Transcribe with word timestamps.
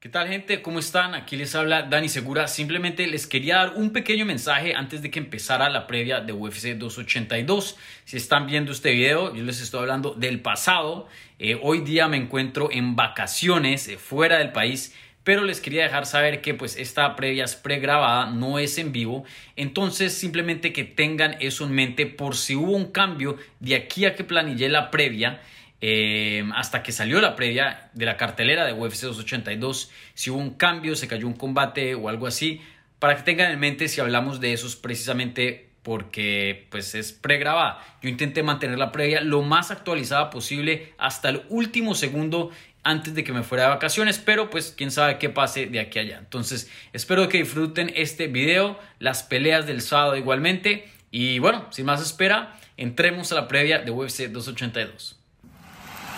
¿Qué 0.00 0.08
tal 0.08 0.28
gente? 0.28 0.62
¿Cómo 0.62 0.78
están? 0.78 1.14
Aquí 1.14 1.36
les 1.36 1.54
habla 1.54 1.82
Dani 1.82 2.08
Segura. 2.08 2.48
Simplemente 2.48 3.06
les 3.06 3.26
quería 3.26 3.56
dar 3.56 3.74
un 3.76 3.92
pequeño 3.92 4.24
mensaje 4.24 4.74
antes 4.74 5.02
de 5.02 5.10
que 5.10 5.18
empezara 5.18 5.68
la 5.68 5.86
previa 5.86 6.20
de 6.20 6.32
UFC 6.32 6.68
282. 6.68 7.76
Si 8.06 8.16
están 8.16 8.46
viendo 8.46 8.72
este 8.72 8.92
video, 8.92 9.34
yo 9.34 9.44
les 9.44 9.60
estoy 9.60 9.80
hablando 9.80 10.14
del 10.14 10.40
pasado. 10.40 11.06
Eh, 11.38 11.60
hoy 11.62 11.82
día 11.82 12.08
me 12.08 12.16
encuentro 12.16 12.70
en 12.72 12.96
vacaciones 12.96 13.88
eh, 13.88 13.98
fuera 13.98 14.38
del 14.38 14.52
país, 14.52 14.96
pero 15.22 15.44
les 15.44 15.60
quería 15.60 15.82
dejar 15.82 16.06
saber 16.06 16.40
que 16.40 16.54
pues 16.54 16.78
esta 16.78 17.14
previa 17.14 17.44
es 17.44 17.54
pregrabada, 17.54 18.30
no 18.30 18.58
es 18.58 18.78
en 18.78 18.92
vivo. 18.92 19.24
Entonces 19.54 20.14
simplemente 20.14 20.72
que 20.72 20.84
tengan 20.84 21.36
eso 21.40 21.66
en 21.66 21.72
mente 21.72 22.06
por 22.06 22.36
si 22.36 22.56
hubo 22.56 22.72
un 22.72 22.90
cambio 22.90 23.36
de 23.58 23.74
aquí 23.74 24.06
a 24.06 24.14
que 24.14 24.24
planillé 24.24 24.70
la 24.70 24.90
previa. 24.90 25.42
Eh, 25.82 26.44
hasta 26.54 26.82
que 26.82 26.92
salió 26.92 27.20
la 27.20 27.36
previa 27.36 27.90
de 27.94 28.04
la 28.04 28.16
cartelera 28.16 28.66
de 28.66 28.72
UFC 28.72 29.02
282, 29.02 29.90
si 30.14 30.30
hubo 30.30 30.38
un 30.38 30.54
cambio, 30.54 30.94
se 30.96 31.08
cayó 31.08 31.26
un 31.26 31.34
combate 31.34 31.94
o 31.94 32.08
algo 32.08 32.26
así, 32.26 32.60
para 32.98 33.16
que 33.16 33.22
tengan 33.22 33.50
en 33.50 33.58
mente 33.58 33.88
si 33.88 34.00
hablamos 34.00 34.40
de 34.40 34.52
esos 34.52 34.76
precisamente 34.76 35.70
porque 35.82 36.66
pues 36.70 36.94
es 36.94 37.12
pregrabada. 37.12 37.82
Yo 38.02 38.10
intenté 38.10 38.42
mantener 38.42 38.78
la 38.78 38.92
previa 38.92 39.22
lo 39.22 39.42
más 39.42 39.70
actualizada 39.70 40.30
posible 40.30 40.92
hasta 40.98 41.30
el 41.30 41.42
último 41.48 41.94
segundo 41.94 42.50
antes 42.82 43.14
de 43.14 43.24
que 43.24 43.32
me 43.32 43.42
fuera 43.42 43.64
de 43.64 43.70
vacaciones, 43.70 44.18
pero 44.18 44.50
pues 44.50 44.74
quién 44.76 44.90
sabe 44.90 45.18
qué 45.18 45.28
pase 45.28 45.66
de 45.66 45.80
aquí 45.80 45.98
a 45.98 46.02
allá. 46.02 46.18
Entonces, 46.18 46.70
espero 46.92 47.28
que 47.28 47.38
disfruten 47.38 47.92
este 47.94 48.26
video, 48.26 48.78
las 48.98 49.22
peleas 49.22 49.66
del 49.66 49.80
sábado 49.80 50.16
igualmente 50.16 50.88
y 51.10 51.38
bueno, 51.38 51.66
sin 51.70 51.86
más 51.86 52.02
espera, 52.02 52.58
entremos 52.76 53.32
a 53.32 53.34
la 53.34 53.48
previa 53.48 53.80
de 53.80 53.90
UFC 53.90 54.28
282. 54.28 55.19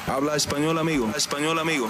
Habla 0.06 0.37
español, 0.37 0.79
amigo. 0.79 1.11
Español, 1.16 1.59
amigo. 1.59 1.88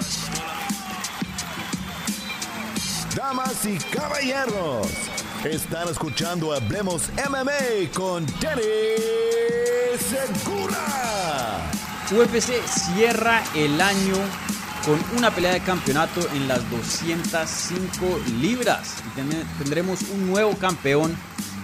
Damas 3.16 3.64
y 3.64 3.78
caballeros, 3.78 4.86
están 5.44 5.88
escuchando 5.88 6.52
Hablemos 6.52 7.10
MMA 7.28 7.90
con 7.94 8.26
Danny 8.40 8.62
Segura. 9.98 11.70
UFC 12.10 12.62
cierra 12.66 13.42
el 13.54 13.80
año 13.80 14.16
con 14.84 14.98
una 15.16 15.30
pelea 15.30 15.54
de 15.54 15.60
campeonato 15.60 16.20
en 16.34 16.48
las 16.48 16.68
205 16.70 18.20
libras. 18.40 18.96
Y 19.06 19.62
tendremos 19.62 20.02
un 20.02 20.26
nuevo 20.26 20.54
campeón 20.58 21.16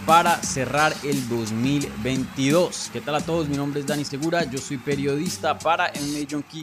para 0.08 0.42
cerrar 0.42 0.94
el 1.04 1.28
2022. 1.28 2.88
¿Qué 2.94 3.02
tal 3.02 3.16
a 3.16 3.20
todos? 3.20 3.46
Mi 3.46 3.58
nombre 3.58 3.80
es 3.80 3.86
Dani 3.86 4.06
Segura, 4.06 4.42
yo 4.50 4.56
soy 4.56 4.78
periodista 4.78 5.58
para 5.58 5.92
MMA 5.92 6.26
Junkie 6.30 6.62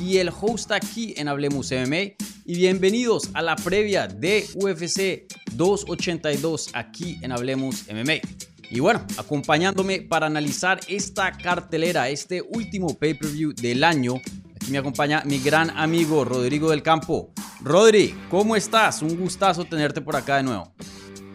y 0.00 0.16
el 0.16 0.30
host 0.30 0.72
aquí 0.72 1.12
en 1.18 1.28
Hablemos 1.28 1.70
MMA. 1.70 2.14
Y 2.46 2.54
bienvenidos 2.54 3.28
a 3.34 3.42
la 3.42 3.56
previa 3.56 4.08
de 4.08 4.46
UFC 4.54 5.30
282 5.52 6.70
aquí 6.72 7.18
en 7.20 7.32
Hablemos 7.32 7.84
MMA. 7.92 8.26
Y 8.70 8.80
bueno, 8.80 9.04
acompañándome 9.18 10.00
para 10.00 10.24
analizar 10.24 10.80
esta 10.88 11.32
cartelera, 11.32 12.08
este 12.08 12.40
último 12.40 12.98
pay-per-view 12.98 13.52
del 13.52 13.84
año, 13.84 14.14
aquí 14.56 14.70
me 14.70 14.78
acompaña 14.78 15.22
mi 15.26 15.40
gran 15.40 15.76
amigo 15.76 16.24
Rodrigo 16.24 16.70
del 16.70 16.82
Campo. 16.82 17.34
Rodri, 17.60 18.14
¿cómo 18.30 18.56
estás? 18.56 19.02
Un 19.02 19.14
gustazo 19.14 19.66
tenerte 19.66 20.00
por 20.00 20.16
acá 20.16 20.38
de 20.38 20.44
nuevo. 20.44 20.72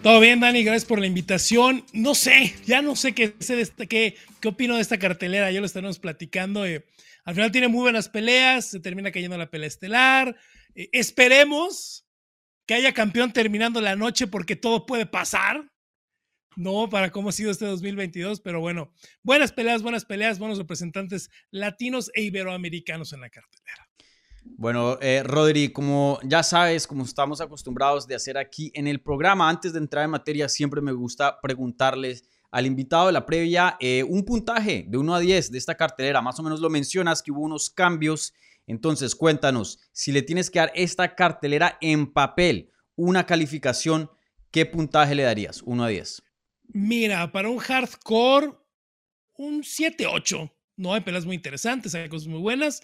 Todo 0.03 0.19
bien, 0.19 0.41
Dani, 0.41 0.65
gracias 0.65 0.83
por 0.83 0.99
la 0.99 1.07
invitación. 1.07 1.85
No 1.93 2.13
sé, 2.13 2.53
ya 2.65 2.81
no 2.81 2.93
sé 2.97 3.15
qué, 3.15 3.33
qué, 3.87 4.17
qué 4.41 4.47
opino 4.49 4.75
de 4.75 4.81
esta 4.81 4.99
cartelera, 4.99 5.49
ya 5.49 5.61
lo 5.61 5.65
estaremos 5.65 5.97
platicando. 5.97 6.65
Eh, 6.65 6.85
al 7.23 7.35
final 7.35 7.53
tiene 7.53 7.69
muy 7.69 7.83
buenas 7.83 8.09
peleas, 8.09 8.65
se 8.65 8.81
termina 8.81 9.13
cayendo 9.13 9.37
la 9.37 9.49
pelea 9.49 9.69
estelar. 9.69 10.35
Eh, 10.75 10.89
esperemos 10.91 12.05
que 12.65 12.73
haya 12.73 12.91
campeón 12.93 13.31
terminando 13.31 13.79
la 13.79 13.95
noche 13.95 14.27
porque 14.27 14.57
todo 14.57 14.85
puede 14.85 15.05
pasar. 15.05 15.71
No, 16.57 16.89
para 16.89 17.09
cómo 17.09 17.29
ha 17.29 17.31
sido 17.31 17.49
este 17.49 17.65
2022, 17.65 18.41
pero 18.41 18.59
bueno, 18.59 18.91
buenas 19.23 19.53
peleas, 19.53 19.83
buenas 19.83 20.03
peleas, 20.03 20.37
buenos 20.37 20.57
representantes 20.57 21.29
latinos 21.49 22.11
e 22.13 22.23
iberoamericanos 22.23 23.13
en 23.13 23.21
la 23.21 23.29
cartelera. 23.29 23.62
Bueno, 24.45 24.97
eh, 25.01 25.23
Rodri, 25.23 25.69
como 25.69 26.19
ya 26.23 26.43
sabes, 26.43 26.87
como 26.87 27.03
estamos 27.03 27.41
acostumbrados 27.41 28.07
de 28.07 28.15
hacer 28.15 28.37
aquí 28.37 28.71
en 28.73 28.87
el 28.87 29.01
programa, 29.01 29.49
antes 29.49 29.73
de 29.73 29.79
entrar 29.79 30.05
en 30.05 30.11
materia, 30.11 30.47
siempre 30.47 30.81
me 30.81 30.91
gusta 30.91 31.39
preguntarles 31.41 32.23
al 32.51 32.67
invitado 32.67 33.07
de 33.07 33.13
la 33.13 33.25
previa 33.25 33.77
eh, 33.79 34.03
un 34.03 34.23
puntaje 34.23 34.85
de 34.87 34.97
1 34.97 35.15
a 35.15 35.19
10 35.19 35.51
de 35.51 35.57
esta 35.57 35.75
cartelera. 35.75 36.21
Más 36.21 36.39
o 36.39 36.43
menos 36.43 36.59
lo 36.59 36.69
mencionas 36.69 37.23
que 37.23 37.31
hubo 37.31 37.41
unos 37.41 37.69
cambios. 37.69 38.33
Entonces, 38.67 39.15
cuéntanos, 39.15 39.79
si 39.91 40.11
le 40.11 40.21
tienes 40.21 40.51
que 40.51 40.59
dar 40.59 40.71
esta 40.75 41.15
cartelera 41.15 41.77
en 41.81 42.13
papel 42.13 42.69
una 42.95 43.25
calificación, 43.25 44.09
¿qué 44.51 44.65
puntaje 44.65 45.15
le 45.15 45.23
darías? 45.23 45.63
1 45.63 45.83
a 45.83 45.87
10. 45.87 46.21
Mira, 46.67 47.31
para 47.31 47.49
un 47.49 47.57
hardcore, 47.57 48.53
un 49.35 49.63
7-8. 49.63 50.51
No 50.77 50.93
hay 50.93 51.01
peleas 51.01 51.25
muy 51.25 51.35
interesantes, 51.35 51.93
hay 51.95 52.07
cosas 52.07 52.27
muy 52.27 52.39
buenas. 52.39 52.81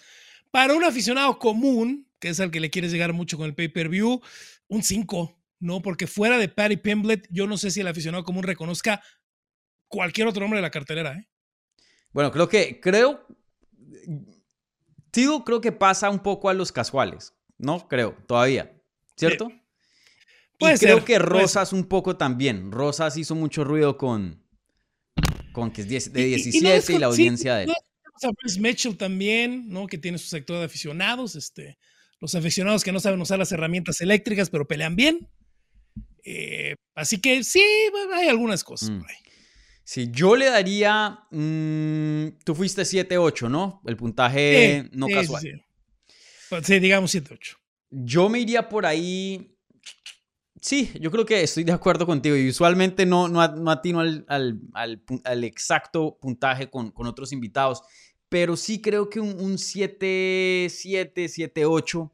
Para 0.50 0.74
un 0.74 0.84
aficionado 0.84 1.38
común, 1.38 2.08
que 2.18 2.28
es 2.28 2.40
al 2.40 2.50
que 2.50 2.60
le 2.60 2.70
quieres 2.70 2.92
llegar 2.92 3.12
mucho 3.12 3.36
con 3.36 3.46
el 3.46 3.54
pay-per-view, 3.54 4.20
un 4.68 4.82
5, 4.82 5.38
¿no? 5.60 5.82
Porque 5.82 6.06
fuera 6.06 6.38
de 6.38 6.48
Patty 6.48 6.76
Pimblet, 6.76 7.28
yo 7.30 7.46
no 7.46 7.56
sé 7.56 7.70
si 7.70 7.80
el 7.80 7.88
aficionado 7.88 8.24
común 8.24 8.42
reconozca 8.42 9.02
cualquier 9.88 10.26
otro 10.26 10.40
nombre 10.40 10.58
de 10.58 10.62
la 10.62 10.70
cartelera, 10.70 11.14
¿eh? 11.14 11.28
Bueno, 12.12 12.32
creo 12.32 12.48
que, 12.48 12.80
creo, 12.80 13.24
Tío, 15.10 15.44
creo 15.44 15.60
que 15.60 15.72
pasa 15.72 16.08
un 16.10 16.20
poco 16.20 16.48
a 16.48 16.54
los 16.54 16.72
casuales, 16.72 17.34
¿no? 17.58 17.88
Creo, 17.88 18.16
todavía, 18.26 18.72
¿cierto? 19.16 19.50
y 20.58 20.78
creo 20.78 21.04
que 21.04 21.18
Rosas 21.18 21.72
un 21.72 21.84
poco 21.84 22.16
también. 22.16 22.70
Rosas 22.70 23.16
hizo 23.16 23.34
mucho 23.34 23.64
ruido 23.64 23.96
con, 23.96 24.44
con 25.52 25.70
que 25.70 25.82
es 25.82 26.12
de 26.12 26.24
17 26.24 26.92
y, 26.92 26.98
la 26.98 27.06
audiencia 27.06 27.56
de 27.56 27.64
él 27.64 27.72
a 28.24 28.30
Bruce 28.30 28.60
Mitchell 28.60 28.96
también, 28.96 29.68
¿no? 29.68 29.86
Que 29.86 29.98
tiene 29.98 30.18
su 30.18 30.28
sector 30.28 30.58
de 30.58 30.64
aficionados, 30.64 31.36
este, 31.36 31.78
los 32.20 32.34
aficionados 32.34 32.84
que 32.84 32.92
no 32.92 33.00
saben 33.00 33.20
usar 33.20 33.38
las 33.38 33.52
herramientas 33.52 34.00
eléctricas, 34.00 34.50
pero 34.50 34.66
pelean 34.66 34.96
bien. 34.96 35.28
Eh, 36.24 36.76
así 36.94 37.20
que 37.20 37.42
sí, 37.44 37.62
hay 38.14 38.28
algunas 38.28 38.62
cosas 38.62 38.90
mm. 38.90 39.02
Sí, 39.90 40.08
yo 40.12 40.36
le 40.36 40.46
daría. 40.46 41.18
Mm, 41.32 42.38
tú 42.44 42.54
fuiste 42.54 42.82
7-8, 42.82 43.50
¿no? 43.50 43.82
El 43.84 43.96
puntaje 43.96 44.88
no 44.92 45.08
casual. 45.08 45.42
Sí, 45.42 45.50
pues 46.48 46.64
sí. 46.64 46.78
digamos 46.78 47.12
7-8. 47.12 47.56
Yo 47.90 48.28
me 48.28 48.38
iría 48.38 48.68
por 48.68 48.86
ahí. 48.86 49.56
Sí, 50.60 50.92
yo 51.00 51.10
creo 51.10 51.26
que 51.26 51.42
estoy 51.42 51.64
de 51.64 51.72
acuerdo 51.72 52.06
contigo. 52.06 52.36
Y 52.36 52.50
usualmente 52.50 53.04
no, 53.04 53.26
no, 53.26 53.40
atino 53.68 53.98
al, 53.98 54.24
al, 54.28 54.60
al, 55.24 55.42
exacto 55.42 56.18
puntaje 56.20 56.70
con, 56.70 56.92
con 56.92 57.08
otros 57.08 57.32
invitados 57.32 57.82
pero 58.30 58.56
sí 58.56 58.80
creo 58.80 59.10
que 59.10 59.20
un, 59.20 59.58
7, 59.58 60.68
7, 60.70 61.28
7, 61.28 61.66
8. 61.66 62.12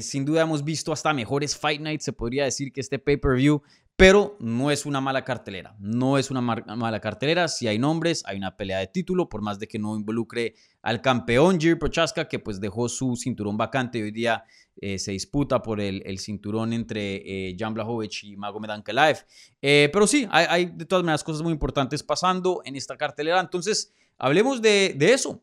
sin 0.00 0.24
duda 0.24 0.42
hemos 0.42 0.64
visto 0.64 0.92
hasta 0.92 1.12
mejores 1.12 1.56
Fight 1.56 1.80
Nights, 1.80 2.04
se 2.04 2.12
podría 2.12 2.44
decir 2.44 2.72
que 2.72 2.80
este 2.80 2.98
pay-per-view, 2.98 3.62
pero 3.96 4.36
no 4.40 4.72
es 4.72 4.86
una 4.86 5.00
mala 5.00 5.22
cartelera. 5.22 5.76
No 5.78 6.18
es 6.18 6.30
una 6.32 6.40
mala 6.40 7.00
cartelera. 7.00 7.46
Si 7.46 7.68
hay 7.68 7.78
nombres, 7.78 8.24
hay 8.26 8.36
una 8.36 8.56
pelea 8.56 8.78
de 8.78 8.88
título, 8.88 9.28
por 9.28 9.40
más 9.40 9.60
de 9.60 9.68
que 9.68 9.78
no 9.78 9.94
involucre 9.94 10.54
al 10.82 11.00
campeón 11.00 11.60
Jiri 11.60 11.76
Prochaska, 11.76 12.26
que 12.26 12.40
pues 12.40 12.60
dejó 12.60 12.88
su 12.88 13.14
cinturón 13.14 13.56
vacante 13.56 14.02
hoy 14.02 14.10
día 14.10 14.44
eh, 14.76 14.98
se 14.98 15.12
disputa 15.12 15.62
por 15.62 15.80
el, 15.80 16.18
cinturón 16.18 16.72
entre 16.72 17.22
eh, 17.50 17.56
Jan 17.56 17.74
Blachowicz 17.74 18.24
y 18.24 18.36
Magomed 18.36 18.70
Ankalaev. 18.70 19.24
Eh, 19.62 19.88
pero 19.92 20.08
sí, 20.08 20.26
hay, 20.30 20.46
hay 20.48 20.66
de 20.66 20.84
todas 20.84 21.04
maneras 21.04 21.22
cosas 21.22 21.42
muy 21.42 21.52
importantes 21.52 22.02
pasando 22.02 22.62
en 22.64 22.74
esta 22.74 22.96
cartelera. 22.96 23.40
Entonces, 23.40 23.92
hablemos 24.18 24.62
de, 24.62 24.96
eso. 25.00 25.42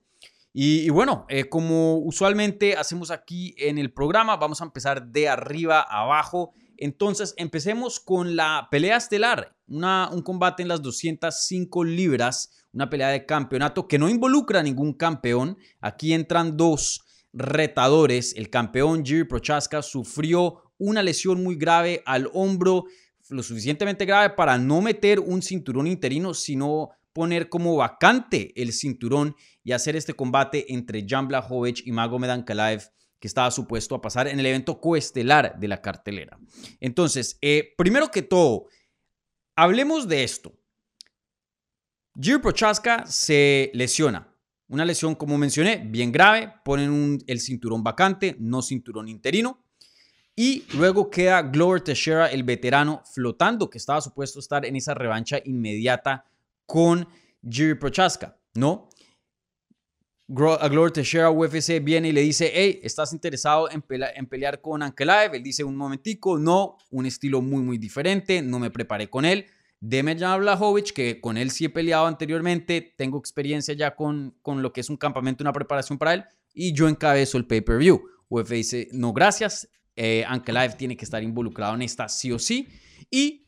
Y, 0.54 0.90
bueno, 0.90 1.26
eh, 1.30 1.48
como 1.48 1.98
usualmente 1.98 2.76
hacemos 2.76 3.09
aquí 3.12 3.56
en 3.58 3.78
el 3.78 3.94
programa, 3.94 4.36
vamos 4.36 4.62
a 4.62 4.66
empezar 4.66 5.08
de 5.08 5.30
arriba 5.30 5.80
a 5.82 6.04
abajo. 6.04 6.53
Entonces, 6.78 7.34
empecemos 7.38 8.00
con 8.00 8.35
la 8.35 8.68
pelea 8.72 8.97
estelar, 8.97 9.56
una, 9.68 10.09
un 10.12 10.22
combate 10.22 10.64
en 10.64 10.68
las 10.68 10.82
205 10.82 11.84
libras, 11.84 12.66
una 12.73 12.90
pelea 12.90 13.09
de 13.09 13.26
campeonato 13.26 13.88
que 13.88 14.00
no 14.00 14.09
involucra 14.09 14.59
a 14.59 14.64
ningún 14.64 14.94
campeón. 14.94 15.58
Aquí 15.79 16.14
entran 16.14 16.58
dos 16.58 17.06
retadores. 17.34 18.34
El 18.35 18.50
campeón 18.50 19.06
Jiri 19.06 19.24
Prochaska 19.26 19.82
sufrió 19.82 20.74
una 20.78 21.03
lesión 21.03 21.44
muy 21.44 21.56
grave 21.56 22.02
al 22.06 22.29
hombro, 22.34 22.85
lo 23.29 23.44
suficientemente 23.44 24.06
grave 24.06 24.32
para 24.32 24.58
no 24.58 24.82
meter 24.82 25.20
un 25.20 25.41
cinturón 25.41 25.88
interino, 25.88 26.34
sino 26.34 26.90
poner 27.13 27.49
como 27.49 27.75
vacante 27.75 28.53
el 28.61 28.73
cinturón 28.73 29.35
y 29.63 29.72
hacer 29.72 29.96
este 29.96 30.13
combate 30.13 30.73
entre 30.73 31.05
Jan 31.08 31.28
Blachowicz 31.28 31.85
y 31.85 31.91
Magomed 31.91 32.29
Ankalaev 32.29 32.91
que 33.22 33.28
estaba 33.28 33.52
supuesto 33.52 33.93
a 33.93 34.02
pasar 34.02 34.28
en 34.28 34.40
el 34.40 34.46
evento 34.47 34.81
coestelar 34.81 35.58
de 35.59 35.67
la 35.67 35.79
cartelera. 35.79 36.40
Entonces, 36.79 37.37
eh, 37.41 37.75
primero 37.78 38.09
que 38.09 38.23
todo, 38.23 38.66
hablemos 39.55 40.08
de 40.08 40.23
esto. 40.23 40.58
Jiri 42.19 42.40
Prochaska 42.40 43.05
se 43.05 43.69
lesiona. 43.75 44.35
Una 44.67 44.85
lesión, 44.85 45.14
como 45.14 45.37
mencioné, 45.37 45.84
bien 45.85 46.11
grave. 46.11 46.52
Ponen 46.66 47.19
el 47.28 47.40
cinturón 47.40 47.84
vacante, 47.84 48.35
no 48.40 48.64
cinturón 48.64 49.07
interino. 49.07 49.64
Y 50.35 50.64
luego 50.73 51.11
queda 51.11 51.43
Glover 51.43 51.81
Teixeira, 51.81 52.25
el 52.25 52.43
veterano, 52.43 53.03
flotando, 53.14 53.69
que 53.69 53.78
estaba 53.78 54.02
supuesto 54.02 54.40
estar 54.40 54.66
en 54.66 54.75
esa 54.75 54.96
revancha 54.96 55.40
inmediata 55.46 56.25
con 56.72 57.06
Jiri 57.44 57.76
Prochaska, 57.76 58.40
¿no? 58.53 58.88
a 60.62 60.90
Teixeira 60.94 61.29
UFC 61.29 61.84
viene 61.84 62.08
y 62.08 62.12
le 62.14 62.22
dice, 62.22 62.50
hey, 62.53 62.79
¿estás 62.82 63.12
interesado 63.12 63.70
en, 63.70 63.84
en 64.16 64.26
pelear 64.26 64.62
con 64.62 64.82
Ankalaev? 64.82 65.35
Él 65.35 65.44
dice, 65.44 65.66
un 65.66 65.76
momentico, 65.76 66.38
no, 66.38 66.78
un 66.90 67.06
estilo 67.06 67.41
muy, 67.41 67.62
muy 67.62 67.78
diferente, 67.78 68.41
no 68.41 68.58
me 68.58 68.72
preparé 68.72 69.09
con 69.09 69.26
él. 69.26 69.47
Deme 69.82 70.16
a 70.23 70.38
Blahovic, 70.38 70.94
que 70.94 71.20
con 71.20 71.35
él 71.35 71.52
sí 71.52 71.66
he 71.66 71.70
peleado 71.70 72.06
anteriormente, 72.06 72.94
tengo 72.97 73.17
experiencia 73.17 73.74
ya 73.74 73.94
con, 73.94 74.38
con 74.41 74.62
lo 74.62 74.72
que 74.72 74.79
es 74.79 74.90
un 74.90 74.96
campamento, 74.96 75.44
una 75.44 75.52
preparación 75.52 75.97
para 75.97 76.14
él, 76.14 76.24
y 76.53 76.72
yo 76.72 76.88
encabezo 76.88 77.38
el 77.38 77.47
pay-per-view. 77.47 78.02
UFC 78.29 78.52
dice, 78.52 78.88
no, 78.94 79.12
gracias, 79.12 79.67
eh, 79.97 80.24
Ankalaev 80.26 80.78
tiene 80.78 80.96
que 80.96 81.03
estar 81.03 81.22
involucrado 81.22 81.76
en 81.76 81.82
esta 81.82 82.08
sí 82.08 82.32
o 82.32 82.40
sí. 82.40 82.70
Y 83.09 83.41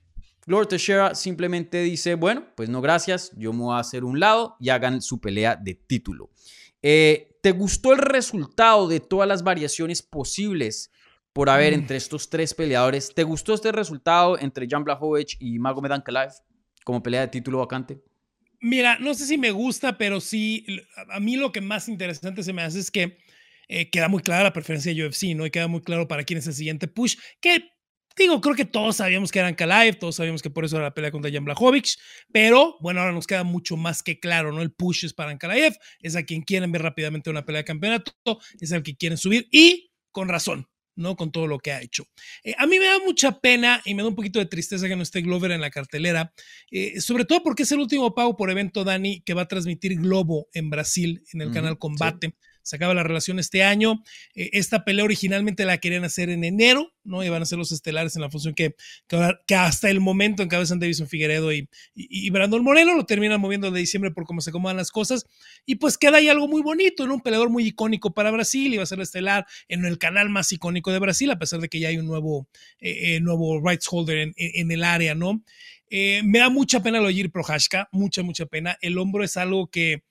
Glover 0.46 0.68
Teixeira 0.68 1.16
simplemente 1.16 1.82
dice, 1.82 2.16
bueno, 2.16 2.46
pues 2.56 2.70
no 2.70 2.82
gracias, 2.82 3.32
yo 3.38 3.54
me 3.54 3.60
voy 3.60 3.76
a 3.76 3.80
hacer 3.80 4.04
un 4.04 4.20
lado 4.20 4.58
y 4.60 4.70
hagan 4.70 5.02
su 5.02 5.22
pelea 5.22 5.56
de 5.56 5.76
título. 5.76 6.30
Eh, 6.82 7.38
¿Te 7.42 7.52
gustó 7.52 7.94
el 7.94 8.00
resultado 8.00 8.88
de 8.88 9.00
todas 9.00 9.28
las 9.28 9.44
variaciones 9.44 10.02
posibles 10.02 10.92
por 11.32 11.50
haber 11.50 11.74
mm. 11.74 11.80
entre 11.80 11.98
estos 11.98 12.30
tres 12.30 12.54
peleadores? 12.54 13.14
¿Te 13.14 13.24
gustó 13.24 13.54
este 13.54 13.72
resultado 13.72 14.38
entre 14.38 14.68
Jan 14.70 14.84
Blachowicz 14.84 15.38
y 15.40 15.60
Magomed 15.60 15.92
Ankalaev 15.92 16.32
como 16.84 17.02
pelea 17.02 17.22
de 17.22 17.28
título 17.30 17.60
vacante? 17.60 18.02
Mira, 18.60 18.98
no 19.00 19.14
sé 19.14 19.26
si 19.26 19.38
me 19.38 19.52
gusta, 19.52 19.98
pero 19.98 20.22
sí, 20.22 20.66
a 21.10 21.20
mí 21.20 21.36
lo 21.36 21.52
que 21.52 21.60
más 21.60 21.90
interesante 21.90 22.44
se 22.44 22.54
me 22.54 22.62
hace 22.62 22.80
es 22.80 22.92
que 22.92 23.18
eh, 23.68 23.90
queda 23.90 24.08
muy 24.08 24.22
clara 24.22 24.44
la 24.44 24.54
preferencia 24.54 24.94
de 24.94 25.06
UFC, 25.06 25.36
¿no? 25.36 25.46
Y 25.46 25.52
queda 25.52 25.68
muy 25.68 25.82
claro 25.82 26.08
para 26.08 26.24
quién 26.24 26.40
es 26.40 26.48
el 26.48 26.54
siguiente 26.54 26.88
push, 26.88 27.18
que 27.42 27.73
Digo, 28.16 28.42
creo 28.42 28.56
que 28.56 28.66
todos 28.66 28.98
sabíamos 28.98 29.32
que 29.32 29.40
eran 29.40 29.56
Kalaev, 29.56 29.98
todos 29.98 30.16
sabíamos 30.16 30.44
que 30.44 30.52
por 30.52 30.66
eso 30.66 30.76
era 30.76 30.86
la 30.86 30.94
pelea 30.94 31.12
contra 31.12 31.32
Jan 31.32 31.46
Blachowicz, 31.46 31.98
pero 32.32 32.78
bueno, 32.80 33.00
ahora 33.00 33.12
nos 33.12 33.26
queda 33.26 33.44
mucho 33.44 33.76
más 33.76 34.04
que 34.04 34.20
claro, 34.20 34.52
¿no? 34.52 34.62
El 34.62 34.72
push 34.72 35.06
es 35.06 35.14
para 35.14 35.32
Ankalaev, 35.32 35.76
es 36.00 36.16
a 36.16 36.24
quien 36.24 36.42
quieren 36.42 36.72
ver 36.72 36.84
rápidamente 36.84 37.32
una 37.32 37.44
pelea 37.44 37.62
de 37.62 37.66
campeonato, 37.66 38.14
es 38.60 38.72
al 38.72 38.84
que 38.84 38.96
quieren 38.96 39.18
subir 39.18 39.48
y 39.52 39.92
con 40.12 40.30
razón, 40.30 40.68
¿no? 40.96 41.16
Con 41.16 41.32
todo 41.32 41.48
lo 41.48 41.58
que 41.58 41.72
ha 41.72 41.82
hecho. 41.82 42.06
Eh, 42.44 42.54
a 42.56 42.68
mí 42.68 42.78
me 42.78 42.86
da 42.86 43.00
mucha 43.00 43.40
pena 43.40 43.82
y 43.84 43.96
me 43.96 44.04
da 44.04 44.10
un 44.10 44.16
poquito 44.16 44.38
de 44.38 44.46
tristeza 44.46 44.88
que 44.88 44.96
no 44.96 45.02
esté 45.02 45.22
Glover 45.22 45.50
en 45.50 45.62
la 45.62 45.72
cartelera, 45.72 46.34
eh, 46.70 47.02
sobre 47.02 47.26
todo 47.26 47.42
porque 47.42 47.64
es 47.64 47.72
el 47.72 47.80
último 47.80 48.14
pago 48.14 48.38
por 48.38 48.52
evento, 48.52 48.84
Dani, 48.84 49.22
que 49.22 49.34
va 49.34 49.44
a 49.44 49.48
transmitir 49.48 49.96
Globo 49.96 50.50
en 50.54 50.70
Brasil, 50.70 51.24
en 51.34 51.42
el 51.42 51.52
canal 51.52 51.80
Combate 51.80 52.36
se 52.64 52.78
acaba 52.78 52.94
la 52.94 53.04
relación 53.04 53.38
este 53.40 53.62
año. 53.62 54.02
Eh, 54.34 54.50
esta 54.54 54.84
pelea 54.84 55.06
originalmente 55.06 55.66
la 55.66 55.78
querían 55.78 56.06
hacer 56.06 56.30
en 56.30 56.44
enero, 56.44 56.94
¿no? 57.04 57.24
Iban 57.24 57.42
a 57.42 57.46
ser 57.46 57.58
los 57.58 57.72
estelares 57.72 58.16
en 58.16 58.22
la 58.22 58.32
función 58.32 58.56
que, 58.56 58.76
que, 59.08 59.56
hasta 59.56 59.90
el 59.90 60.00
momento 60.00 60.42
encabezan 60.42 60.80
Davison 60.80 61.08
Figueredo 61.08 61.52
y, 61.52 61.70
y, 61.94 62.30
Brandon 62.30 62.64
Moreno, 62.64 62.96
lo 62.96 63.06
terminan 63.06 63.40
moviendo 63.40 63.70
de 63.70 63.80
diciembre 63.80 64.12
por 64.12 64.26
cómo 64.26 64.42
se 64.42 64.50
acomodan 64.50 64.78
las 64.78 64.92
cosas. 64.92 65.26
Y 65.66 65.76
pues 65.76 65.98
queda 65.98 66.18
ahí 66.18 66.30
algo 66.30 66.48
muy 66.48 66.62
bonito, 66.62 67.06
¿no? 67.06 67.16
Un 67.16 67.22
peleador 67.22 67.50
muy 67.50 67.68
icónico 67.68 68.14
para 68.14 68.32
Brasil, 68.32 68.74
iba 68.74 68.84
a 68.84 68.88
ser 68.88 69.02
estelar 69.02 69.46
en 69.68 69.86
el 69.86 69.98
canal 69.98 70.30
más 70.30 70.52
icónico 70.52 70.92
de 70.92 71.00
Brasil, 71.00 71.30
a 71.32 71.40
pesar 71.40 71.60
de 71.60 71.68
que 71.68 71.80
ya 71.80 71.90
hay 71.90 71.98
un 71.98 72.08
nuevo, 72.08 72.48
eh, 72.80 73.16
eh, 73.16 73.20
nuevo 73.20 73.62
rights 73.62 73.88
holder 73.92 74.18
en, 74.18 74.34
en, 74.38 74.72
el 74.72 74.84
área, 74.84 75.14
¿no? 75.16 75.44
me 75.92 76.40
da 76.40 76.50
mucha 76.50 76.82
pena 76.82 77.00
lo 77.00 77.08
de 77.08 77.14
Jiri 77.14 77.30
Prohaska, 77.30 77.88
mucha, 77.92 78.24
mucha 78.24 78.48
pena. 78.48 78.80
El 78.82 78.98
hombro 78.98 79.24
es 79.24 79.38
algo 79.38 79.70
que 79.70 80.04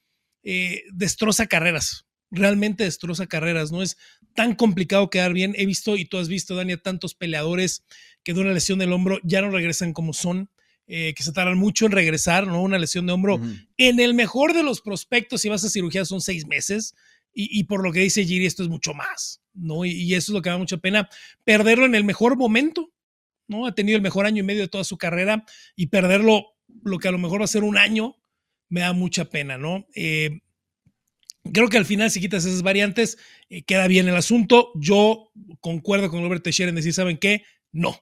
destroza 0.92 1.48
carreras 1.48 2.06
realmente 2.32 2.84
destroza 2.84 3.26
carreras, 3.26 3.70
no 3.70 3.82
es 3.82 3.98
tan 4.34 4.54
complicado 4.54 5.10
quedar 5.10 5.32
bien. 5.32 5.54
He 5.56 5.66
visto, 5.66 5.96
y 5.96 6.06
tú 6.06 6.18
has 6.18 6.28
visto, 6.28 6.56
Dani, 6.56 6.76
tantos 6.78 7.14
peleadores 7.14 7.84
que 8.24 8.34
de 8.34 8.40
una 8.40 8.52
lesión 8.52 8.78
del 8.78 8.92
hombro 8.92 9.20
ya 9.22 9.42
no 9.42 9.50
regresan 9.50 9.92
como 9.92 10.12
son, 10.12 10.50
eh, 10.86 11.14
que 11.14 11.22
se 11.22 11.32
tardan 11.32 11.58
mucho 11.58 11.86
en 11.86 11.92
regresar, 11.92 12.46
¿no? 12.46 12.62
Una 12.62 12.78
lesión 12.78 13.06
de 13.06 13.12
hombro. 13.12 13.40
En 13.76 14.00
el 14.00 14.14
mejor 14.14 14.54
de 14.54 14.62
los 14.62 14.80
prospectos, 14.80 15.42
si 15.42 15.48
vas 15.48 15.62
a 15.64 15.70
cirugía, 15.70 16.04
son 16.04 16.20
seis 16.20 16.46
meses. 16.46 16.94
Y, 17.34 17.64
por 17.64 17.82
lo 17.82 17.92
que 17.92 18.00
dice 18.00 18.26
Giri, 18.26 18.44
esto 18.44 18.62
es 18.62 18.68
mucho 18.68 18.92
más, 18.92 19.40
¿no? 19.54 19.86
Y, 19.86 20.14
eso 20.14 20.32
es 20.32 20.34
lo 20.34 20.42
que 20.42 20.50
da 20.50 20.58
mucha 20.58 20.76
pena, 20.76 21.08
perderlo 21.44 21.86
en 21.86 21.94
el 21.94 22.04
mejor 22.04 22.36
momento, 22.36 22.92
¿no? 23.48 23.66
Ha 23.66 23.74
tenido 23.74 23.96
el 23.96 24.02
mejor 24.02 24.26
año 24.26 24.40
y 24.40 24.46
medio 24.46 24.60
de 24.60 24.68
toda 24.68 24.84
su 24.84 24.98
carrera 24.98 25.44
y 25.74 25.86
perderlo, 25.86 26.44
lo 26.84 26.98
que 26.98 27.08
a 27.08 27.10
lo 27.10 27.16
mejor 27.16 27.40
va 27.40 27.46
a 27.46 27.48
ser 27.48 27.64
un 27.64 27.78
año, 27.78 28.16
me 28.68 28.80
da 28.80 28.92
mucha 28.92 29.30
pena, 29.30 29.56
¿no? 29.56 29.86
Eh, 29.94 30.40
Creo 31.50 31.68
que 31.68 31.78
al 31.78 31.86
final, 31.86 32.10
si 32.10 32.20
quitas 32.20 32.44
esas 32.44 32.62
variantes, 32.62 33.18
eh, 33.50 33.62
queda 33.62 33.88
bien 33.88 34.08
el 34.08 34.14
asunto. 34.14 34.70
Yo 34.76 35.32
concuerdo 35.60 36.08
con 36.10 36.22
Robert 36.22 36.42
Teixeira 36.42 36.70
en 36.70 36.76
decir, 36.76 36.92
¿saben 36.92 37.18
qué? 37.18 37.44
No. 37.72 37.98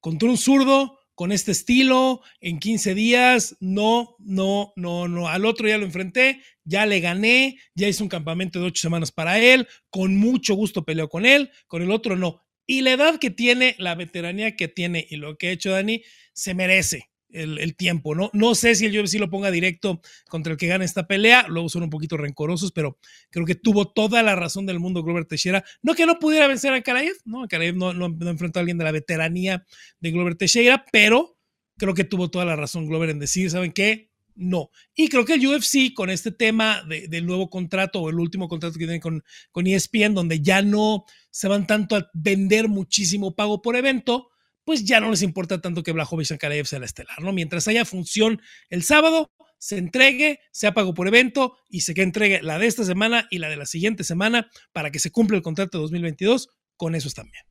Contra 0.00 0.28
un 0.28 0.38
zurdo, 0.38 0.98
con 1.14 1.32
este 1.32 1.52
estilo, 1.52 2.22
en 2.40 2.58
15 2.58 2.94
días, 2.94 3.56
no, 3.60 4.16
no, 4.20 4.72
no, 4.76 5.08
no. 5.08 5.28
Al 5.28 5.44
otro 5.44 5.68
ya 5.68 5.78
lo 5.78 5.84
enfrenté, 5.84 6.40
ya 6.64 6.86
le 6.86 7.00
gané, 7.00 7.58
ya 7.74 7.88
hice 7.88 8.02
un 8.02 8.08
campamento 8.08 8.60
de 8.60 8.66
ocho 8.66 8.80
semanas 8.80 9.12
para 9.12 9.38
él, 9.38 9.68
con 9.90 10.16
mucho 10.16 10.54
gusto 10.54 10.84
peleo 10.84 11.08
con 11.08 11.26
él, 11.26 11.50
con 11.66 11.82
el 11.82 11.90
otro 11.90 12.16
no. 12.16 12.42
Y 12.66 12.82
la 12.82 12.92
edad 12.92 13.18
que 13.18 13.30
tiene, 13.30 13.74
la 13.78 13.94
veteranía 13.96 14.56
que 14.56 14.68
tiene 14.68 15.06
y 15.10 15.16
lo 15.16 15.36
que 15.36 15.48
ha 15.48 15.52
hecho 15.52 15.72
Dani, 15.72 16.02
se 16.32 16.54
merece 16.54 17.11
el, 17.32 17.76
tiempo, 17.76 18.14
¿no? 18.14 18.30
No 18.32 18.54
sé 18.54 18.74
si 18.74 18.86
el 18.86 18.98
UFC 18.98 19.14
lo 19.14 19.30
ponga 19.30 19.50
directo 19.50 20.00
contra 20.28 20.52
el 20.52 20.58
que 20.58 20.66
gane 20.66 20.84
esta 20.84 21.06
pelea, 21.06 21.46
luego 21.48 21.68
son 21.68 21.82
un 21.82 21.90
poquito 21.90 22.16
rencorosos, 22.16 22.72
pero 22.72 22.98
creo 23.30 23.46
que 23.46 23.54
tuvo 23.54 23.88
toda 23.88 24.22
la 24.22 24.36
razón 24.36 24.66
del 24.66 24.80
mundo 24.80 25.02
Glover 25.02 25.24
Teixeira. 25.24 25.64
No 25.82 25.94
que 25.94 26.06
no 26.06 26.18
pudiera 26.18 26.46
vencer 26.46 26.72
a 26.72 26.82
Karaev, 26.82 27.16
¿no? 27.24 27.46
Karaev 27.48 27.76
no, 27.76 27.92
no, 27.92 28.06
enfrentó 28.28 28.58
a 28.58 28.60
alguien 28.60 28.78
de 28.78 28.84
la 28.84 28.92
veteranía 28.92 29.64
de 30.00 30.10
Glover 30.10 30.34
Teixeira, 30.34 30.84
pero 30.92 31.38
creo 31.78 31.94
que 31.94 32.04
tuvo 32.04 32.30
toda 32.30 32.44
la 32.44 32.56
razón 32.56 32.86
Glover 32.86 33.10
en 33.10 33.18
decir, 33.18 33.50
¿saben 33.50 33.72
qué? 33.72 34.10
No. 34.34 34.70
Y 34.94 35.08
creo 35.08 35.24
que 35.24 35.34
el 35.34 35.46
UFC 35.46 35.92
con 35.94 36.10
este 36.10 36.32
tema 36.32 36.82
del 36.86 37.26
nuevo 37.26 37.50
contrato 37.50 38.00
o 38.00 38.10
el 38.10 38.18
último 38.18 38.48
contrato 38.48 38.74
que 38.74 38.84
tienen 38.84 39.00
con, 39.00 39.22
con 39.50 39.66
ESPN, 39.66 40.14
donde 40.14 40.40
ya 40.40 40.62
no 40.62 41.04
se 41.30 41.48
van 41.48 41.66
tanto 41.66 41.96
a 41.96 42.10
vender 42.14 42.68
muchísimo 42.68 43.34
pago 43.34 43.60
por 43.60 43.76
evento, 43.76 44.31
pues 44.64 44.84
ya 44.84 45.00
no 45.00 45.10
les 45.10 45.22
importa 45.22 45.60
tanto 45.60 45.82
que 45.82 45.92
Blachowicz 45.92 46.32
Ankalaev 46.32 46.66
sea 46.66 46.78
la 46.78 46.86
estelar, 46.86 47.20
¿no? 47.20 47.32
Mientras 47.32 47.66
haya 47.68 47.84
función 47.84 48.40
el 48.70 48.82
sábado, 48.82 49.30
se 49.58 49.78
entregue, 49.78 50.40
se 50.50 50.70
pago 50.72 50.92
por 50.92 51.06
evento 51.06 51.56
y 51.68 51.82
se 51.82 51.94
que 51.94 52.02
entregue 52.02 52.42
la 52.42 52.58
de 52.58 52.66
esta 52.66 52.84
semana 52.84 53.28
y 53.30 53.38
la 53.38 53.48
de 53.48 53.56
la 53.56 53.66
siguiente 53.66 54.02
semana 54.02 54.50
para 54.72 54.90
que 54.90 54.98
se 54.98 55.12
cumpla 55.12 55.36
el 55.36 55.42
contrato 55.42 55.78
de 55.78 55.82
2022, 55.82 56.48
con 56.76 56.94
eso 56.94 57.08
también. 57.10 57.44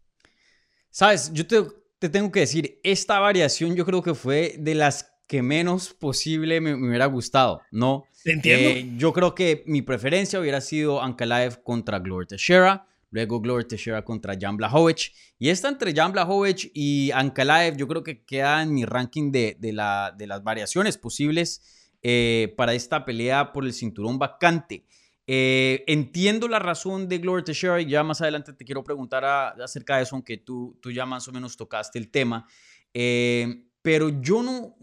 Sabes, 0.89 1.31
yo 1.33 1.47
te, 1.47 2.09
tengo 2.09 2.31
que 2.31 2.41
decir, 2.41 2.79
esta 2.83 3.19
variación 3.19 3.75
yo 3.75 3.85
creo 3.85 4.01
que 4.01 4.13
fue 4.13 4.55
de 4.59 4.75
las 4.75 5.09
que 5.25 5.41
menos 5.41 5.93
posible 5.93 6.59
me, 6.59 6.73
hubiera 6.75 7.05
gustado, 7.05 7.61
¿no? 7.71 8.03
entiendo. 8.25 8.69
Eh, 8.69 8.91
yo 8.97 9.13
creo 9.13 9.33
que 9.33 9.63
mi 9.65 9.81
preferencia 9.81 10.39
hubiera 10.39 10.59
sido 10.59 11.01
Ankalaev 11.01 11.63
contra 11.63 11.99
Glover 11.99 12.27
Teixeira 12.27 12.87
Luego 13.11 13.39
Glover 13.39 13.65
Teixeira 13.65 14.03
contra 14.03 14.35
Jan 14.39 14.57
Blachowicz. 14.57 15.11
Y 15.37 15.49
esta 15.49 15.69
entre 15.69 15.93
Jan 15.93 16.13
Blachowicz 16.13 16.71
y 16.73 17.11
Ankalaev 17.11 17.77
yo 17.77 17.87
creo 17.87 18.03
que 18.03 18.23
queda 18.23 18.63
en 18.63 18.73
mi 18.73 18.85
ranking 18.85 19.31
de, 19.31 19.55
de, 19.59 19.73
la, 19.73 20.15
de 20.17 20.27
las 20.27 20.43
variaciones 20.43 20.97
posibles 20.97 21.61
eh, 22.01 22.53
para 22.57 22.73
esta 22.73 23.05
pelea 23.05 23.53
por 23.53 23.65
el 23.65 23.73
cinturón 23.73 24.17
vacante. 24.17 24.85
Eh, 25.27 25.83
entiendo 25.87 26.47
la 26.47 26.59
razón 26.59 27.07
de 27.07 27.19
Glover 27.19 27.43
Teixeira 27.43 27.79
y 27.79 27.85
ya 27.85 28.03
más 28.03 28.21
adelante 28.21 28.53
te 28.53 28.65
quiero 28.65 28.83
preguntar 28.83 29.23
acerca 29.23 29.97
de 29.97 30.03
eso, 30.03 30.15
aunque 30.15 30.37
tú, 30.37 30.79
tú 30.81 30.91
ya 30.91 31.05
más 31.05 31.27
o 31.27 31.31
menos 31.31 31.55
tocaste 31.55 31.99
el 31.99 32.09
tema. 32.09 32.47
Eh, 32.93 33.65
pero 33.81 34.09
yo 34.21 34.41
no... 34.41 34.75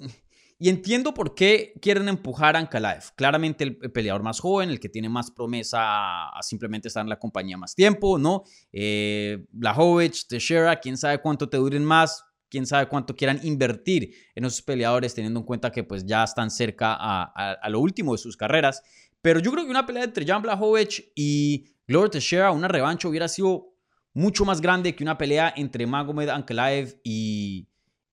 Y 0.61 0.69
entiendo 0.69 1.15
por 1.15 1.37
qué 1.37 1.73
quieren 1.81 2.09
empujar 2.09 2.57
a 2.57 2.59
Ankalaev. 2.59 3.13
Claramente 3.15 3.63
el, 3.63 3.77
peleador 3.77 4.25
más 4.25 4.41
joven, 4.41 4.71
el 4.71 4.81
que 4.81 4.89
tiene 4.89 5.09
más 5.09 5.31
promesa 5.31 6.31
a, 6.31 6.43
simplemente 6.43 6.89
estar 6.89 7.03
en 7.03 7.09
la 7.09 7.19
compañía 7.19 7.57
más 7.57 7.77
tiempo, 7.77 8.19
¿no? 8.19 8.43
Eh, 8.73 9.47
Blachowicz, 9.53 10.27
Teixeira, 10.27 10.81
quién 10.81 10.97
sabe 10.97 11.21
cuánto 11.21 11.49
te 11.49 11.59
duren 11.59 11.85
más, 11.85 12.25
quién 12.49 12.67
sabe 12.67 12.89
cuánto 12.89 13.15
quieran 13.15 13.39
invertir 13.45 14.13
en 14.35 14.45
esos 14.47 14.63
peleadores, 14.63 15.15
teniendo 15.15 15.39
en 15.39 15.47
cuenta 15.47 15.71
que 15.71 15.85
pues 15.85 16.05
ya 16.05 16.25
están 16.25 16.51
cerca 16.51 16.97
a, 16.99 17.69
lo 17.69 17.79
último 17.79 18.13
de 18.13 18.19
sus 18.19 18.37
carreras. 18.37 18.83
Pero 19.23 19.39
yo 19.39 19.53
creo 19.53 19.65
que 19.65 19.71
una 19.71 19.87
pelea 19.87 20.05
entre 20.05 20.27
Jan 20.27 20.43
Blachowicz 20.43 21.13
y 21.15 21.67
Glover 21.87 22.11
Teixeira, 22.11 22.51
una 22.51 22.67
revancha, 22.67 23.07
hubiera 23.07 23.29
sido 23.29 23.75
mucho 24.13 24.45
más 24.45 24.61
grande 24.61 24.97
que 24.97 25.05
una 25.05 25.17
pelea 25.17 25.55
entre 25.57 25.87
Magomed 25.87 26.29
Ankalaev 26.29 27.01
y 27.05 27.69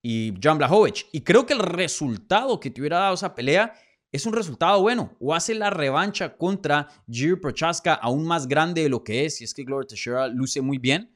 y 0.08 0.32
Jan 0.40 0.58
Blachowicz. 0.58 1.06
Y 1.10 1.22
creo 1.22 1.46
que 1.46 1.52
el 1.52 1.58
resultado 1.58 2.60
que 2.60 2.70
te 2.70 2.80
hubiera 2.80 3.00
dado 3.00 3.14
esa 3.14 3.34
pelea 3.34 3.74
es 4.12 4.24
un 4.24 4.34
resultado 4.34 4.80
bueno. 4.80 5.16
O 5.18 5.34
hace 5.34 5.52
la 5.52 5.68
revancha 5.68 6.36
contra 6.36 6.86
Jiri 7.10 7.34
Prochaska 7.34 7.94
aún 7.94 8.24
más 8.24 8.46
grande 8.46 8.84
de 8.84 8.88
lo 8.88 9.02
que 9.02 9.24
es, 9.24 9.38
si 9.38 9.42
es 9.42 9.52
que 9.52 9.64
Glover 9.64 9.84
Teixeira 9.84 10.28
luce 10.28 10.60
muy 10.60 10.78
bien. 10.78 11.10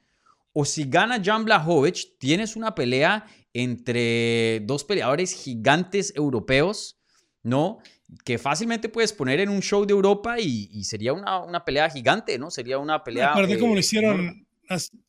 O 0.51 0.65
si 0.65 0.83
gana 0.83 1.21
Jan 1.23 1.45
Blachowicz, 1.45 2.17
tienes 2.19 2.57
una 2.57 2.75
pelea 2.75 3.25
entre 3.53 4.59
dos 4.65 4.83
peleadores 4.83 5.31
gigantes 5.41 6.11
europeos, 6.13 6.99
¿no? 7.43 7.77
Que 8.25 8.37
fácilmente 8.37 8.89
puedes 8.89 9.13
poner 9.13 9.39
en 9.39 9.47
un 9.47 9.61
show 9.61 9.85
de 9.85 9.93
Europa 9.93 10.37
y, 10.37 10.83
sería 10.83 11.13
una, 11.13 11.63
pelea 11.63 11.89
gigante, 11.89 12.37
¿no? 12.37 12.51
Sería 12.51 12.77
una 12.77 13.01
pelea... 13.01 13.31
Aparte, 13.31 13.57
como 13.57 13.73
lo 13.73 13.79
hicieron 13.79 14.45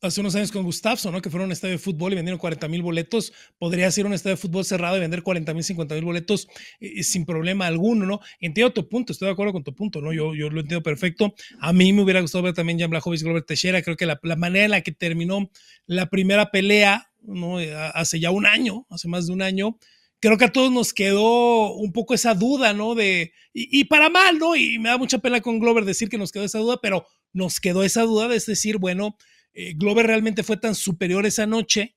hace 0.01 0.19
unos 0.21 0.35
años 0.35 0.51
con 0.51 0.63
Gustafsson, 0.63 1.13
¿no? 1.13 1.21
Que 1.21 1.29
fueron 1.29 1.45
a 1.45 1.47
un 1.47 1.51
estadio 1.51 1.73
de 1.73 1.79
fútbol 1.79 2.11
y 2.11 2.15
vendieron 2.15 2.39
40 2.39 2.67
mil 2.67 2.81
boletos. 2.81 3.31
Podría 3.57 3.89
ser 3.91 4.05
un 4.05 4.13
estadio 4.13 4.35
de 4.35 4.41
fútbol 4.41 4.65
cerrado 4.65 4.97
y 4.97 4.99
vender 4.99 5.23
40 5.23 5.53
mil, 5.53 5.63
50 5.63 5.95
mil 5.95 6.03
boletos 6.03 6.47
eh, 6.79 7.03
sin 7.03 7.25
problema 7.25 7.67
alguno, 7.67 8.05
¿no? 8.05 8.19
Entiendo 8.39 8.73
tu 8.73 8.89
punto, 8.89 9.13
estoy 9.13 9.27
de 9.27 9.33
acuerdo 9.33 9.53
con 9.53 9.63
tu 9.63 9.73
punto, 9.73 10.01
¿no? 10.01 10.11
Yo, 10.11 10.35
yo 10.35 10.49
lo 10.49 10.61
entiendo 10.61 10.83
perfecto. 10.83 11.33
A 11.59 11.71
mí 11.71 11.93
me 11.93 12.01
hubiera 12.01 12.21
gustado 12.21 12.43
ver 12.43 12.53
también 12.53 12.79
Jan 12.79 12.89
Blachowicz, 12.89 13.23
Glover 13.23 13.43
Teixeira. 13.43 13.81
Creo 13.81 13.95
que 13.95 14.05
la, 14.05 14.19
la, 14.21 14.35
manera 14.35 14.65
en 14.65 14.71
la 14.71 14.81
que 14.81 14.91
terminó 14.91 15.49
la 15.85 16.09
primera 16.09 16.51
pelea, 16.51 17.11
¿no? 17.21 17.59
Eh, 17.59 17.73
hace 17.73 18.19
ya 18.19 18.31
un 18.31 18.45
año, 18.45 18.85
hace 18.89 19.07
más 19.07 19.27
de 19.27 19.33
un 19.33 19.41
año, 19.41 19.77
creo 20.19 20.37
que 20.37 20.45
a 20.45 20.51
todos 20.51 20.71
nos 20.71 20.93
quedó 20.93 21.73
un 21.73 21.91
poco 21.91 22.13
esa 22.13 22.33
duda, 22.33 22.73
¿no? 22.73 22.95
De, 22.95 23.33
y, 23.53 23.79
y 23.79 23.83
para 23.85 24.09
mal, 24.09 24.37
¿no? 24.39 24.55
Y 24.55 24.79
me 24.79 24.89
da 24.89 24.97
mucha 24.97 25.19
pena 25.19 25.41
con 25.41 25.59
Glover 25.59 25.85
decir 25.85 26.09
que 26.09 26.17
nos 26.17 26.31
quedó 26.31 26.43
esa 26.43 26.59
duda, 26.59 26.79
pero 26.81 27.05
nos 27.33 27.59
quedó 27.59 27.83
esa 27.83 28.03
duda 28.03 28.27
de 28.27 28.39
decir, 28.39 28.77
bueno, 28.77 29.17
eh, 29.53 29.73
Glover 29.75 30.07
realmente 30.07 30.43
fue 30.43 30.57
tan 30.57 30.75
superior 30.75 31.25
esa 31.25 31.45
noche 31.45 31.95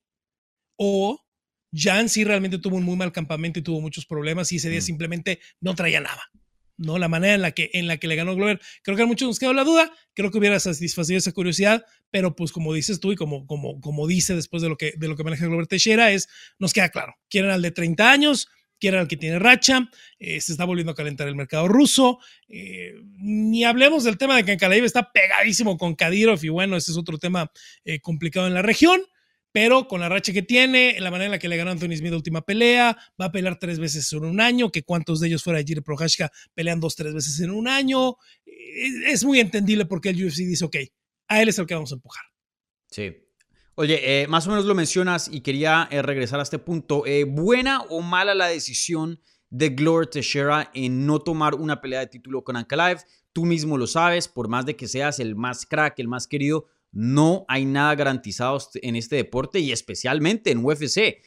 o 0.77 1.21
Jan 1.73 2.09
sí 2.09 2.25
realmente 2.25 2.59
tuvo 2.59 2.77
un 2.77 2.85
muy 2.85 2.97
mal 2.97 3.13
campamento 3.13 3.59
y 3.59 3.63
tuvo 3.63 3.81
muchos 3.81 4.07
problemas 4.07 4.53
y 4.53 4.57
ese 4.57 4.71
día 4.71 4.79
mm. 4.79 4.83
simplemente 4.83 5.41
no 5.61 5.75
traía 5.75 6.01
nada. 6.01 6.23
¿no? 6.79 6.99
La 6.99 7.09
manera 7.09 7.35
en 7.35 7.43
la, 7.43 7.53
que, 7.53 7.71
en 7.73 7.87
la 7.87 7.97
que 7.97 8.09
le 8.09 8.17
ganó 8.17 8.35
Glover. 8.35 8.61
Creo 8.83 8.97
que 8.97 9.03
a 9.03 9.07
muchos 9.07 9.29
nos 9.29 9.39
quedó 9.39 9.53
la 9.53 9.65
duda, 9.65 9.91
creo 10.15 10.31
que 10.31 10.39
hubiera 10.39 10.61
satisfacido 10.61 11.19
esa 11.19 11.33
curiosidad, 11.33 11.85
pero 12.11 12.37
pues 12.37 12.53
como 12.53 12.73
dices 12.75 13.01
tú 13.01 13.13
y 13.13 13.17
como, 13.17 13.47
como, 13.47 13.81
como 13.81 14.07
dice 14.07 14.35
después 14.35 14.63
de 14.63 14.69
lo, 14.69 14.77
que, 14.77 14.93
de 14.97 15.09
lo 15.09 15.17
que 15.17 15.25
maneja 15.25 15.47
Glover 15.47 15.67
Teixeira, 15.67 16.13
es, 16.13 16.29
nos 16.59 16.73
queda 16.73 16.91
claro, 16.91 17.15
quieren 17.29 17.51
al 17.51 17.63
de 17.63 17.71
30 17.71 18.11
años, 18.11 18.49
quieren 18.79 19.01
al 19.01 19.09
que 19.09 19.17
tiene 19.17 19.39
racha, 19.39 19.89
eh, 20.19 20.41
se 20.41 20.53
está 20.53 20.65
volviendo 20.65 20.93
a 20.93 20.95
calentar 20.95 21.29
el 21.29 21.37
mercado 21.37 21.69
ruso. 21.69 22.19
Eh, 22.49 22.95
ni 23.19 23.65
hablemos 23.65 24.05
del 24.05 24.19
tema 24.19 24.37
de 24.37 24.45
que 24.45 24.53
Ankalaev 24.53 24.85
está 24.85 25.13
pegadísimo 25.13 25.77
con 25.77 25.95
Kadyrov 25.95 26.45
y 26.45 26.49
bueno, 26.49 26.77
ese 26.77 26.93
es 26.93 26.99
otro 26.99 27.19
tema 27.19 27.51
eh, 27.85 28.01
complicado 28.01 28.47
en 28.47 28.55
la 28.55 28.63
región. 28.63 29.03
Pero 29.53 29.89
con 29.89 30.01
la 30.03 30.11
racha 30.11 30.35
que 30.35 30.43
tiene, 30.43 31.01
la 31.01 31.11
manera 31.11 31.27
en 31.27 31.31
la 31.31 31.39
que 31.39 31.49
le 31.49 31.57
ganó 31.57 31.71
Anthony 31.71 31.97
Smith 31.97 32.11
la 32.11 32.17
última 32.19 32.43
pelea, 32.43 32.99
va 33.19 33.27
a 33.27 33.33
pelear 33.33 33.59
tres 33.59 33.79
veces 33.79 34.13
en 34.13 34.25
un 34.27 34.39
año, 34.39 34.71
que 34.71 34.83
cuántos 34.83 35.19
de 35.19 35.29
ellos 35.29 35.43
fuera 35.43 35.63
Jiri 35.63 35.81
Prohashka 35.81 36.31
pelean 36.53 36.79
dos, 36.79 36.95
tres 36.95 37.15
veces 37.15 37.41
en 37.41 37.51
un 37.51 37.67
año. 37.67 38.17
Es 39.07 39.25
muy 39.25 39.41
entendible 39.41 39.87
porque 39.87 40.11
el 40.11 40.23
UFC 40.23 40.41
dice, 40.41 40.67
ok, 40.67 40.77
a 41.29 41.41
él 41.41 41.49
es 41.49 41.59
el 41.59 41.65
que 41.65 41.73
vamos 41.73 41.91
a 41.91 41.95
empujar. 41.95 42.25
Sí, 42.91 43.15
Oye, 43.79 44.23
eh, 44.23 44.27
más 44.27 44.47
o 44.47 44.51
menos 44.51 44.65
lo 44.65 44.75
mencionas 44.75 45.29
y 45.31 45.43
quería 45.43 45.87
eh, 45.91 46.01
regresar 46.01 46.41
a 46.41 46.45
este 46.45 46.59
punto. 46.59 47.05
Eh, 47.05 47.25
¿Buena 47.25 47.83
o 47.91 48.01
mala 48.01 48.35
la 48.35 48.47
decisión 48.47 49.21
de 49.51 49.69
Glover 49.69 50.07
Teixeira 50.07 50.71
en 50.73 51.05
no 51.05 51.19
tomar 51.19 51.55
una 51.55 51.83
pelea 51.83 52.01
de 52.01 52.07
título 52.07 52.43
con 52.43 52.57
Ankalaev? 52.57 53.01
Tú 53.35 53.45
mismo 53.45 53.77
lo 53.77 53.87
sabes, 53.87 54.29
por 54.29 54.49
más 54.49 54.65
de 54.65 54.77
que 54.77 54.89
seas 54.89 55.21
el 55.21 55.37
más 55.37 55.67
crack, 55.67 55.99
el 55.99 56.09
más 56.09 56.27
querido, 56.27 56.65
no 56.91 57.45
hay 57.49 57.67
nada 57.67 57.95
garantizado 57.95 58.59
en 58.77 58.97
este 58.97 59.17
deporte 59.17 59.59
y 59.61 59.73
especialmente 59.73 60.53
en 60.53 60.65
UFC. 60.65 61.19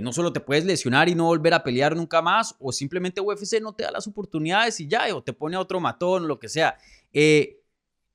no 0.00 0.12
solo 0.12 0.32
te 0.32 0.38
puedes 0.38 0.64
lesionar 0.64 1.08
y 1.08 1.16
no 1.16 1.24
volver 1.24 1.54
a 1.54 1.64
pelear 1.64 1.96
nunca 1.96 2.22
más, 2.22 2.54
o 2.60 2.70
simplemente 2.70 3.20
UFC 3.20 3.60
no 3.60 3.74
te 3.74 3.82
da 3.82 3.90
las 3.90 4.06
oportunidades 4.06 4.78
y 4.78 4.86
ya, 4.86 5.12
o 5.12 5.24
te 5.24 5.32
pone 5.32 5.56
a 5.56 5.60
otro 5.60 5.80
matón, 5.80 6.22
o 6.22 6.26
lo 6.28 6.38
que 6.38 6.48
sea. 6.48 6.78
Eh, 7.12 7.59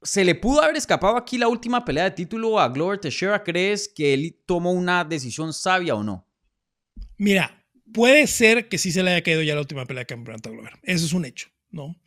¿Se 0.06 0.24
le 0.24 0.36
pudo 0.36 0.62
haber 0.62 0.78
escapado 0.78 1.18
aquí 1.18 1.40
la 1.40 1.48
última 1.48 1.84
pelea 1.84 2.04
de 2.04 2.12
título 2.12 2.60
a 2.60 2.70
Glover 2.70 3.00
Teixeira? 3.00 3.44
¿Crees 3.44 3.90
que 3.90 4.14
él 4.14 4.40
tomó 4.46 4.72
una 4.72 5.04
decisión 5.04 5.52
sabia 5.52 5.96
o 5.96 6.04
no? 6.04 6.30
Mira, 7.18 7.66
puede 7.92 8.28
ser 8.28 8.70
que 8.70 8.78
sí 8.78 8.92
se 8.92 9.02
le 9.02 9.12
haya 9.12 9.24
caído 9.24 9.42
ya 9.42 9.56
la 9.56 9.62
última 9.62 9.88
pelea 9.88 10.02
de 10.02 10.06
campeonato 10.06 10.50
a 10.50 10.52
Glover. 10.52 10.74
Eso 10.84 11.08
es 11.08 11.14
un 11.14 11.26
hecho, 11.26 11.50
¿no? 11.72 12.00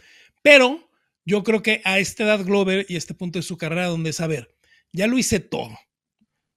Pero 0.42 0.88
yo 1.24 1.42
creo 1.42 1.60
que 1.60 1.82
a 1.84 1.98
esta 1.98 2.22
edad 2.22 2.44
Glover 2.44 2.86
y 2.88 2.94
este 2.94 3.14
punto 3.14 3.40
de 3.40 3.42
su 3.42 3.56
carrera 3.56 3.86
donde 3.86 4.10
es, 4.10 4.20
a 4.20 4.28
ver, 4.28 4.54
ya 4.92 5.08
lo 5.08 5.18
hice 5.18 5.40
todo. 5.40 5.76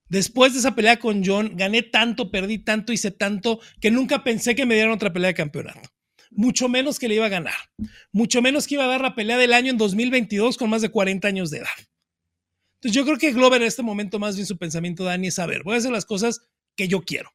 Después 0.09 0.53
de 0.53 0.59
esa 0.59 0.75
pelea 0.75 0.99
con 0.99 1.25
John, 1.25 1.53
gané 1.55 1.81
tanto, 1.81 2.29
perdí 2.29 2.59
tanto, 2.59 2.93
hice 2.93 3.09
tanto, 3.09 3.59
que 3.79 3.89
nunca 3.89 4.23
pensé 4.23 4.53
que 4.53 4.67
me 4.67 4.75
dieran 4.75 4.93
otra 4.93 5.11
pelea 5.11 5.29
de 5.29 5.35
campeonato 5.35 5.90
mucho 6.31 6.69
menos 6.69 6.97
que 6.97 7.07
le 7.07 7.15
iba 7.15 7.25
a 7.25 7.29
ganar, 7.29 7.55
mucho 8.11 8.41
menos 8.41 8.65
que 8.65 8.75
iba 8.75 8.85
a 8.85 8.87
dar 8.87 9.01
la 9.01 9.15
pelea 9.15 9.37
del 9.37 9.53
año 9.53 9.71
en 9.71 9.77
2022 9.77 10.57
con 10.57 10.69
más 10.69 10.81
de 10.81 10.89
40 10.89 11.27
años 11.27 11.51
de 11.51 11.59
edad. 11.59 11.67
Entonces 12.75 12.95
yo 12.95 13.05
creo 13.05 13.17
que 13.17 13.31
Glover 13.31 13.61
en 13.61 13.67
este 13.67 13.83
momento 13.83 14.17
más 14.17 14.35
bien 14.35 14.47
su 14.47 14.57
pensamiento, 14.57 15.03
Dani, 15.03 15.27
es 15.27 15.35
saber, 15.35 15.61
voy 15.63 15.75
a 15.75 15.77
hacer 15.77 15.91
las 15.91 16.05
cosas 16.05 16.41
que 16.75 16.87
yo 16.87 17.01
quiero. 17.01 17.31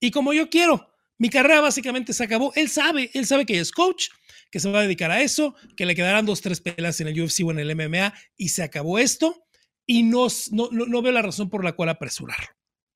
Y 0.00 0.10
como 0.10 0.34
yo 0.34 0.50
quiero, 0.50 0.92
mi 1.16 1.30
carrera 1.30 1.60
básicamente 1.60 2.12
se 2.12 2.24
acabó. 2.24 2.52
Él 2.54 2.68
sabe, 2.68 3.10
él 3.14 3.24
sabe 3.24 3.46
que 3.46 3.58
es 3.58 3.72
coach, 3.72 4.08
que 4.50 4.60
se 4.60 4.70
va 4.70 4.80
a 4.80 4.82
dedicar 4.82 5.10
a 5.10 5.22
eso, 5.22 5.54
que 5.76 5.86
le 5.86 5.94
quedarán 5.94 6.26
dos, 6.26 6.40
tres 6.40 6.60
peleas 6.60 7.00
en 7.00 7.08
el 7.08 7.20
UFC 7.20 7.40
o 7.44 7.50
en 7.50 7.60
el 7.60 7.74
MMA 7.74 8.12
y 8.36 8.50
se 8.50 8.62
acabó 8.62 8.98
esto. 8.98 9.46
Y 9.86 10.02
no, 10.02 10.26
no, 10.50 10.68
no 10.70 11.02
veo 11.02 11.12
la 11.12 11.22
razón 11.22 11.50
por 11.50 11.64
la 11.64 11.72
cual 11.72 11.90
apresurarlo, 11.90 12.48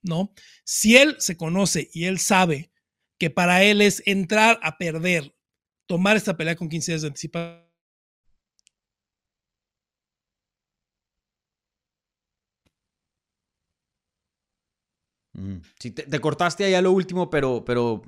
¿no? 0.02 0.33
Si 0.64 0.97
él 0.97 1.16
se 1.18 1.37
conoce 1.37 1.90
y 1.92 2.04
él 2.04 2.18
sabe 2.18 2.71
que 3.18 3.30
para 3.30 3.62
él 3.64 3.82
es 3.82 4.02
entrar 4.06 4.58
a 4.62 4.78
perder, 4.78 5.34
tomar 5.87 6.16
esta 6.16 6.37
pelea 6.37 6.56
con 6.56 6.68
15 6.68 6.92
días 6.92 7.02
de 7.02 7.08
anticipación. 7.08 7.68
Mm, 15.32 15.58
sí, 15.78 15.90
te, 15.92 16.20
cortaste 16.20 16.64
ahí 16.64 16.75
a 16.75 16.82
lo 16.82 16.92
último, 16.92 17.30
pero, 17.30 17.64
pero 17.64 18.02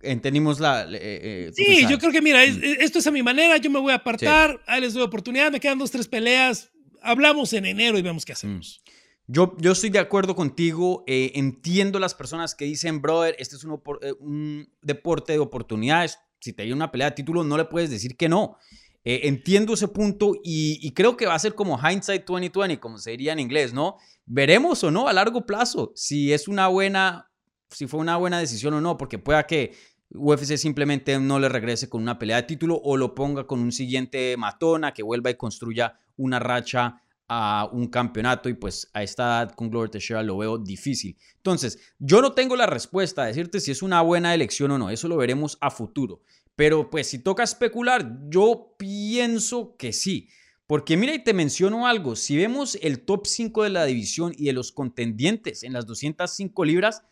entendimos 0.00 0.58
la... 0.58 0.84
Eh, 0.84 0.88
eh, 0.92 1.50
sí, 1.54 1.86
yo 1.88 1.98
creo 1.98 2.12
que 2.12 2.22
mira, 2.22 2.40
mm. 2.46 2.62
esto 2.80 2.98
es 2.98 3.06
a 3.06 3.10
mi 3.10 3.22
manera, 3.22 3.56
yo 3.58 3.70
me 3.70 3.78
voy 3.78 3.92
a 3.92 3.96
apartar, 3.96 4.62
ahí 4.66 4.80
les 4.80 4.94
doy 4.94 5.02
oportunidad, 5.02 5.50
me 5.52 5.60
quedan 5.60 5.78
dos, 5.78 5.90
tres 5.90 6.08
peleas, 6.08 6.70
hablamos 7.02 7.52
en 7.52 7.66
enero 7.66 7.98
y 7.98 8.02
vemos 8.02 8.24
qué 8.24 8.32
hacemos. 8.32 8.82
Yo, 9.28 9.56
yo 9.58 9.72
estoy 9.72 9.90
de 9.90 9.98
acuerdo 9.98 10.36
contigo, 10.36 11.02
eh, 11.06 11.32
entiendo 11.34 11.98
las 11.98 12.14
personas 12.14 12.54
que 12.54 12.64
dicen, 12.64 13.02
brother, 13.02 13.34
este 13.38 13.56
es 13.56 13.64
un, 13.64 13.80
eh, 14.00 14.66
deporte 14.82 15.32
de 15.32 15.40
oportunidades, 15.40 16.18
si 16.38 16.52
te 16.52 16.72
una 16.72 16.92
pelea 16.92 17.10
de 17.10 17.16
título 17.16 17.42
no 17.42 17.56
le 17.56 17.64
puedes 17.64 17.90
decir 17.90 18.16
que 18.16 18.28
no. 18.28 18.56
Eh, 19.04 19.28
entiendo 19.28 19.74
ese 19.74 19.88
punto 19.88 20.34
y, 20.42 20.78
y, 20.80 20.92
creo 20.92 21.16
que 21.16 21.26
va 21.26 21.34
a 21.34 21.38
ser 21.38 21.54
como 21.54 21.78
hindsight 21.78 22.24
2020, 22.24 22.80
como 22.80 22.98
se 22.98 23.12
diría 23.12 23.32
en 23.32 23.38
inglés, 23.38 23.72
¿no? 23.72 23.96
Veremos 24.26 24.82
o 24.82 24.90
no 24.90 25.06
a 25.08 25.12
largo 25.12 25.46
plazo 25.46 25.92
si 25.94 26.32
es 26.32 26.48
una 26.48 26.66
buena, 26.68 27.30
si 27.70 27.86
fue 27.86 28.00
una 28.00 28.16
buena 28.16 28.40
decisión 28.40 28.74
o 28.74 28.80
no, 28.80 28.96
porque 28.96 29.18
pueda 29.18 29.46
que 29.46 29.76
UFC 30.10 30.56
simplemente 30.56 31.18
no 31.18 31.38
le 31.38 31.48
regrese 31.48 31.88
con 31.88 32.02
una 32.02 32.18
pelea 32.18 32.36
de 32.36 32.42
título 32.44 32.80
o 32.82 32.96
lo 32.96 33.14
ponga 33.14 33.46
con 33.46 33.60
un 33.60 33.72
siguiente 33.72 34.36
matona 34.36 34.92
que 34.92 35.02
vuelva 35.02 35.30
y 35.30 35.36
construya 35.36 35.98
una 36.16 36.38
racha 36.38 37.02
a 37.28 37.68
un 37.72 37.88
campeonato 37.88 38.48
y 38.48 38.54
pues 38.54 38.88
a 38.92 39.02
esta 39.02 39.24
edad 39.24 39.54
con 39.54 39.70
Glover 39.70 39.90
Teixeira 39.90 40.22
lo 40.22 40.38
veo 40.38 40.58
difícil. 40.58 41.16
Entonces, 41.36 41.78
yo 41.98 42.22
no 42.22 42.32
tengo 42.32 42.56
la 42.56 42.66
respuesta 42.66 43.22
a 43.22 43.26
decirte 43.26 43.60
si 43.60 43.70
es 43.70 43.82
una 43.82 44.00
buena 44.02 44.34
elección 44.34 44.70
o 44.70 44.78
no, 44.78 44.90
eso 44.90 45.08
lo 45.08 45.16
veremos 45.16 45.58
a 45.60 45.70
futuro. 45.70 46.22
Pero 46.54 46.88
pues 46.88 47.08
si 47.08 47.18
toca 47.18 47.42
especular, 47.42 48.18
yo 48.28 48.74
pienso 48.78 49.76
que 49.76 49.92
sí. 49.92 50.28
Porque 50.66 50.96
mira 50.96 51.14
y 51.14 51.22
te 51.22 51.34
menciono 51.34 51.86
algo, 51.86 52.16
si 52.16 52.36
vemos 52.36 52.76
el 52.80 53.00
top 53.04 53.26
5 53.26 53.64
de 53.64 53.70
la 53.70 53.84
división 53.84 54.32
y 54.36 54.46
de 54.46 54.52
los 54.52 54.72
contendientes 54.72 55.62
en 55.62 55.72
las 55.72 55.86
205 55.86 56.64
libras, 56.64 57.02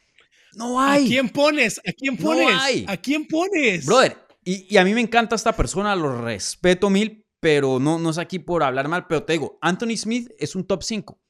no 0.56 0.80
hay. 0.80 1.04
¿A 1.04 1.09
quién 1.09 1.28
pones? 1.28 1.78
¿A 1.87 1.92
quién 1.92 2.16
pones? 2.16 2.49
No 2.49 2.61
hay. 2.61 2.85
¿A 2.88 2.97
quién 2.97 3.26
pones? 3.26 3.87
Brother, 3.87 4.16
y, 4.44 4.73
y 4.73 4.76
a 4.76 4.85
mí 4.85 4.94
me 4.94 5.00
encanta 5.00 5.37
esta 5.37 5.54
persona, 5.54 5.94
lo 5.94 6.21
respeto 6.23 6.90
mil, 6.90 7.24
pero 7.45 7.79
no, 7.79 7.99
no 7.99 8.09
es 8.09 8.17
aquí 8.17 8.39
por 8.39 8.63
hablar 8.63 8.89
mal, 8.89 9.07
pero 9.07 9.23
te 9.23 9.35
digo, 9.35 9.59
Anthony 9.61 9.99
Smith 9.99 10.31
es 10.39 10.57
un 10.57 10.67
top 10.67 10.83
5. 10.83 11.21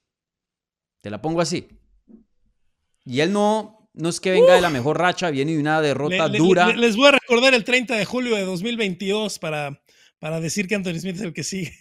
Te 1.00 1.10
la 1.10 1.20
pongo 1.20 1.40
así. 1.40 1.66
Y 3.04 3.18
él 3.18 3.32
no, 3.32 3.90
no 3.94 4.08
es 4.10 4.20
que 4.20 4.30
venga 4.30 4.54
de 4.54 4.60
la 4.60 4.70
mejor 4.70 4.96
racha, 4.96 5.28
viene 5.30 5.54
de 5.54 5.58
una 5.58 5.82
derrota 5.82 6.28
dura. 6.28 6.68
les 6.68 6.94
voy 6.94 7.08
a 7.08 7.10
recordar 7.10 7.52
el 7.52 7.64
30 7.64 7.96
de 7.96 8.04
julio 8.04 8.36
de 8.36 8.44
2022 8.44 9.40
para, 9.40 9.82
para 10.20 10.40
decir 10.40 10.68
que 10.68 10.76
Anthony 10.76 11.00
Smith 11.00 11.16
es 11.16 11.22
el 11.22 11.32
que 11.32 11.42
sigue. 11.42 11.74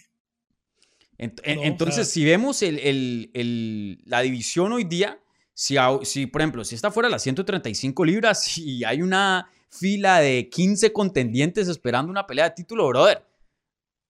entonces, 1.16 2.10
si 2.10 2.24
vemos 2.24 2.60
el, 2.62 4.00
la 4.04 4.20
división 4.20 4.72
hoy 4.72 4.82
día, 4.82 5.20
si, 5.52 5.76
si, 6.02 6.26
por 6.26 6.40
ejemplo, 6.40 6.64
si 6.64 6.74
está 6.74 6.90
fuera 6.90 7.08
las 7.08 7.22
135 7.22 8.04
libras 8.04 8.58
y 8.58 8.82
hay 8.82 9.00
una 9.00 9.48
fila 9.70 10.18
de 10.18 10.48
15 10.50 10.92
contendientes 10.92 11.68
esperando 11.68 12.10
una 12.10 12.26
pelea 12.26 12.48
de 12.48 12.56
título, 12.56 12.88
brother, 12.88 13.22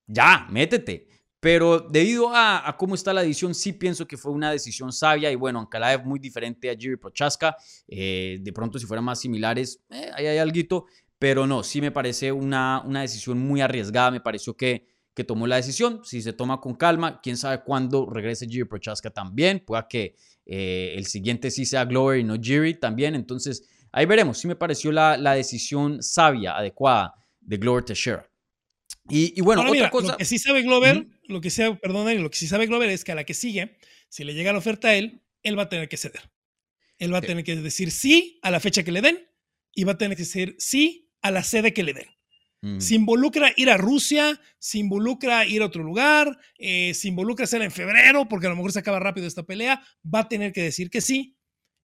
ya, 0.07 0.47
métete. 0.51 1.09
Pero 1.45 1.79
debido 1.79 2.31
a, 2.33 2.75
cómo 2.79 2.95
está 2.95 3.13
la 3.13 3.23
edición, 3.23 3.55
sí 3.55 3.75
pienso 3.75 4.09
que 4.09 4.17
fue 4.17 4.33
una 4.33 4.51
decisión 4.51 4.91
sabia 4.91 5.31
y 5.31 5.35
bueno, 5.35 5.61
Ankalaev 5.61 6.03
muy 6.07 6.19
diferente 6.19 6.71
a 6.71 6.75
Jiri 6.75 6.97
Prochaska. 6.97 7.55
Eh, 7.87 8.39
de 8.41 8.51
pronto, 8.55 8.79
si 8.79 8.87
fueran 8.87 9.05
más 9.05 9.21
similares, 9.21 9.85
eh, 9.91 10.11
ahí 10.15 10.27
hay 10.27 10.39
algo. 10.39 10.87
Pero 11.19 11.47
no, 11.47 11.63
sí 11.63 11.83
me 11.83 11.91
parece 11.91 12.33
una, 12.33 12.83
una 12.87 13.03
decisión 13.03 13.39
muy 13.39 13.61
arriesgada. 13.61 14.11
Me 14.11 14.23
pareció 14.23 14.57
que, 14.57 14.87
que 15.13 15.23
tomó 15.23 15.47
la 15.47 15.57
decisión. 15.57 16.01
Si 16.03 16.23
se 16.23 16.33
toma 16.33 16.63
con 16.63 16.77
calma, 16.77 17.21
quién 17.23 17.37
sabe 17.37 17.63
cuándo 17.63 18.09
regrese 18.09 18.47
Jiri 18.47 18.65
Prochaska 18.65 19.11
también. 19.11 19.63
Pueda 19.67 19.87
que 19.87 20.17
eh, 20.47 20.95
el 20.97 21.05
siguiente 21.05 21.51
sí 21.51 21.67
sea 21.67 21.85
Glover 21.85 22.21
y 22.21 22.25
no 22.25 22.37
Jiri 22.41 22.81
también. 22.81 23.15
Entonces, 23.15 23.69
ahí 23.93 24.07
veremos. 24.07 24.39
Sí 24.39 24.49
me 24.49 24.57
pareció 24.57 24.93
la, 24.93 25.19
la 25.19 25.35
decisión 25.35 26.03
sabia, 26.03 26.57
adecuada 26.57 27.13
de 27.39 27.59
Glover 27.59 27.85
Teixeira. 27.85 28.34
Y, 29.09 29.41
bueno, 29.43 29.71
otra 29.71 29.91
cosa. 29.91 30.13
Lo 30.13 30.17
que 30.17 30.25
sí 30.25 30.39
sabe 30.39 30.63
Glover 30.63 31.07
lo 31.27 31.41
que 31.41 31.51
sea, 31.51 31.75
perdón, 31.77 32.23
lo 32.23 32.31
que 32.31 32.39
sí 32.39 32.47
sabe 32.47 32.67
Glover 32.67 32.91
es 32.91 33.05
que 33.05 33.13
a 33.13 33.15
la 33.15 33.25
que 33.25 33.35
sigue, 33.35 33.77
si 34.09 34.25
le 34.25 34.35
llega 34.35 34.53
la 34.53 34.59
oferta 34.59 34.89
a 34.89 34.95
él, 34.95 35.23
él 35.43 35.59
va 35.59 35.65
a 35.65 35.69
tener 35.69 35.89
que 35.89 35.97
ceder. 35.97 36.31
Él 36.99 37.13
va 37.13 37.19
a 37.19 37.23
tener 37.23 37.45
que 37.45 37.57
decir 37.57 37.91
sí 37.91 38.39
a 38.43 38.51
la 38.51 38.61
fecha 38.61 38.83
que 38.83 38.93
le 38.93 39.01
den 39.01 39.29
y 39.75 39.85
va 39.85 39.93
a 39.93 39.99
tener 39.99 40.17
que 40.17 40.23
decir 40.23 40.55
sí 40.59 41.11
a 41.23 41.31
la 41.31 41.43
sede 41.43 41.73
que 41.73 41.83
le 41.83 41.95
den. 41.95 42.09
Mm. 42.61 42.81
Se 42.81 42.95
involucra 42.95 43.53
ir 43.57 43.69
a 43.69 43.77
Rusia, 43.77 44.41
se 44.59 44.79
involucra 44.79 45.45
ir 45.47 45.63
a 45.63 45.67
otro 45.67 45.83
lugar, 45.83 46.39
eh, 46.59 46.95
se 46.95 47.09
involucra 47.09 47.47
ser 47.47 47.63
en 47.63 47.71
febrero, 47.71 48.29
porque 48.29 48.47
a 48.47 48.51
lo 48.51 48.57
mejor 48.57 48.73
se 48.73 48.79
acaba 48.79 49.01
rápido 49.01 49.27
esta 49.27 49.43
pelea, 49.43 49.83
va 50.03 50.21
a 50.21 50.29
tener 50.29 50.53
que 50.53 50.63
decir 50.63 50.89
que 50.89 51.01
sí. 51.01 51.37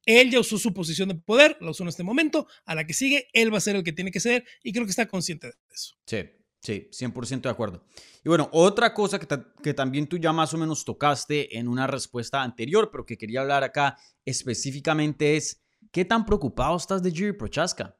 Él 0.06 0.30
ya 0.30 0.40
usó 0.40 0.58
su 0.58 0.72
posición 0.72 1.10
de 1.10 1.16
poder, 1.16 1.58
la 1.60 1.70
usó 1.70 1.82
en 1.82 1.90
este 1.90 2.02
momento, 2.02 2.46
a 2.64 2.74
la 2.74 2.86
que 2.86 2.94
sigue, 2.94 3.28
él 3.34 3.52
va 3.52 3.58
a 3.58 3.60
ser 3.60 3.76
el 3.76 3.82
que 3.82 3.92
tiene 3.92 4.10
que 4.10 4.20
ser 4.20 4.46
y 4.62 4.72
creo 4.72 4.86
que 4.86 4.90
está 4.90 5.06
consciente 5.06 5.48
de 5.48 5.54
eso. 5.70 5.96
Sí, 6.06 6.18
sí, 6.60 6.88
100% 6.90 7.42
de 7.42 7.50
acuerdo. 7.50 7.84
Y 8.24 8.28
bueno, 8.28 8.48
otra 8.52 8.92
cosa 8.92 9.18
que, 9.18 9.26
que 9.62 9.74
también 9.74 10.06
tú 10.06 10.18
ya 10.18 10.32
más 10.32 10.52
o 10.54 10.58
menos 10.58 10.84
tocaste 10.84 11.58
en 11.58 11.68
una 11.68 11.86
respuesta 11.86 12.42
anterior, 12.42 12.90
pero 12.90 13.06
que 13.06 13.16
quería 13.16 13.40
hablar 13.40 13.64
acá 13.64 13.96
específicamente 14.24 15.36
es, 15.36 15.62
¿qué 15.90 16.04
tan 16.04 16.26
preocupado 16.26 16.76
estás 16.76 17.02
de 17.02 17.10
Jiri 17.10 17.32
Prochaska? 17.32 17.96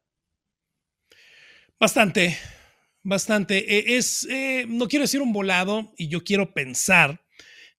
Bastante, 1.78 2.36
bastante. 3.02 3.78
Eh, 3.78 3.96
Es, 3.96 4.26
eh, 4.28 4.66
no 4.68 4.86
quiero 4.88 5.04
decir 5.04 5.22
un 5.22 5.32
volado 5.32 5.92
y 5.96 6.08
yo 6.08 6.22
quiero 6.22 6.52
pensar 6.52 7.24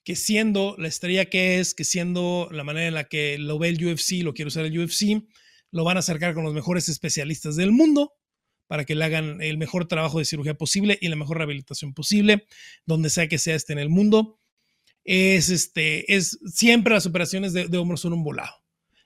que 0.03 0.15
siendo 0.15 0.75
la 0.79 0.87
estrella 0.87 1.25
que 1.25 1.59
es, 1.59 1.75
que 1.75 1.83
siendo 1.83 2.49
la 2.51 2.63
manera 2.63 2.87
en 2.87 2.95
la 2.95 3.03
que 3.03 3.37
lo 3.37 3.59
ve 3.59 3.69
el 3.69 3.85
UFC, 3.85 4.23
lo 4.23 4.33
quiere 4.33 4.47
usar 4.47 4.65
el 4.65 4.79
UFC, 4.79 5.23
lo 5.69 5.83
van 5.83 5.97
a 5.97 5.99
acercar 5.99 6.33
con 6.33 6.43
los 6.43 6.55
mejores 6.55 6.89
especialistas 6.89 7.55
del 7.55 7.71
mundo 7.71 8.13
para 8.71 8.85
que 8.85 8.95
le 8.95 9.03
hagan 9.03 9.41
el 9.41 9.57
mejor 9.57 9.85
trabajo 9.85 10.19
de 10.19 10.23
cirugía 10.23 10.53
posible 10.53 10.97
y 11.01 11.09
la 11.09 11.17
mejor 11.17 11.35
rehabilitación 11.35 11.93
posible, 11.93 12.45
donde 12.85 13.09
sea 13.09 13.27
que 13.27 13.37
sea 13.37 13.53
este 13.53 13.73
en 13.73 13.79
el 13.79 13.89
mundo. 13.89 14.39
Es 15.03 15.49
este, 15.49 16.15
es 16.15 16.39
siempre 16.45 16.93
las 16.93 17.05
operaciones 17.05 17.51
de, 17.51 17.67
de 17.67 17.77
hombros 17.77 17.99
son 17.99 18.13
un 18.13 18.23
volado. 18.23 18.63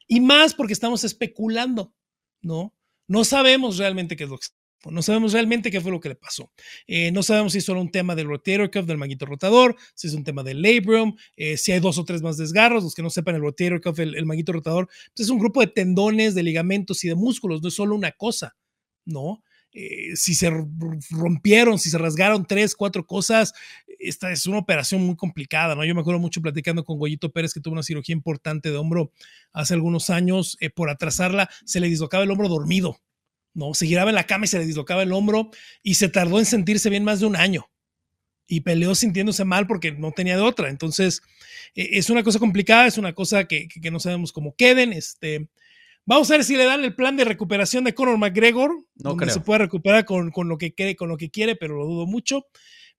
Y 0.08 0.20
más 0.20 0.54
porque 0.54 0.74
estamos 0.74 1.04
especulando, 1.04 1.96
¿no? 2.44 2.76
No 3.08 3.26
sabemos 3.26 3.80
realmente 3.80 4.16
qué 4.16 4.26
es 4.26 4.30
lo 4.30 4.38
que 4.38 4.46
no 4.92 5.02
sabemos 5.02 5.34
realmente 5.34 5.72
qué 5.72 5.82
fue 5.82 5.90
lo 5.90 6.00
que 6.00 6.10
le 6.10 6.16
pasó. 6.16 6.52
Eh, 6.86 7.12
no 7.12 7.24
sabemos 7.24 7.54
si 7.54 7.58
es 7.58 7.66
solo 7.66 7.82
un 7.82 7.90
tema 7.90 8.14
del 8.14 8.28
rotator 8.28 8.70
cuff, 8.70 8.86
del 8.86 9.00
manguito 9.00 9.26
rotador, 9.26 9.76
si 9.96 10.06
es 10.06 10.14
un 10.14 10.24
tema 10.24 10.44
del 10.44 10.62
labrum, 10.62 11.16
eh, 11.38 11.58
si 11.58 11.72
hay 11.72 11.80
dos 11.80 11.98
o 11.98 12.06
tres 12.06 12.22
más 12.22 12.38
desgarros. 12.38 12.84
Los 12.84 12.94
que 12.94 13.02
no 13.02 13.10
sepan, 13.10 13.34
el 13.34 13.42
rotator 13.42 13.82
cuff, 13.82 13.98
el, 13.98 14.14
el 14.14 14.28
manguito 14.28 14.52
rotador, 14.52 14.88
pues 15.16 15.26
es 15.26 15.30
un 15.30 15.40
grupo 15.40 15.60
de 15.62 15.66
tendones, 15.66 16.36
de 16.36 16.44
ligamentos 16.44 17.04
y 17.04 17.08
de 17.08 17.16
músculos, 17.16 17.64
no 17.64 17.70
es 17.70 17.74
solo 17.74 17.96
una 17.96 18.12
cosa, 18.12 18.56
¿no? 19.06 19.42
Eh, 19.78 20.16
si 20.16 20.36
se 20.36 20.50
rompieron, 21.10 21.78
si 21.78 21.90
se 21.90 21.98
rasgaron 21.98 22.46
tres, 22.46 22.76
cuatro 22.76 23.06
cosas, 23.06 23.54
esta 24.00 24.32
es 24.32 24.46
una 24.46 24.60
operación 24.60 25.06
muy 25.06 25.18
complicada, 25.18 25.76
¿no? 25.76 25.84
Yo 25.84 25.94
me 25.94 26.00
acuerdo 26.00 26.22
mucho 26.22 26.42
platicando 26.42 26.86
con 26.86 26.98
Goyito 26.98 27.34
Pérez, 27.34 27.54
que 27.54 27.60
tuvo 27.60 27.74
una 27.74 27.84
cirugía 27.84 28.14
importante 28.14 28.72
de 28.72 28.78
hombro 28.78 29.12
hace 29.52 29.74
algunos 29.74 30.10
años, 30.10 30.56
eh, 30.62 30.70
por 30.70 30.90
atrasarla, 30.90 31.50
se 31.66 31.82
le 31.82 31.90
dislocaba 31.90 32.24
el 32.24 32.32
hombro 32.32 32.48
dormido. 32.48 33.02
¿no? 33.54 33.74
Se 33.74 33.86
giraba 33.86 34.12
en 34.12 34.16
la 34.16 34.26
cama 34.26 34.46
y 34.46 34.48
se 34.48 34.60
le 34.60 34.66
dislocaba 34.66 35.04
el 35.04 35.12
hombro 35.12 35.50
y 35.84 35.96
se 35.96 36.08
tardó 36.08 36.40
en 36.40 36.46
sentirse 36.46 36.90
bien 36.90 37.04
más 37.04 37.20
de 37.20 37.26
un 37.26 37.36
año. 37.36 37.70
Y 38.48 38.62
peleó 38.62 38.96
sintiéndose 38.96 39.44
mal 39.44 39.68
porque 39.68 39.92
no 39.92 40.14
tenía 40.14 40.38
de 40.38 40.44
otra. 40.44 40.70
Entonces, 40.70 41.22
eh, 41.76 41.90
es 41.94 42.10
una 42.10 42.24
cosa 42.24 42.40
complicada, 42.40 42.88
es 42.88 42.98
una 42.98 43.12
cosa 43.12 43.44
que, 43.44 43.68
que, 43.68 43.82
que, 43.82 43.92
no 43.92 44.00
sabemos 44.00 44.32
cómo 44.32 44.56
queden. 44.56 44.94
Este, 44.94 45.50
vamos 46.06 46.30
a 46.30 46.36
ver 46.36 46.44
si 46.44 46.56
le 46.56 46.66
dan 46.66 46.84
el 46.84 46.96
plan 46.96 47.18
de 47.18 47.26
recuperación 47.26 47.84
de 47.84 47.94
Conor 47.94 48.18
McGregor, 48.18 48.72
No 48.96 49.10
donde 49.10 49.26
creo. 49.26 49.34
se 49.34 49.42
puede 49.42 49.60
recuperar 49.60 50.06
con, 50.06 50.32
con, 50.32 50.48
lo 50.48 50.58
que 50.58 50.74
quiere, 50.74 50.96
con 50.96 51.10
lo 51.10 51.18
que 51.18 51.30
quiere, 51.30 51.56
pero 51.56 51.76
lo 51.76 51.86
dudo 51.86 52.06
mucho. 52.06 52.48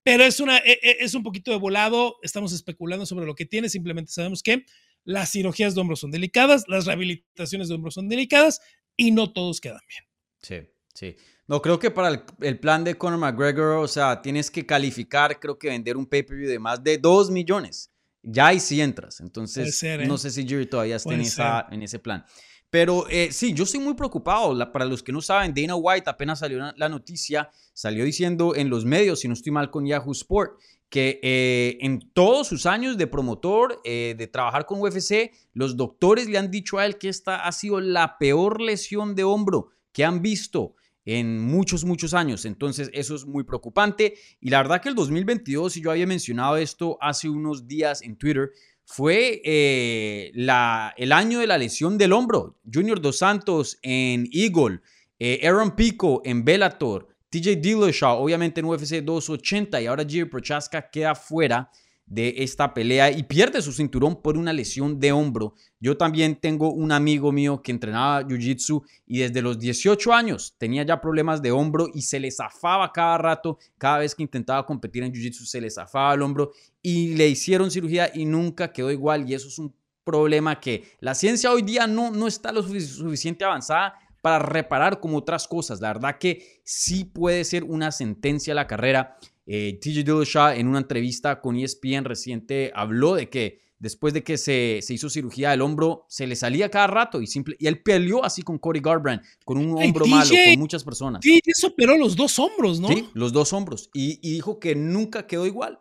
Pero 0.03 0.25
es, 0.25 0.41
una, 0.41 0.59
e, 0.59 0.79
es 1.01 1.15
un 1.15 1.23
poquito 1.23 1.51
de 1.51 1.59
volado, 1.59 2.17
estamos 2.23 2.53
especulando 2.53 3.07
sobre 3.07 3.27
lo 3.27 3.35
que 3.35 3.47
tiene, 3.47 3.69
simplemente 3.69 4.13
sabemos 4.13 4.43
que 4.43 4.65
las 5.05 5.33
cirugías 5.33 5.75
de 5.75 5.81
hombros 5.81 6.01
son 6.01 6.11
delicadas, 6.11 6.65
las 6.69 6.87
rehabilitaciones 6.87 7.69
de 7.69 7.75
hombros 7.75 7.95
son 7.95 8.09
delicadas 8.09 8.61
y 8.97 9.11
no 9.11 9.33
todos 9.33 9.61
quedan 9.61 9.81
bien. 9.89 10.05
Sí, 10.43 10.71
sí. 10.95 11.17
No, 11.49 11.63
creo 11.63 11.79
que 11.79 11.91
para 11.91 12.09
el, 12.09 12.23
el, 12.41 12.59
plan 12.59 12.83
de 12.83 12.97
Conor 12.97 13.19
McGregor, 13.21 13.79
o 13.79 13.89
sea, 13.89 14.21
tienes 14.21 14.51
que 14.51 14.67
calificar, 14.67 15.39
creo 15.39 15.59
que 15.59 15.69
vender 15.69 15.97
un 15.97 16.07
pay-per-view 16.07 16.49
de 16.49 16.59
más 16.59 16.83
de 16.83 16.99
2 16.99 17.31
millones. 17.31 17.93
Ya 18.29 18.53
y 18.53 18.59
si 18.59 18.81
entras. 18.81 19.21
Entonces, 19.21 19.79
ser, 19.79 20.01
¿eh? 20.01 20.07
no 20.07 20.19
sé 20.19 20.31
si 20.31 20.47
Jerry 20.47 20.67
todavía 20.67 20.97
está 20.97 21.15
en, 21.15 21.21
esa, 21.21 21.67
en, 21.71 21.83
ese 21.83 22.01
plan. 22.01 22.25
Pero 22.71 23.07
eh, 23.09 23.29
sí, 23.31 23.55
yo 23.55 23.65
estoy 23.65 23.81
muy 23.81 23.95
preocupado. 23.95 24.73
Para 24.73 24.85
los 24.85 25.03
que 25.03 25.13
no 25.13 25.21
saben, 25.21 25.55
Dana 25.55 25.77
White 25.77 26.11
apenas 26.11 26.41
salió 26.41 26.73
la 26.77 26.89
noticia, 26.89 27.51
salió 27.73 28.05
diciendo 28.05 28.55
en 28.55 28.71
los 28.71 28.85
medios, 28.85 29.21
si 29.21 29.29
no 29.29 29.35
estoy 29.35 29.53
mal 29.53 29.71
con 29.71 29.87
Yahoo 29.87 30.13
Sport, 30.13 30.59
que 30.89 31.21
eh, 31.23 31.79
en 31.81 32.11
todos 32.13 32.47
sus 32.47 32.67
años 32.67 32.97
de 32.97 33.07
promotor, 33.07 33.81
eh, 33.85 34.15
de 34.17 34.27
trabajar 34.27 34.67
con 34.67 34.81
UFC, 34.81 35.33
los 35.53 35.77
doctores 35.77 36.29
le 36.29 36.39
han 36.39 36.51
dicho 36.51 36.79
a 36.79 36.87
él 36.87 36.99
que 36.99 37.09
esta 37.09 37.47
ha 37.47 37.53
sido 37.53 37.81
la 37.81 38.19
peor 38.19 38.61
lesión 38.61 39.15
de 39.15 39.25
hombro 39.25 39.71
que 39.93 40.05
han 40.05 40.23
visto 40.23 40.75
en 41.05 41.41
muchos, 41.41 41.85
muchos 41.85 42.15
años. 42.15 42.45
Entonces, 42.45 42.91
eso 42.93 43.15
es 43.15 43.25
muy 43.25 43.45
preocupante. 43.45 44.15
Y 44.41 44.51
la 44.51 44.59
verdad 44.59 44.83
que 44.83 44.89
el 44.89 44.95
2022, 44.95 45.77
y 45.77 45.83
yo 45.83 45.91
había 45.93 46.07
mencionado 46.07 46.57
esto 46.57 46.99
hace 47.01 47.29
unos 47.29 47.67
días 47.67 48.03
en 48.03 48.17
Twitter, 48.17 48.51
fue 48.87 49.43
eh, 49.45 50.31
la, 50.35 50.95
el 50.97 51.11
año 51.11 51.41
de 51.41 51.49
la 51.49 51.59
lesión 51.59 51.99
del 51.99 52.13
hombro. 52.13 52.57
Junior 52.73 53.01
Dos 53.01 53.19
Santos 53.19 53.79
en 53.83 54.29
Eagle, 54.33 54.81
eh, 55.19 55.41
Aaron 55.47 55.75
Pico 55.75 56.23
en 56.25 56.45
Bellator, 56.45 57.09
TJ 57.29 57.57
Dillashaw, 57.57 58.23
obviamente 58.23 58.61
en 58.61 58.67
UFC 58.67 59.03
280, 59.03 59.83
y 59.83 59.87
ahora 59.87 60.05
Jiri 60.05 60.27
Prochaska 60.27 60.89
queda 60.89 61.17
fuera 61.17 61.71
de 62.07 62.35
esta 62.39 62.73
pelea 62.73 63.11
y 63.11 63.25
pierde 63.25 63.61
su 63.61 63.73
cinturón 63.73 64.23
por 64.23 64.39
una 64.39 64.53
lesión 64.53 65.01
de 65.01 65.11
hombro. 65.11 65.55
Yo 65.81 65.97
también 65.97 66.37
tengo 66.37 66.73
un 66.73 66.93
amigo 66.93 67.33
mío 67.33 67.61
que 67.63 67.73
entrenaba 67.73 68.23
Jiu-Jitsu 68.23 68.83
y 69.07 69.19
desde 69.19 69.43
los 69.43 69.59
18 69.59 70.13
años 70.13 70.55
tenía 70.57 70.85
ya 70.85 71.01
problemas 71.01 71.43
de 71.43 71.51
hombro 71.51 71.89
y 71.93 72.03
se 72.03 72.21
le 72.21 72.31
zafaba 72.31 72.93
cada 72.93 73.19
rato, 73.19 73.59
cada 73.77 73.99
vez 73.99 74.15
que 74.15 74.23
intentaba 74.23 74.65
competir 74.65 75.03
en 75.03 75.13
Jiu-Jitsu 75.13 75.45
se 75.45 75.61
le 75.61 75.69
zafaba 75.69 76.15
el 76.15 76.23
hombro 76.23 76.53
y 76.81 77.15
le 77.15 77.29
hicieron 77.29 77.71
cirugía 77.71 78.11
y 78.15 78.25
nunca 78.25 78.73
quedó 78.73 78.93
igual 78.93 79.29
y 79.29 79.35
eso 79.35 79.49
es 79.49 79.59
un 79.59 79.75
problema 80.05 80.61
que 80.61 80.85
la 81.01 81.17
ciencia 81.17 81.51
hoy 81.51 81.63
día 81.63 81.89
no, 81.89 82.13
no 82.13 82.29
está 82.29 82.53
lo 82.53 82.63
suficiente 82.63 83.45
avanzada 83.45 83.95
para 84.23 84.39
reparar 84.39 85.01
como 85.01 85.19
otras 85.19 85.47
cosas. 85.47 85.81
La 85.81 85.93
verdad 85.93 86.19
que 86.19 86.61
sí 86.65 87.05
puede 87.05 87.45
ser 87.45 87.65
una 87.65 87.93
sentencia 87.93 88.53
a 88.53 88.57
la 88.57 88.67
carrera. 88.67 89.19
Eh, 89.47 89.79
TJ 89.81 90.03
Dillashaw 90.03 90.55
en 90.55 90.67
una 90.67 90.79
entrevista 90.79 91.41
con 91.41 91.57
ESPN 91.57 92.05
reciente 92.05 92.73
habló 92.75 93.15
de 93.15 93.31
que 93.31 93.61
después 93.79 94.15
de 94.15 94.25
que 94.25 94.39
se, 94.39 94.81
se, 94.83 94.95
hizo 94.95 95.09
cirugía 95.11 95.51
del 95.51 95.61
hombro, 95.61 96.05
se 96.09 96.27
le 96.27 96.35
salía 96.35 96.71
cada 96.71 96.87
rato 96.87 97.21
y, 97.21 97.27
simple, 97.27 97.57
y 97.59 97.67
él 97.67 97.83
peleó 97.83 98.25
así 98.25 98.43
con 98.43 98.59
Cody 98.59 98.81
Garbrandt, 98.81 99.23
con 99.45 99.59
un 99.59 99.83
hombro 99.83 100.07
malo, 100.07 100.29
DJ, 100.29 100.53
con 100.53 100.61
muchas 100.61 100.83
personas. 100.83 101.21
Sí, 101.23 101.41
eso 101.45 101.69
operó 101.69 101.97
los 101.97 102.17
dos 102.17 102.39
hombros, 102.39 102.81
¿no? 102.81 102.89
Sí, 102.89 103.09
los 103.15 103.33
dos 103.33 103.53
hombros. 103.53 103.91
Y, 103.93 104.19
y 104.23 104.33
dijo 104.35 104.59
que 104.59 104.75
nunca 104.75 105.27
quedó 105.27 105.47
igual. 105.47 105.79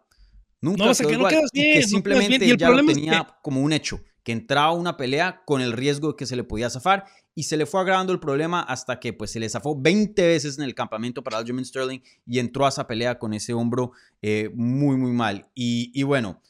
Nunca 0.61 0.85
no, 0.85 0.91
o 0.91 0.93
sea, 0.93 1.07
quedó 1.07 1.19
que 1.19 1.23
no 1.23 1.29
igual. 1.29 1.49
bien, 1.53 1.69
y 1.69 1.73
que 1.73 1.81
no 1.81 1.87
simplemente 1.87 2.37
bien. 2.39 2.55
Y 2.55 2.57
ya 2.57 2.69
lo 2.69 2.79
es 2.79 2.85
tenía 2.85 3.23
que... 3.23 3.33
como 3.41 3.61
un 3.61 3.71
hecho, 3.71 4.01
que 4.23 4.31
entraba 4.31 4.67
a 4.67 4.73
una 4.73 4.97
pelea 4.97 5.43
con 5.45 5.61
el 5.61 5.71
riesgo 5.71 6.09
de 6.09 6.15
que 6.17 6.25
se 6.25 6.35
le 6.35 6.43
podía 6.43 6.69
zafar 6.69 7.05
y 7.35 7.43
se 7.43 7.57
le 7.57 7.65
fue 7.65 7.81
agravando 7.81 8.13
el 8.13 8.19
problema 8.19 8.61
hasta 8.61 8.99
que 8.99 9.11
pues 9.11 9.31
se 9.31 9.39
le 9.41 9.49
zafó 9.49 9.79
20 9.79 10.25
veces 10.25 10.57
en 10.57 10.63
el 10.63 10.73
campamento 10.73 11.21
para 11.21 11.37
Aljamain 11.37 11.65
Sterling 11.65 11.99
y 12.25 12.39
entró 12.39 12.65
a 12.65 12.69
esa 12.69 12.87
pelea 12.87 13.19
con 13.19 13.33
ese 13.33 13.53
hombro 13.53 13.91
eh, 14.21 14.49
muy, 14.55 14.95
muy 14.95 15.11
mal. 15.11 15.49
Y, 15.53 16.01
bueno, 16.03 16.41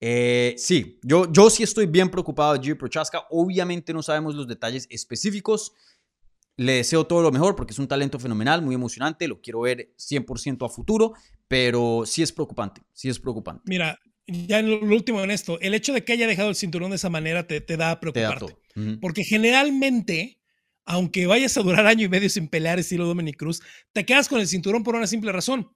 eh, 0.00 0.54
sí, 0.58 1.00
yo, 1.02 1.32
yo 1.32 1.48
sí 1.48 1.62
estoy 1.62 1.86
bien 1.86 2.10
preocupado 2.10 2.52
de 2.52 2.60
Jiri 2.60 2.74
Prochaska. 2.74 3.24
Obviamente 3.30 3.94
no 3.94 4.02
sabemos 4.02 4.34
los 4.34 4.46
detalles 4.46 4.86
específicos. 4.90 5.72
Le 6.56 6.74
deseo 6.74 7.06
todo 7.06 7.22
lo 7.22 7.32
mejor 7.32 7.56
porque 7.56 7.72
es 7.72 7.78
un 7.78 7.88
talento 7.88 8.18
fenomenal, 8.18 8.60
muy 8.60 8.74
emocionante. 8.74 9.26
Lo 9.26 9.40
quiero 9.40 9.62
ver 9.62 9.94
100% 9.96 10.66
a 10.66 10.68
futuro, 10.68 11.14
pero 11.48 12.02
sí 12.04 12.22
es 12.22 12.32
preocupante. 12.32 12.82
Sí 12.92 13.08
es 13.08 13.18
preocupante. 13.18 13.62
Mira, 13.64 13.98
ya 14.26 14.58
en 14.60 14.70
lo 14.70 14.80
último 14.80 15.22
en 15.22 15.30
esto, 15.30 15.58
el 15.60 15.74
hecho 15.74 15.92
de 15.92 16.04
que 16.04 16.12
haya 16.12 16.26
dejado 16.26 16.48
el 16.48 16.54
cinturón 16.54 16.90
de 16.90 16.96
esa 16.96 17.10
manera 17.10 17.46
te, 17.46 17.60
te 17.60 17.76
da 17.76 17.90
a 17.90 18.00
preocuparte. 18.00 18.44
Uh 18.44 18.80
-huh. 18.80 19.00
Porque 19.00 19.24
generalmente, 19.24 20.40
aunque 20.84 21.26
vayas 21.26 21.56
a 21.56 21.62
durar 21.62 21.86
año 21.86 22.06
y 22.06 22.08
medio 22.08 22.30
sin 22.30 22.48
pelear 22.48 22.78
estilo 22.78 23.06
Dominic 23.06 23.36
Cruz, 23.36 23.60
te 23.92 24.04
quedas 24.04 24.28
con 24.28 24.40
el 24.40 24.48
cinturón 24.48 24.82
por 24.82 24.94
una 24.94 25.06
simple 25.06 25.32
razón. 25.32 25.68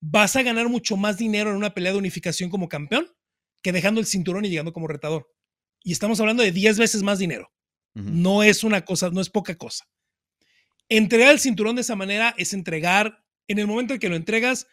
Vas 0.00 0.36
a 0.36 0.42
ganar 0.42 0.68
mucho 0.68 0.96
más 0.96 1.16
dinero 1.16 1.50
en 1.50 1.56
una 1.56 1.72
pelea 1.72 1.92
de 1.92 1.98
unificación 1.98 2.50
como 2.50 2.68
campeón 2.68 3.06
que 3.62 3.72
dejando 3.72 4.00
el 4.00 4.06
cinturón 4.06 4.44
y 4.44 4.50
llegando 4.50 4.72
como 4.72 4.86
retador. 4.86 5.26
Y 5.82 5.92
estamos 5.92 6.20
hablando 6.20 6.42
de 6.42 6.52
10 6.52 6.78
veces 6.78 7.02
más 7.02 7.18
dinero. 7.18 7.50
Uh 7.94 8.00
-huh. 8.00 8.10
No 8.10 8.42
es 8.42 8.64
una 8.64 8.84
cosa, 8.84 9.08
no 9.10 9.20
es 9.22 9.30
poca 9.30 9.54
cosa. 9.56 9.86
Entregar 10.90 11.32
el 11.32 11.40
cinturón 11.40 11.76
de 11.76 11.80
esa 11.82 11.96
manera 11.96 12.34
es 12.36 12.52
entregar, 12.52 13.24
en 13.48 13.58
el 13.58 13.66
momento 13.66 13.94
en 13.94 14.00
que 14.00 14.10
lo 14.10 14.16
entregas, 14.16 14.66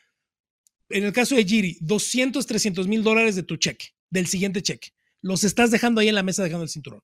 en 0.94 1.04
el 1.04 1.14
caso 1.14 1.36
de 1.36 1.44
Giri, 1.46 1.78
200, 1.82 2.46
300 2.46 2.88
mil 2.88 3.04
dólares 3.04 3.36
de 3.36 3.44
tu 3.44 3.58
cheque, 3.58 3.88
del 4.10 4.28
siguiente 4.28 4.62
cheque. 4.62 4.90
Los 5.22 5.44
estás 5.44 5.72
dejando 5.72 6.02
ahí 6.02 6.10
en 6.10 6.16
la 6.16 6.24
mesa 6.24 6.44
dejando 6.44 6.64
el 6.64 6.70
cinturón. 6.70 7.02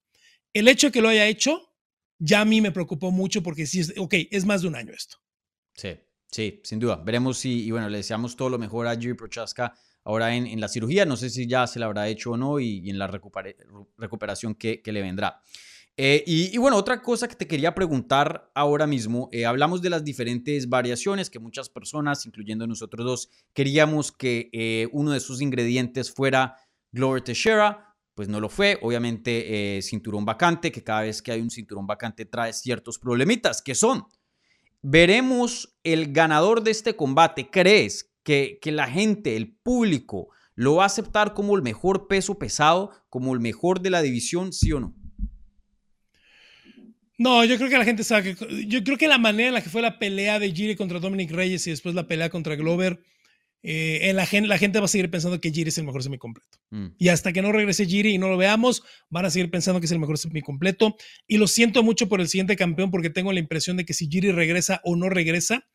El 0.53 0.67
hecho 0.67 0.87
de 0.87 0.91
que 0.91 1.01
lo 1.01 1.09
haya 1.09 1.27
hecho, 1.27 1.73
ya 2.19 2.41
a 2.41 2.45
mí 2.45 2.61
me 2.61 2.71
preocupó 2.71 3.11
mucho 3.11 3.43
porque 3.43 3.65
sí, 3.67 3.81
ok, 3.97 4.13
es 4.31 4.45
más 4.45 4.61
de 4.61 4.67
un 4.69 4.75
año 4.75 4.93
esto. 4.93 5.17
Sí, 5.75 5.89
sí, 6.31 6.61
sin 6.63 6.79
duda. 6.79 6.95
Veremos 6.95 7.37
si, 7.37 7.65
y 7.65 7.71
bueno, 7.71 7.89
le 7.89 7.97
deseamos 7.97 8.35
todo 8.35 8.49
lo 8.49 8.57
mejor 8.57 8.87
a 8.87 8.95
Jiri 8.95 9.13
Prochaska 9.13 9.73
ahora 10.03 10.35
en, 10.35 10.47
en 10.47 10.59
la 10.59 10.67
cirugía. 10.67 11.05
No 11.05 11.15
sé 11.17 11.29
si 11.29 11.47
ya 11.47 11.67
se 11.67 11.79
la 11.79 11.85
habrá 11.85 12.07
hecho 12.07 12.31
o 12.31 12.37
no 12.37 12.59
y, 12.59 12.89
en 12.89 12.97
la 12.97 13.07
recupera- 13.07 13.53
recuperación 13.97 14.55
que 14.55 14.81
le 14.85 15.01
vendrá. 15.01 15.39
Eh, 15.99 16.23
y, 16.27 16.55
bueno, 16.59 16.77
otra 16.77 17.01
cosa 17.01 17.27
que 17.27 17.35
te 17.35 17.47
quería 17.47 17.73
preguntar 17.73 18.51
ahora 18.53 18.85
mismo, 18.85 19.29
eh, 19.31 19.47
hablamos 19.47 19.81
de 19.81 19.89
las 19.89 20.03
diferentes 20.03 20.69
variaciones 20.69 21.31
que 21.31 21.39
muchas 21.39 21.69
personas, 21.69 22.23
incluyendo 22.27 22.67
nosotros 22.67 23.03
dos, 23.03 23.29
queríamos 23.51 24.11
que 24.11 24.51
eh, 24.53 24.87
uno 24.91 25.11
de 25.11 25.19
sus 25.19 25.41
ingredientes 25.41 26.13
fuera 26.13 26.55
Glover 26.91 27.23
Teixeira, 27.23 27.95
pues 28.13 28.29
no 28.29 28.39
lo 28.39 28.47
fue, 28.47 28.77
obviamente 28.83 29.79
cinturón 29.81 30.23
vacante, 30.23 30.71
que 30.71 30.83
cada 30.83 31.01
vez 31.01 31.21
que 31.21 31.31
hay 31.31 31.41
un 31.41 31.51
cinturón 31.51 31.85
vacante 31.85 32.25
trae 32.25 32.53
ciertos 32.53 32.97
problemitas, 32.99 33.61
que 33.61 33.75
son, 33.75 34.05
veremos 34.81 35.77
el 35.83 36.13
ganador 36.13 36.63
de 36.63 36.71
este 36.71 36.95
combate, 36.95 37.49
¿crees 37.51 38.11
que, 38.23 38.59
que 38.61 38.71
la 38.71 38.87
gente, 38.87 39.35
el 39.35 39.55
público, 39.55 40.29
lo 40.55 40.75
va 40.75 40.83
a 40.83 40.87
aceptar 40.87 41.35
como 41.35 41.55
el 41.55 41.61
mejor 41.61 42.07
peso 42.07 42.39
pesado, 42.39 42.91
como 43.09 43.33
el 43.35 43.39
mejor 43.39 43.81
de 43.81 43.91
la 43.91 44.01
división, 44.01 44.51
sí 44.51 44.71
o 44.71 44.79
no? 44.79 44.96
No, 47.17 47.43
yo 47.45 47.57
creo 47.57 47.69
que 47.69 47.77
la 47.77 47.85
gente 47.85 48.03
sabe 48.03 48.35
que. 48.35 48.65
Yo 48.67 48.83
creo 48.83 48.97
que 48.97 49.07
la 49.07 49.17
manera 49.17 49.47
en 49.49 49.53
la 49.55 49.61
que 49.63 49.69
fue 49.69 49.81
la 49.81 49.97
pelea 49.99 50.39
de 50.39 50.51
Giri 50.51 50.75
contra 50.75 50.99
Dominic 50.99 51.31
Reyes 51.31 51.65
y 51.67 51.71
después 51.71 51.95
la 51.95 52.07
pelea 52.07 52.29
contra 52.29 52.55
Glover, 52.55 52.99
eh, 53.63 54.09
en 54.09 54.15
la, 54.15 54.25
gen- 54.27 54.47
la 54.47 54.57
gente 54.59 54.77
va 54.79 54.85
a 54.85 54.87
seguir 54.87 55.09
pensando 55.09 55.41
que 55.41 55.51
Giri 55.51 55.69
es 55.69 55.77
el 55.79 55.85
mejor 55.85 56.03
semicompleto. 56.03 56.59
Mm. 56.69 56.87
Y 56.99 57.07
hasta 57.09 57.33
que 57.33 57.41
no 57.41 57.51
regrese 57.51 57.85
Giri 57.87 58.13
y 58.13 58.17
no 58.19 58.27
lo 58.29 58.37
veamos, 58.37 58.83
van 59.09 59.25
a 59.25 59.31
seguir 59.31 59.49
pensando 59.49 59.79
que 59.79 59.87
es 59.87 59.91
el 59.91 59.99
mejor 59.99 60.17
semicompleto. 60.19 60.95
Y 61.27 61.37
lo 61.37 61.47
siento 61.47 61.81
mucho 61.81 62.07
por 62.07 62.21
el 62.21 62.27
siguiente 62.27 62.55
campeón 62.55 62.91
porque 62.91 63.09
tengo 63.09 63.33
la 63.33 63.39
impresión 63.39 63.77
de 63.77 63.85
que 63.85 63.93
si 63.95 64.07
Giri 64.07 64.31
regresa 64.31 64.79
o 64.83 64.95
no 64.95 65.09
regresa, 65.09 65.67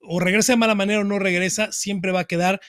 o 0.00 0.18
regresa 0.18 0.54
de 0.54 0.56
mala 0.56 0.74
manera 0.74 1.00
o 1.00 1.04
no 1.04 1.20
regresa, 1.20 1.70
siempre 1.70 2.10
va 2.10 2.20
a 2.20 2.24
quedar. 2.24 2.60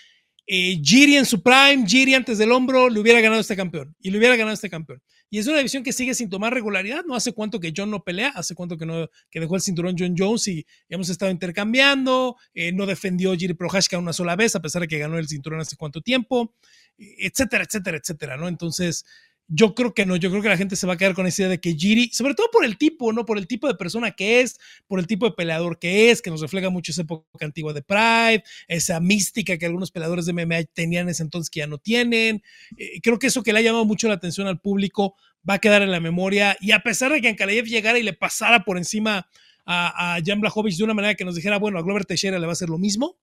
eh, 0.45 0.80
Giri 0.84 1.15
en 1.17 1.26
su 1.26 1.41
prime, 1.41 1.86
Giri 1.88 2.13
antes 2.13 2.38
del 2.38 2.52
hombro, 2.52 2.89
le 2.89 2.99
hubiera 2.99 3.21
ganado 3.21 3.41
este 3.41 3.56
campeón. 3.56 3.95
Y 3.99 4.12
le 4.12 4.19
hubiera 4.19 4.36
ganado 4.36 4.54
este 4.54 4.69
campeón. 4.69 5.02
Y 5.29 5.39
es 5.39 5.47
una 5.47 5.57
división 5.57 5.83
que 5.83 5.93
sigue 5.93 6.13
sin 6.13 6.29
tomar 6.29 6.53
regularidad. 6.53 7.03
No 7.05 7.15
hace 7.15 7.33
cuánto 7.33 7.59
que 7.59 7.73
John 7.75 7.89
no 7.89 8.03
pelea, 8.03 8.29
hace 8.36 8.53
cuánto 8.53 8.77
que, 8.77 8.86
no, 8.86 9.09
que 9.31 9.39
dejó 9.39 9.55
el 9.55 9.62
cinturón 9.62 9.95
John 9.97 10.13
Jones 10.17 10.47
y 10.47 10.65
hemos 10.89 11.09
estado 11.09 11.31
intercambiando. 11.31 12.38
eh, 12.53 12.71
no 12.71 12.86
defendió 12.86 13.33
Giri 13.36 13.53
Prohashka 13.53 13.97
una 13.97 14.13
sola 14.13 14.36
vez, 14.36 14.55
a 14.55 14.62
pesar 14.62 14.81
de 14.83 14.88
que 14.88 14.99
ganó 14.99 15.17
el 15.17 15.27
cinturón 15.27 15.59
hace 15.59 15.75
cuánto 15.75 16.01
tiempo, 16.01 16.53
etcétera, 16.97 17.63
etcétera, 17.63 17.97
etcétera, 17.97 18.38
¿no? 18.38 18.47
Entonces, 18.47 19.05
yo 19.47 19.75
creo 19.75 19.93
que 19.93 20.06
no, 20.06 20.15
yo 20.15 20.29
creo 20.29 20.41
que 20.41 20.49
la 20.49 20.58
gente 20.58 20.75
se 20.75 20.88
va 20.88 20.93
a 20.93 20.97
quedar 20.97 21.13
con 21.13 21.27
esa 21.27 21.43
idea 21.43 21.49
de 21.49 21.60
que 21.60 21.73
Giri, 21.73 22.10
sobre 22.13 22.34
todo 22.34 22.47
por 22.51 22.65
el 22.65 22.77
tipo, 22.77 23.12
¿no? 23.12 23.25
Por 23.25 23.38
el 23.38 23.47
tipo 23.47 23.67
de 23.67 23.75
persona 23.75 24.12
que 24.12 24.41
es, 24.41 24.58
por 24.88 24.99
el 24.99 25.08
tipo 25.08 25.25
de 25.25 25.34
peleador 25.34 25.79
que 25.79 26.12
es, 26.12 26.21
que 26.21 26.32
nos 26.32 26.41
refleja 26.41 26.69
mucho 26.69 26.91
esa 26.91 27.01
época 27.01 27.45
antigua 27.45 27.73
de 27.73 27.82
Pride, 27.82 28.43
esa 28.67 28.99
mística 28.99 29.58
que 29.58 29.65
algunos 29.65 29.91
peleadores 29.91 30.25
de 30.25 30.34
MMA 30.34 30.63
tenían 30.73 31.03
en 31.03 31.10
ese 31.10 31.23
entonces 31.23 31.49
que 31.49 31.60
ya 31.60 31.67
no 31.67 31.77
tienen. 31.77 32.41
Eh, 32.77 33.01
creo 33.01 33.19
que 33.19 33.27
eso 33.27 33.43
que 33.43 33.53
le 33.53 33.60
ha 33.60 33.63
llamado 33.63 33.86
mucho 33.86 34.08
la 34.08 34.15
atención 34.15 34.47
al 34.47 34.60
público 34.60 35.15
va 35.47 35.56
a 35.56 35.60
quedar 35.60 35.82
en 35.82 35.91
la 35.91 35.99
memoria. 35.99 36.58
Y 36.62 36.71
a 36.71 36.79
pesar 36.79 37.12
de 37.12 37.21
que 37.21 37.27
Ankalaev 37.27 37.65
llegara 37.65 37.99
y 37.99 38.03
le 38.03 38.13
pasara 38.13 38.63
por 38.63 38.77
encima 38.77 39.27
a, 39.65 40.15
a 40.15 40.21
Jan 40.25 40.41
Blachowicz 40.41 40.77
de 40.77 40.84
una 40.84 40.93
manera 40.93 41.15
que 41.15 41.25
nos 41.25 41.36
dijera, 41.36 41.60
bueno, 41.60 41.79
a 41.79 41.82
Glover 41.82 42.06
Teixeira 42.06 42.39
le 42.39 42.45
va 42.45 42.51
a 42.51 42.53
hacer 42.53 42.69
lo 42.69 42.77
mismo, 42.77 43.17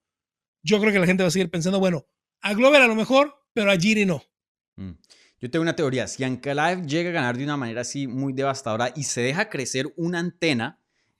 yo 0.62 0.78
creo 0.80 0.92
que 0.92 0.98
la 0.98 1.06
gente 1.06 1.22
va 1.22 1.28
a 1.28 1.33
seguir 1.33 1.50
pensando, 1.50 1.80
bueno, 1.80 2.06
a 2.40 2.54
Glover 2.54 2.83
a 2.83 2.87
lo 2.87 2.94
mejor, 2.94 3.35
pero 3.52 3.70
a 3.70 3.76
Giri 3.76 4.06
no. 4.06 4.22
Mm. 4.76 4.92
Yo 5.40 5.50
tengo 5.50 5.62
una 5.62 5.74
teoría. 5.74 6.07
Si 6.07 6.22
Ankalaev 6.22 6.87
llega 6.87 7.11
a 7.11 7.12
ganar 7.12 7.37
de 7.37 7.44
una 7.44 7.57
manera 7.57 7.81
así 7.81 8.07
muy 8.07 8.35
devastadora 8.35 8.92
y 8.94 9.05
se 9.05 9.22
deja 9.22 9.48
crecer 9.48 9.92
una 9.96 10.18
antena, 10.18 10.79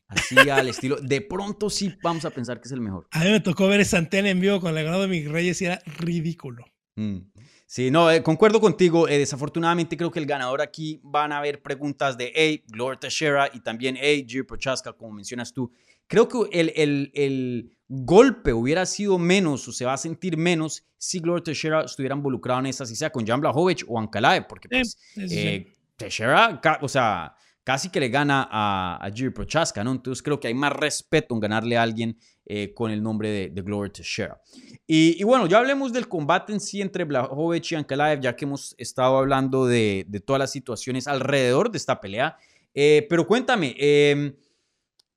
así 0.09 0.37
al 0.51 0.69
estilo, 0.69 0.97
de 0.97 1.23
pronto 1.23 1.71
sí 1.71 1.95
vamos 2.03 2.27
a 2.27 2.31
pensar 2.31 2.61
que 2.61 2.69
es 2.69 2.73
el 2.73 2.83
mejor. 2.83 3.09
A 3.13 3.21
mí 3.25 3.31
me 3.31 3.41
tocó 3.41 3.67
ver 3.67 3.81
esa 3.81 3.97
antena 3.97 4.29
en 4.29 4.41
vivo 4.41 4.61
con 4.61 4.75
la 4.75 4.83
ganada 4.83 5.03
de 5.03 5.09
Miguel 5.09 5.33
Reyes 5.33 5.63
y 5.63 5.67
era 5.67 5.81
ridículo. 5.87 6.67
Mm. 6.97 7.19
Sí, 7.65 7.91
no, 7.91 8.11
eh, 8.11 8.23
concuerdo 8.23 8.61
contigo. 8.61 9.09
Eh, 9.09 9.17
desafortunadamente 9.17 9.97
creo 9.97 10.11
que 10.11 10.19
el 10.19 10.27
ganador 10.27 10.61
aquí 10.61 11.01
van 11.03 11.33
a 11.33 11.39
haber 11.39 11.63
preguntas 11.63 12.19
de, 12.19 12.33
hey, 12.35 12.65
Glover 12.67 12.99
Teixeira 12.99 13.49
y 13.55 13.61
también, 13.61 13.97
hey, 13.99 14.27
Jiri 14.29 14.43
Prochaska, 14.43 14.93
como 14.93 15.13
mencionas 15.13 15.53
tú. 15.53 15.73
Creo 16.09 16.29
que 16.29 16.61
el, 16.61 16.73
el, 16.75 17.11
el 17.15 17.79
golpe 17.93 18.53
hubiera 18.53 18.87
sido 18.87 19.19
menos 19.19 19.67
o 19.67 19.73
se 19.73 19.85
va 19.85 19.95
a 19.95 19.97
sentir 19.99 20.37
menos 20.37 20.85
si 20.97 21.19
Glover 21.19 21.43
Teixeira 21.43 21.83
estuviera 21.83 22.15
involucrado 22.15 22.61
en 22.61 22.67
esa, 22.67 22.87
si 22.87 22.95
sea 22.95 23.11
con 23.11 23.27
Jan 23.27 23.41
Blachowicz 23.41 23.85
o 23.89 23.99
Ankalaev, 23.99 24.47
porque 24.47 24.69
pues, 24.69 24.97
Sí, 25.15 25.23
sí, 25.23 25.29
sí. 25.29 25.39
eh, 25.39 25.73
Teixeira, 25.97 26.61
o 26.81 26.89
sea, 26.89 27.35
casi 27.65 27.91
que 27.91 27.99
le 27.99 28.09
gana 28.09 28.49
a, 28.49 29.05
a 29.05 29.11
Prochaska, 29.35 29.83
¿no? 29.83 29.91
Entonces 29.91 30.23
creo 30.23 30.39
que 30.39 30.47
hay 30.47 30.55
más 30.55 30.73
respeto 30.73 31.35
en 31.35 31.41
ganarle 31.41 31.77
a 31.77 31.83
alguien 31.83 32.17
eh, 32.47 32.73
con 32.75 32.93
el 32.93 33.03
nombre 33.03 33.29
de, 33.29 33.49
de 33.49 33.63
Glover 33.63 33.91
Teixeira. 33.91 34.41
Y, 34.87 35.21
y 35.21 35.25
bueno, 35.25 35.47
ya 35.49 35.59
hablemos 35.59 35.93
del 35.93 36.07
combate 36.07 36.53
en 36.53 36.61
sí 36.61 36.81
entre 36.81 37.05
Blachowicz 37.05 37.73
y 37.73 37.75
Ankalaev, 37.75 38.21
ya 38.21 38.37
que 38.37 38.45
hemos 38.45 38.75
estado 38.79 39.19
hablando 39.19 39.67
de, 39.67 40.05
de 40.09 40.21
todas 40.21 40.39
las 40.39 40.53
situaciones 40.53 41.09
alrededor 41.09 41.71
de 41.71 41.79
esta 41.79 42.01
pelea. 42.01 42.37
Eh, 42.73 43.05
pero 43.11 43.27
cuéntame, 43.27 43.75
eh, 43.79 44.37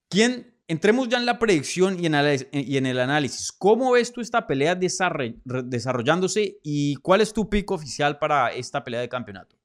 ¿quién, 0.09 0.53
entremos 0.73 1.07
ya 1.07 1.17
en 1.17 1.25
la 1.25 1.39
predicción 1.39 1.97
y 2.03 2.07
en, 2.07 2.86
el 2.86 2.99
análisis. 2.99 3.51
¿Cómo 3.51 3.91
ves 3.91 4.12
tú 4.12 4.21
esta 4.21 4.45
pelea 4.45 4.75
desarrollándose 4.75 6.57
y 6.63 6.95
cuál 6.95 7.21
es 7.21 7.31
tu 7.31 7.49
pico 7.49 7.75
oficial 7.75 8.19
para 8.19 8.51
esta 8.51 8.83
pelea 8.83 8.99
de 9.01 9.07
campeonato? 9.07 9.55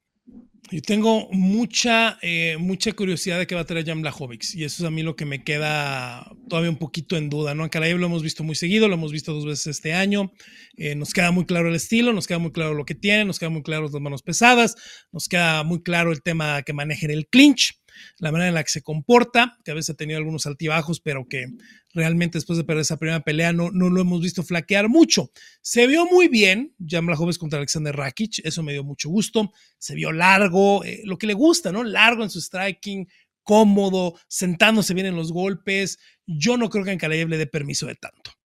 Yo 0.71 0.81
tengo 0.83 1.27
mucha, 1.31 2.19
eh, 2.21 2.57
mucha 2.59 2.91
curiosidad 2.91 3.39
de 3.39 3.47
qué 3.47 3.55
va 3.55 3.61
a 3.61 3.65
traer 3.65 3.87
Jan 3.87 4.03
Blachowicz 4.03 4.53
y 4.53 4.65
eso 4.65 4.83
es 4.83 4.87
a 4.87 4.91
mí 4.91 5.01
lo 5.01 5.15
que 5.15 5.25
me 5.25 5.43
queda 5.43 6.31
todavía 6.47 6.69
un 6.69 6.77
poquito 6.77 7.17
en 7.17 7.27
duda, 7.27 7.55
¿no? 7.55 7.63
A 7.63 7.79
lo 7.79 8.05
hemos 8.05 8.21
visto 8.21 8.43
muy 8.43 8.53
seguido, 8.53 8.87
lo 8.87 8.93
hemos 8.93 9.11
visto 9.11 9.33
dos 9.33 9.45
veces 9.45 9.65
este 9.65 9.93
año, 9.93 10.31
eh, 10.77 10.93
nos 10.93 11.11
queda 11.11 11.31
muy 11.31 11.45
claro 11.45 11.69
el 11.69 11.75
estilo, 11.75 12.13
nos 12.13 12.27
queda 12.27 12.37
muy 12.37 12.51
claro 12.51 12.75
lo 12.75 12.85
que 12.85 12.93
tiene, 12.93 13.25
nos 13.25 13.39
queda 13.39 13.49
muy 13.49 13.63
claro 13.63 13.89
las 13.91 13.93
manos 13.93 14.21
pesadas, 14.21 14.75
nos 15.11 15.27
queda 15.27 15.63
muy 15.63 15.81
claro 15.81 16.11
el 16.11 16.21
tema 16.21 16.61
que 16.61 16.73
maneja 16.73 17.07
el 17.07 17.25
clinch, 17.27 17.78
la 18.17 18.31
manera 18.31 18.49
en 18.49 18.55
la 18.55 18.63
que 18.63 18.71
se 18.71 18.81
comporta, 18.81 19.57
que 19.63 19.71
a 19.71 19.73
veces 19.73 19.91
ha 19.91 19.97
tenido 19.97 20.17
algunos 20.17 20.45
altibajos, 20.45 20.99
pero 20.99 21.27
que 21.27 21.47
realmente 21.93 22.37
después 22.37 22.57
de 22.57 22.63
perder 22.63 22.81
esa 22.81 22.97
primera 22.97 23.21
pelea 23.21 23.53
no, 23.53 23.71
no 23.71 23.89
lo 23.89 24.01
hemos 24.01 24.21
visto 24.21 24.43
flaquear 24.43 24.89
mucho. 24.89 25.31
Se 25.61 25.87
vio 25.87 26.05
muy 26.05 26.27
bien 26.27 26.75
Jan 26.85 27.05
Blachowicz 27.05 27.37
contra 27.37 27.57
Alexander 27.57 27.95
Rakic, 27.95 28.39
eso 28.43 28.63
me 28.63 28.73
dio 28.73 28.83
mucho 28.83 29.09
gusto, 29.09 29.51
se 29.77 29.95
vio 29.95 30.11
largo, 30.11 30.83
eh, 30.83 31.01
lo 31.03 31.17
que 31.17 31.27
le 31.27 31.33
gusta, 31.33 31.71
¿no? 31.71 31.83
Largo 31.83 32.23
en 32.23 32.29
su 32.29 32.41
striking, 32.41 33.07
cómodo, 33.43 34.19
sentándose 34.27 34.93
bien 34.93 35.07
en 35.07 35.15
los 35.15 35.31
golpes. 35.31 35.97
Yo 36.27 36.57
no 36.57 36.69
creo 36.69 36.85
que 36.85 36.91
Ankalaev 36.91 37.29
le 37.29 37.37
dé 37.37 37.47
permiso 37.47 37.87
de 37.87 37.95
tanto. 37.95 38.38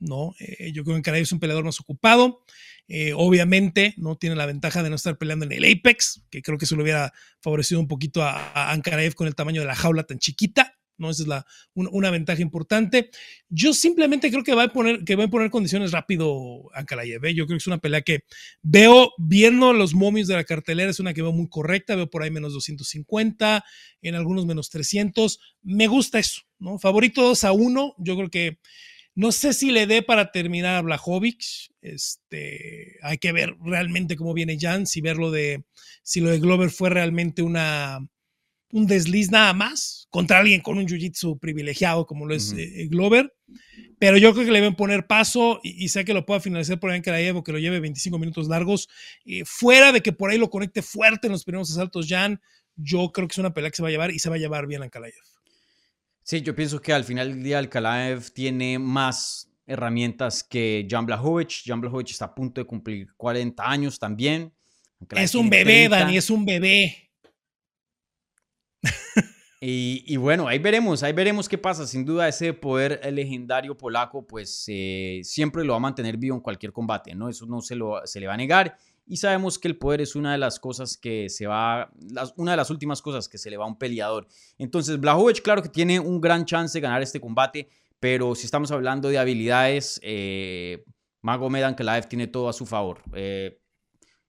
No, 0.00 0.34
eh, 0.40 0.72
yo 0.72 0.82
creo 0.82 0.94
que 0.94 0.98
Ankalaev 0.98 1.22
es 1.22 1.32
un 1.32 1.40
peleador 1.40 1.64
más 1.64 1.78
ocupado. 1.80 2.42
Eh, 2.88 3.12
obviamente 3.14 3.94
no 3.98 4.16
tiene 4.16 4.34
la 4.34 4.46
ventaja 4.46 4.82
de 4.82 4.90
no 4.90 4.96
estar 4.96 5.16
peleando 5.18 5.44
en 5.44 5.52
el 5.52 5.64
Apex, 5.64 6.24
que 6.30 6.42
creo 6.42 6.58
que 6.58 6.64
eso 6.64 6.74
le 6.76 6.82
hubiera 6.82 7.12
favorecido 7.40 7.80
un 7.80 7.86
poquito 7.86 8.22
a, 8.22 8.32
a 8.52 8.72
Ankalaev 8.72 9.14
con 9.14 9.26
el 9.28 9.34
tamaño 9.34 9.60
de 9.60 9.66
la 9.68 9.76
jaula 9.76 10.04
tan 10.04 10.18
chiquita. 10.18 10.74
¿no? 10.96 11.08
Esa 11.10 11.22
es 11.22 11.28
la, 11.28 11.46
un- 11.74 11.88
una 11.92 12.10
ventaja 12.10 12.42
importante. 12.42 13.10
Yo 13.48 13.72
simplemente 13.72 14.30
creo 14.30 14.42
que 14.44 14.54
va 14.54 14.64
a 14.64 14.68
poner, 14.72 15.02
que 15.04 15.16
va 15.16 15.24
a 15.24 15.28
poner 15.28 15.50
condiciones 15.50 15.92
rápido 15.92 16.64
Ankalaev. 16.74 17.24
¿eh? 17.24 17.34
Yo 17.34 17.46
creo 17.46 17.56
que 17.56 17.62
es 17.62 17.66
una 17.66 17.78
pelea 17.78 18.02
que 18.02 18.24
veo, 18.62 19.12
viendo 19.18 19.72
los 19.72 19.94
momios 19.94 20.28
de 20.28 20.34
la 20.34 20.44
cartelera, 20.44 20.90
es 20.90 21.00
una 21.00 21.14
que 21.14 21.22
veo 21.22 21.32
muy 21.32 21.48
correcta. 21.48 21.94
Veo 21.96 22.10
por 22.10 22.22
ahí 22.22 22.30
menos 22.30 22.52
250, 22.52 23.64
en 24.02 24.14
algunos 24.14 24.44
menos 24.46 24.68
300. 24.68 25.40
Me 25.62 25.86
gusta 25.86 26.18
eso, 26.18 26.42
¿no? 26.58 26.78
Favorito 26.78 27.22
2 27.22 27.44
a 27.44 27.52
1. 27.52 27.94
Yo 27.98 28.16
creo 28.16 28.30
que 28.30 28.58
no 29.14 29.32
sé 29.32 29.52
si 29.52 29.70
le 29.70 29.86
dé 29.86 30.02
para 30.02 30.32
terminar 30.32 30.76
a 30.76 30.82
Blachowicz. 30.82 31.70
Este, 31.82 32.96
hay 33.02 33.18
que 33.18 33.32
ver 33.32 33.56
realmente 33.64 34.16
cómo 34.16 34.34
viene 34.34 34.58
Jan, 34.58 34.86
si 34.86 35.00
verlo 35.00 35.30
de, 35.30 35.64
si 36.02 36.20
lo 36.20 36.30
de 36.30 36.38
Glover 36.38 36.70
fue 36.70 36.90
realmente 36.90 37.42
una, 37.42 37.98
un 38.72 38.86
desliz 38.86 39.30
nada 39.30 39.52
más 39.52 40.06
contra 40.10 40.38
alguien 40.38 40.60
con 40.60 40.78
un 40.78 40.86
jiu-jitsu 40.86 41.38
privilegiado 41.38 42.06
como 42.06 42.26
lo 42.26 42.34
es 42.34 42.52
eh, 42.56 42.86
Glover. 42.88 43.32
Pero 43.98 44.16
yo 44.16 44.32
creo 44.32 44.46
que 44.46 44.52
le 44.52 44.60
deben 44.60 44.76
poner 44.76 45.06
paso 45.06 45.60
y, 45.62 45.84
y 45.84 45.88
sea 45.88 46.04
que 46.04 46.14
lo 46.14 46.24
pueda 46.24 46.40
finalizar 46.40 46.80
por 46.80 46.90
ahí 46.90 47.02
en 47.04 47.36
o 47.36 47.42
que 47.42 47.52
lo 47.52 47.58
lleve 47.58 47.80
25 47.80 48.18
minutos 48.18 48.48
largos. 48.48 48.88
eh, 49.24 49.42
fuera 49.44 49.92
de 49.92 50.00
que 50.00 50.12
por 50.12 50.30
ahí 50.30 50.38
lo 50.38 50.50
conecte 50.50 50.82
fuerte 50.82 51.26
en 51.26 51.32
los 51.32 51.44
primeros 51.44 51.70
asaltos, 51.70 52.06
Jan, 52.08 52.40
yo 52.76 53.10
creo 53.12 53.28
que 53.28 53.32
es 53.32 53.38
una 53.38 53.52
pelea 53.52 53.70
que 53.70 53.76
se 53.76 53.82
va 53.82 53.88
a 53.88 53.92
llevar 53.92 54.10
y 54.12 54.18
se 54.18 54.30
va 54.30 54.36
a 54.36 54.38
llevar 54.38 54.66
bien 54.66 54.82
a 54.82 54.88
Karayev. 54.88 55.29
Sí, 56.22 56.42
yo 56.42 56.54
pienso 56.54 56.80
que 56.80 56.92
al 56.92 57.04
final 57.04 57.32
del 57.32 57.42
día 57.42 57.58
Alcalaev 57.58 58.30
tiene 58.30 58.78
más 58.78 59.50
herramientas 59.66 60.44
que 60.44 60.86
Jan 60.88 61.06
Blachowicz. 61.06 61.62
Jan 61.64 61.80
Blachowicz 61.80 62.12
está 62.12 62.26
a 62.26 62.34
punto 62.34 62.60
de 62.60 62.66
cumplir 62.66 63.12
40 63.16 63.68
años 63.68 63.98
también. 63.98 64.52
Es 65.10 65.34
un 65.34 65.48
bebé, 65.48 65.88
30. 65.88 65.98
Dani, 65.98 66.16
es 66.16 66.30
un 66.30 66.44
bebé. 66.44 67.10
Y, 69.62 70.04
y 70.06 70.16
bueno, 70.16 70.48
ahí 70.48 70.58
veremos, 70.58 71.02
ahí 71.02 71.12
veremos 71.12 71.46
qué 71.46 71.58
pasa. 71.58 71.86
Sin 71.86 72.06
duda 72.06 72.26
ese 72.26 72.54
poder 72.54 73.00
legendario 73.12 73.76
polaco, 73.76 74.26
pues 74.26 74.64
eh, 74.68 75.20
siempre 75.22 75.64
lo 75.64 75.74
va 75.74 75.76
a 75.76 75.80
mantener 75.80 76.16
vivo 76.16 76.34
en 76.34 76.40
cualquier 76.40 76.72
combate, 76.72 77.14
¿no? 77.14 77.28
Eso 77.28 77.44
no 77.44 77.60
se, 77.60 77.76
lo, 77.76 78.00
se 78.06 78.20
le 78.20 78.26
va 78.26 78.34
a 78.34 78.38
negar. 78.38 78.78
Y 79.10 79.16
sabemos 79.16 79.58
que 79.58 79.66
el 79.66 79.76
poder 79.76 80.00
es 80.00 80.14
una 80.14 80.30
de 80.30 80.38
las 80.38 80.60
cosas 80.60 80.96
que 80.96 81.28
se 81.28 81.48
va, 81.48 81.92
una 82.36 82.52
de 82.52 82.56
las 82.56 82.70
últimas 82.70 83.02
cosas 83.02 83.28
que 83.28 83.38
se 83.38 83.50
le 83.50 83.56
va 83.56 83.64
a 83.64 83.66
un 83.66 83.76
peleador. 83.76 84.28
Entonces, 84.56 85.00
Blachowicz, 85.00 85.40
claro 85.40 85.62
que 85.62 85.68
tiene 85.68 85.98
un 85.98 86.20
gran 86.20 86.44
chance 86.44 86.78
de 86.78 86.80
ganar 86.80 87.02
este 87.02 87.20
combate, 87.20 87.68
pero 87.98 88.36
si 88.36 88.44
estamos 88.44 88.70
hablando 88.70 89.08
de 89.08 89.18
habilidades, 89.18 89.98
eh, 90.04 90.84
Magomed 91.22 91.64
Ankalaev 91.64 92.06
tiene 92.06 92.28
todo 92.28 92.48
a 92.48 92.52
su 92.52 92.66
favor. 92.66 93.02
Eh, 93.12 93.60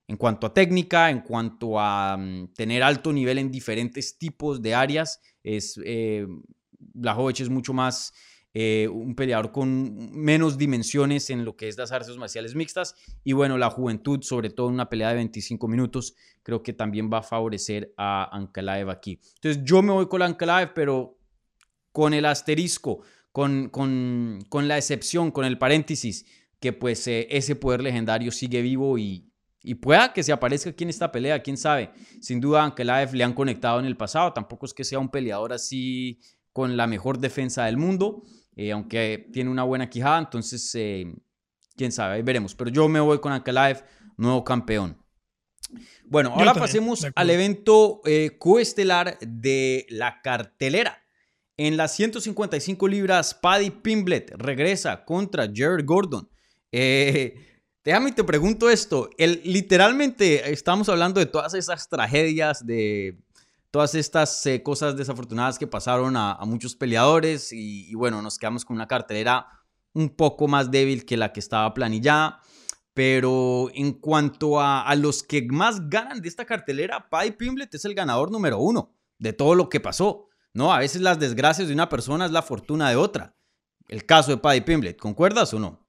en 0.07 0.17
cuanto 0.17 0.47
a 0.47 0.53
técnica, 0.55 1.11
en 1.11 1.21
cuanto 1.21 1.79
a 1.79 2.17
mm, 2.17 2.53
tener 2.55 2.81
alto 2.81 3.13
nivel 3.13 3.37
en 3.37 3.51
diferentes 3.51 4.17
tipos 4.17 4.63
de 4.63 4.73
áreas, 4.73 5.21
es, 5.43 5.79
eh, 5.85 6.25
es 7.37 7.49
mucho 7.51 7.71
más 7.71 8.13
eh, 8.53 8.89
un 8.91 9.15
peleador 9.15 9.51
con 9.51 10.11
menos 10.11 10.57
dimensiones 10.57 11.29
en 11.29 11.45
lo 11.45 11.55
que 11.55 11.67
es 11.69 11.77
las 11.77 11.91
artes 11.91 12.17
marciales 12.17 12.53
mixtas. 12.53 12.95
Y 13.23 13.33
bueno, 13.33 13.57
la 13.57 13.69
juventud, 13.69 14.21
sobre 14.23 14.49
todo 14.49 14.67
en 14.67 14.73
una 14.73 14.89
pelea 14.89 15.09
de 15.09 15.15
25 15.15 15.67
minutos, 15.67 16.15
creo 16.43 16.61
que 16.61 16.73
también 16.73 17.09
va 17.11 17.19
a 17.19 17.23
favorecer 17.23 17.93
a 17.97 18.35
Ankalaev 18.35 18.89
aquí. 18.89 19.19
Entonces 19.35 19.63
yo 19.63 19.81
me 19.81 19.93
voy 19.93 20.07
con 20.07 20.21
Ankalaev, 20.21 20.73
pero 20.73 21.17
con 21.91 22.13
el 22.13 22.25
asterisco, 22.25 23.01
con, 23.31 23.69
con, 23.69 24.39
con 24.49 24.67
la 24.67 24.77
excepción, 24.77 25.31
con 25.31 25.45
el 25.45 25.57
paréntesis, 25.57 26.25
que 26.59 26.73
pues 26.73 27.07
eh, 27.07 27.27
ese 27.31 27.55
poder 27.55 27.81
legendario 27.81 28.31
sigue 28.31 28.61
vivo 28.61 28.97
y, 28.97 29.31
y 29.63 29.75
pueda 29.75 30.13
que 30.13 30.23
se 30.23 30.31
aparezca 30.31 30.71
aquí 30.71 30.83
en 30.83 30.89
esta 30.89 31.11
pelea, 31.11 31.41
quién 31.41 31.57
sabe. 31.57 31.91
Sin 32.19 32.41
duda, 32.41 32.63
Ankalaev 32.63 33.13
le 33.13 33.23
han 33.23 33.33
conectado 33.33 33.79
en 33.79 33.85
el 33.85 33.97
pasado, 33.97 34.33
tampoco 34.33 34.65
es 34.65 34.73
que 34.73 34.83
sea 34.83 34.99
un 34.99 35.09
peleador 35.09 35.53
así 35.53 36.19
con 36.53 36.75
la 36.75 36.87
mejor 36.87 37.19
defensa 37.19 37.65
del 37.65 37.77
mundo. 37.77 38.23
Eh, 38.61 38.71
aunque 38.71 39.27
tiene 39.33 39.49
una 39.49 39.63
buena 39.63 39.89
quijada, 39.89 40.19
entonces 40.19 40.69
eh, 40.75 41.11
quién 41.75 41.91
sabe, 41.91 42.13
ahí 42.13 42.21
veremos. 42.21 42.53
Pero 42.53 42.69
yo 42.69 42.87
me 42.87 42.99
voy 42.99 43.19
con 43.19 43.33
Ankalaev, 43.33 43.83
nuevo 44.17 44.43
campeón. 44.43 45.03
Bueno, 46.05 46.31
ahora 46.35 46.53
pasemos 46.53 47.07
al 47.15 47.29
evento 47.31 48.01
eh, 48.05 48.37
coestelar 48.37 49.17
de 49.19 49.87
la 49.89 50.21
cartelera. 50.21 51.03
En 51.57 51.75
las 51.75 51.95
155 51.95 52.87
libras, 52.87 53.33
Paddy 53.33 53.71
Pimblet 53.71 54.31
regresa 54.37 55.05
contra 55.05 55.49
Jared 55.51 55.83
Gordon. 55.83 56.29
déjame 56.71 58.11
te 58.11 58.23
pregunto 58.23 58.69
esto. 58.69 59.09
El, 59.17 59.41
literalmente 59.43 60.51
estamos 60.51 60.87
hablando 60.87 61.19
de 61.19 61.25
todas 61.25 61.55
esas 61.55 61.89
tragedias, 61.89 62.63
de 62.63 63.17
todas 63.71 63.95
estas 63.95 64.45
eh, 64.45 64.61
cosas 64.61 64.97
desafortunadas 64.97 65.57
que 65.57 65.65
pasaron 65.65 66.15
a, 66.17 66.37
muchos 66.45 66.75
peleadores 66.75 67.51
y, 67.51 67.93
bueno, 67.95 68.21
nos 68.21 68.37
quedamos 68.37 68.65
con 68.65 68.75
una 68.75 68.87
cartelera 68.87 69.47
un 69.93 70.09
poco 70.09 70.47
más 70.47 70.69
débil 70.69 71.05
que 71.05 71.17
la 71.17 71.33
que 71.33 71.39
estaba 71.39 71.73
planillada. 71.73 72.41
Pero 72.93 73.69
en 73.73 73.93
cuanto 73.93 74.59
a, 74.59 74.93
los 74.95 75.23
que 75.23 75.47
más 75.49 75.89
ganan 75.89 76.21
de 76.21 76.27
esta 76.27 76.45
cartelera, 76.45 77.09
Paddy 77.09 77.31
Pimblet 77.31 77.73
es 77.73 77.85
el 77.85 77.95
ganador 77.95 78.29
número 78.29 78.59
uno 78.59 78.93
de 79.17 79.31
todo 79.31 79.55
lo 79.55 79.69
que 79.69 79.79
pasó. 79.79 80.27
¿no? 80.53 80.73
A 80.73 80.79
veces 80.79 81.01
las 81.01 81.17
desgracias 81.17 81.69
de 81.69 81.73
una 81.73 81.87
persona 81.87 82.25
es 82.25 82.31
la 82.31 82.41
fortuna 82.41 82.89
de 82.89 82.97
otra. 82.97 83.37
El 83.87 84.05
caso 84.05 84.31
de 84.31 84.37
Paddy 84.37 84.61
Pimblet, 84.61 84.97
¿concuerdas 84.97 85.53
o 85.53 85.59
no? 85.59 85.87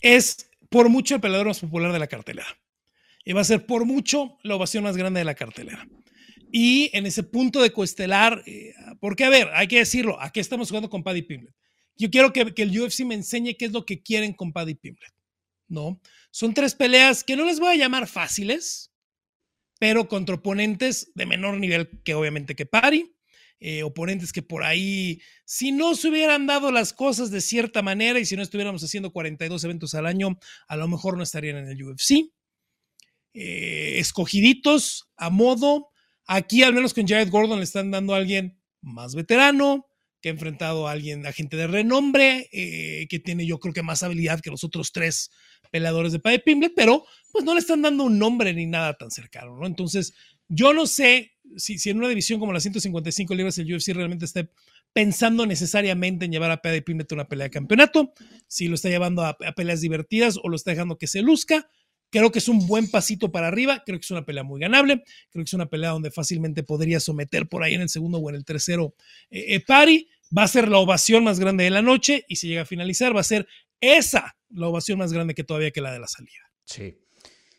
Es 0.00 0.50
por 0.70 0.88
mucho 0.88 1.14
el 1.14 1.20
peleador 1.20 1.48
más 1.48 1.60
popular 1.60 1.92
de 1.92 1.98
la 1.98 2.06
cartelera. 2.06 2.46
Y 3.24 3.34
va 3.34 3.42
a 3.42 3.44
ser 3.44 3.66
por 3.66 3.84
mucho 3.84 4.38
la 4.42 4.56
ovación 4.56 4.84
más 4.84 4.96
grande 4.96 5.20
de 5.20 5.24
la 5.24 5.34
cartelera. 5.34 5.86
Y 6.54 6.90
en 6.92 7.06
ese 7.06 7.22
punto 7.22 7.62
de 7.62 7.72
coestelar, 7.72 8.42
eh, 8.44 8.74
porque 9.00 9.24
a 9.24 9.30
ver, 9.30 9.48
hay 9.54 9.66
que 9.66 9.78
decirlo, 9.78 10.20
aquí 10.20 10.38
estamos 10.38 10.68
jugando 10.68 10.90
con 10.90 11.02
Paddy 11.02 11.22
Pimblet. 11.22 11.54
Yo 11.96 12.10
quiero 12.10 12.30
que, 12.30 12.52
el 12.54 12.78
UFC 12.78 13.06
me 13.06 13.14
enseñe 13.14 13.56
qué 13.58 13.64
es 13.64 13.72
lo 13.72 13.86
que 13.86 14.02
quieren 14.02 14.34
con 14.34 14.52
Paddy 14.52 14.74
Pimblet. 14.74 15.12
¿No? 15.68 15.98
Son 16.30 16.52
tres 16.52 16.74
peleas 16.74 17.24
que 17.24 17.36
no 17.36 17.46
les 17.46 17.58
voy 17.58 17.70
a 17.70 17.76
llamar 17.76 18.06
fáciles, 18.06 18.92
pero 19.80 20.08
contra 20.08 20.34
oponentes 20.34 21.10
de 21.14 21.24
menor 21.24 21.58
nivel 21.58 21.88
que 22.04 22.14
obviamente 22.14 22.54
que 22.54 22.66
Paddy. 22.66 23.16
Eh, 23.58 23.82
oponentes 23.84 24.32
que 24.32 24.42
por 24.42 24.64
ahí, 24.64 25.22
si 25.46 25.72
no 25.72 25.94
se 25.94 26.08
hubieran 26.08 26.46
dado 26.46 26.70
las 26.70 26.92
cosas 26.92 27.30
de 27.30 27.40
cierta 27.40 27.80
manera 27.80 28.18
y 28.18 28.26
si 28.26 28.36
no 28.36 28.42
estuviéramos 28.42 28.82
haciendo 28.82 29.12
42 29.12 29.64
eventos 29.64 29.94
al 29.94 30.04
año, 30.04 30.36
a 30.66 30.76
lo 30.76 30.86
mejor 30.88 31.16
no 31.16 31.22
estarían 31.22 31.56
en 31.56 31.68
el 31.68 31.82
UFC. 31.82 32.30
Eh, 33.34 34.00
escogiditos 34.00 35.08
a 35.16 35.30
modo, 35.30 35.91
Aquí, 36.26 36.62
al 36.62 36.74
menos 36.74 36.94
con 36.94 37.06
Jared 37.06 37.30
Gordon, 37.30 37.58
le 37.58 37.64
están 37.64 37.90
dando 37.90 38.14
a 38.14 38.18
alguien 38.18 38.58
más 38.80 39.14
veterano, 39.14 39.86
que 40.20 40.28
ha 40.28 40.32
enfrentado 40.32 40.86
a 40.86 40.92
alguien, 40.92 41.26
a 41.26 41.32
gente 41.32 41.56
de 41.56 41.66
renombre, 41.66 42.48
eh, 42.52 43.06
que 43.08 43.18
tiene 43.18 43.44
yo 43.44 43.58
creo 43.58 43.74
que 43.74 43.82
más 43.82 44.02
habilidad 44.02 44.40
que 44.40 44.50
los 44.50 44.62
otros 44.62 44.92
tres 44.92 45.30
peleadores 45.70 46.12
de 46.12 46.20
Paddy 46.20 46.38
Pimblet, 46.38 46.72
pero 46.76 47.04
pues 47.32 47.44
no 47.44 47.54
le 47.54 47.60
están 47.60 47.82
dando 47.82 48.04
un 48.04 48.18
nombre 48.18 48.54
ni 48.54 48.66
nada 48.66 48.94
tan 48.94 49.10
cercano, 49.10 49.56
¿no? 49.56 49.66
Entonces, 49.66 50.14
yo 50.48 50.72
no 50.72 50.86
sé 50.86 51.32
si, 51.56 51.76
en 51.90 51.98
una 51.98 52.08
división 52.08 52.38
como 52.38 52.52
las 52.52 52.62
155 52.62 53.34
libras 53.34 53.58
el 53.58 53.74
UFC 53.74 53.88
realmente 53.88 54.24
está 54.24 54.48
pensando 54.92 55.44
necesariamente 55.46 56.26
en 56.26 56.32
llevar 56.32 56.50
a 56.50 56.62
Paddy 56.62 56.82
Pimblet 56.82 57.10
a 57.10 57.14
una 57.16 57.28
pelea 57.28 57.46
de 57.46 57.50
campeonato, 57.50 58.12
si 58.46 58.68
lo 58.68 58.74
está 58.76 58.90
llevando 58.90 59.24
a 59.24 59.36
peleas 59.56 59.80
divertidas 59.80 60.38
o 60.40 60.48
lo 60.48 60.56
está 60.56 60.70
dejando 60.70 60.98
que 60.98 61.06
se 61.06 61.22
luzca. 61.22 61.68
Creo 62.12 62.30
que 62.30 62.40
es 62.40 62.48
un 62.48 62.66
buen 62.66 62.90
pasito 62.90 63.32
para 63.32 63.48
arriba, 63.48 63.82
creo 63.86 63.98
que 63.98 64.04
es 64.04 64.10
una 64.10 64.26
pelea 64.26 64.42
muy 64.42 64.60
ganable, 64.60 65.02
creo 65.30 65.42
que 65.42 65.48
es 65.48 65.54
una 65.54 65.70
pelea 65.70 65.90
donde 65.90 66.10
fácilmente 66.10 66.62
podría 66.62 67.00
someter 67.00 67.48
por 67.48 67.62
ahí 67.62 67.72
en 67.72 67.80
el 67.80 67.88
segundo 67.88 68.18
o 68.18 68.28
en 68.28 68.36
el 68.36 68.44
tercero 68.44 68.94
eh, 69.30 69.54
eh 69.54 69.60
Pari. 69.60 70.08
Va 70.36 70.44
a 70.44 70.48
ser 70.48 70.68
la 70.68 70.78
ovación 70.78 71.24
más 71.24 71.40
grande 71.40 71.64
de 71.64 71.70
la 71.70 71.80
noche 71.80 72.24
y 72.28 72.36
si 72.36 72.48
llega 72.48 72.62
a 72.62 72.66
finalizar 72.66 73.16
va 73.16 73.20
a 73.20 73.24
ser 73.24 73.46
esa 73.80 74.36
la 74.50 74.68
ovación 74.68 74.98
más 74.98 75.12
grande 75.12 75.34
que 75.34 75.42
todavía 75.42 75.70
que 75.70 75.80
la 75.80 75.92
de 75.92 76.00
la 76.00 76.06
salida. 76.06 76.52
Sí. 76.66 76.98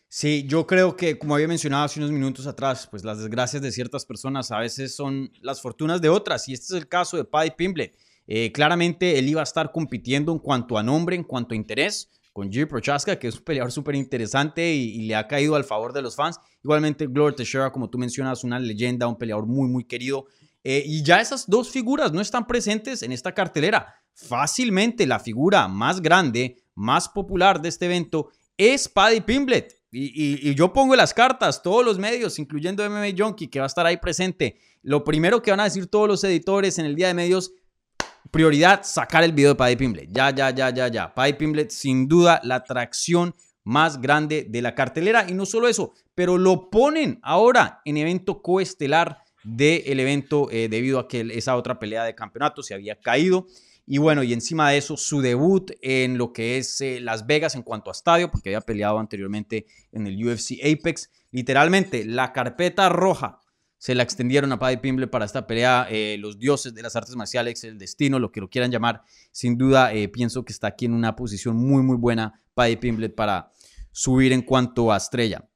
Sí, 0.07 0.45
yo 0.47 0.67
creo 0.67 0.95
que, 0.95 1.17
como 1.17 1.33
había 1.33 1.47
mencionado 1.47 1.85
hace 1.85 1.99
unos 1.99 2.11
minutos 2.11 2.45
atrás, 2.45 2.87
pues 2.91 3.03
las 3.03 3.17
desgracias 3.17 3.63
de 3.63 3.71
ciertas 3.71 4.05
personas 4.05 4.51
a 4.51 4.59
veces 4.59 4.95
son 4.95 5.31
las 5.41 5.59
fortunas 5.59 6.01
de 6.01 6.09
otras, 6.09 6.47
y 6.47 6.53
este 6.53 6.65
es 6.65 6.81
el 6.81 6.87
caso 6.87 7.17
de 7.17 7.25
Paddy 7.25 7.49
Pimble. 7.57 7.93
Eh, 8.27 8.51
claramente 8.51 9.17
él 9.17 9.27
iba 9.27 9.41
a 9.41 9.43
estar 9.43 9.71
compitiendo 9.71 10.31
en 10.31 10.37
cuanto 10.37 10.77
a 10.77 10.83
nombre, 10.83 11.15
en 11.15 11.23
cuanto 11.23 11.55
a 11.55 11.57
interés, 11.57 12.11
con 12.34 12.52
Jiri 12.52 12.65
Prochaska, 12.65 13.17
que 13.17 13.28
es 13.28 13.38
un 13.38 13.43
peleador 13.43 13.72
súper 13.72 13.96
interesante 13.96 14.74
y, 14.74 15.04
le 15.04 15.15
ha 15.15 15.28
caído 15.28 15.56
al 15.56 15.63
favor 15.63 15.93
de 15.93 16.02
los 16.02 16.15
fans. 16.15 16.39
Igualmente, 16.63 17.06
Glover 17.06 17.36
Teixeira, 17.36 17.72
como 17.72 17.89
tú 17.89 18.00
mencionas, 18.00 18.43
una 18.43 18.60
leyenda, 18.60 19.08
un 19.08 19.17
peleador 19.17 19.46
muy, 19.46 19.69
muy 19.69 19.86
querido. 19.86 20.26
Eh, 20.63 20.84
y 20.86 21.04
ya 21.04 21.22
esas 21.22 21.48
dos 21.48 21.69
figuras 21.69 22.12
no 22.12 22.22
están 22.22 22.48
presentes 22.48 23.04
en 23.04 23.12
esta 23.12 23.34
cartelera. 23.34 23.93
Fácilmente 24.15 25.06
la 25.06 25.19
figura 25.19 25.67
más 25.67 26.02
grande, 26.02 26.58
más 26.74 27.08
popular 27.08 27.62
de 27.62 27.69
este 27.69 27.86
evento 27.86 28.30
es 28.58 28.89
Paddy 28.89 29.22
Pimblet. 29.22 29.76
Y, 29.91 30.50
y, 30.50 30.56
yo 30.56 30.74
pongo 30.74 30.96
las 30.96 31.13
cartas, 31.13 31.62
todos 31.62 31.86
los 31.86 32.00
medios, 32.00 32.39
incluyendo 32.39 32.89
MMA 32.89 33.10
Junkie, 33.15 33.48
que 33.48 33.60
va 33.60 33.65
a 33.65 33.67
estar 33.67 33.86
ahí 33.86 33.98
presente. 33.98 34.58
Lo 34.82 35.04
primero 35.04 35.43
que 35.43 35.52
van 35.52 35.60
a 35.60 35.65
decir 35.65 35.86
todos 35.86 36.08
los 36.08 36.24
editores 36.24 36.80
en 36.80 36.88
el 36.88 36.96
día 36.96 37.10
de 37.10 37.13
medios 37.13 37.52
prioridad 38.31 38.81
sacar 38.83 39.23
el 39.23 39.31
video 39.31 39.49
de 39.51 39.55
Paddy 39.55 39.75
Pimblet. 39.75 40.09
Ya, 40.12 40.29
ya, 40.31 40.49
ya, 40.51 40.69
ya, 40.69 40.88
ya. 40.88 41.13
Paddy 41.13 41.33
Pimblet, 41.33 41.69
sin 41.71 42.07
duda, 42.07 42.39
la 42.43 42.55
atracción 42.55 43.33
más 43.63 44.01
grande 44.01 44.45
de 44.49 44.62
la 44.62 44.75
cartelera. 44.75 45.25
Y 45.29 45.33
no 45.33 45.45
solo 45.45 45.67
eso, 45.67 45.93
pero 46.15 46.38
lo 46.38 46.69
ponen 46.69 47.19
ahora 47.23 47.81
en 47.86 47.97
evento 47.97 48.41
coestelar 48.41 49.19
del 49.43 49.99
evento 49.99 50.49
eh, 50.51 50.69
debido 50.69 50.99
a 50.99 51.07
que 51.07 51.21
esa 51.33 51.55
otra 51.55 51.79
pelea 51.79 52.03
de 52.05 52.15
campeonato 52.15 52.63
se 52.63 52.73
había 52.73 52.99
caído. 52.99 53.47
Y 53.86 53.97
bueno, 53.97 54.23
y 54.23 54.31
encima 54.31 54.69
de 54.69 54.77
eso, 54.77 54.95
su 54.95 55.21
debut 55.21 55.71
en 55.81 56.17
lo 56.17 56.31
que 56.31 56.57
es 56.57 56.79
eh, 56.79 57.01
Las 57.01 57.27
Vegas 57.27 57.55
en 57.55 57.63
cuanto 57.63 57.89
a 57.89 57.93
estadio, 57.93 58.31
porque 58.31 58.49
había 58.49 58.62
peleado 58.62 58.97
anteriormente 58.97 59.65
en 59.91 60.07
el 60.07 60.25
UFC 60.25 60.53
Apex. 60.63 61.09
Literalmente, 61.31 62.05
la 62.05 62.31
carpeta 62.31 62.88
roja 62.88 63.39
se 63.84 63.96
la 63.96 64.04
extendieron 64.04 64.50
a 64.54 64.60
Paddy 64.60 64.78
Pimble 64.78 65.08
para 65.08 65.26
esta 65.26 65.46
pelea. 65.46 65.86
Eh, 65.89 66.15
los 66.17 66.39
dioses 66.39 66.74
de 66.74 66.82
las 66.82 66.96
artes 66.96 67.17
marciales, 67.17 67.65
el 67.65 67.78
destino, 67.78 68.17
lo 68.17 68.32
que 68.32 68.39
lo 68.39 68.50
quieran 68.50 68.72
llamar. 68.72 69.02
Sin 69.34 69.58
duda, 69.58 69.93
eh, 69.93 70.08
pienso 70.08 70.46
que 70.46 70.54
está 70.54 70.67
aquí 70.67 70.86
en 70.86 70.93
una 70.93 71.17
posición 71.17 71.58
muy, 71.58 71.84
muy 71.84 71.98
buena 71.98 72.41
Paddy 72.54 72.78
Pimble 72.78 73.10
para 73.10 73.52
subir 73.91 74.32
en 74.32 74.41
cuanto 74.41 74.93
a 74.93 74.96
estrella. 74.96 75.50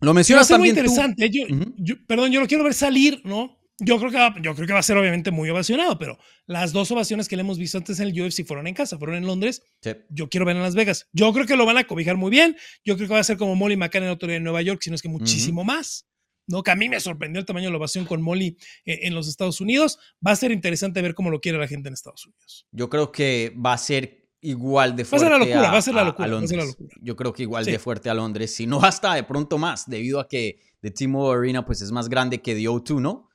Lo 0.00 0.14
mencionas 0.14 0.48
también 0.48 0.76
muy 0.76 0.80
interesante. 0.80 1.28
Yo, 1.76 1.94
perdón, 2.06 2.32
yo 2.32 2.40
lo 2.40 2.46
quiero 2.46 2.64
ver 2.64 2.72
salir, 2.72 3.20
¿no? 3.24 3.58
Yo 3.80 3.98
creo, 3.98 4.10
que 4.10 4.16
va, 4.16 4.34
yo 4.40 4.54
creo 4.54 4.66
que 4.66 4.72
va 4.72 4.78
a 4.78 4.82
ser 4.82 4.96
obviamente 4.96 5.30
muy 5.30 5.50
ovacionado, 5.50 5.98
pero 5.98 6.16
las 6.46 6.72
dos 6.72 6.90
ovaciones 6.90 7.28
que 7.28 7.36
le 7.36 7.42
hemos 7.42 7.58
visto 7.58 7.76
antes 7.76 8.00
en 8.00 8.08
el 8.08 8.18
UFC 8.18 8.46
fueron 8.46 8.66
en 8.66 8.72
casa, 8.72 8.96
fueron 8.96 9.16
en 9.16 9.26
Londres. 9.26 9.62
Yo 10.08 10.30
quiero 10.30 10.46
ver 10.46 10.56
en 10.56 10.62
Las 10.62 10.74
Vegas. 10.74 11.06
Yo 11.12 11.30
creo 11.34 11.44
que 11.44 11.54
lo 11.54 11.66
van 11.66 11.76
a 11.76 11.84
cobijar 11.84 12.16
muy 12.16 12.30
bien. 12.30 12.56
Yo 12.82 12.96
creo 12.96 13.08
que 13.08 13.14
va 13.14 13.20
a 13.20 13.24
ser 13.24 13.36
como 13.36 13.56
Molly 13.56 13.76
McCann 13.76 14.04
en 14.04 14.08
otro 14.08 14.26
día 14.26 14.38
en 14.38 14.44
Nueva 14.44 14.62
York, 14.62 14.80
si 14.82 14.88
no 14.88 14.96
es 14.96 15.02
que 15.02 15.10
muchísimo 15.10 15.64
más. 15.64 16.08
¿No? 16.48 16.62
Que 16.62 16.72
a 16.72 16.76
mí 16.76 16.88
me 16.88 16.98
sorprendió 16.98 17.38
el 17.38 17.46
tamaño 17.46 17.66
de 17.66 17.72
la 17.72 17.78
ovación 17.78 18.04
con 18.04 18.20
Molly 18.20 18.56
eh, 18.84 19.00
en 19.02 19.14
los 19.14 19.28
Estados 19.28 19.60
Unidos. 19.60 19.98
Va 20.26 20.32
a 20.32 20.36
ser 20.36 20.50
interesante 20.50 21.00
ver 21.00 21.14
cómo 21.14 21.30
lo 21.30 21.40
quiere 21.40 21.58
la 21.58 21.68
gente 21.68 21.88
en 21.88 21.94
Estados 21.94 22.26
Unidos. 22.26 22.66
Yo 22.72 22.88
creo 22.88 23.12
que 23.12 23.54
va 23.56 23.74
a 23.74 23.78
ser 23.78 24.28
igual 24.40 24.96
de 24.96 25.04
fuerte. 25.04 25.28
Va 25.28 25.36
a 25.36 25.38
ser 25.38 25.40
la 25.40 25.46
locura, 25.46 25.70
va 25.70 25.78
a 25.78 25.82
ser 25.82 25.94
la 25.94 26.64
locura. 26.64 26.88
Yo 27.00 27.16
creo 27.16 27.32
que 27.32 27.42
igual 27.42 27.64
de 27.64 27.78
fuerte 27.78 28.10
a 28.10 28.14
Londres, 28.14 28.54
si 28.54 28.66
no 28.66 28.82
hasta 28.82 29.14
de 29.14 29.22
pronto 29.22 29.58
más, 29.58 29.88
debido 29.88 30.20
a 30.20 30.28
que 30.28 30.60
The 30.80 30.90
Timo 30.90 31.30
Arena 31.30 31.64
pues 31.64 31.82
es 31.82 31.92
más 31.92 32.08
grande 32.08 32.40
que 32.40 32.54
The 32.54 32.64
O2, 32.64 33.00
¿no? 33.00 33.27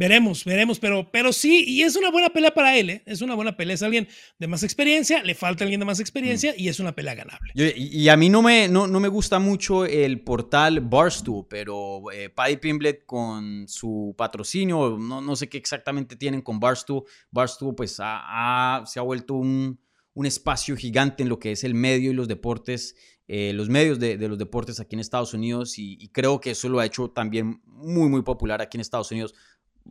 Veremos, 0.00 0.46
veremos, 0.46 0.80
pero, 0.80 1.10
pero 1.12 1.30
sí, 1.30 1.62
y 1.66 1.82
es 1.82 1.94
una 1.94 2.10
buena 2.10 2.30
pelea 2.30 2.54
para 2.54 2.74
él, 2.74 2.88
¿eh? 2.88 3.02
es 3.04 3.20
una 3.20 3.34
buena 3.34 3.54
pelea, 3.54 3.74
es 3.74 3.82
alguien 3.82 4.08
de 4.38 4.46
más 4.46 4.62
experiencia, 4.62 5.22
le 5.22 5.34
falta 5.34 5.62
alguien 5.62 5.78
de 5.78 5.84
más 5.84 6.00
experiencia 6.00 6.54
y 6.56 6.68
es 6.68 6.80
una 6.80 6.94
pelea 6.94 7.14
ganable. 7.14 7.52
y, 7.54 8.08
a 8.08 8.16
mí 8.16 8.30
no 8.30 8.40
me, 8.40 8.66
no, 8.66 8.88
me 8.88 9.08
gusta 9.08 9.38
mucho 9.38 9.84
el 9.84 10.22
portal 10.22 10.80
Barstool, 10.80 11.44
pero 11.50 12.10
eh, 12.12 12.30
Paddy 12.30 12.56
Pimblet 12.56 13.04
con 13.04 13.68
su 13.68 14.14
patrocinio, 14.16 14.96
no, 14.98 15.20
no 15.20 15.36
sé 15.36 15.50
qué 15.50 15.58
exactamente 15.58 16.16
tienen 16.16 16.40
con 16.40 16.58
Barstool, 16.58 17.04
Barstool 17.30 17.74
pues 17.74 17.96
se 17.96 18.02
ha 18.02 19.02
vuelto 19.04 19.34
un, 19.34 19.78
un 20.14 20.24
espacio 20.24 20.76
gigante 20.76 21.24
en 21.24 21.28
lo 21.28 21.38
que 21.38 21.52
es 21.52 21.62
el 21.62 21.74
medio 21.74 22.10
y 22.10 22.14
los 22.14 22.26
deportes, 22.26 22.96
eh, 23.28 23.52
los 23.52 23.68
medios 23.68 23.98
de, 23.98 24.16
de, 24.16 24.28
los 24.28 24.38
deportes 24.38 24.80
aquí 24.80 24.96
en 24.96 25.00
Estados 25.00 25.34
Unidos 25.34 25.78
y, 25.78 25.98
y, 26.00 26.08
creo 26.08 26.40
que 26.40 26.52
eso 26.52 26.70
lo 26.70 26.80
ha 26.80 26.86
hecho 26.86 27.10
también 27.10 27.60
muy, 27.66 28.08
muy 28.08 28.22
popular 28.22 28.60
aquí 28.60 28.76
en 28.76 28.80
Estados 28.80 29.10
Unidos. 29.12 29.34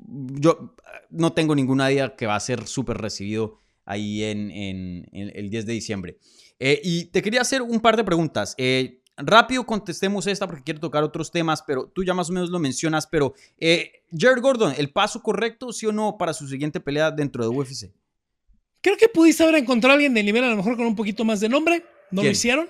Yo 0.07 0.75
no 1.09 1.33
tengo 1.33 1.55
ninguna 1.55 1.91
idea 1.91 2.15
que 2.15 2.25
va 2.25 2.35
a 2.35 2.39
ser 2.39 2.67
súper 2.67 2.97
recibido 2.97 3.57
ahí 3.85 4.23
en, 4.23 4.51
en, 4.51 5.07
en, 5.11 5.31
el 5.35 5.49
10 5.49 5.65
de 5.65 5.73
diciembre. 5.73 6.17
Eh, 6.59 6.79
y 6.83 7.05
te 7.05 7.21
quería 7.21 7.41
hacer 7.41 7.61
un 7.61 7.79
par 7.79 7.97
de 7.97 8.03
preguntas. 8.03 8.55
Eh, 8.57 8.99
Rápido 9.21 9.65
contestemos 9.65 10.27
esta 10.27 10.47
porque 10.47 10.63
quiero 10.63 10.79
tocar 10.79 11.03
otros 11.03 11.29
temas, 11.29 11.61
pero 11.61 11.87
tú 11.87 12.05
ya 12.05 12.13
más 12.13 12.29
o 12.29 12.33
menos 12.33 12.49
lo 12.49 12.57
mencionas, 12.57 13.05
pero 13.05 13.33
eh, 13.57 14.03
Jared 14.17 14.41
Gordon, 14.41 14.73
¿el 14.77 14.91
paso 14.91 15.21
correcto, 15.21 15.73
sí 15.73 15.85
o 15.85 15.91
no, 15.91 16.17
para 16.17 16.33
su 16.33 16.47
siguiente 16.47 16.79
pelea 16.79 17.11
dentro 17.11 17.43
de 17.43 17.49
UFC? 17.49 17.91
Creo 18.81 18.95
que 18.95 19.09
pudiste 19.09 19.43
haber 19.43 19.55
encontrado 19.55 19.91
a 19.91 19.95
alguien 19.95 20.13
de 20.13 20.23
nivel 20.23 20.45
a 20.45 20.49
lo 20.49 20.55
mejor 20.55 20.77
con 20.77 20.85
un 20.85 20.95
poquito 20.95 21.25
más 21.25 21.41
de 21.41 21.49
nombre, 21.49 21.83
no 22.11 22.21
¿Quién? 22.21 22.27
lo 22.27 22.31
hicieron, 22.31 22.69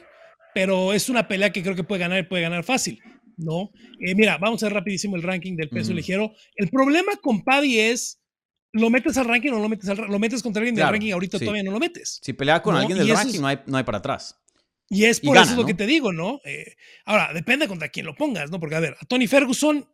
pero 0.56 0.92
es 0.92 1.08
una 1.08 1.28
pelea 1.28 1.52
que 1.52 1.62
creo 1.62 1.76
que 1.76 1.84
puede 1.84 2.00
ganar 2.00 2.18
y 2.18 2.24
puede 2.24 2.42
ganar 2.42 2.64
fácil, 2.64 3.00
¿no? 3.40 3.72
Eh, 4.00 4.16
mira, 4.16 4.38
vamos 4.38 4.62
a 4.64 4.68
ver 4.68 4.74
rapidísimo 4.74 5.16
el 5.16 5.24
ranking 5.24 5.56
del 5.56 5.70
peso 5.70 5.92
uh 5.92 5.94
-huh. 5.94 5.98
ligero. 5.98 6.32
El 6.56 6.70
problema 6.70 7.14
con 7.22 7.44
Paddy 7.44 7.80
es 7.80 8.20
¿Lo 8.72 8.90
metes 8.90 9.18
al 9.18 9.26
ranking 9.26 9.50
o 9.50 9.56
no 9.56 9.62
lo 9.62 9.70
metes 9.70 9.90
al 9.90 9.98
Lo 9.98 10.20
metes 10.20 10.44
contra 10.44 10.62
alguien 10.62 10.76
claro, 10.76 10.92
del 10.92 11.00
ranking, 11.00 11.14
ahorita 11.14 11.40
sí. 11.40 11.46
todavía 11.46 11.64
no 11.64 11.72
lo 11.72 11.80
metes. 11.80 12.20
Si 12.22 12.34
pelea 12.34 12.62
con 12.62 12.76
¿no? 12.76 12.80
alguien 12.80 13.00
del 13.00 13.10
ranking, 13.10 13.36
es, 13.36 13.42
no, 13.42 13.48
hay, 13.48 13.60
no 13.66 13.78
hay 13.78 13.84
para 13.84 13.98
atrás. 13.98 14.40
Y 14.90 15.06
es 15.06 15.20
por 15.20 15.30
y 15.30 15.34
gana, 15.34 15.42
eso 15.44 15.52
es 15.54 15.58
lo 15.58 15.66
que 15.66 15.74
te 15.74 15.86
digo, 15.86 16.12
¿no? 16.12 16.40
Eh, 16.46 16.76
ahora, 17.06 17.32
depende 17.34 17.68
contra 17.68 17.90
quién 17.90 18.06
lo 18.06 18.16
pongas, 18.16 18.50
¿no? 18.50 18.60
Porque, 18.60 18.76
a 18.76 18.80
ver, 18.80 18.96
a 19.00 19.06
Tony 19.06 19.28
Ferguson, 19.28 19.88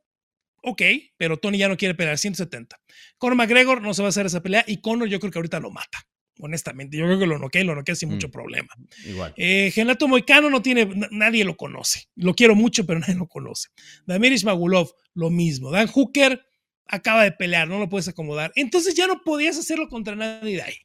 ok, 0.64 0.82
pero 1.18 1.38
Tony 1.38 1.58
ya 1.58 1.68
no 1.68 1.78
quiere 1.78 1.96
pelear 1.96 2.18
170. 2.18 2.78
Conor 3.18 3.38
McGregor 3.38 3.82
no 3.82 3.94
se 3.94 4.02
va 4.02 4.08
a 4.08 4.10
hacer 4.10 4.26
esa 4.26 4.42
pelea 4.42 4.64
y 4.68 4.80
Conor 4.82 5.08
yo 5.08 5.20
creo 5.20 5.32
que 5.32 5.40
ahorita 5.40 5.60
lo 5.60 5.72
mata. 5.72 6.08
Honestamente, 6.40 6.98
yo 6.98 7.06
creo 7.06 7.20
que 7.20 7.28
lo 7.28 7.40
noquea 7.40 7.62
y 7.62 7.66
lo 7.66 7.76
noquea 7.76 7.96
sin 7.96 8.10
mm. 8.10 8.12
mucho 8.14 8.30
problema. 8.30 8.70
Igual. 9.06 9.34
Eh, 9.38 9.72
Genato 9.74 10.08
Moicano 10.08 10.50
no 10.50 10.62
tiene, 10.62 10.90
nadie 11.12 11.46
lo 11.46 11.56
conoce. 11.56 12.10
Lo 12.16 12.34
quiero 12.34 12.56
mucho, 12.56 12.86
pero 12.86 13.00
nadie 13.02 13.16
lo 13.16 13.28
conoce. 13.28 13.70
Damiris 14.06 14.44
Magulov, 14.44 14.92
lo 15.14 15.30
mismo. 15.30 15.72
Dan 15.72 15.88
Hooker 15.88 16.46
acaba 16.88 17.24
de 17.24 17.32
pelear, 17.32 17.68
no 17.68 17.80
lo 17.80 17.90
puedes 17.90 18.08
acomodar. 18.08 18.52
Entonces 18.56 18.96
ya 18.96 19.08
no 19.08 19.22
podías 19.24 19.58
hacerlo 19.58 19.88
contra 19.90 20.16
nadie 20.16 20.56
de 20.56 20.62
ahí. 20.62 20.76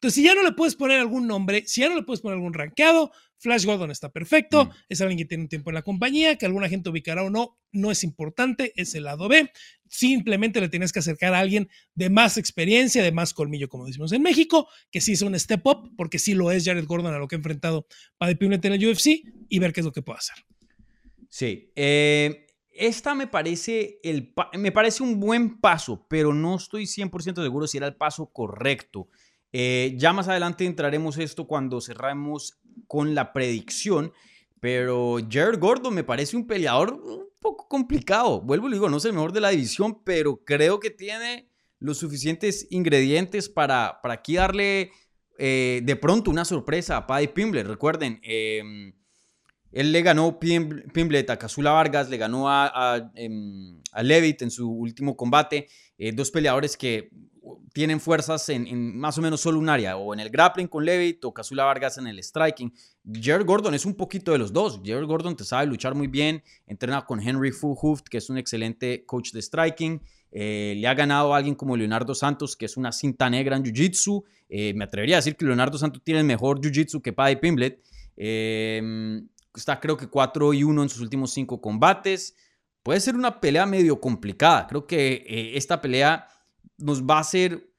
Entonces, 0.00 0.14
si 0.14 0.22
ya 0.22 0.34
no 0.34 0.42
le 0.42 0.52
puedes 0.52 0.76
poner 0.76 0.98
algún 0.98 1.26
nombre, 1.26 1.64
si 1.66 1.82
ya 1.82 1.90
no 1.90 1.94
le 1.94 2.02
puedes 2.02 2.22
poner 2.22 2.36
algún 2.36 2.54
rankeado, 2.54 3.12
Flash 3.36 3.66
Gordon 3.66 3.90
está 3.90 4.10
perfecto, 4.10 4.64
mm. 4.64 4.70
es 4.88 5.00
alguien 5.02 5.18
que 5.18 5.24
tiene 5.26 5.44
un 5.44 5.48
tiempo 5.50 5.68
en 5.68 5.74
la 5.74 5.82
compañía, 5.82 6.36
que 6.36 6.46
alguna 6.46 6.70
gente 6.70 6.88
ubicará 6.88 7.22
o 7.22 7.28
no, 7.28 7.58
no 7.70 7.90
es 7.90 8.02
importante, 8.02 8.72
es 8.76 8.94
el 8.94 9.04
lado 9.04 9.28
B. 9.28 9.52
Simplemente 9.92 10.60
le 10.60 10.68
tienes 10.68 10.92
que 10.92 11.00
acercar 11.00 11.34
a 11.34 11.40
alguien 11.40 11.68
de 11.96 12.10
más 12.10 12.36
experiencia, 12.36 13.02
de 13.02 13.10
más 13.10 13.34
colmillo, 13.34 13.68
como 13.68 13.86
decimos 13.86 14.12
en 14.12 14.22
México, 14.22 14.68
que 14.92 15.00
sí 15.00 15.12
es 15.12 15.22
un 15.22 15.38
step 15.38 15.66
up, 15.66 15.90
porque 15.96 16.20
sí 16.20 16.32
lo 16.32 16.52
es 16.52 16.64
Jared 16.64 16.86
Gordon 16.86 17.12
a 17.12 17.18
lo 17.18 17.26
que 17.26 17.34
ha 17.34 17.38
enfrentado 17.38 17.88
Paddy 18.16 18.36
Pimblett 18.36 18.64
en 18.66 18.74
el 18.74 18.88
UFC, 18.88 19.24
y 19.48 19.58
ver 19.58 19.72
qué 19.72 19.80
es 19.80 19.86
lo 19.86 19.90
que 19.90 20.02
puede 20.02 20.18
hacer. 20.18 20.36
Sí, 21.28 21.72
eh, 21.74 22.46
esta 22.70 23.16
me 23.16 23.26
parece, 23.26 23.98
el, 24.04 24.32
me 24.56 24.70
parece 24.70 25.02
un 25.02 25.18
buen 25.18 25.60
paso, 25.60 26.06
pero 26.08 26.32
no 26.32 26.54
estoy 26.54 26.84
100% 26.84 27.42
seguro 27.42 27.66
si 27.66 27.78
era 27.78 27.88
el 27.88 27.96
paso 27.96 28.26
correcto. 28.32 29.08
Eh, 29.52 29.94
ya 29.96 30.12
más 30.12 30.28
adelante 30.28 30.66
entraremos 30.66 31.18
esto 31.18 31.48
cuando 31.48 31.80
cerramos 31.80 32.60
con 32.86 33.16
la 33.16 33.32
predicción, 33.32 34.12
pero 34.60 35.18
Jared 35.28 35.58
Gordon 35.58 35.94
me 35.94 36.04
parece 36.04 36.36
un 36.36 36.46
peleador 36.46 37.29
poco 37.40 37.66
complicado. 37.68 38.40
Vuelvo 38.40 38.68
y 38.68 38.72
digo, 38.72 38.88
no 38.88 38.98
es 38.98 39.04
el 39.04 39.12
mejor 39.12 39.32
de 39.32 39.40
la 39.40 39.48
división, 39.48 40.02
pero 40.04 40.44
creo 40.44 40.78
que 40.78 40.90
tiene 40.90 41.48
los 41.78 41.98
suficientes 41.98 42.66
ingredientes 42.70 43.48
para, 43.48 44.00
para 44.02 44.14
aquí 44.14 44.36
darle 44.36 44.92
eh, 45.38 45.80
de 45.82 45.96
pronto 45.96 46.30
una 46.30 46.44
sorpresa 46.44 46.98
a 46.98 47.06
Paddy 47.06 47.28
Pimblett. 47.28 47.66
Recuerden, 47.66 48.20
eh, 48.22 48.92
él 49.72 49.92
le 49.92 50.02
ganó 50.02 50.38
Pimblett 50.38 51.30
a 51.30 51.38
Casula 51.38 51.72
Vargas, 51.72 52.10
le 52.10 52.18
ganó 52.18 52.50
a, 52.50 52.66
a, 52.66 53.12
em, 53.14 53.80
a 53.92 54.02
Levitt 54.02 54.42
en 54.42 54.50
su 54.50 54.70
último 54.70 55.16
combate. 55.16 55.68
Eh, 55.96 56.12
dos 56.12 56.30
peleadores 56.30 56.76
que 56.76 57.10
tienen 57.72 58.00
fuerzas 58.00 58.48
en, 58.48 58.98
más 58.98 59.16
o 59.18 59.22
menos 59.22 59.40
solo 59.40 59.58
un 59.58 59.68
área, 59.68 59.96
o 59.96 60.12
en 60.12 60.20
el 60.20 60.30
grappling 60.30 60.68
con 60.68 60.84
Levitt 60.84 61.24
o 61.24 61.32
Casula 61.32 61.64
Vargas 61.64 61.98
en 61.98 62.06
el 62.06 62.22
striking. 62.22 62.72
Jared 63.04 63.46
Gordon 63.46 63.74
es 63.74 63.86
un 63.86 63.94
poquito 63.94 64.32
de 64.32 64.38
los 64.38 64.52
dos. 64.52 64.80
Jared 64.84 65.06
Gordon 65.06 65.36
te 65.36 65.44
sabe 65.44 65.66
luchar 65.66 65.94
muy 65.94 66.06
bien, 66.06 66.42
entrena 66.66 67.04
con 67.04 67.20
Henry 67.20 67.52
Hooft, 67.52 68.02
que 68.10 68.18
es 68.18 68.30
un 68.30 68.38
excelente 68.38 69.04
coach 69.06 69.32
de 69.32 69.42
striking. 69.42 70.02
Eh, 70.32 70.74
le 70.76 70.86
ha 70.86 70.94
ganado 70.94 71.34
a 71.34 71.36
alguien 71.36 71.54
como 71.54 71.76
Leonardo 71.76 72.14
Santos, 72.14 72.56
que 72.56 72.66
es 72.66 72.76
una 72.76 72.92
cinta 72.92 73.28
negra 73.30 73.56
en 73.56 73.64
Jiu-Jitsu. 73.64 74.22
Eh, 74.48 74.74
me 74.74 74.84
atrevería 74.84 75.16
a 75.16 75.18
decir 75.18 75.36
que 75.36 75.44
Leonardo 75.44 75.78
Santos 75.78 76.02
tiene 76.04 76.20
el 76.20 76.26
mejor 76.26 76.60
Jiu-Jitsu 76.60 77.02
que 77.02 77.12
Paddy 77.12 77.36
Pimblett. 77.36 77.82
Eh, 78.16 79.22
está 79.54 79.80
creo 79.80 79.96
que 79.96 80.08
4 80.08 80.54
y 80.54 80.62
1 80.62 80.82
en 80.82 80.88
sus 80.88 81.00
últimos 81.00 81.32
5 81.32 81.60
combates. 81.60 82.36
Puede 82.82 83.00
ser 83.00 83.14
una 83.14 83.40
pelea 83.40 83.66
medio 83.66 84.00
complicada. 84.00 84.66
Creo 84.66 84.86
que 84.86 85.24
eh, 85.26 85.56
esta 85.56 85.80
pelea 85.80 86.26
nos 86.80 87.02
va 87.02 87.18
a 87.18 87.24
ser, 87.24 87.70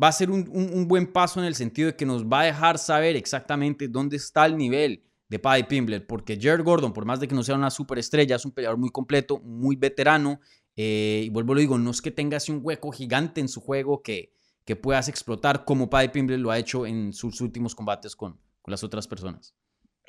va 0.00 0.08
a 0.08 0.12
ser 0.12 0.30
un, 0.30 0.48
un, 0.52 0.86
buen 0.86 1.12
paso 1.12 1.40
en 1.40 1.46
el 1.46 1.54
sentido 1.54 1.88
de 1.88 1.96
que 1.96 2.06
nos 2.06 2.24
va 2.24 2.40
a 2.40 2.44
dejar 2.44 2.78
saber 2.78 3.16
exactamente 3.16 3.88
dónde 3.88 4.16
está 4.16 4.46
el 4.46 4.56
nivel 4.56 5.02
de 5.28 5.38
Paddy 5.38 5.64
Pimblett, 5.64 6.06
porque 6.06 6.38
Jared 6.40 6.64
Gordon, 6.64 6.92
por 6.92 7.04
más 7.04 7.18
de 7.18 7.26
que 7.26 7.34
no 7.34 7.42
sea 7.42 7.56
una 7.56 7.70
superestrella, 7.70 8.36
es 8.36 8.44
un 8.44 8.52
peleador 8.52 8.78
muy 8.78 8.90
completo, 8.90 9.38
muy 9.40 9.74
veterano, 9.76 10.40
eh, 10.76 11.22
y 11.24 11.28
vuelvo 11.30 11.52
a 11.52 11.54
lo 11.56 11.60
digo, 11.60 11.78
no 11.78 11.90
es 11.90 12.00
que 12.00 12.10
tengas 12.10 12.48
un 12.48 12.60
hueco 12.62 12.92
gigante 12.92 13.40
en 13.40 13.48
su 13.48 13.60
juego 13.60 14.02
que, 14.02 14.32
que 14.64 14.76
puedas 14.76 15.08
explotar 15.08 15.64
como 15.64 15.88
Paddy 15.88 16.08
Pimblett 16.08 16.40
lo 16.40 16.50
ha 16.50 16.58
hecho 16.58 16.86
en 16.86 17.12
sus 17.12 17.40
últimos 17.40 17.74
combates 17.74 18.14
con, 18.14 18.38
con 18.62 18.72
las 18.72 18.84
otras 18.84 19.08
personas. 19.08 19.54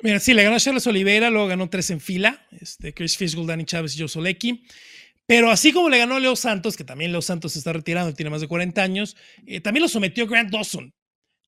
Mira, 0.00 0.20
sí, 0.20 0.32
le 0.32 0.44
ganó 0.44 0.56
a 0.56 0.60
Charles 0.60 0.86
Oliveira, 0.86 1.28
luego 1.28 1.48
ganó 1.48 1.68
tres 1.68 1.90
en 1.90 1.98
fila, 1.98 2.46
este, 2.52 2.94
Chris 2.94 3.16
Fishgold, 3.16 3.48
Dani 3.48 3.64
Chávez 3.64 3.96
y 3.96 3.98
Joe 3.98 4.08
Solecki. 4.08 4.64
Pero 5.28 5.50
así 5.50 5.72
como 5.72 5.90
le 5.90 5.98
ganó 5.98 6.16
a 6.16 6.20
Leo 6.20 6.34
Santos, 6.36 6.74
que 6.74 6.84
también 6.84 7.12
Leo 7.12 7.20
Santos 7.20 7.52
se 7.52 7.58
está 7.58 7.74
retirando, 7.74 8.14
tiene 8.14 8.30
más 8.30 8.40
de 8.40 8.48
40 8.48 8.82
años, 8.82 9.14
eh, 9.46 9.60
también 9.60 9.82
lo 9.82 9.88
sometió 9.88 10.26
Grant 10.26 10.50
Dawson. 10.50 10.94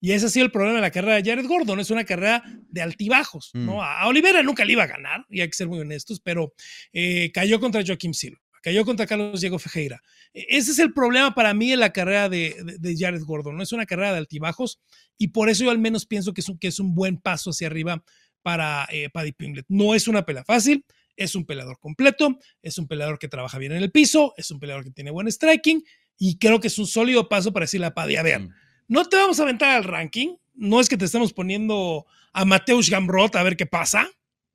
Y 0.03 0.13
ese 0.13 0.27
ha 0.27 0.29
sido 0.29 0.45
el 0.45 0.53
problema 0.53 0.77
de 0.77 0.83
la 0.83 0.91
carrera 0.91 1.15
de 1.15 1.25
Jared 1.25 1.47
Gordon. 1.47 1.81
Es 1.81 1.91
una 1.91 2.05
carrera 2.05 2.43
de 2.69 2.83
altibajos, 2.83 3.51
mm. 3.55 3.65
¿no? 3.65 3.83
A 3.83 4.07
Oliveira 4.07 4.43
nunca 4.43 4.67
le 4.67 4.73
iba 4.73 4.83
a 4.83 4.87
ganar, 4.87 5.25
y 5.31 5.41
hay 5.41 5.49
que 5.49 5.57
ser 5.57 5.67
muy 5.67 5.79
honestos, 5.81 6.21
pero 6.21 6.53
eh, 6.93 7.31
cayó 7.33 7.59
contra 7.59 7.83
Joaquim 7.83 8.13
Silva, 8.13 8.39
cayó 8.63 8.85
contra 8.85 9.07
Carlos 9.07 9.41
Diego 9.41 9.59
Fejeira. 9.59 10.03
E, 10.35 10.45
ese 10.51 10.73
es 10.73 10.79
el 10.79 10.93
problema 10.93 11.35
para 11.35 11.55
mí 11.55 11.71
de 11.71 11.79
la 11.79 11.91
carrera 11.91 12.29
de, 12.29 12.57
de, 12.63 12.77
de, 12.79 12.97
Jared 12.99 13.23
Gordon, 13.25 13.57
¿no? 13.57 13.63
Es 13.63 13.73
una 13.73 13.87
carrera 13.87 14.13
de 14.13 14.19
altibajos, 14.19 14.79
y 15.17 15.29
por 15.29 15.49
eso 15.49 15.65
yo 15.65 15.71
al 15.71 15.79
menos 15.79 16.05
pienso 16.05 16.35
que 16.35 16.43
es 16.43 16.51
un, 16.51 16.59
que 16.59 16.69
es 16.69 16.81
un 16.81 16.95
buen 16.95 17.17
paso 17.17 17.49
hacia 17.49 17.69
arriba 17.69 18.05
para 18.43 18.87
eh, 18.91 19.09
Paddy 19.11 19.33
Pimblett. 19.33 19.67
No 19.69 19.95
es 19.95 20.07
una 20.07 20.27
pelea 20.27 20.45
fácil, 20.45 20.85
es 21.21 21.35
un 21.35 21.45
peleador 21.45 21.79
completo, 21.79 22.39
es 22.63 22.79
un 22.79 22.89
peleador 22.89 23.19
que 23.19 23.29
trabaja 23.29 23.59
bien 23.59 23.73
en 23.73 23.83
el 23.83 23.93
piso, 23.93 24.33
es 24.39 24.51
un 24.51 24.59
peleador 24.59 24.85
que 24.85 24.91
tiene 24.91 25.11
buen 25.11 25.31
striking 25.31 25.85
y 26.19 26.39
creo 26.39 26.61
que 26.61 26.69
es 26.69 26.79
un 26.79 26.87
sólido 26.87 27.29
paso 27.29 27.53
para 27.53 27.65
decirle 27.65 27.87
a 27.87 27.95
Paddy, 27.95 28.17
a 28.17 28.23
ver, 28.23 28.49
no 28.89 29.05
te 29.05 29.17
vamos 29.17 29.39
a 29.39 29.43
aventar 29.43 29.77
al 29.77 29.85
ranking, 29.85 30.37
no 30.55 30.81
es 30.81 30.89
que 30.89 30.97
te 30.97 31.05
estamos 31.05 31.35
poniendo 31.35 32.07
a 32.33 32.45
Mateusz 32.47 32.89
Gamrot 32.89 33.37
a 33.37 33.43
ver 33.43 33.57
qué 33.57 33.67
pasa, 33.67 34.09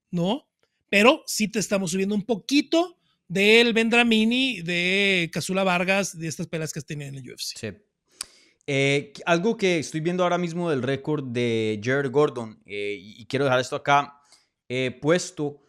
¿no? 0.09 0.47
Pero 0.89 1.23
sí 1.27 1.47
te 1.47 1.59
estamos 1.59 1.91
subiendo 1.91 2.15
un 2.15 2.23
poquito 2.23 2.97
del 3.27 3.73
Vendramini, 3.73 4.61
de 4.61 5.29
Casula 5.31 5.63
Vargas, 5.63 6.17
de 6.17 6.27
estas 6.27 6.47
peleas 6.47 6.73
que 6.73 6.79
has 6.79 6.85
tenido 6.85 7.09
en 7.09 7.15
el 7.15 7.31
UFC. 7.31 7.57
Sí. 7.57 7.67
Eh, 8.67 9.13
algo 9.27 9.55
que 9.55 9.77
estoy 9.77 10.01
viendo 10.01 10.23
ahora 10.23 10.39
mismo 10.39 10.71
del 10.71 10.81
récord 10.81 11.23
de 11.25 11.79
Jared 11.83 12.09
Gordon, 12.09 12.59
eh, 12.65 12.97
y 12.99 13.25
quiero 13.27 13.45
dejar 13.45 13.59
esto 13.59 13.75
acá 13.75 14.19
eh, 14.67 14.97
puesto. 15.01 15.61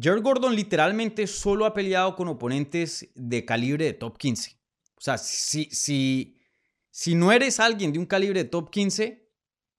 Jared 0.00 0.22
Gordon 0.22 0.54
literalmente 0.54 1.26
solo 1.26 1.66
ha 1.66 1.74
peleado 1.74 2.16
con 2.16 2.28
oponentes 2.28 3.08
de 3.14 3.44
calibre 3.44 3.84
de 3.84 3.92
top 3.92 4.18
15. 4.18 4.58
O 4.96 5.00
sea, 5.00 5.18
si, 5.18 5.66
si, 5.66 6.38
si 6.90 7.14
no 7.14 7.30
eres 7.32 7.60
alguien 7.60 7.92
de 7.92 7.98
un 7.98 8.06
calibre 8.06 8.42
de 8.42 8.48
top 8.48 8.70
15, 8.70 9.28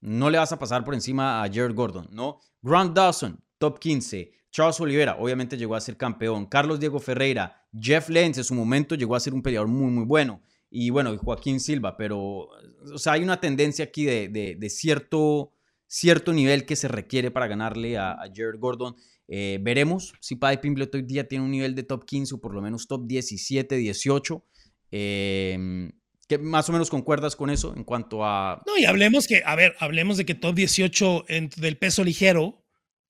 no 0.01 0.29
le 0.29 0.37
vas 0.37 0.51
a 0.51 0.59
pasar 0.59 0.83
por 0.83 0.93
encima 0.93 1.43
a 1.43 1.47
Jared 1.47 1.75
Gordon, 1.75 2.07
¿no? 2.11 2.39
Grant 2.61 2.95
Dawson, 2.95 3.43
top 3.57 3.79
15. 3.79 4.31
Charles 4.51 4.79
Oliveira, 4.79 5.17
obviamente 5.19 5.57
llegó 5.57 5.75
a 5.75 5.81
ser 5.81 5.97
campeón. 5.97 6.45
Carlos 6.45 6.79
Diego 6.79 6.99
Ferreira, 6.99 7.67
Jeff 7.77 8.09
Lenz 8.09 8.37
en 8.37 8.43
su 8.43 8.55
momento 8.55 8.95
llegó 8.95 9.15
a 9.15 9.19
ser 9.19 9.33
un 9.33 9.41
peleador 9.41 9.67
muy, 9.67 9.91
muy 9.91 10.05
bueno 10.05 10.41
y 10.69 10.89
bueno, 10.89 11.17
Joaquín 11.17 11.61
Silva, 11.61 11.95
pero 11.95 12.49
o 12.93 12.97
sea, 12.97 13.13
hay 13.13 13.23
una 13.23 13.39
tendencia 13.39 13.85
aquí 13.85 14.03
de, 14.03 14.27
de, 14.27 14.69
cierto, 14.69 15.53
cierto 15.87 16.33
nivel 16.33 16.65
que 16.65 16.75
se 16.75 16.89
requiere 16.89 17.31
para 17.31 17.47
ganarle 17.47 17.97
a, 17.97 18.11
a 18.11 18.27
Jared 18.33 18.59
Gordon. 18.59 18.95
Eh, 19.27 19.59
veremos 19.61 20.13
si 20.19 20.35
Paddy 20.35 20.57
Pimblett 20.57 20.93
hoy 20.93 21.01
día 21.01 21.27
tiene 21.27 21.43
un 21.45 21.51
nivel 21.51 21.75
de 21.75 21.83
top 21.83 22.05
15 22.05 22.35
o 22.35 22.37
por 22.39 22.53
lo 22.53 22.61
menos 22.61 22.87
top 22.87 23.05
17, 23.07 23.75
18. 23.75 24.45
Eh, 24.91 25.89
que 26.27 26.37
más 26.37 26.69
o 26.69 26.71
menos 26.71 26.89
concuerdas 26.89 27.35
con 27.35 27.49
eso 27.49 27.73
en 27.75 27.83
cuanto 27.83 28.25
a... 28.25 28.61
No, 28.65 28.77
y 28.77 28.85
hablemos 28.85 29.27
que, 29.27 29.43
a 29.45 29.55
ver, 29.55 29.75
hablemos 29.79 30.17
de 30.17 30.25
que 30.25 30.35
top 30.35 30.55
18 30.55 31.25
en, 31.27 31.49
del 31.57 31.77
peso 31.77 32.03
ligero 32.03 32.63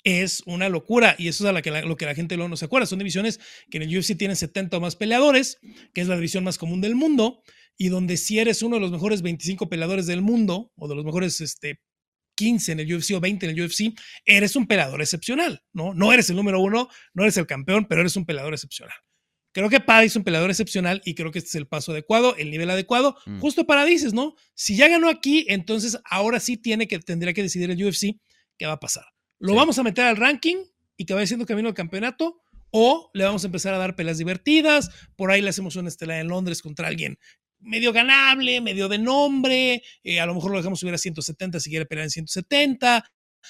es 0.04 0.44
una 0.46 0.70
locura 0.70 1.16
y 1.18 1.30
eso 1.30 1.44
es 1.44 1.50
a 1.50 1.54
la 1.54 1.62
que 1.62 1.72
la, 1.72 1.82
lo 1.82 1.98
que 1.98 2.06
la 2.06 2.14
gente 2.14 2.38
no 2.38 2.56
se 2.56 2.66
acuerda. 2.66 2.86
Son 2.86 3.00
divisiones 3.00 3.40
que 3.70 3.78
en 3.78 3.84
el 3.84 3.98
UFC 3.98 4.18
tienen 4.18 4.36
70 4.36 4.78
o 4.78 4.82
más 4.82 4.96
peleadores, 4.96 5.60
que 5.94 6.02
es 6.02 6.08
la 6.08 6.16
división 6.16 6.44
más 6.44 6.58
común 6.58 6.82
del 6.82 6.96
mundo, 6.96 7.42
y 7.78 7.90
donde 7.90 8.18
si 8.18 8.40
eres 8.40 8.62
uno 8.62 8.76
de 8.76 8.82
los 8.82 8.92
mejores 8.92 9.22
25 9.22 9.70
peleadores 9.70 10.06
del 10.06 10.22
mundo 10.22 10.72
o 10.76 10.88
de 10.88 10.96
los 10.96 11.06
mejores 11.06 11.42
este, 11.42 11.82
15 12.36 12.74
en 12.74 12.80
el 12.82 12.94
UFC 12.96 13.12
o 13.16 13.20
20 13.20 13.46
en 13.48 13.58
el 13.58 13.66
UFC, 13.66 13.94
eres 14.26 14.56
un 14.56 14.68
peleador 14.68 15.02
excepcional, 15.02 15.64
¿no? 15.74 15.94
No 15.94 16.12
eres 16.14 16.30
el 16.30 16.36
número 16.36 16.60
uno, 16.60 16.90
no 17.14 17.24
eres 17.24 17.38
el 17.38 17.48
campeón, 17.48 17.86
pero 17.90 18.02
eres 18.02 18.16
un 18.16 18.26
peleador 18.26 18.54
excepcional. 18.54 18.96
Creo 19.54 19.70
que 19.70 19.80
Paddy 19.80 20.08
es 20.08 20.16
un 20.18 20.24
peleador 20.26 20.50
excepcional 20.50 21.02
y 21.06 21.16
creo 21.16 21.32
que 21.32 21.40
este 21.40 21.48
es 21.50 21.56
el 21.56 21.66
paso 21.68 21.94
adecuado, 21.94 22.36
el 22.36 22.52
nivel 22.52 22.70
adecuado, 22.70 23.16
Mm. 23.26 23.40
justo 23.40 23.66
para 23.66 23.86
dices, 23.86 24.14
¿no? 24.14 24.36
Si 24.54 24.76
ya 24.76 24.90
ganó 24.90 25.08
aquí, 25.10 25.46
entonces 25.48 25.98
ahora 26.10 26.42
sí 26.42 26.58
tiene 26.58 26.88
que, 26.90 27.00
tendría 27.00 27.34
que 27.34 27.42
decidir 27.42 27.72
el 27.72 27.82
UFC 27.82 28.20
qué 28.58 28.66
va 28.66 28.74
a 28.74 28.80
pasar. 28.82 29.06
¿Lo 29.40 29.54
Sí. 29.54 29.56
vamos 29.56 29.80
a 29.80 29.84
meter 29.84 30.06
al 30.06 30.18
ranking 30.18 30.58
y 30.98 31.06
que 31.06 31.14
vaya 31.14 31.26
siendo 31.28 31.46
camino 31.46 31.70
al 31.70 31.74
campeonato? 31.74 32.42
¿O 32.72 33.10
le 33.14 33.24
vamos 33.24 33.44
a 33.44 33.48
empezar 33.48 33.74
a 33.74 33.78
dar 33.78 33.96
peleas 33.96 34.18
divertidas? 34.18 34.90
Por 35.16 35.32
ahí 35.32 35.42
le 35.42 35.48
hacemos 35.50 35.78
una 35.78 35.88
estelar 35.88 36.20
en 36.20 36.28
Londres 36.28 36.62
contra 36.62 36.90
alguien 36.90 37.18
medio 37.60 37.92
ganable, 37.94 38.62
medio 38.62 38.88
de 38.88 38.98
nombre, 38.98 39.82
eh, 40.04 40.20
a 40.20 40.26
lo 40.26 40.36
mejor 40.36 40.52
lo 40.52 40.58
dejamos 40.58 40.80
subir 40.80 40.94
a 40.94 40.98
170 40.98 41.60
si 41.60 41.70
quiere 41.70 41.86
pelear 41.86 42.06
en 42.06 42.12
170, 42.12 43.04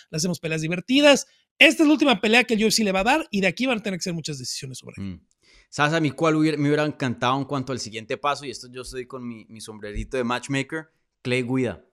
le 0.09 0.15
hacemos 0.17 0.39
peleas 0.39 0.61
divertidas. 0.61 1.27
Esta 1.57 1.83
es 1.83 1.87
la 1.87 1.93
última 1.93 2.19
pelea 2.21 2.43
que 2.43 2.53
el 2.55 2.63
UFC 2.65 2.79
le 2.79 2.91
va 2.91 2.99
a 3.01 3.03
dar 3.05 3.27
y 3.31 3.41
de 3.41 3.47
aquí 3.47 3.65
van 3.65 3.79
a 3.79 3.83
tener 3.83 3.99
que 3.99 4.03
ser 4.03 4.13
muchas 4.13 4.37
decisiones 4.39 4.77
sobre 4.77 4.95
él. 4.97 5.03
Mm. 5.03 5.27
¿Sabes 5.69 5.93
a 5.93 5.99
mí 5.99 6.11
cuál 6.11 6.35
hubiera- 6.35 6.57
me 6.57 6.67
hubiera 6.67 6.85
encantado 6.85 7.37
en 7.37 7.45
cuanto 7.45 7.71
al 7.73 7.79
siguiente 7.79 8.17
paso? 8.17 8.45
Y 8.45 8.51
esto 8.51 8.67
yo 8.71 8.81
estoy 8.81 9.05
con 9.07 9.27
mi, 9.27 9.45
mi 9.49 9.59
sombrerito 9.61 10.15
de 10.17 10.23
matchmaker, 10.23 10.87
Clay 11.21 11.43
Guida. 11.43 11.83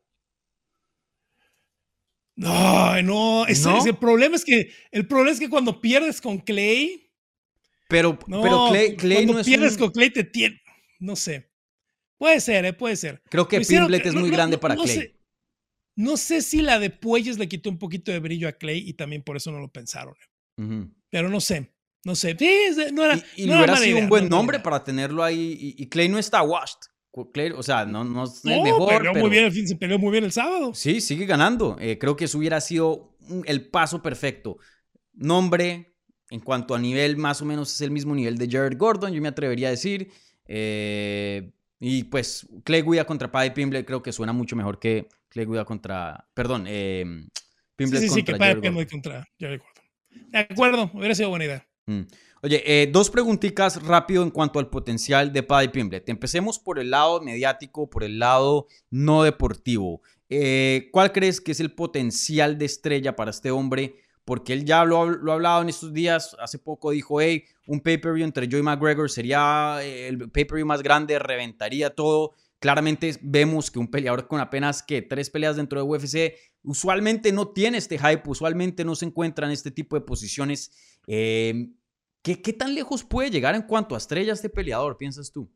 No, 2.34 3.02
no, 3.02 3.46
ese- 3.46 3.68
¿No? 3.68 3.78
ese- 3.78 3.90
el 3.90 3.98
problema 3.98 4.36
es 4.36 4.44
que 4.44 4.72
el 4.90 5.06
problema 5.06 5.32
es 5.32 5.40
que 5.40 5.50
cuando 5.50 5.80
pierdes 5.80 6.20
con 6.20 6.38
Clay, 6.38 7.10
Pero, 7.88 8.18
no, 8.26 8.42
pero 8.42 8.68
Clay, 8.70 8.96
Clay 8.96 9.16
cuando 9.18 9.32
no 9.34 9.38
es 9.40 9.46
pierdes 9.46 9.72
un- 9.74 9.78
con 9.78 9.90
Clay 9.90 10.10
te 10.10 10.24
tiene, 10.24 10.60
no 10.98 11.14
sé. 11.14 11.51
Puede 12.22 12.38
ser, 12.38 12.64
eh, 12.66 12.72
puede 12.72 12.94
ser. 12.94 13.20
Creo 13.28 13.48
que 13.48 13.56
hicieron- 13.56 13.86
Pimblet 13.88 14.06
es 14.06 14.14
no- 14.14 14.20
muy 14.20 14.30
no- 14.30 14.36
grande 14.36 14.56
no- 14.56 14.60
para 14.60 14.76
Clay. 14.76 14.86
sé- 14.88 15.16
no 15.96 16.16
sé 16.16 16.40
si 16.40 16.62
la 16.62 16.78
de 16.78 16.90
Puelles 16.90 17.36
le 17.36 17.48
quitó 17.48 17.68
un 17.68 17.80
poquito 17.80 18.12
de 18.12 18.20
brillo 18.20 18.46
a 18.46 18.52
Clay 18.52 18.78
y 18.88 18.92
también 18.92 19.22
por 19.24 19.36
eso 19.36 19.50
no 19.50 19.58
lo 19.58 19.72
pensaron. 19.72 20.14
eh. 20.56 20.86
Pero 21.10 21.28
no 21.28 21.40
sé, 21.40 21.74
no 22.04 22.14
sé. 22.14 22.36
Sí, 22.38 22.48
no 22.92 23.04
era, 23.04 23.16
Y, 23.36 23.42
y 23.42 23.46
no 23.46 23.56
hubiera 23.56 23.76
sido 23.76 23.94
idea, 23.96 24.04
un 24.04 24.08
buen 24.08 24.28
nombre 24.28 24.60
para 24.60 24.84
tenerlo 24.84 25.24
ahí. 25.24 25.74
Y, 25.76 25.82
y 25.82 25.88
Clay 25.88 26.08
no 26.08 26.16
está 26.16 26.42
washed. 26.44 26.78
Clay, 27.32 27.50
o 27.50 27.62
sea, 27.64 27.86
no, 27.86 28.04
no 28.04 28.22
es 28.22 28.44
el 28.44 28.62
mejor. 28.62 28.88
peleó 28.98 29.12
pero- 29.14 29.20
muy 29.20 29.28
bien 29.30 29.44
el 29.46 29.50
fin, 29.52 29.66
se 29.66 29.74
peleó 29.74 29.98
muy 29.98 30.12
bien 30.12 30.22
el 30.22 30.30
sábado. 30.30 30.72
Sí, 30.74 31.00
sigue 31.00 31.26
ganando. 31.26 31.76
Eh, 31.80 31.98
creo 31.98 32.14
que 32.14 32.26
eso 32.26 32.38
hubiera 32.38 32.60
sido 32.60 33.16
el 33.46 33.68
paso 33.68 34.00
perfecto. 34.00 34.58
Nombre, 35.12 35.96
en 36.30 36.38
cuanto 36.38 36.76
a 36.76 36.78
nivel, 36.78 37.16
más 37.16 37.42
o 37.42 37.44
menos 37.44 37.74
es 37.74 37.80
el 37.80 37.90
mismo 37.90 38.14
nivel 38.14 38.38
de 38.38 38.48
Jared 38.48 38.78
Gordon, 38.78 39.12
yo 39.12 39.20
me 39.20 39.28
atrevería 39.28 39.66
a 39.66 39.72
decir. 39.72 40.08
Eh, 40.46 41.50
y 41.84 42.04
pues 42.04 42.46
Clay 42.62 42.82
Guida 42.82 43.04
contra 43.04 43.32
Paddy 43.32 43.50
Pimble 43.50 43.84
creo 43.84 44.04
que 44.04 44.12
suena 44.12 44.32
mucho 44.32 44.54
mejor 44.54 44.78
que 44.78 45.08
Clay 45.28 45.46
Guida 45.46 45.64
contra. 45.64 46.28
Perdón, 46.32 46.66
eh, 46.68 47.04
Sí, 47.04 47.40
Pimble 47.74 47.98
sí, 47.98 48.08
sí, 48.08 48.14
contra 48.14 48.34
que 48.34 48.38
para 48.38 48.54
Jared 48.54 48.72
Gordon. 48.72 48.88
contra 48.88 49.28
Jared 49.40 49.60
Gordon. 49.60 50.30
De 50.30 50.38
acuerdo, 50.38 50.90
hubiera 50.94 51.14
sido 51.16 51.30
buena 51.30 51.44
idea. 51.46 51.66
Mm. 51.86 52.02
Oye, 52.42 52.62
eh, 52.64 52.86
dos 52.86 53.10
preguntitas 53.10 53.82
rápido 53.82 54.22
en 54.22 54.30
cuanto 54.30 54.60
al 54.60 54.70
potencial 54.70 55.32
de 55.32 55.42
Paddy 55.42 55.68
Pimblet. 55.68 56.08
Empecemos 56.08 56.60
por 56.60 56.78
el 56.78 56.90
lado 56.90 57.20
mediático, 57.20 57.90
por 57.90 58.04
el 58.04 58.20
lado 58.20 58.68
no 58.90 59.24
deportivo. 59.24 60.02
Eh, 60.28 60.88
¿Cuál 60.92 61.10
crees 61.10 61.40
que 61.40 61.50
es 61.50 61.58
el 61.58 61.74
potencial 61.74 62.58
de 62.58 62.66
estrella 62.66 63.16
para 63.16 63.32
este 63.32 63.50
hombre? 63.50 63.96
Porque 64.24 64.52
él 64.52 64.64
ya 64.64 64.84
lo, 64.84 65.02
ha- 65.02 65.06
lo 65.06 65.32
ha 65.32 65.34
hablado 65.34 65.62
en 65.62 65.68
estos 65.68 65.92
días. 65.92 66.36
Hace 66.40 66.58
poco 66.58 66.90
dijo, 66.92 67.20
hey, 67.20 67.44
un 67.66 67.80
pay-per-view 67.80 68.24
entre 68.24 68.48
Joey 68.50 68.62
McGregor 68.62 69.10
sería 69.10 69.78
eh, 69.82 70.08
el 70.08 70.30
pay-per-view 70.30 70.66
más 70.66 70.82
grande, 70.82 71.18
reventaría 71.18 71.94
todo. 71.94 72.34
Claramente 72.60 73.16
vemos 73.22 73.70
que 73.72 73.80
un 73.80 73.90
peleador 73.90 74.28
con 74.28 74.40
apenas 74.40 74.82
que 74.84 75.02
tres 75.02 75.30
peleas 75.30 75.56
dentro 75.56 75.80
de 75.80 75.88
UFC 75.88 76.34
usualmente 76.62 77.32
no 77.32 77.48
tiene 77.48 77.78
este 77.78 77.98
hype, 77.98 78.22
usualmente 78.26 78.84
no 78.84 78.94
se 78.94 79.06
encuentra 79.06 79.46
en 79.46 79.52
este 79.52 79.72
tipo 79.72 79.96
de 79.96 80.02
posiciones. 80.02 80.70
Eh, 81.08 81.70
¿qué, 82.22 82.40
qué 82.40 82.52
tan 82.52 82.76
lejos 82.76 83.02
puede 83.02 83.30
llegar 83.32 83.56
en 83.56 83.62
cuanto 83.62 83.96
a 83.96 83.98
estrellas 83.98 84.40
de 84.42 84.48
peleador, 84.50 84.96
piensas 84.96 85.32
tú? 85.32 85.50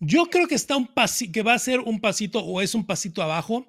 Yo 0.00 0.24
creo 0.24 0.48
que 0.48 0.56
está 0.56 0.76
un 0.76 0.88
pasi 0.92 1.30
que 1.30 1.42
va 1.44 1.54
a 1.54 1.58
ser 1.60 1.78
un 1.78 2.00
pasito 2.00 2.40
o 2.40 2.60
es 2.60 2.74
un 2.74 2.84
pasito 2.84 3.22
abajo 3.22 3.66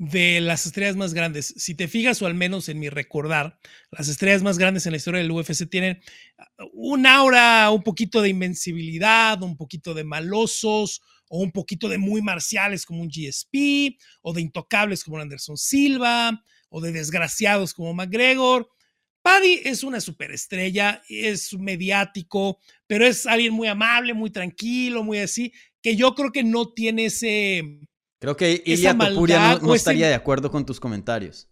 de 0.00 0.40
las 0.40 0.64
estrellas 0.64 0.96
más 0.96 1.12
grandes. 1.12 1.52
Si 1.58 1.74
te 1.74 1.86
fijas, 1.86 2.22
o 2.22 2.26
al 2.26 2.32
menos 2.32 2.70
en 2.70 2.78
mi 2.78 2.88
recordar, 2.88 3.58
las 3.90 4.08
estrellas 4.08 4.42
más 4.42 4.56
grandes 4.56 4.86
en 4.86 4.92
la 4.92 4.96
historia 4.96 5.20
del 5.20 5.30
UFC 5.30 5.68
tienen 5.68 6.00
un 6.72 7.06
aura, 7.06 7.70
un 7.70 7.82
poquito 7.82 8.22
de 8.22 8.30
invencibilidad, 8.30 9.42
un 9.42 9.58
poquito 9.58 9.92
de 9.92 10.04
malosos, 10.04 11.02
o 11.28 11.40
un 11.40 11.52
poquito 11.52 11.86
de 11.86 11.98
muy 11.98 12.22
marciales 12.22 12.86
como 12.86 13.02
un 13.02 13.10
GSP, 13.10 13.98
o 14.22 14.32
de 14.32 14.40
intocables 14.40 15.04
como 15.04 15.18
Anderson 15.18 15.58
Silva, 15.58 16.44
o 16.70 16.80
de 16.80 16.92
desgraciados 16.92 17.74
como 17.74 17.92
McGregor. 17.92 18.70
Paddy 19.20 19.60
es 19.64 19.84
una 19.84 20.00
superestrella, 20.00 21.02
es 21.10 21.52
mediático, 21.52 22.58
pero 22.86 23.06
es 23.06 23.26
alguien 23.26 23.52
muy 23.52 23.68
amable, 23.68 24.14
muy 24.14 24.30
tranquilo, 24.30 25.04
muy 25.04 25.18
así, 25.18 25.52
que 25.82 25.94
yo 25.94 26.14
creo 26.14 26.32
que 26.32 26.42
no 26.42 26.72
tiene 26.72 27.04
ese... 27.04 27.80
Creo 28.20 28.36
que 28.36 28.62
Ilia 28.64 28.96
Topuria 28.96 29.58
no, 29.60 29.74
ese- 29.74 29.76
estaría 29.76 30.08
de 30.08 30.14
acuerdo 30.14 30.50
con 30.50 30.64
tus 30.64 30.78
comentarios. 30.78 31.48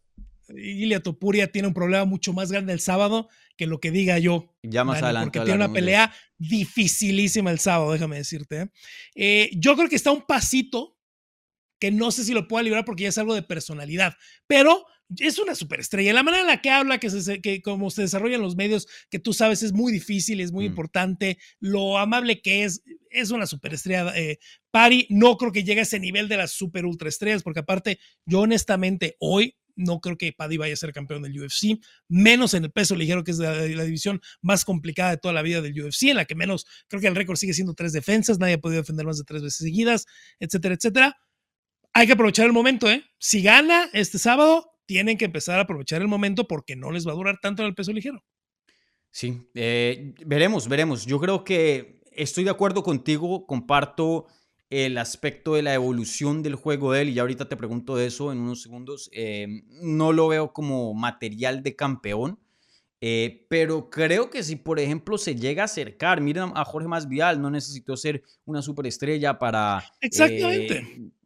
Ilia 0.51 1.03
Topuria 1.03 1.51
tiene 1.51 1.69
un 1.69 1.75
problema 1.75 2.05
mucho 2.05 2.33
más 2.33 2.51
grande 2.53 2.73
el 2.73 2.81
sábado 2.81 3.29
que 3.57 3.67
lo 3.67 3.81
que 3.81 3.91
diga 3.91 4.19
yo. 4.19 4.55
Ya 4.63 4.85
más 4.85 4.97
Dani, 4.97 5.05
adelante 5.07 5.39
Porque 5.39 5.47
tiene 5.51 5.57
una 5.65 5.69
de 5.69 5.75
pelea 5.75 6.15
dificilísima 6.39 7.51
el 7.51 7.59
sábado, 7.59 7.93
déjame 7.93 8.17
decirte. 8.17 8.61
¿eh? 8.63 8.69
Eh, 9.15 9.51
yo 9.57 9.77
creo 9.77 9.89
que 9.89 9.97
está 9.97 10.11
un 10.13 10.23
pasito 10.23 10.97
que 11.81 11.91
no 11.91 12.11
sé 12.11 12.25
si 12.25 12.33
lo 12.33 12.49
pueda 12.49 12.63
librar 12.63 12.85
porque 12.85 13.05
ya 13.05 13.09
es 13.11 13.19
algo 13.19 13.35
de 13.35 13.43
personalidad, 13.43 14.15
pero 14.47 14.85
es 15.17 15.39
una 15.39 15.55
superestrella. 15.55 16.13
La 16.13 16.23
manera 16.23 16.43
en 16.43 16.49
la 16.49 16.61
que 16.61 16.71
habla, 16.71 16.99
que, 16.99 17.09
se, 17.11 17.41
que 17.41 17.63
como 17.63 17.91
se 17.91 18.03
desarrolla 18.03 18.37
en 18.37 18.43
los 18.43 18.57
medios, 18.57 18.87
que 19.11 19.19
tú 19.19 19.33
sabes 19.33 19.63
es 19.63 19.73
muy 19.73 19.93
difícil, 19.93 20.41
es 20.41 20.53
muy 20.53 20.65
Mm. 20.65 20.69
importante, 20.69 21.39
lo 21.61 21.99
amable 21.99 22.43
que 22.43 22.65
es, 22.65 22.83
es 23.11 23.31
una 23.31 23.47
superestrella. 23.47 24.13
Eh, 24.17 24.39
Pari, 24.71 25.07
no 25.11 25.37
creo 25.37 25.51
que 25.53 25.65
llegue 25.65 25.81
a 25.81 25.85
ese 25.85 25.99
nivel 25.99 26.29
de 26.29 26.37
las 26.37 26.53
super 26.53 26.85
ultra 26.85 27.09
estrellas, 27.09 27.43
porque 27.43 27.61
aparte, 27.61 27.99
yo 28.27 28.41
honestamente 28.41 29.17
hoy 29.19 29.57
no 29.81 30.01
creo 30.01 30.19
que 30.19 30.33
Paddy 30.33 30.57
vaya 30.57 30.75
a 30.75 30.77
ser 30.77 30.93
campeón 30.93 31.23
del 31.23 31.41
UFC, 31.41 31.79
menos 32.09 32.53
en 32.55 32.65
el 32.65 32.73
peso 32.73 32.97
ligero, 32.97 33.23
que 33.23 33.31
es 33.31 33.39
la, 33.39 33.53
la 33.55 33.85
división 33.85 34.21
más 34.43 34.65
complicada 34.65 35.11
de 35.13 35.19
toda 35.19 35.33
la 35.33 35.41
vida 35.43 35.61
del 35.63 35.81
UFC, 35.81 36.09
en 36.09 36.17
la 36.17 36.25
que 36.25 36.35
menos 36.35 36.67
creo 36.89 37.01
que 37.01 37.07
el 37.07 37.15
récord 37.15 37.37
sigue 37.37 37.55
siendo 37.55 37.75
tres 37.75 37.93
defensas, 37.93 38.41
nadie 38.41 38.55
ha 38.55 38.59
podido 38.59 38.83
defender 38.83 39.07
más 39.07 39.19
de 39.19 39.25
tres 39.25 39.41
veces 39.41 39.59
seguidas, 39.59 40.05
etcétera, 40.41 40.75
etcétera. 40.75 41.17
Hay 41.93 42.09
que 42.09 42.15
aprovechar 42.15 42.47
el 42.47 42.53
momento, 42.53 42.91
¿eh? 42.91 43.05
Si 43.19 43.41
gana 43.41 43.89
este 43.93 44.19
sábado, 44.19 44.69
tienen 44.89 45.19
que 45.19 45.27
empezar 45.27 45.59
a 45.59 45.63
aprovechar 45.63 46.01
el 46.01 46.09
momento 46.09 46.49
porque 46.49 46.75
no 46.75 46.91
les 46.91 47.07
va 47.07 47.13
a 47.13 47.15
durar 47.15 47.39
tanto 47.43 47.63
en 47.63 47.69
el 47.69 47.75
peso 47.75 47.93
ligero. 47.93 48.25
Sí, 49.11 49.51
eh, 49.55 50.15
veremos, 50.25 50.67
veremos. 50.67 51.05
Yo 51.05 51.21
creo 51.21 51.45
que 51.45 52.01
estoy 52.13 52.45
de 52.45 52.51
acuerdo 52.51 52.83
contigo, 52.83 53.47
comparto 53.47 54.27
el 54.71 54.97
aspecto 54.97 55.55
de 55.55 55.63
la 55.63 55.75
evolución 55.75 56.43
del 56.43 56.55
juego 56.55 56.93
de 56.93 57.03
él 57.03 57.11
y 57.11 57.15
ya 57.15 57.23
ahorita 57.23 57.51
te 57.51 57.57
pregunto 57.57 57.97
de 57.97 58.07
eso 58.07 58.33
en 58.33 58.39
unos 58.39 58.63
segundos. 58.63 59.11
Eh, 59.13 59.63
no 59.83 60.13
lo 60.13 60.27
veo 60.29 60.55
como 60.55 60.95
material 60.95 61.63
de 61.63 61.77
campeón, 61.77 62.39
eh, 63.01 63.47
pero 63.49 63.91
creo 63.91 64.29
que 64.31 64.43
si 64.43 64.57
por 64.57 64.81
ejemplo 64.81 65.19
se 65.19 65.37
llega 65.37 65.63
a 65.63 65.67
acercar, 65.67 66.21
miren 66.21 66.51
a 66.55 66.65
Jorge 66.65 66.89
Masvidal, 66.89 67.41
no 67.41 67.51
necesitó 67.51 67.97
ser 67.97 68.23
una 68.45 68.61
superestrella 68.63 69.39
para... 69.39 69.85
Exactamente. 70.01 70.79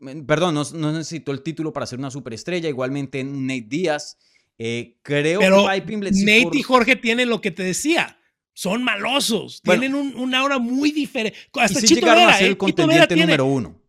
eh, 0.06 0.22
perdón, 0.26 0.54
no, 0.54 0.62
no 0.74 0.92
necesitó 0.92 1.32
el 1.32 1.42
título 1.42 1.72
para 1.72 1.86
ser 1.86 1.98
una 1.98 2.10
superestrella, 2.10 2.68
igualmente 2.68 3.20
en 3.20 3.46
Nate 3.46 3.66
Díaz. 3.68 4.18
Eh, 4.58 4.98
creo 5.02 5.40
Pero 5.40 5.66
que 5.66 5.96
Nate 5.96 6.42
por- 6.44 6.56
y 6.56 6.62
Jorge 6.62 6.96
tienen 6.96 7.28
lo 7.30 7.40
que 7.40 7.50
te 7.50 7.62
decía. 7.62 8.18
Son 8.54 8.84
malosos, 8.84 9.62
Bueno. 9.64 9.80
tienen 9.80 9.98
un, 9.98 10.14
un 10.14 10.34
aura 10.34 10.58
muy 10.58 10.92
diferente. 10.92 11.38
y 11.54 11.58
Hasta 11.58 11.80
sí 11.80 11.86
Chito 11.86 12.00
llegaron 12.00 12.24
Vera, 12.24 12.34
a 12.34 12.38
ser 12.38 12.42
¿eh? 12.44 12.48
el 12.48 12.54
Vera 12.54 12.58
contendiente 12.58 13.06
tiene- 13.08 13.22
número 13.22 13.46
uno. 13.46 13.81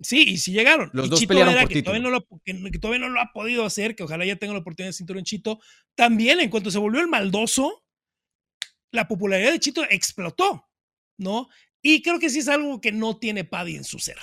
Sí, 0.00 0.24
y 0.28 0.38
sí 0.38 0.52
llegaron. 0.52 0.90
Los 0.92 1.06
y 1.06 1.10
dos 1.10 1.20
Chito 1.20 1.28
pelearon 1.28 1.54
Vera, 1.54 1.62
por 1.62 1.68
que 1.68 1.74
título. 1.74 1.92
todavía, 1.98 2.10
no 2.10 2.10
lo, 2.10 2.40
que, 2.44 2.70
que 2.70 2.78
todavía 2.78 3.06
no 3.06 3.12
lo 3.12 3.20
ha 3.20 3.32
podido 3.32 3.64
hacer, 3.64 3.96
que 3.96 4.04
ojalá 4.04 4.24
ya 4.24 4.36
tenga 4.36 4.52
la 4.52 4.60
oportunidad 4.60 4.90
de 4.90 4.92
cinturón 4.94 5.24
Chito. 5.24 5.60
También, 5.94 6.40
en 6.40 6.50
cuanto 6.50 6.70
se 6.70 6.78
volvió 6.78 7.00
el 7.00 7.08
maldoso, 7.08 7.84
la 8.92 9.08
popularidad 9.08 9.52
de 9.52 9.60
Chito 9.60 9.84
explotó, 9.90 10.68
¿no? 11.18 11.48
Y 11.82 12.02
creo 12.02 12.18
que 12.18 12.30
sí 12.30 12.40
es 12.40 12.48
algo 12.48 12.80
que 12.80 12.92
no 12.92 13.18
tiene 13.18 13.44
Paddy 13.44 13.76
en 13.76 13.84
su 13.84 13.98
ser. 13.98 14.16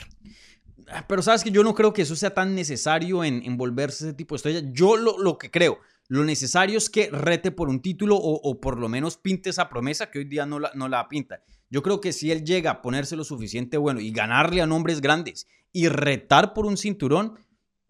Ah, 0.87 1.05
Pero 1.07 1.21
sabes 1.21 1.43
que 1.43 1.51
yo 1.51 1.63
no 1.63 1.73
creo 1.73 1.93
que 1.93 2.03
eso 2.03 2.15
sea 2.15 2.33
tan 2.33 2.55
necesario 2.55 3.23
en, 3.23 3.43
en 3.43 3.57
volverse 3.57 4.05
ese 4.05 4.13
tipo 4.13 4.35
de 4.35 4.37
estrella. 4.37 4.61
Yo 4.73 4.97
lo, 4.97 5.17
lo 5.17 5.37
que 5.37 5.51
creo, 5.51 5.79
lo 6.07 6.23
necesario 6.23 6.77
es 6.77 6.89
que 6.89 7.09
rete 7.11 7.51
por 7.51 7.69
un 7.69 7.81
título 7.81 8.15
o, 8.15 8.35
o 8.49 8.61
por 8.61 8.79
lo 8.79 8.87
menos 8.89 9.17
pinte 9.17 9.49
esa 9.49 9.69
promesa 9.69 10.11
que 10.11 10.19
hoy 10.19 10.25
día 10.25 10.45
no 10.45 10.59
la, 10.59 10.71
no 10.75 10.87
la 10.87 11.07
pinta. 11.09 11.43
Yo 11.75 11.81
creo 11.83 11.99
que 11.99 12.13
si 12.13 12.31
él 12.31 12.45
llega 12.45 12.71
a 12.71 12.81
ponerse 12.81 13.17
lo 13.17 13.25
suficiente 13.25 13.75
bueno 13.75 13.99
y 13.99 14.09
ganarle 14.11 14.61
a 14.61 14.65
nombres 14.65 15.01
grandes 15.01 15.45
y 15.73 15.89
retar 15.89 16.53
por 16.53 16.65
un 16.65 16.77
cinturón, 16.77 17.37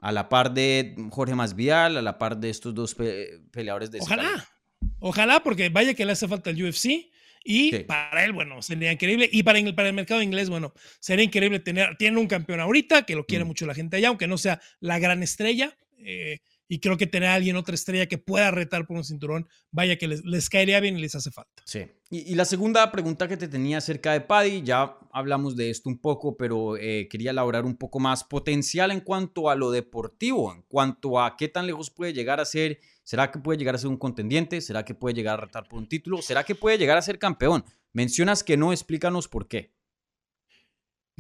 a 0.01 0.11
la 0.11 0.27
par 0.27 0.55
de 0.55 0.95
Jorge 1.11 1.35
Masvidal, 1.35 1.95
a 1.97 2.01
la 2.01 2.17
par 2.17 2.37
de 2.37 2.49
estos 2.49 2.73
dos 2.73 2.95
pe- 2.95 3.41
peleadores 3.51 3.91
de. 3.91 3.99
Ojalá, 3.99 4.49
ojalá, 4.97 5.43
porque 5.43 5.69
vaya 5.69 5.93
que 5.93 6.03
le 6.03 6.13
hace 6.13 6.27
falta 6.27 6.49
el 6.49 6.63
UFC. 6.63 7.11
Y 7.43 7.69
Sí. 7.69 7.79
para 7.83 8.25
él, 8.25 8.31
bueno, 8.33 8.59
sería 8.63 8.91
increíble. 8.91 9.29
Y 9.31 9.43
para, 9.43 9.59
el- 9.59 9.75
para 9.75 9.89
el 9.89 9.93
mercado 9.93 10.23
inglés, 10.23 10.49
bueno, 10.49 10.73
sería 10.99 11.23
increíble 11.23 11.59
tener. 11.59 11.95
Tiene 11.97 12.17
un 12.19 12.25
campeón 12.25 12.59
ahorita 12.61 13.03
que 13.03 13.13
lo 13.15 13.23
quiere 13.27 13.43
Mm. 13.43 13.47
mucho 13.49 13.67
la 13.67 13.75
gente 13.75 13.97
allá, 13.97 14.07
aunque 14.07 14.25
no 14.27 14.39
sea 14.39 14.59
la 14.79 14.97
gran 14.97 15.21
estrella. 15.21 15.77
eh, 16.07 16.39
y 16.67 16.79
creo 16.79 16.97
que 16.97 17.07
tener 17.07 17.29
a 17.29 17.35
alguien, 17.35 17.55
otra 17.55 17.75
estrella 17.75 18.07
que 18.07 18.17
pueda 18.17 18.51
retar 18.51 18.87
por 18.87 18.97
un 18.97 19.03
cinturón, 19.03 19.47
vaya 19.71 19.97
que 19.97 20.07
les, 20.07 20.23
les 20.25 20.49
caería 20.49 20.79
bien 20.79 20.97
y 20.97 21.01
les 21.01 21.15
hace 21.15 21.31
falta. 21.31 21.63
Sí. 21.65 21.85
Y, 22.09 22.31
y 22.31 22.35
la 22.35 22.45
segunda 22.45 22.91
pregunta 22.91 23.27
que 23.27 23.37
te 23.37 23.47
tenía 23.47 23.77
acerca 23.77 24.13
de 24.13 24.21
Paddy, 24.21 24.63
ya 24.63 24.97
hablamos 25.11 25.55
de 25.55 25.69
esto 25.69 25.89
un 25.89 25.99
poco, 25.99 26.35
pero 26.37 26.77
eh, 26.77 27.07
quería 27.09 27.31
elaborar 27.31 27.65
un 27.65 27.77
poco 27.77 27.99
más 27.99 28.23
potencial 28.23 28.91
en 28.91 29.01
cuanto 29.01 29.49
a 29.49 29.55
lo 29.55 29.71
deportivo, 29.71 30.53
en 30.53 30.63
cuanto 30.63 31.21
a 31.21 31.37
qué 31.37 31.47
tan 31.47 31.67
lejos 31.67 31.89
puede 31.89 32.13
llegar 32.13 32.39
a 32.39 32.45
ser. 32.45 32.79
¿Será 33.03 33.31
que 33.31 33.39
puede 33.39 33.59
llegar 33.59 33.75
a 33.75 33.77
ser 33.77 33.89
un 33.89 33.97
contendiente? 33.97 34.59
¿Será 34.61 34.83
que 34.83 34.95
puede 34.95 35.15
llegar 35.15 35.37
a 35.39 35.45
retar 35.45 35.67
por 35.67 35.79
un 35.79 35.87
título? 35.87 36.21
¿Será 36.21 36.43
que 36.43 36.55
puede 36.55 36.77
llegar 36.77 36.97
a 36.97 37.01
ser 37.01 37.19
campeón? 37.19 37.63
Mencionas 37.93 38.43
que 38.43 38.57
no, 38.57 38.73
explícanos 38.73 39.27
por 39.27 39.47
qué. 39.47 39.73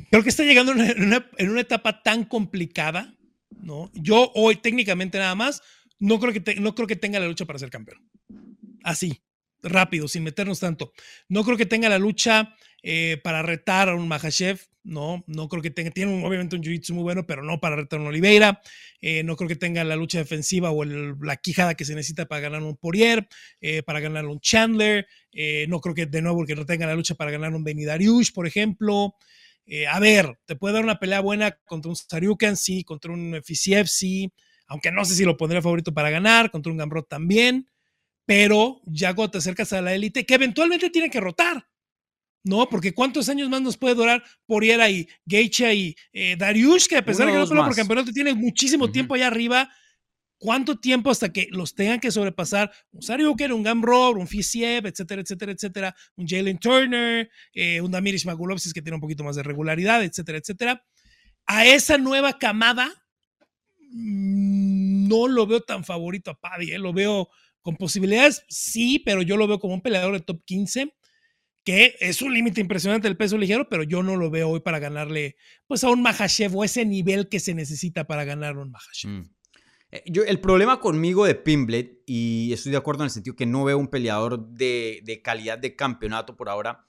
Creo 0.09 0.23
que 0.23 0.29
está 0.29 0.43
llegando 0.43 0.73
en 0.73 1.03
una, 1.03 1.29
en 1.37 1.49
una 1.49 1.61
etapa 1.61 2.03
tan 2.03 2.25
complicada, 2.25 3.14
¿no? 3.61 3.91
Yo 3.93 4.31
hoy 4.35 4.55
técnicamente 4.57 5.17
nada 5.17 5.35
más 5.35 5.61
no 5.99 6.19
creo 6.19 6.33
que, 6.33 6.55
no 6.55 6.75
creo 6.75 6.87
que 6.87 6.95
tenga 6.95 7.19
la 7.19 7.27
lucha 7.27 7.45
para 7.45 7.59
ser 7.59 7.69
campeón. 7.69 7.99
Así, 8.83 9.21
rápido, 9.63 10.07
sin 10.07 10.23
meternos 10.23 10.59
tanto. 10.59 10.91
No 11.29 11.43
creo 11.43 11.57
que 11.57 11.65
tenga 11.65 11.89
la 11.89 11.97
lucha 11.99 12.55
eh, 12.83 13.19
para 13.23 13.41
retar 13.41 13.89
a 13.89 13.95
un 13.95 14.07
Mahashev, 14.07 14.59
no, 14.83 15.23
no 15.25 15.47
creo 15.49 15.63
que 15.63 15.71
tenga, 15.71 15.89
tiene 15.89 16.13
un- 16.13 16.23
obviamente 16.23 16.55
un 16.55 16.61
jiu-jitsu 16.61 16.93
muy 16.93 17.01
bueno, 17.01 17.25
pero 17.25 17.41
no 17.41 17.59
para 17.59 17.75
retar 17.75 17.97
a 17.97 18.03
un 18.03 18.09
Oliveira. 18.09 18.61
Eh, 19.01 19.23
no 19.23 19.35
creo 19.35 19.47
que 19.47 19.55
tenga 19.55 19.83
la 19.83 19.95
lucha 19.95 20.19
defensiva 20.19 20.69
o 20.69 20.83
la 20.85 21.37
quijada 21.37 21.73
que 21.73 21.85
se 21.85 21.95
necesita 21.95 22.27
para 22.27 22.41
ganar 22.41 22.61
un 22.61 22.77
Poirier, 22.77 23.27
eh, 23.61 23.81
para 23.81 23.99
ganar 23.99 24.25
un 24.27 24.39
Chandler. 24.39 25.07
No 25.67 25.81
creo 25.81 25.95
que 25.95 26.05
de 26.05 26.21
nuevo 26.21 26.45
que 26.45 26.55
no 26.55 26.65
tenga 26.65 26.85
la 26.85 26.93
lucha 26.95 27.15
para 27.15 27.31
ganar 27.31 27.53
un 27.55 27.63
Benny 27.63 27.83
Dariush, 27.85 28.31
por 28.31 28.45
ejemplo. 28.45 29.15
Eh, 29.65 29.87
a 29.87 29.99
ver, 29.99 30.37
te 30.45 30.55
puede 30.55 30.75
dar 30.75 30.83
una 30.83 30.99
pelea 30.99 31.21
buena 31.21 31.57
contra 31.65 31.89
un 31.89 31.95
Saryukan, 31.95 32.55
sí, 32.55 32.83
contra 32.83 33.11
un 33.11 33.41
Fisiev, 33.43 33.87
sí, 33.87 34.31
aunque 34.67 34.91
no 34.91 35.03
sé 35.05 35.15
si 35.15 35.25
lo 35.25 35.37
pondría 35.37 35.61
favorito 35.61 35.93
para 35.93 36.09
ganar, 36.09 36.51
contra 36.51 36.71
un 36.71 36.77
Gamrot 36.77 37.07
también, 37.07 37.67
pero 38.25 38.81
ya 38.85 39.13
cuando 39.13 39.31
te 39.31 39.37
acercas 39.39 39.73
a 39.73 39.81
la 39.81 39.93
élite, 39.93 40.25
que 40.25 40.35
eventualmente 40.35 40.89
tiene 40.89 41.09
que 41.09 41.19
rotar, 41.19 41.67
¿no? 42.43 42.69
Porque 42.69 42.93
¿cuántos 42.93 43.27
años 43.29 43.49
más 43.49 43.61
nos 43.61 43.77
puede 43.77 43.95
durar 43.95 44.23
Poriera 44.45 44.89
y 44.89 45.07
Geicha 45.27 45.73
y 45.73 45.95
eh, 46.13 46.35
Dariush, 46.37 46.87
que 46.87 46.97
a 46.97 47.05
pesar 47.05 47.25
de 47.25 47.33
que 47.33 47.39
no 47.39 47.47
pelea 47.47 47.65
por 47.65 47.75
campeonato, 47.75 48.11
tiene 48.11 48.33
muchísimo 48.33 48.91
tiempo 48.91 49.15
allá 49.15 49.27
arriba? 49.27 49.69
¿Cuánto 50.37 50.79
tiempo 50.79 51.09
hasta 51.09 51.31
que 51.31 51.47
los 51.51 51.75
tengan 51.75 51.99
que 51.99 52.11
sobrepasar? 52.11 52.71
Un 52.91 53.01
Saryuken, 53.01 53.51
un 53.53 53.63
Gamrot, 53.63 54.17
un 54.17 54.27
Fisiev, 54.27 54.85
etcétera, 54.85 55.21
etcétera, 55.21 55.51
etcétera, 55.53 55.95
un 56.15 56.27
Jalen 56.27 56.57
Turner, 56.57 57.29
eh, 57.53 57.79
un 57.81 57.91
Damir 57.91 58.15
Ismagulovskis 58.15 58.73
que 58.73 58.81
tiene 58.81 58.95
un 58.95 59.01
poquito 59.01 59.23
más 59.23 59.35
de 59.35 59.43
regularidad, 59.43 60.03
etcétera, 60.03 60.37
etcétera. 60.37 60.85
A 61.45 61.65
esa 61.65 61.97
nueva 61.97 62.37
camada 62.37 62.87
mm, 63.91 65.07
no 65.07 65.27
lo 65.27 65.47
veo 65.47 65.61
tan 65.61 65.83
favorito 65.83 66.31
a 66.31 66.39
Paddy, 66.39 66.71
¿eh? 66.71 66.79
lo 66.79 66.91
veo 66.91 67.29
con 67.61 67.77
posibilidades, 67.77 68.43
sí, 68.47 68.99
pero 68.99 69.21
yo 69.21 69.37
lo 69.37 69.47
veo 69.47 69.59
como 69.59 69.73
un 69.73 69.81
peleador 69.81 70.13
de 70.13 70.19
top 70.19 70.43
15, 70.45 70.93
que 71.63 71.95
es 71.99 72.21
un 72.21 72.33
límite 72.33 72.61
impresionante 72.61 73.07
del 73.07 73.17
peso 73.17 73.37
ligero, 73.37 73.67
pero 73.69 73.83
yo 73.83 74.03
no 74.03 74.15
lo 74.17 74.29
veo 74.29 74.49
hoy 74.49 74.59
para 74.59 74.77
ganarle 74.79 75.35
pues 75.65 75.83
a 75.83 75.89
un 75.89 76.03
Mahashev 76.03 76.55
o 76.55 76.63
ese 76.63 76.85
nivel 76.85 77.27
que 77.27 77.39
se 77.39 77.55
necesita 77.55 78.05
para 78.05 78.23
ganar 78.23 78.57
un 78.57 78.69
Mahashev. 78.69 79.09
Mm. 79.09 79.34
Eh, 79.91 80.03
Yo, 80.07 80.23
el 80.23 80.39
problema 80.39 80.79
conmigo 80.79 81.25
de 81.25 81.35
Pimblet, 81.35 82.03
y 82.05 82.51
estoy 82.53 82.71
de 82.71 82.77
acuerdo 82.77 83.03
en 83.03 83.05
el 83.05 83.11
sentido 83.11 83.35
que 83.35 83.45
no 83.45 83.63
veo 83.63 83.77
un 83.77 83.87
peleador 83.87 84.47
de, 84.47 85.01
de 85.03 85.21
calidad 85.21 85.57
de 85.57 85.75
campeonato 85.75 86.35
por 86.35 86.49
ahora, 86.49 86.83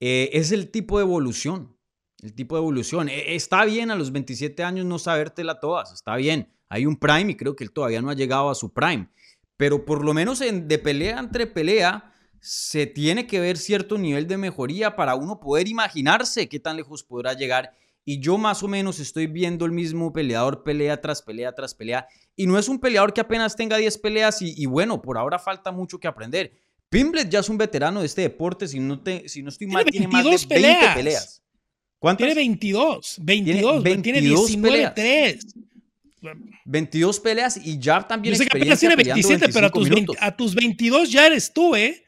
eh, 0.00 0.30
es 0.32 0.52
el 0.52 0.70
tipo 0.70 0.98
de 0.98 1.04
evolución. 1.04 1.76
El 2.22 2.34
tipo 2.34 2.56
de 2.56 2.60
evolución. 2.60 3.08
Eh, 3.08 3.34
está 3.34 3.64
bien 3.64 3.90
a 3.90 3.96
los 3.96 4.12
27 4.12 4.62
años 4.62 4.86
no 4.86 4.98
sabértela 4.98 5.60
todas, 5.60 5.92
está 5.92 6.16
bien. 6.16 6.52
Hay 6.68 6.86
un 6.86 6.96
prime 6.96 7.32
y 7.32 7.36
creo 7.36 7.54
que 7.54 7.64
él 7.64 7.72
todavía 7.72 8.02
no 8.02 8.10
ha 8.10 8.14
llegado 8.14 8.50
a 8.50 8.54
su 8.54 8.72
prime. 8.72 9.08
Pero 9.56 9.84
por 9.84 10.04
lo 10.04 10.14
menos 10.14 10.40
en, 10.40 10.66
de 10.66 10.78
pelea 10.78 11.18
entre 11.18 11.46
pelea 11.46 12.12
se 12.40 12.86
tiene 12.86 13.26
que 13.26 13.40
ver 13.40 13.56
cierto 13.56 13.96
nivel 13.96 14.26
de 14.26 14.36
mejoría 14.36 14.96
para 14.96 15.14
uno 15.14 15.40
poder 15.40 15.68
imaginarse 15.68 16.48
qué 16.48 16.60
tan 16.60 16.76
lejos 16.76 17.02
podrá 17.02 17.32
llegar. 17.32 17.72
Y 18.04 18.20
yo 18.20 18.36
más 18.36 18.62
o 18.62 18.68
menos 18.68 19.00
estoy 19.00 19.26
viendo 19.26 19.64
el 19.64 19.72
mismo 19.72 20.12
peleador 20.12 20.62
pelea 20.62 21.00
tras 21.00 21.22
pelea 21.22 21.52
tras 21.54 21.74
pelea. 21.74 22.06
Y 22.36 22.46
no 22.46 22.58
es 22.58 22.68
un 22.68 22.78
peleador 22.78 23.12
que 23.14 23.20
apenas 23.22 23.56
tenga 23.56 23.76
10 23.78 23.96
peleas 23.98 24.42
y, 24.42 24.52
y 24.56 24.66
bueno, 24.66 25.00
por 25.00 25.16
ahora 25.16 25.38
falta 25.38 25.72
mucho 25.72 25.98
que 25.98 26.06
aprender. 26.08 26.52
Pimblet 26.90 27.28
ya 27.30 27.40
es 27.40 27.48
un 27.48 27.56
veterano 27.58 28.00
de 28.00 28.06
este 28.06 28.20
deporte, 28.22 28.68
si 28.68 28.78
no, 28.78 29.00
te, 29.00 29.28
si 29.28 29.42
no 29.42 29.48
estoy 29.48 29.66
mal, 29.68 29.84
tiene 29.86 30.06
más 30.06 30.22
de 30.22 30.30
20 30.30 30.46
22 30.46 30.46
peleas. 30.46 30.94
peleas. 30.94 31.42
¿Cuántas? 31.98 32.26
Tiene 32.26 32.34
22, 32.34 33.16
22, 33.22 33.82
güey, 33.82 34.02
tiene 34.02 34.20
22 34.20 34.50
19-3. 34.50 35.38
22 36.64 37.20
peleas 37.20 37.56
y 37.62 37.78
ya 37.78 38.06
también 38.06 38.34
Yo 38.34 38.38
sé 38.38 38.46
que 38.46 38.56
apenas 38.58 38.80
tiene 38.80 38.96
peleando 38.96 39.28
27, 39.28 39.52
pero 39.52 39.66
a 39.66 39.70
25 39.70 39.78
tus, 39.80 39.88
20 39.88 40.00
minutos. 40.00 40.16
a 40.20 40.36
tus 40.36 40.54
22 40.54 41.10
ya 41.10 41.26
eres 41.26 41.52
tú, 41.52 41.74
¿eh? 41.76 42.02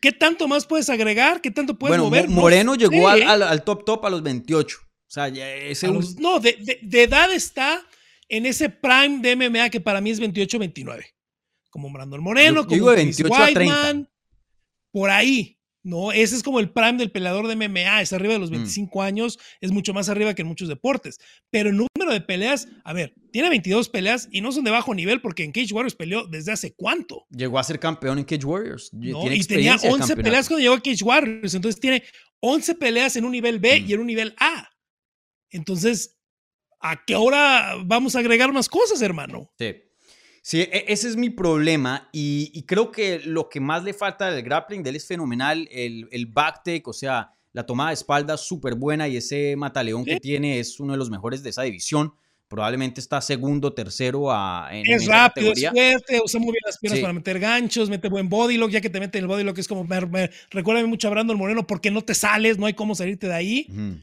¿Qué 0.00 0.12
tanto 0.12 0.46
más 0.48 0.64
puedes 0.66 0.88
agregar? 0.90 1.40
¿Qué 1.40 1.50
tanto 1.50 1.74
puedes 1.78 1.90
Bueno, 1.92 2.04
mover? 2.04 2.28
Mo- 2.28 2.34
No 2.36 2.40
Moreno 2.42 2.74
sé, 2.74 2.78
llegó 2.88 3.08
al, 3.08 3.22
al- 3.22 3.42
al 3.42 3.64
top 3.64 3.84
top 3.84 4.04
a 4.06 4.10
los 4.10 4.22
28. 4.22 4.78
Sea, 5.18 5.56
ese 5.56 5.88
un- 5.88 6.04
no, 6.18 6.38
de, 6.40 6.52
de- 6.60 6.78
de 6.82 7.02
edad 7.02 7.32
está 7.32 7.84
en 8.28 8.46
ese 8.46 8.68
prime 8.70 9.18
de 9.20 9.36
MMA 9.36 9.70
que 9.70 9.80
para 9.80 10.00
mí 10.00 10.10
es 10.10 10.20
28-29. 10.20 11.04
Como 11.70 11.90
Brandon 11.92 12.22
Moreno, 12.22 12.62
Yo 12.62 12.64
como 12.64 12.74
digo 12.74 12.90
de 12.90 13.02
Chris 13.04 13.18
28 13.22 13.34
a 13.42 13.46
30. 13.52 13.60
Weidman, 13.74 14.08
Por 14.90 15.10
ahí, 15.10 15.58
¿no? 15.82 16.12
Ese 16.12 16.34
es 16.34 16.42
como 16.42 16.60
el 16.60 16.70
prime 16.70 16.94
del 16.94 17.10
peleador 17.10 17.46
de 17.46 17.54
MMA, 17.56 18.00
es 18.00 18.12
arriba 18.14 18.32
de 18.32 18.38
Mm. 18.38 18.42
los 18.42 18.50
25 18.50 19.02
años, 19.02 19.38
es 19.60 19.70
mucho 19.70 19.92
más 19.92 20.08
arriba 20.08 20.34
que 20.34 20.42
en 20.42 20.48
muchos 20.48 20.66
deportes. 20.68 21.18
Pero 21.50 21.68
el 21.68 21.76
número 21.76 22.12
de 22.12 22.20
peleas, 22.22 22.68
a 22.84 22.92
ver, 22.94 23.14
tiene 23.32 23.50
22 23.50 23.88
peleas 23.90 24.28
y 24.32 24.40
no 24.40 24.50
son 24.50 24.64
de 24.64 24.70
bajo 24.70 24.94
nivel 24.94 25.20
porque 25.20 25.44
en 25.44 25.52
Cage 25.52 25.72
Warriors 25.74 25.94
peleó 25.94 26.26
desde 26.26 26.52
hace 26.52 26.72
cuánto. 26.74 27.26
llegó 27.30 27.58
a 27.58 27.64
ser 27.64 27.78
campeón 27.78 28.18
en 28.18 28.24
Cage 28.24 28.44
Warriors. 28.46 28.90
y 28.94 29.10
¿no? 29.12 29.20
Tiene 29.20 29.36
Y 29.36 29.44
tenía 29.44 29.74
experiencia 29.74 29.88
de 29.88 29.94
11 29.94 30.00
campeonato. 30.08 30.24
peleas 30.24 30.48
cuando 30.48 30.62
llegó 30.62 30.74
a 30.74 30.80
Cage 30.82 31.04
Warriors. 31.04 31.54
Entonces 31.54 31.80
tiene 31.80 32.02
11 32.40 32.74
peleas 32.74 33.16
en 33.16 33.24
un 33.26 33.32
nivel 33.32 33.58
B 33.58 33.80
Mm. 33.82 33.86
y 33.90 33.92
en 33.92 34.00
un 34.00 34.06
nivel 34.06 34.34
A. 34.38 34.68
Entonces, 35.50 36.16
¿a 36.80 37.04
qué 37.04 37.14
hora 37.16 37.74
vamos 37.84 38.16
a 38.16 38.20
agregar 38.20 38.52
más 38.52 38.68
cosas, 38.68 39.00
hermano? 39.02 39.50
Sí. 39.58 39.74
Sí, 40.42 40.60
e- 40.60 40.84
ese 40.88 41.08
es 41.08 41.16
mi 41.16 41.28
problema 41.30 42.08
y, 42.12 42.50
y 42.54 42.62
creo 42.62 42.90
que 42.90 43.20
lo 43.20 43.48
que 43.48 43.60
más 43.60 43.84
le 43.84 43.92
falta 43.92 44.30
del 44.30 44.42
grappling 44.42 44.82
de 44.82 44.90
él 44.90 44.96
es 44.96 45.06
fenomenal, 45.06 45.68
el, 45.70 46.08
el 46.10 46.26
backtake, 46.26 46.86
o 46.88 46.92
sea, 46.92 47.32
la 47.52 47.66
tomada 47.66 47.90
de 47.90 47.94
espalda 47.94 48.36
súper 48.36 48.74
buena 48.74 49.08
y 49.08 49.16
ese 49.16 49.56
mataleón 49.56 50.04
que 50.04 50.18
tiene 50.20 50.58
es 50.60 50.78
uno 50.80 50.92
de 50.92 50.98
los 50.98 51.10
mejores 51.10 51.42
de 51.42 51.50
esa 51.50 51.62
división. 51.62 52.14
Probablemente 52.46 52.98
está 53.00 53.20
segundo, 53.20 53.74
tercero 53.74 54.32
a, 54.32 54.68
en, 54.70 54.86
en 54.86 54.92
Es 54.94 55.02
esa 55.02 55.12
rápido, 55.28 55.52
es 55.52 55.68
fuerte, 55.68 56.20
usa 56.24 56.40
muy 56.40 56.52
bien 56.52 56.62
las 56.64 56.78
piernas 56.78 56.98
Sí. 56.98 57.02
para 57.02 57.12
meter 57.12 57.38
ganchos, 57.38 57.90
mete 57.90 58.08
buen 58.08 58.30
body 58.30 58.56
lock, 58.56 58.70
ya 58.70 58.80
que 58.80 58.88
te 58.88 59.00
mete 59.00 59.18
en 59.18 59.24
el 59.24 59.28
body 59.28 59.44
lock 59.44 59.58
es 59.58 59.68
como, 59.68 59.84
me, 59.84 60.00
me- 60.06 60.30
recuérdame 60.50 60.88
mucho 60.88 61.08
a 61.08 61.10
Brandon 61.10 61.36
Moreno 61.36 61.66
porque 61.66 61.90
no 61.90 62.00
te 62.02 62.14
sales, 62.14 62.56
no 62.56 62.64
hay 62.64 62.72
cómo 62.72 62.94
salirte 62.94 63.26
de 63.26 63.34
ahí. 63.34 63.66
Ujú. 63.68 63.98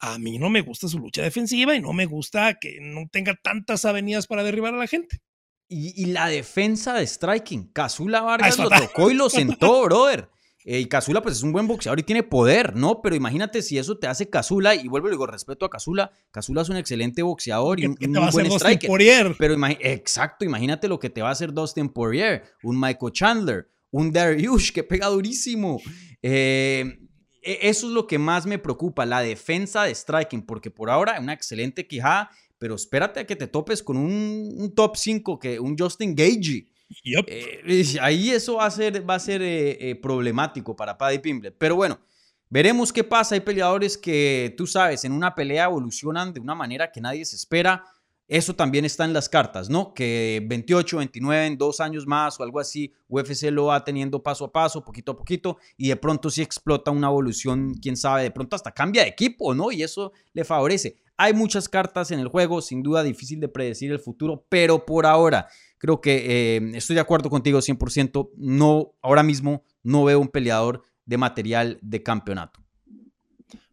A 0.00 0.18
mí 0.18 0.38
no 0.38 0.48
me 0.50 0.60
gusta 0.60 0.88
su 0.88 0.98
lucha 0.98 1.22
defensiva 1.22 1.74
y 1.74 1.80
no 1.80 1.92
me 1.92 2.06
gusta 2.06 2.54
que 2.60 2.78
no 2.80 3.08
tenga 3.10 3.34
tantas 3.42 3.84
avenidas 3.84 4.26
para 4.26 4.44
derribar 4.44 4.74
a 4.74 4.78
la 4.78 4.86
gente. 4.86 5.20
Y, 5.68 6.02
y 6.02 6.06
la 6.06 6.28
defensa 6.28 6.94
de 6.94 7.06
striking. 7.06 7.72
Casula 7.72 8.22
Vargas 8.22 8.50
es 8.50 8.58
lo 8.58 8.70
tocó 8.70 9.10
y 9.10 9.14
lo 9.14 9.28
sentó, 9.30 9.82
brother. 9.84 10.30
Eh, 10.70 10.80
y 10.80 10.86
Casula, 10.86 11.22
pues 11.22 11.36
es 11.36 11.42
un 11.42 11.52
buen 11.52 11.66
boxeador 11.66 11.98
y 11.98 12.02
tiene 12.02 12.22
poder, 12.22 12.76
¿no? 12.76 13.00
Pero 13.00 13.16
imagínate 13.16 13.62
si 13.62 13.78
eso 13.78 13.96
te 13.98 14.06
hace 14.06 14.28
Casula, 14.28 14.74
y 14.74 14.86
vuelvo 14.86 15.08
y 15.08 15.12
digo 15.12 15.26
respeto 15.26 15.64
a 15.64 15.70
Casula. 15.70 16.10
Casula 16.30 16.60
es 16.60 16.68
un 16.68 16.76
excelente 16.76 17.22
boxeador 17.22 17.80
y 17.80 17.86
un, 17.86 17.96
un 17.98 18.30
buen 18.30 18.52
striker. 18.52 18.86
Poirier. 18.86 19.34
Pero 19.38 19.56
exacto, 19.80 20.44
imagínate 20.44 20.86
lo 20.86 20.98
que 20.98 21.08
te 21.08 21.22
va 21.22 21.30
a 21.30 21.32
hacer 21.32 21.54
Dustin 21.54 21.88
Poirier, 21.88 22.44
un 22.62 22.78
Michael 22.78 23.12
Chandler, 23.12 23.68
un 23.90 24.12
Dariush 24.12 24.72
que 24.72 24.84
pega 24.84 25.06
durísimo. 25.06 25.80
Eh, 26.20 26.98
eso 27.62 27.86
es 27.86 27.92
lo 27.92 28.06
que 28.06 28.18
más 28.18 28.46
me 28.46 28.58
preocupa, 28.58 29.06
la 29.06 29.20
defensa 29.20 29.84
de 29.84 29.94
striking, 29.94 30.42
porque 30.42 30.70
por 30.70 30.90
ahora 30.90 31.18
una 31.20 31.32
excelente 31.32 31.86
quijada, 31.86 32.30
pero 32.58 32.74
espérate 32.74 33.20
a 33.20 33.26
que 33.26 33.36
te 33.36 33.46
topes 33.46 33.82
con 33.82 33.96
un, 33.96 34.54
un 34.58 34.74
top 34.74 34.96
5, 34.96 35.38
que, 35.38 35.60
un 35.60 35.76
Justin 35.78 36.14
Gagey. 36.14 36.68
Yup. 37.04 37.26
Eh, 37.28 37.96
ahí 38.00 38.30
eso 38.30 38.56
va 38.56 38.66
a 38.66 38.70
ser, 38.70 39.08
va 39.08 39.14
a 39.14 39.20
ser 39.20 39.42
eh, 39.42 39.90
eh, 39.90 39.94
problemático 39.94 40.74
para 40.74 40.96
Paddy 40.96 41.18
Pimblet. 41.18 41.54
Pero 41.56 41.76
bueno, 41.76 42.00
veremos 42.48 42.92
qué 42.92 43.04
pasa. 43.04 43.34
Hay 43.34 43.40
peleadores 43.42 43.96
que, 43.96 44.54
tú 44.56 44.66
sabes, 44.66 45.04
en 45.04 45.12
una 45.12 45.34
pelea 45.34 45.64
evolucionan 45.64 46.32
de 46.32 46.40
una 46.40 46.54
manera 46.54 46.90
que 46.90 47.00
nadie 47.00 47.24
se 47.24 47.36
espera. 47.36 47.84
Eso 48.28 48.54
también 48.54 48.84
está 48.84 49.06
en 49.06 49.14
las 49.14 49.26
cartas, 49.26 49.70
¿no? 49.70 49.94
Que 49.94 50.44
28, 50.46 50.98
29, 50.98 51.46
en 51.46 51.56
dos 51.56 51.80
años 51.80 52.06
más 52.06 52.38
o 52.38 52.42
algo 52.42 52.60
así, 52.60 52.92
UFC 53.08 53.44
lo 53.50 53.66
va 53.66 53.82
teniendo 53.82 54.22
paso 54.22 54.44
a 54.44 54.52
paso, 54.52 54.84
poquito 54.84 55.12
a 55.12 55.16
poquito, 55.16 55.56
y 55.78 55.88
de 55.88 55.96
pronto 55.96 56.28
sí 56.28 56.42
explota 56.42 56.90
una 56.90 57.06
evolución, 57.08 57.72
quién 57.80 57.96
sabe, 57.96 58.24
de 58.24 58.30
pronto 58.30 58.54
hasta 58.54 58.72
cambia 58.72 59.02
de 59.02 59.08
equipo, 59.08 59.54
¿no? 59.54 59.72
Y 59.72 59.82
eso 59.82 60.12
le 60.34 60.44
favorece. 60.44 60.98
Hay 61.16 61.32
muchas 61.32 61.70
cartas 61.70 62.10
en 62.10 62.20
el 62.20 62.28
juego, 62.28 62.60
sin 62.60 62.82
duda 62.82 63.02
difícil 63.02 63.40
de 63.40 63.48
predecir 63.48 63.90
el 63.90 63.98
futuro, 63.98 64.44
pero 64.50 64.84
por 64.84 65.06
ahora 65.06 65.48
creo 65.78 66.02
que 66.02 66.56
eh, 66.56 66.70
estoy 66.74 66.94
de 66.94 67.00
acuerdo 67.00 67.30
contigo 67.30 67.60
100%. 67.60 68.32
No, 68.36 68.92
ahora 69.00 69.22
mismo 69.22 69.64
no 69.82 70.04
veo 70.04 70.20
un 70.20 70.28
peleador 70.28 70.82
de 71.06 71.16
material 71.16 71.78
de 71.80 72.02
campeonato. 72.02 72.60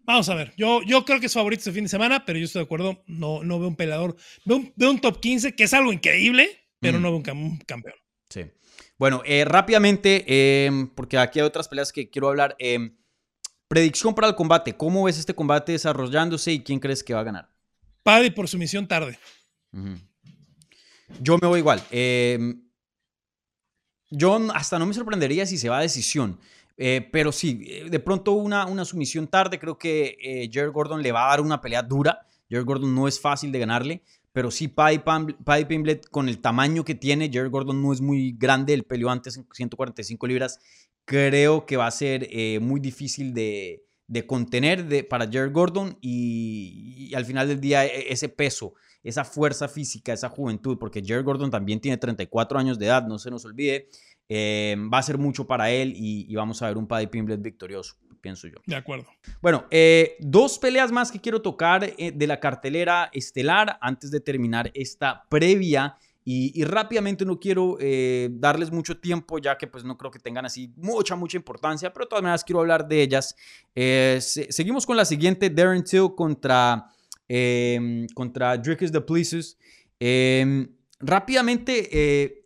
Vamos 0.06 0.30
a 0.30 0.36
ver, 0.36 0.54
yo, 0.56 0.82
yo 0.84 1.04
creo 1.04 1.20
que 1.20 1.26
es 1.26 1.34
favorito 1.34 1.60
este 1.62 1.72
fin 1.72 1.84
de 1.86 1.90
semana, 1.90 2.26
pero 2.26 2.38
yo 2.38 2.46
estoy 2.46 2.60
de 2.62 2.66
acuerdo, 2.66 3.04
no, 3.08 3.44
no 3.44 3.60
veo 3.60 3.68
un 3.68 3.76
peleador, 3.76 4.16
veo 4.46 4.58
un, 4.58 4.74
veo 4.76 4.92
un 4.92 5.00
top 5.02 5.20
15, 5.20 5.56
que 5.56 5.64
es 5.64 5.74
algo 5.74 5.92
increíble, 5.92 6.50
pero 6.80 7.00
Mm. 7.00 7.02
no 7.02 7.16
un, 7.16 7.24
cam- 7.24 7.38
un 7.38 7.58
campeón. 7.60 7.96
Sí. 8.30 8.42
Bueno, 8.98 9.22
eh, 9.26 9.46
rápidamente, 9.46 10.24
eh, 10.28 10.72
porque 10.96 11.18
aquí 11.18 11.40
hay 11.40 11.46
otras 11.46 11.68
peleas 11.68 11.92
que 11.92 12.10
quiero 12.10 12.28
hablar. 12.30 12.56
eh, 12.60 12.92
predicción 13.68 14.14
para 14.14 14.28
el 14.28 14.36
combate. 14.36 14.78
¿Cómo 14.78 15.04
ves 15.06 15.18
este 15.18 15.34
combate 15.34 15.72
desarrollándose 15.72 16.52
y 16.52 16.64
quién 16.64 16.80
crees 16.80 17.04
que 17.04 17.16
va 17.16 17.22
a 17.22 17.24
ganar? 17.24 17.50
Paddy 18.04 18.30
por 18.30 18.48
sumisión 18.48 18.88
tarde. 18.88 19.18
Yo 21.20 21.38
me 21.42 21.48
voy 21.48 21.60
igual. 21.60 21.82
eh, 21.90 22.38
yo 24.12 24.40
hasta 24.54 24.78
no 24.78 24.86
me 24.86 24.94
sorprendería 24.94 25.46
si 25.48 25.58
se 25.58 25.68
va 25.68 25.80
a 25.80 25.82
decisión. 25.82 26.40
Eh, 26.78 27.08
pero 27.12 27.32
sí, 27.32 27.64
eh, 27.68 27.90
de 27.90 28.00
pronto 28.00 28.34
una, 28.34 28.66
una 28.66 28.86
sumisión 28.86 29.28
tarde. 29.28 29.60
Creo 29.60 29.78
que 29.78 30.18
eh, 30.22 30.50
Jared 30.52 30.72
Gordon 30.72 31.02
le 31.02 31.12
va 31.12 31.28
a 31.28 31.30
dar 31.30 31.42
una 31.42 31.62
pelea 31.62 31.82
dura. 31.84 32.26
Jared 32.50 32.66
Gordon 32.66 32.94
no 32.94 33.08
es 33.08 33.20
fácil 33.20 33.52
de 33.52 33.60
ganarle. 33.60 34.02
Pero 34.32 34.52
sí, 34.52 34.68
Paddy, 34.68 35.00
Pimblett, 35.66 36.10
con 36.10 36.28
el 36.28 36.40
tamaño 36.40 36.84
que 36.84 36.96
tiene, 36.96 37.30
Jared 37.32 37.50
Gordon 37.50 37.82
no 37.82 37.94
es 37.94 38.02
muy 38.02 38.36
grande. 38.38 38.74
Él 38.74 38.84
peleó 38.84 39.10
antes 39.10 39.38
en 39.38 39.48
145 39.52 40.28
libras. 40.28 40.60
Creo 41.06 41.66
que 41.66 41.78
va 41.78 41.88
a 41.88 41.92
ser 41.92 42.28
eh, 42.30 42.60
muy 42.60 42.82
difícil 42.82 43.34
de, 43.34 43.86
de 44.08 44.28
contener 44.28 44.88
de, 44.88 45.06
para 45.06 45.26
Jared 45.26 45.54
Gordon. 45.54 45.98
Y, 46.02 47.08
y 47.10 47.16
al 47.16 47.26
final 47.26 47.48
del 47.48 47.62
día, 47.62 47.86
e- 47.86 48.12
ese 48.12 48.28
peso 48.28 48.74
esa 49.06 49.24
fuerza 49.24 49.68
física, 49.68 50.12
esa 50.14 50.30
juventud, 50.30 50.80
porque 50.80 51.04
Jared 51.06 51.24
Gordon 51.24 51.52
también 51.52 51.80
tiene 51.80 51.96
34 51.98 52.58
años 52.58 52.80
de 52.80 52.88
edad, 52.88 53.06
no 53.06 53.20
se 53.20 53.30
nos 53.30 53.46
olvide, 53.46 53.88
eh, 54.30 54.76
va 54.94 54.98
a 55.00 55.04
ser 55.04 55.18
mucho 55.18 55.46
para 55.48 55.70
él 55.72 55.94
y, 55.96 56.26
y 56.32 56.36
vamos 56.36 56.62
a 56.62 56.68
ver 56.68 56.78
un 56.78 56.88
Paddy 56.88 57.08
Pimblett 57.08 57.42
victorioso, 57.42 57.96
pienso 58.22 58.48
yo. 58.48 58.56
De 58.66 58.76
acuerdo. 58.76 59.06
Bueno, 59.42 59.66
eh, 59.72 60.16
dos 60.20 60.58
peleas 60.60 60.92
más 60.92 61.12
que 61.12 61.20
quiero 61.20 61.42
tocar 61.42 61.84
eh, 61.98 62.12
de 62.14 62.28
la 62.28 62.40
cartelera 62.40 63.10
estelar 63.14 63.78
antes 63.82 64.12
de 64.12 64.20
terminar 64.20 64.72
esta 64.74 65.24
previa. 65.30 65.96
Y, 66.28 66.60
y 66.60 66.64
rápidamente 66.64 67.24
no 67.24 67.40
quiero 67.40 67.78
eh, 67.80 68.30
darles 68.32 68.72
mucho 68.72 68.98
tiempo, 69.00 69.38
ya 69.38 69.56
que 69.60 69.68
pues 69.68 69.84
no 69.84 69.96
creo 69.96 70.10
que 70.10 70.18
tengan 70.18 70.44
así 70.44 70.74
mucha, 70.76 71.16
mucha 71.16 71.38
importancia, 71.38 71.94
pero 71.94 72.06
de 72.06 72.10
todas 72.10 72.24
maneras 72.24 72.44
quiero 72.44 72.62
hablar 72.62 72.88
de 72.88 73.04
ellas. 73.04 73.36
Se- 73.76 74.48
seguimos 74.52 74.88
con 74.88 74.98
la 74.98 75.06
siguiente, 75.06 75.52
Darren 75.52 75.84
Till 75.84 76.16
contra, 76.18 76.88
eh, 77.30 78.08
contra 78.16 78.58
Dricus 78.58 78.92
de 78.92 79.02
Pleases. 79.02 79.56
Eh, 80.00 80.68
rápidamente, 81.00 82.45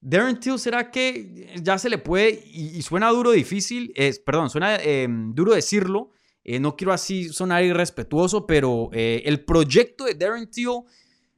Darren 0.00 0.40
Till, 0.40 0.58
¿será 0.58 0.90
que 0.90 1.54
ya 1.62 1.78
se 1.78 1.90
le 1.90 1.98
puede, 1.98 2.42
y, 2.46 2.78
y 2.78 2.82
suena 2.82 3.10
duro 3.10 3.32
difícil, 3.32 3.92
es, 3.94 4.18
perdón, 4.18 4.48
suena 4.48 4.76
eh, 4.76 5.06
duro 5.08 5.52
decirlo, 5.52 6.10
eh, 6.42 6.58
no 6.58 6.74
quiero 6.74 6.92
así 6.92 7.28
sonar 7.28 7.62
irrespetuoso, 7.64 8.46
pero 8.46 8.90
eh, 8.92 9.22
el 9.26 9.44
proyecto 9.44 10.04
de 10.04 10.14
Darren 10.14 10.50
Till, 10.50 10.82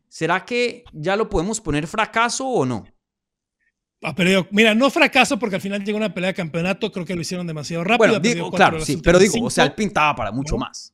¿será 0.09 0.45
que 0.45 0.85
ya 0.93 1.17
lo 1.17 1.29
podemos 1.29 1.61
poner 1.61 1.87
fracaso 1.87 2.47
o 2.47 2.65
no? 2.65 2.85
Ha 4.03 4.15
perdido. 4.15 4.47
Mira, 4.51 4.75
no 4.75 4.91
fracaso 4.91 5.39
porque 5.39 5.57
al 5.57 5.63
final 5.63 5.85
llegó 5.85 5.97
una 5.97 6.13
pelea 6.13 6.29
de 6.29 6.35
campeonato. 6.35 6.91
Creo 6.91 7.07
que 7.07 7.15
lo 7.15 7.21
hicieron 7.21 7.47
demasiado 7.47 7.85
rápido. 7.85 7.99
bueno, 7.99 8.19
digo, 8.19 8.51
claro, 8.51 8.81
sí, 8.81 8.97
pero 8.97 9.19
digo, 9.19 9.35
cinco. 9.35 9.47
o 9.47 9.51
sea, 9.51 9.65
él 9.65 9.75
pintaba 9.75 10.17
para 10.17 10.33
mucho 10.33 10.55
¿no? 10.55 10.61
más. 10.61 10.93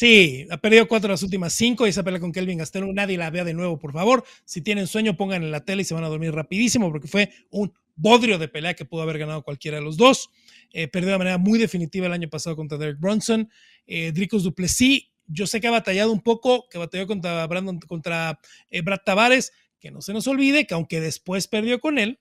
Sí, 0.00 0.46
ha 0.48 0.56
perdido 0.56 0.88
cuatro 0.88 1.08
de 1.08 1.12
las 1.12 1.22
últimas 1.22 1.52
cinco 1.52 1.86
y 1.86 1.90
esa 1.90 2.02
pelea 2.02 2.20
con 2.20 2.32
Kelvin 2.32 2.56
Gastelum. 2.56 2.94
Nadie 2.94 3.18
la 3.18 3.28
vea 3.28 3.44
de 3.44 3.52
nuevo, 3.52 3.78
por 3.78 3.92
favor. 3.92 4.24
Si 4.46 4.62
tienen 4.62 4.86
sueño, 4.86 5.14
pongan 5.14 5.42
en 5.42 5.50
la 5.50 5.62
tele 5.66 5.82
y 5.82 5.84
se 5.84 5.92
van 5.92 6.04
a 6.04 6.08
dormir 6.08 6.32
rapidísimo 6.32 6.90
porque 6.90 7.06
fue 7.06 7.30
un 7.50 7.74
bodrio 7.96 8.38
de 8.38 8.48
pelea 8.48 8.72
que 8.72 8.86
pudo 8.86 9.02
haber 9.02 9.18
ganado 9.18 9.42
cualquiera 9.42 9.76
de 9.76 9.84
los 9.84 9.98
dos. 9.98 10.30
Eh, 10.72 10.88
perdió 10.88 11.10
de 11.10 11.18
manera 11.18 11.36
muy 11.36 11.58
definitiva 11.58 12.06
el 12.06 12.14
año 12.14 12.30
pasado 12.30 12.56
contra 12.56 12.78
Derek 12.78 12.98
Bronson. 12.98 13.50
Eh, 13.86 14.10
Dricus 14.12 14.42
Duplessis, 14.42 15.02
yo 15.26 15.46
sé 15.46 15.60
que 15.60 15.66
ha 15.66 15.70
batallado 15.70 16.12
un 16.12 16.22
poco, 16.22 16.66
que 16.70 16.78
batalló 16.78 17.06
contra 17.06 17.46
Brandon, 17.46 17.78
contra 17.80 18.40
eh, 18.70 18.80
Brad 18.80 19.00
Tavares, 19.04 19.52
que 19.78 19.90
no 19.90 20.00
se 20.00 20.14
nos 20.14 20.26
olvide 20.28 20.66
que 20.66 20.72
aunque 20.72 21.02
después 21.02 21.46
perdió 21.46 21.78
con 21.78 21.98
él, 21.98 22.20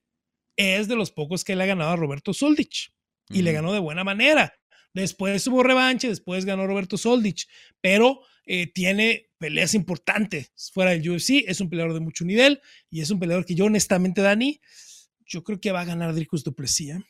es 0.57 0.89
de 0.89 0.97
los 0.97 1.11
pocos 1.11 1.45
que 1.45 1.55
le 1.55 1.63
ha 1.63 1.67
ganado 1.67 1.91
a 1.91 1.95
Roberto 1.95 2.33
Soldich 2.33 2.91
y 3.29 3.41
le 3.41 3.53
ganó 3.53 3.71
de 3.71 3.79
buena 3.79 4.03
manera. 4.03 4.58
Después 4.93 5.45
hubo 5.47 5.63
revanche, 5.63 6.07
después 6.07 6.45
ganó 6.45 6.65
Roberto 6.65 6.97
Soldich, 6.97 7.47
pero 7.81 8.21
eh, 8.45 8.67
tiene 8.67 9.29
peleas 9.37 9.73
importantes 9.73 10.51
fuera 10.73 10.91
del 10.91 11.07
UFC. 11.07 11.43
Es 11.47 11.61
un 11.61 11.69
peleador 11.69 11.93
de 11.93 11.99
mucho 11.99 12.25
nivel 12.25 12.61
y 12.89 13.01
es 13.01 13.11
un 13.11 13.19
peleador 13.19 13.45
que 13.45 13.55
yo, 13.55 13.65
honestamente, 13.65 14.21
Dani, 14.21 14.59
yo 15.25 15.43
creo 15.43 15.61
que 15.61 15.71
va 15.71 15.81
a 15.81 15.85
ganar 15.85 16.13
Dricus 16.13 16.43
Duplessis. 16.43 16.89
¿eh? 16.91 17.03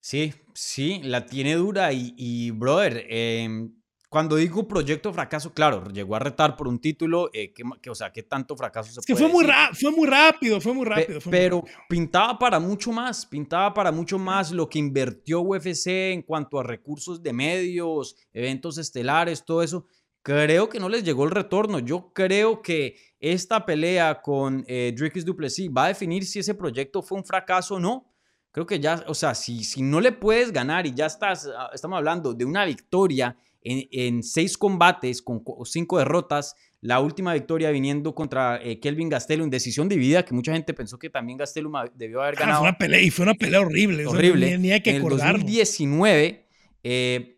Sí, 0.00 0.34
sí, 0.54 1.00
la 1.02 1.26
tiene 1.26 1.54
dura 1.54 1.92
y, 1.92 2.14
y 2.16 2.50
brother, 2.50 3.06
em, 3.08 3.72
cuando 4.14 4.36
digo 4.36 4.68
proyecto 4.68 5.12
fracaso, 5.12 5.52
claro, 5.52 5.88
llegó 5.90 6.14
a 6.14 6.20
retar 6.20 6.54
por 6.56 6.68
un 6.68 6.78
título, 6.78 7.30
eh, 7.32 7.52
que, 7.52 7.64
que, 7.82 7.90
o 7.90 7.94
sea, 7.96 8.12
¿qué 8.12 8.22
tanto 8.22 8.56
fracaso 8.56 8.92
se 8.92 9.00
Es 9.00 9.06
que 9.06 9.12
puede 9.14 9.24
fue 9.28 9.32
muy, 9.32 9.44
decir? 9.44 9.74
fue 9.74 9.90
muy 9.90 10.06
rápido, 10.08 10.60
fue 10.60 10.72
muy 10.72 10.84
Pe- 10.84 10.90
rápido. 10.90 11.20
fue 11.20 11.30
muy 11.32 11.40
pero 11.40 11.56
rápido. 11.62 11.76
pintaba 11.88 12.38
para 12.38 12.60
mucho 12.60 12.92
más, 12.92 13.26
pintaba 13.26 13.74
para 13.74 13.90
mucho 13.90 14.16
más 14.16 14.52
lo 14.52 14.68
que 14.68 14.78
invirtió 14.78 15.40
UFC 15.40 16.12
en 16.12 16.22
cuanto 16.22 16.60
a 16.60 16.62
recursos 16.62 17.22
de 17.24 17.32
medios, 17.32 18.14
eventos 18.32 18.78
estelares, 18.78 19.44
todo 19.44 19.64
eso. 19.64 19.86
Creo 20.22 20.68
que 20.68 20.78
no 20.78 20.88
les 20.88 21.02
llegó 21.02 21.24
el 21.24 21.32
retorno. 21.32 21.80
Yo 21.80 22.12
creo 22.14 22.62
que 22.62 22.96
esta 23.18 23.66
pelea 23.66 24.22
con 24.22 24.64
eh, 24.68 24.94
Dricus 24.96 25.24
Duplessis 25.24 25.68
va 25.76 25.86
a 25.86 25.88
definir 25.88 26.24
si 26.24 26.38
ese 26.38 26.54
proyecto 26.54 27.02
fue 27.02 27.18
un 27.18 27.24
fracaso 27.24 27.74
o 27.74 27.80
no. 27.80 28.06
Creo 28.52 28.64
que 28.64 28.78
ya, 28.78 29.04
o 29.08 29.14
sea, 29.14 29.34
si, 29.34 29.64
si 29.64 29.82
no 29.82 30.00
le 30.00 30.12
puedes 30.12 30.52
ganar 30.52 30.86
y 30.86 30.94
ya 30.94 31.06
estás, 31.06 31.50
ah, 31.58 31.70
estamos 31.74 31.98
hablando 31.98 32.32
de 32.32 32.44
una 32.44 32.64
victoria 32.64 33.36
en, 33.64 33.88
en 33.90 34.22
seis 34.22 34.56
combates 34.56 35.20
con 35.22 35.42
cinco 35.64 35.98
derrotas, 35.98 36.54
la 36.80 37.00
última 37.00 37.32
victoria 37.34 37.70
viniendo 37.70 38.14
contra 38.14 38.62
eh, 38.62 38.78
Kelvin 38.78 39.08
Gastelum, 39.08 39.48
decisión 39.50 39.88
dividida, 39.88 40.24
que 40.24 40.34
mucha 40.34 40.52
gente 40.52 40.74
pensó 40.74 40.98
que 40.98 41.08
también 41.10 41.38
Gastelum 41.38 41.72
debió 41.94 42.20
haber 42.22 42.34
Ah, 42.38 42.40
ganado. 42.40 42.58
fue 42.60 42.68
una 42.68 42.78
pelea, 42.78 43.00
y 43.00 43.10
fue 43.10 43.22
una 43.24 43.34
pelea 43.34 43.60
horrible. 43.62 44.06
horrible. 44.06 44.50
ni, 44.58 44.62
ni 44.64 44.72
hay 44.72 44.82
que 44.82 44.90
en 44.90 44.96
el 44.96 45.02
acordarnos. 45.02 45.40
2019, 45.42 46.46
eh, 46.82 47.30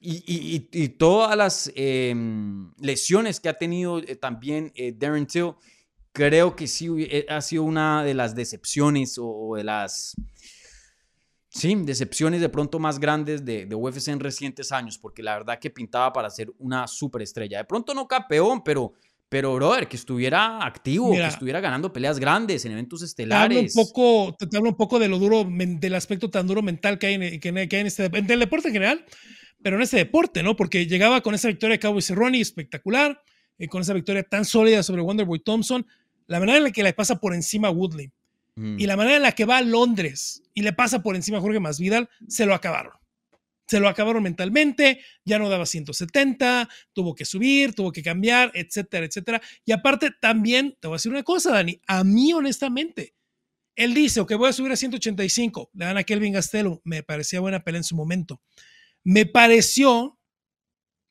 y, 0.00 0.14
y- 0.26 0.68
y- 0.72 0.88
todas 0.88 1.36
las 1.36 1.70
eh, 1.76 2.12
lesiones 2.80 3.38
que 3.38 3.48
ha 3.48 3.54
tenido 3.58 3.98
eh, 3.98 4.16
también 4.16 4.72
eh, 4.74 4.92
Darren 4.96 5.26
Till, 5.26 5.52
creo 6.12 6.56
que 6.56 6.66
sí 6.66 6.88
eh, 6.98 7.24
ha 7.28 7.40
sido 7.40 7.62
una 7.62 8.02
de 8.02 8.14
las 8.14 8.34
decepciones 8.34 9.16
o, 9.18 9.26
o 9.28 9.56
de 9.56 9.64
las... 9.64 10.14
Sí, 11.54 11.74
decepciones 11.84 12.40
de 12.40 12.48
pronto 12.48 12.78
más 12.78 12.98
grandes 12.98 13.44
de, 13.44 13.66
de 13.66 13.74
UFC 13.74 14.08
en 14.08 14.20
recientes 14.20 14.72
años, 14.72 14.96
porque 14.98 15.22
la 15.22 15.34
verdad 15.34 15.58
que 15.58 15.68
pintaba 15.70 16.12
para 16.12 16.30
ser 16.30 16.50
una 16.58 16.86
superestrella. 16.88 17.58
De 17.58 17.64
pronto 17.64 17.92
no 17.92 18.08
campeón, 18.08 18.64
pero, 18.64 18.94
pero 19.28 19.54
brother, 19.54 19.86
que 19.86 19.96
estuviera 19.96 20.64
activo, 20.64 21.10
Mira. 21.10 21.24
que 21.24 21.34
estuviera 21.34 21.60
ganando 21.60 21.92
peleas 21.92 22.18
grandes 22.18 22.64
en 22.64 22.72
eventos 22.72 23.00
Te 23.14 23.22
hablo 23.24 23.58
un 23.60 23.66
estelares. 23.66 23.74
poco, 23.74 24.34
te, 24.38 24.46
te 24.46 24.56
hablo 24.56 24.70
un 24.70 24.76
poco 24.76 24.98
de 24.98 25.08
lo 25.08 25.18
duro, 25.18 25.46
del 25.46 25.94
aspecto 25.94 26.30
tan 26.30 26.46
duro 26.46 26.62
mental 26.62 26.98
que 26.98 27.06
hay 27.08 27.14
en, 27.14 27.40
que, 27.40 27.48
hay- 27.50 27.68
que 27.68 27.76
hay 27.76 27.80
en 27.82 27.86
este 27.86 28.06
en 28.06 28.30
el 28.30 28.40
deporte 28.40 28.68
en 28.68 28.74
general, 28.74 29.04
pero 29.62 29.76
en 29.76 29.82
este 29.82 29.98
deporte, 29.98 30.42
¿no? 30.42 30.56
Porque 30.56 30.86
llegaba 30.86 31.20
con 31.20 31.34
esa 31.34 31.48
victoria 31.48 31.74
de 31.76 31.80
Cowboy 31.80 32.00
Cerrone 32.02 32.40
espectacular, 32.40 33.20
eh, 33.58 33.68
con 33.68 33.82
esa 33.82 33.92
victoria 33.92 34.22
tan 34.22 34.46
sólida 34.46 34.82
sobre 34.82 35.02
Wonderboy 35.02 35.40
Thompson, 35.40 35.86
la 36.26 36.40
manera 36.40 36.56
en 36.58 36.64
la 36.64 36.70
que 36.70 36.82
le 36.82 36.94
pasa 36.94 37.20
por 37.20 37.34
encima 37.34 37.68
a 37.68 37.70
Woodley 37.72 38.10
Mm. 38.54 38.78
y 38.78 38.86
la 38.86 38.96
manera 38.96 39.16
en 39.16 39.22
la 39.22 39.32
que 39.32 39.46
va 39.46 39.58
a 39.58 39.62
Londres 39.62 40.42
y 40.52 40.62
le 40.62 40.72
pasa 40.72 41.02
por 41.02 41.16
encima 41.16 41.38
a 41.38 41.40
Jorge 41.40 41.60
Masvidal, 41.60 42.08
se 42.28 42.44
lo 42.44 42.54
acabaron. 42.54 42.92
Se 43.66 43.80
lo 43.80 43.88
acabaron 43.88 44.22
mentalmente, 44.22 45.00
ya 45.24 45.38
no 45.38 45.48
daba 45.48 45.64
170, 45.64 46.68
tuvo 46.92 47.14
que 47.14 47.24
subir, 47.24 47.74
tuvo 47.74 47.90
que 47.90 48.02
cambiar, 48.02 48.50
etcétera, 48.54 49.06
etcétera. 49.06 49.40
Y 49.64 49.72
aparte, 49.72 50.10
también 50.20 50.76
te 50.78 50.88
voy 50.88 50.96
a 50.96 50.98
decir 50.98 51.12
una 51.12 51.22
cosa, 51.22 51.52
Dani, 51.52 51.80
a 51.86 52.04
mí 52.04 52.32
honestamente, 52.34 53.14
él 53.74 53.94
dice, 53.94 54.20
ok, 54.20 54.34
voy 54.34 54.50
a 54.50 54.52
subir 54.52 54.72
a 54.72 54.76
185, 54.76 55.70
le 55.72 55.84
dan 55.86 55.96
a 55.96 56.04
Kelvin 56.04 56.34
Gastelum, 56.34 56.80
me 56.84 57.02
parecía 57.02 57.40
buena 57.40 57.64
pelea 57.64 57.78
en 57.78 57.84
su 57.84 57.96
momento. 57.96 58.42
Me 59.04 59.24
pareció 59.24 60.18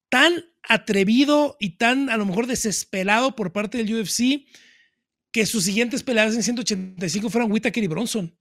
tan 0.09 0.45
atrevido 0.61 1.57
y 1.59 1.77
tan 1.77 2.09
a 2.11 2.17
lo 2.17 2.25
mejor 2.27 2.45
desesperado 2.45 3.35
por 3.35 3.51
parte 3.51 3.79
del 3.79 4.01
UFC 4.01 4.45
que 5.31 5.45
sus 5.45 5.63
siguientes 5.63 6.03
peleas 6.03 6.35
en 6.35 6.43
185 6.43 7.29
fueran 7.29 7.51
Whittaker 7.51 7.83
y 7.83 7.87
Bronson. 7.87 8.37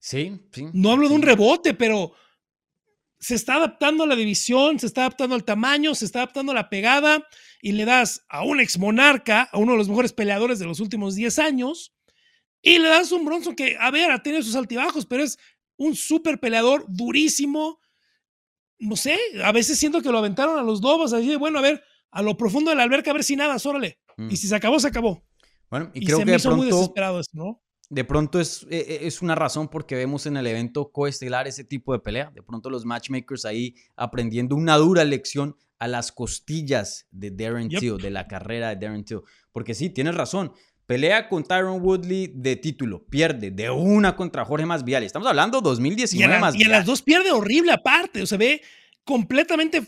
Sí, 0.00 0.40
sí. 0.52 0.66
No 0.72 0.92
hablo 0.92 1.08
de 1.08 1.14
un 1.14 1.22
rebote, 1.22 1.74
pero 1.74 2.12
se 3.20 3.34
está 3.34 3.56
adaptando 3.56 4.04
a 4.04 4.06
la 4.06 4.16
división, 4.16 4.78
se 4.78 4.86
está 4.86 5.02
adaptando 5.02 5.34
al 5.34 5.44
tamaño, 5.44 5.94
se 5.94 6.04
está 6.04 6.20
adaptando 6.20 6.52
a 6.52 6.54
la 6.54 6.70
pegada 6.70 7.26
y 7.60 7.72
le 7.72 7.84
das 7.84 8.24
a 8.28 8.44
un 8.44 8.60
ex 8.60 8.78
monarca, 8.78 9.48
a 9.50 9.58
uno 9.58 9.72
de 9.72 9.78
los 9.78 9.88
mejores 9.88 10.12
peleadores 10.12 10.58
de 10.58 10.66
los 10.66 10.80
últimos 10.80 11.14
10 11.16 11.38
años, 11.40 11.94
y 12.62 12.78
le 12.78 12.88
das 12.88 13.12
un 13.12 13.24
Bronson 13.24 13.54
que, 13.54 13.76
a 13.78 13.90
ver, 13.90 14.10
ha 14.10 14.22
tenido 14.22 14.42
sus 14.42 14.56
altibajos, 14.56 15.06
pero 15.06 15.22
es 15.22 15.38
un 15.76 15.94
súper 15.94 16.40
peleador 16.40 16.84
durísimo. 16.88 17.80
No 18.78 18.96
sé, 18.96 19.18
a 19.42 19.52
veces 19.52 19.78
siento 19.78 20.02
que 20.02 20.10
lo 20.10 20.18
aventaron 20.18 20.58
a 20.58 20.62
los 20.62 20.80
dos, 20.80 21.12
así 21.12 21.28
de, 21.28 21.36
bueno, 21.36 21.58
a 21.58 21.62
ver, 21.62 21.82
a 22.10 22.22
lo 22.22 22.36
profundo 22.36 22.70
de 22.70 22.76
la 22.76 22.84
alberca, 22.84 23.10
a 23.10 23.14
ver 23.14 23.24
si 23.24 23.36
nada, 23.36 23.56
órale. 23.64 24.00
Mm. 24.16 24.30
Y 24.30 24.36
si 24.36 24.48
se 24.48 24.54
acabó, 24.54 24.78
se 24.78 24.88
acabó. 24.88 25.24
Bueno, 25.70 25.90
y, 25.94 26.02
Y, 26.02 26.06
creo 26.06 26.18
se 26.18 26.22
que 26.22 26.26
me 26.26 26.32
de 26.32 26.36
hizo 26.38 26.50
muy 26.50 26.68
pronto, 26.68 26.76
desesperado 26.76 27.20
eso, 27.20 27.30
¿no? 27.34 27.62
de 27.90 28.04
pronto 28.04 28.38
es, 28.40 28.64
eh, 28.70 28.84
eh, 28.88 28.98
es 29.02 29.22
una 29.22 29.34
razón 29.34 29.68
porque 29.68 29.94
vemos 29.94 30.26
en 30.26 30.36
el 30.36 30.46
evento 30.46 30.90
coestelar 30.92 31.48
ese 31.48 31.64
tipo 31.64 31.92
de 31.94 31.98
pelea. 32.00 32.30
De 32.34 32.42
pronto 32.42 32.68
los 32.68 32.84
matchmakers 32.84 33.44
ahí 33.46 33.74
aprendiendo 33.96 34.56
una 34.56 34.76
dura 34.76 35.04
lección 35.04 35.56
a 35.78 35.88
las 35.88 36.12
costillas 36.12 37.06
de 37.10 37.30
Darren 37.30 37.70
Yep. 37.70 37.80
Till, 37.80 37.96
de 37.98 38.10
la 38.10 38.26
carrera 38.28 38.68
de 38.74 38.76
Darren 38.86 39.04
Till. 39.04 39.20
Porque 39.52 39.74
sí, 39.74 39.88
tienes 39.90 40.14
razón. 40.14 40.52
Pelea 40.86 41.28
con 41.28 41.44
Tyron 41.44 41.80
Woodley 41.82 42.32
de 42.34 42.56
título, 42.56 43.04
pierde 43.06 43.50
de 43.50 43.70
una 43.70 44.16
contra 44.16 44.44
Jorge 44.44 44.66
Masvidal. 44.66 45.02
Estamos 45.04 45.28
hablando 45.28 45.60
2019 45.60 46.26
Y 46.26 46.32
las- 46.32 46.40
más 46.40 46.54
y 46.56 46.62
en 46.62 46.70
las 46.70 46.84
dos 46.86 47.00
pierde 47.02 47.30
horrible 47.30 47.72
aparte. 47.72 48.20
O 48.22 48.26
sea, 48.26 48.36
ve 48.38 48.60
completamente 49.04 49.82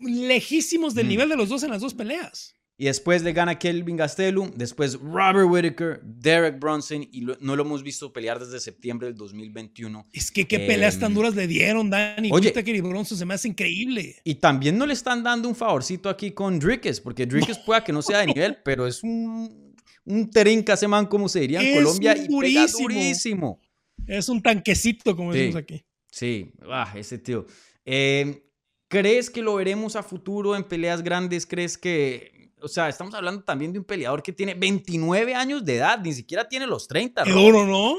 lejísimos 0.00 0.94
del 0.94 1.06
Mm. 1.06 1.08
nivel 1.08 1.28
de 1.28 1.36
los 1.36 1.48
dos 1.48 1.62
en 1.62 1.70
las 1.70 1.80
dos 1.80 1.94
peleas. 1.94 2.54
Y 2.78 2.84
después 2.86 3.22
le 3.22 3.32
gana 3.32 3.58
Kelvin 3.58 3.96
Gastelum, 3.96 4.50
después 4.54 5.00
Robert 5.00 5.48
Whittaker, 5.48 6.00
Derek 6.04 6.58
Bronson 6.60 7.08
y 7.10 7.22
lo- 7.22 7.38
no 7.40 7.56
lo 7.56 7.62
hemos 7.62 7.82
visto 7.82 8.12
pelear 8.12 8.38
desde 8.38 8.60
septiembre 8.60 9.06
del 9.08 9.16
2021. 9.16 10.06
Es 10.12 10.30
que 10.30 10.46
qué 10.46 10.58
peleas 10.60 10.98
tan 10.98 11.12
Em, 11.12 11.14
duras 11.14 11.34
le 11.34 11.46
dieron, 11.46 11.88
Dani. 11.88 12.30
oye. 12.30 12.48
Whittaker 12.48 12.74
y 12.76 12.80
Bronson 12.82 13.16
se 13.16 13.24
me 13.24 13.32
hace 13.32 13.48
increíble. 13.48 14.16
Y 14.24 14.34
también 14.34 14.76
no 14.76 14.84
le 14.84 14.92
están 14.92 15.22
dando 15.22 15.48
un 15.48 15.54
favorcito 15.54 16.10
aquí 16.10 16.32
con 16.32 16.58
Dricus, 16.58 17.00
porque 17.00 17.24
Dricus 17.24 17.58
pueda 17.64 17.82
que 17.82 17.92
no 17.94 18.02
sea 18.02 18.18
de 18.18 18.26
nivel, 18.26 18.58
pero 18.62 18.86
es 18.86 19.02
un, 19.02 19.74
un 20.04 20.30
terinca 20.30 20.74
ese 20.74 20.86
man, 20.86 21.06
como 21.06 21.30
se 21.30 21.40
diría 21.40 21.60
en 21.62 21.66
Es 21.68 21.74
Colombia, 21.76 22.12
y 22.12 22.16
pega 22.20 22.28
durísimo. 22.28 22.78
durísimo. 22.88 23.60
Es 24.06 24.28
un 24.28 24.42
tanquecito, 24.42 25.16
como 25.16 25.32
Sí. 25.32 25.38
decimos 25.38 25.62
aquí. 25.62 25.82
Sí, 26.12 26.52
ah, 26.70 26.92
ese 26.94 27.16
tío. 27.16 27.46
Eh, 27.86 28.42
¿Crees 28.88 29.30
que 29.30 29.42
lo 29.42 29.54
veremos 29.56 29.96
a 29.96 30.02
futuro 30.02 30.54
en 30.54 30.62
peleas 30.62 31.02
grandes? 31.02 31.44
¿Crees 31.46 31.76
que, 31.76 32.32
o 32.66 32.68
sea, 32.68 32.88
estamos 32.88 33.14
hablando 33.14 33.42
también 33.42 33.72
de 33.72 33.78
un 33.78 33.84
peleador 33.84 34.22
que 34.22 34.32
tiene 34.32 34.54
29 34.54 35.34
años 35.34 35.64
de 35.64 35.76
edad, 35.76 35.98
ni 36.00 36.12
siquiera 36.12 36.48
tiene 36.48 36.66
los 36.66 36.86
30. 36.86 37.24
Qué 37.24 37.30
Ro. 37.32 37.40
duro, 37.40 37.66
¿no? 37.66 37.94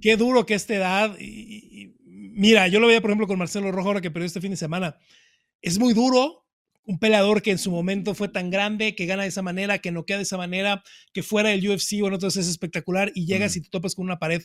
Qué 0.00 0.16
duro 0.16 0.46
que 0.46 0.54
esta 0.54 0.74
edad. 0.74 1.16
y- 1.18 1.24
y- 1.82 1.94
mira, 2.04 2.66
yo 2.68 2.80
lo 2.80 2.86
veía, 2.86 3.00
por 3.00 3.10
ejemplo, 3.10 3.26
con 3.26 3.38
Marcelo 3.38 3.70
Rojo, 3.70 3.88
ahora 3.88 4.00
que 4.00 4.10
perdió 4.10 4.26
este 4.26 4.40
fin 4.40 4.52
de 4.52 4.56
semana. 4.56 4.96
Es 5.60 5.78
muy 5.78 5.92
duro. 5.92 6.38
Un 6.84 6.98
peleador 6.98 7.42
que 7.42 7.52
en 7.52 7.58
su 7.58 7.70
momento 7.70 8.12
fue 8.14 8.26
tan 8.28 8.50
grande, 8.50 8.96
que 8.96 9.06
gana 9.06 9.22
de 9.22 9.28
esa 9.28 9.42
manera, 9.42 9.78
que 9.78 9.92
no 9.92 10.04
queda 10.04 10.16
de 10.16 10.24
esa 10.24 10.36
manera, 10.36 10.82
que 11.12 11.22
fuera 11.22 11.50
del 11.50 11.68
UFC, 11.68 12.00
bueno, 12.00 12.16
entonces 12.16 12.44
es 12.46 12.50
espectacular 12.50 13.12
y 13.14 13.26
llegas 13.26 13.54
Mm. 13.54 13.58
y 13.58 13.62
te 13.62 13.68
topas 13.70 13.94
con 13.94 14.04
una 14.04 14.18
pared. 14.18 14.42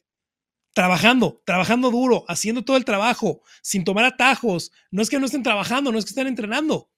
Trabajando, 0.74 1.42
trabajando 1.46 1.90
duro, 1.90 2.24
haciendo 2.28 2.64
todo 2.64 2.78
el 2.78 2.86
trabajo, 2.86 3.42
sin 3.64 3.84
tomar 3.84 4.06
atajos. 4.06 4.72
No 4.92 5.02
es 5.02 5.10
que 5.10 5.18
no 5.20 5.26
estén 5.26 5.42
trabajando, 5.42 5.92
no 5.92 5.98
es 5.98 6.06
que 6.06 6.10
estén 6.10 6.28
entrenando, 6.28 6.92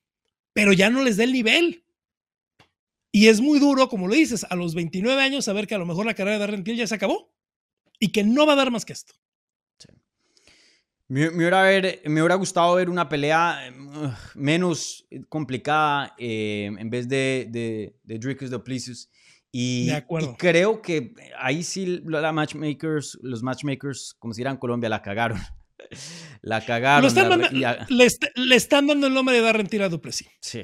pero 0.52 0.74
ya 0.74 0.90
no 0.90 1.02
les 1.04 1.16
da 1.16 1.24
el 1.24 1.32
nivel. 1.32 1.86
Y 3.12 3.28
es 3.28 3.42
muy 3.42 3.60
duro, 3.60 3.90
como 3.90 4.08
lo 4.08 4.14
dices, 4.14 4.46
a 4.50 4.56
los 4.56 4.76
29 4.76 5.22
años 5.22 5.46
saber 5.46 5.66
que 5.68 5.76
a 5.76 5.80
lo 5.80 5.86
mejor 5.86 6.06
la 6.06 6.14
carrera 6.14 6.36
de 6.38 6.40
Darren 6.42 6.64
Till 6.64 6.76
ya 6.78 6.86
se 6.88 6.96
acabó 6.96 7.34
y 8.00 8.12
que 8.12 8.24
no 8.24 8.46
va 8.46 8.54
a 8.54 8.56
dar 8.58 8.72
más 8.72 8.86
que 8.86 8.94
esto. 8.94 9.14
Me, 11.08 11.32
me 11.32 11.38
hubiera 11.38 11.64
ver- 11.64 12.02
me 12.06 12.22
hubiera 12.22 12.36
gustado 12.36 12.76
ver 12.76 12.88
una 12.88 13.10
pelea 13.10 13.74
ugh, 13.76 14.12
menos 14.36 15.08
complicada 15.28 16.14
eh, 16.20 16.66
en 16.78 16.90
vez 16.92 17.08
de, 17.10 17.48
de, 17.50 17.96
de 18.04 18.20
Dricus 18.20 18.52
Duplessis. 18.52 19.10
Y, 19.52 19.88
De 19.88 19.96
acuerdo. 19.96 20.34
y 20.34 20.38
creo 20.38 20.80
que 20.84 21.16
ahí 21.40 21.64
sí 21.64 22.04
la 22.06 22.32
matchmakers, 22.32 23.18
los 23.24 23.42
matchmakers, 23.42 24.14
como 24.20 24.36
si 24.36 24.42
eran 24.42 24.58
Colombia, 24.58 24.88
la 24.90 25.02
cagaron. 25.02 25.40
la 26.44 26.64
cagaron. 26.64 27.08
Están 27.08 27.40
la- 27.60 27.88
le, 27.90 28.08
le 28.36 28.56
están 28.56 28.86
dando 28.86 29.08
el 29.08 29.14
nombre 29.16 29.36
de 29.36 29.42
Darren 29.42 29.66
Till 29.68 29.82
a 29.82 29.90
Duplessis. 29.90 30.28
Sí. 30.40 30.62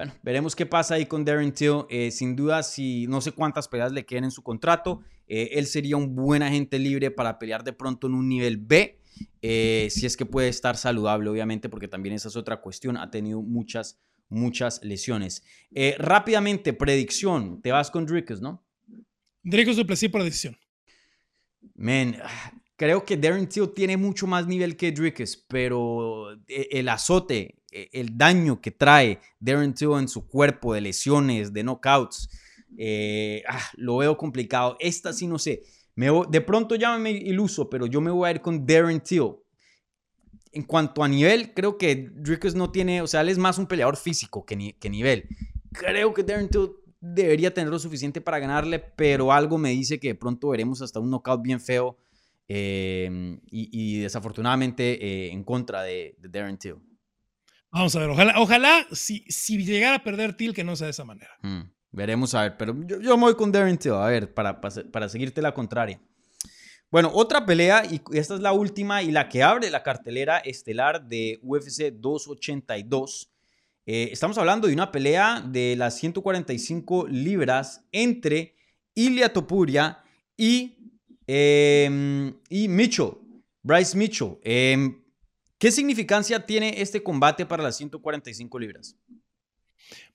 Bueno, 0.00 0.14
veremos 0.22 0.56
qué 0.56 0.64
pasa 0.64 0.94
ahí 0.94 1.04
con 1.04 1.26
Darren 1.26 1.52
Till. 1.52 1.84
Eh, 1.90 2.10
sin 2.10 2.34
duda, 2.34 2.62
si 2.62 3.06
no 3.06 3.20
sé 3.20 3.32
cuántas 3.32 3.68
peleas 3.68 3.92
le 3.92 4.06
queden 4.06 4.24
en 4.24 4.30
su 4.30 4.42
contrato, 4.42 5.02
eh, 5.26 5.50
él 5.52 5.66
sería 5.66 5.98
un 5.98 6.16
buen 6.16 6.42
agente 6.42 6.78
libre 6.78 7.10
para 7.10 7.38
pelear 7.38 7.64
de 7.64 7.74
pronto 7.74 8.06
en 8.06 8.14
un 8.14 8.26
nivel 8.26 8.56
B. 8.56 8.98
eh, 9.42 9.88
si 9.90 10.06
es 10.06 10.16
que 10.16 10.24
puede 10.24 10.48
estar 10.48 10.78
saludable, 10.78 11.28
obviamente, 11.28 11.68
porque 11.68 11.86
también 11.86 12.14
esa 12.14 12.28
es 12.28 12.36
otra 12.36 12.62
cuestión. 12.62 12.96
Ha 12.96 13.10
tenido 13.10 13.42
muchas, 13.42 14.00
muchas 14.30 14.82
lesiones. 14.82 15.42
Rápidamente, 15.98 16.72
predicción. 16.72 17.60
Te 17.60 17.70
vas 17.70 17.90
con 17.90 18.06
Dricus, 18.06 18.40
¿no? 18.40 18.64
Dricus 19.42 19.76
Duplessis 19.76 20.08
por 20.08 20.24
decisión. 20.24 20.56
Men, 21.74 22.16
creo 22.76 23.04
que 23.04 23.18
Darren 23.18 23.50
Till 23.50 23.68
tiene 23.74 23.98
mucho 23.98 24.26
más 24.26 24.46
nivel 24.46 24.78
que 24.78 24.92
Dricus, 24.92 25.44
pero 25.46 26.30
el 26.48 26.88
azote, 26.88 27.59
el 27.70 28.16
daño 28.16 28.60
que 28.60 28.70
trae 28.70 29.20
Darren 29.38 29.74
Till 29.74 29.92
en 29.92 30.08
su 30.08 30.26
cuerpo 30.26 30.74
de 30.74 30.80
lesiones, 30.80 31.52
de 31.52 31.62
knockouts, 31.62 32.28
eh, 32.76 33.42
ah, 33.48 33.62
lo 33.76 33.98
veo 33.98 34.16
complicado. 34.16 34.76
Esta 34.80 35.12
sí 35.12 35.26
no 35.26 35.38
sé. 35.38 35.62
Me 35.94 36.08
de 36.30 36.40
pronto 36.40 36.76
llámame 36.76 37.10
iluso, 37.10 37.68
pero 37.68 37.86
yo 37.86 38.00
me 38.00 38.10
voy 38.10 38.28
a 38.28 38.32
ir 38.32 38.40
con 38.40 38.66
Darren 38.66 39.00
Till. 39.00 39.36
En 40.52 40.64
cuanto 40.64 41.04
a 41.04 41.08
nivel, 41.08 41.54
creo 41.54 41.78
que 41.78 42.10
Dricus 42.12 42.54
no 42.54 42.72
tiene, 42.72 43.02
o 43.02 43.06
sea, 43.06 43.20
él 43.20 43.28
es 43.28 43.38
más 43.38 43.58
un 43.58 43.66
peleador 43.66 43.96
físico 43.96 44.44
que, 44.44 44.74
que 44.78 44.90
nivel. 44.90 45.28
Creo 45.72 46.12
que 46.12 46.24
Darren 46.24 46.48
Till 46.48 46.70
debería 47.00 47.54
tener 47.54 47.70
lo 47.70 47.78
suficiente 47.78 48.20
para 48.20 48.38
ganarle, 48.38 48.78
pero 48.78 49.32
algo 49.32 49.58
me 49.58 49.70
dice 49.70 50.00
que 50.00 50.08
de 50.08 50.14
pronto 50.16 50.48
veremos 50.48 50.82
hasta 50.82 50.98
un 51.00 51.10
knockout 51.10 51.42
bien 51.42 51.60
feo 51.60 51.98
eh, 52.48 53.38
y, 53.50 53.68
y 53.72 54.00
desafortunadamente 54.00 55.04
eh, 55.04 55.32
en 55.32 55.44
contra 55.44 55.82
de, 55.82 56.16
de 56.18 56.28
Darren 56.28 56.58
Till. 56.58 56.76
Vamos 57.72 57.94
a 57.94 58.00
ver, 58.00 58.10
ojalá, 58.10 58.34
ojalá 58.38 58.86
si, 58.92 59.24
si 59.28 59.64
llegara 59.64 59.96
a 59.96 60.02
perder 60.02 60.36
Till, 60.36 60.52
que 60.52 60.64
no 60.64 60.74
sea 60.74 60.86
de 60.86 60.90
esa 60.90 61.04
manera. 61.04 61.30
Mm, 61.42 61.62
veremos 61.92 62.34
a 62.34 62.42
ver, 62.42 62.56
pero 62.56 62.74
yo, 62.86 63.00
yo 63.00 63.16
me 63.16 63.24
voy 63.24 63.36
con 63.36 63.52
Darren 63.52 63.78
Till, 63.78 63.92
a 63.92 64.06
ver, 64.06 64.34
para, 64.34 64.60
para, 64.60 64.84
para 64.90 65.08
seguirte 65.08 65.40
la 65.40 65.54
contraria. 65.54 66.00
Bueno, 66.90 67.12
otra 67.14 67.46
pelea, 67.46 67.84
y 67.88 68.00
esta 68.12 68.34
es 68.34 68.40
la 68.40 68.52
última 68.52 69.02
y 69.02 69.12
la 69.12 69.28
que 69.28 69.44
abre 69.44 69.70
la 69.70 69.84
cartelera 69.84 70.38
estelar 70.38 71.06
de 71.06 71.38
UFC 71.42 71.92
282. 71.92 73.30
Eh, 73.86 74.08
estamos 74.10 74.36
hablando 74.38 74.66
de 74.66 74.74
una 74.74 74.90
pelea 74.90 75.40
de 75.40 75.76
las 75.76 75.96
145 75.98 77.06
libras 77.06 77.84
entre 77.92 78.56
Ilia 78.94 79.32
Topuria 79.32 80.02
y, 80.36 80.76
eh, 81.28 82.32
y 82.48 82.66
Mitchell, 82.66 83.12
Bryce 83.62 83.96
Mitchell. 83.96 84.38
Eh, 84.42 84.96
¿Qué 85.60 85.70
significancia 85.70 86.46
tiene 86.46 86.80
este 86.80 87.02
combate 87.02 87.44
para 87.44 87.62
las 87.62 87.76
145 87.76 88.58
libras? 88.58 88.96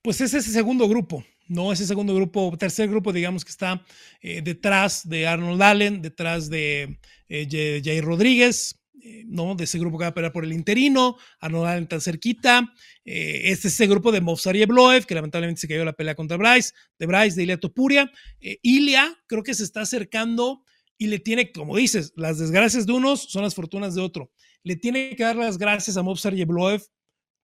Pues 0.01 0.19
es 0.19 0.33
ese 0.33 0.49
segundo 0.51 0.89
grupo, 0.89 1.23
¿no? 1.47 1.71
Ese 1.71 1.85
segundo 1.85 2.15
grupo, 2.15 2.57
tercer 2.57 2.89
grupo, 2.89 3.13
digamos, 3.13 3.45
que 3.45 3.51
está 3.51 3.85
eh, 4.21 4.41
detrás 4.41 5.07
de 5.07 5.27
Arnold 5.27 5.61
Allen, 5.61 6.01
detrás 6.01 6.49
de 6.49 6.99
eh, 7.29 7.81
Jair 7.83 8.03
Rodríguez, 8.03 8.81
eh, 9.03 9.23
¿no? 9.27 9.53
De 9.53 9.65
ese 9.65 9.77
grupo 9.77 9.99
que 9.99 10.05
va 10.05 10.07
a 10.07 10.13
pelear 10.15 10.33
por 10.33 10.43
el 10.43 10.51
interino, 10.51 11.15
Arnold 11.39 11.67
Allen 11.67 11.87
tan 11.87 12.01
cerquita. 12.01 12.73
Eh, 13.05 13.51
este 13.51 13.67
es 13.67 13.75
ese 13.75 13.85
grupo 13.85 14.11
de 14.11 14.21
Movsar 14.21 14.55
Yevloev, 14.55 15.05
que 15.05 15.13
lamentablemente 15.13 15.61
se 15.61 15.67
cayó 15.67 15.85
la 15.85 15.93
pelea 15.93 16.15
contra 16.15 16.37
Bryce, 16.37 16.73
de 16.97 17.05
Bryce, 17.05 17.35
de 17.35 17.43
Ilia 17.43 17.59
Topuria. 17.59 18.11
Eh, 18.41 18.57
Ilia 18.63 19.15
creo 19.27 19.43
que 19.43 19.53
se 19.53 19.63
está 19.63 19.81
acercando 19.81 20.63
y 20.97 21.05
le 21.05 21.19
tiene, 21.19 21.51
como 21.51 21.77
dices, 21.77 22.13
las 22.15 22.39
desgracias 22.39 22.87
de 22.87 22.93
unos 22.93 23.29
son 23.29 23.43
las 23.43 23.53
fortunas 23.53 23.93
de 23.93 24.01
otro. 24.01 24.31
Le 24.66 24.76
tiene 24.76 25.16
que 25.16 25.24
dar 25.24 25.36
las 25.36 25.59
gracias 25.59 25.95
a 25.95 26.01
Movsar 26.01 26.34
Yevloev 26.34 26.82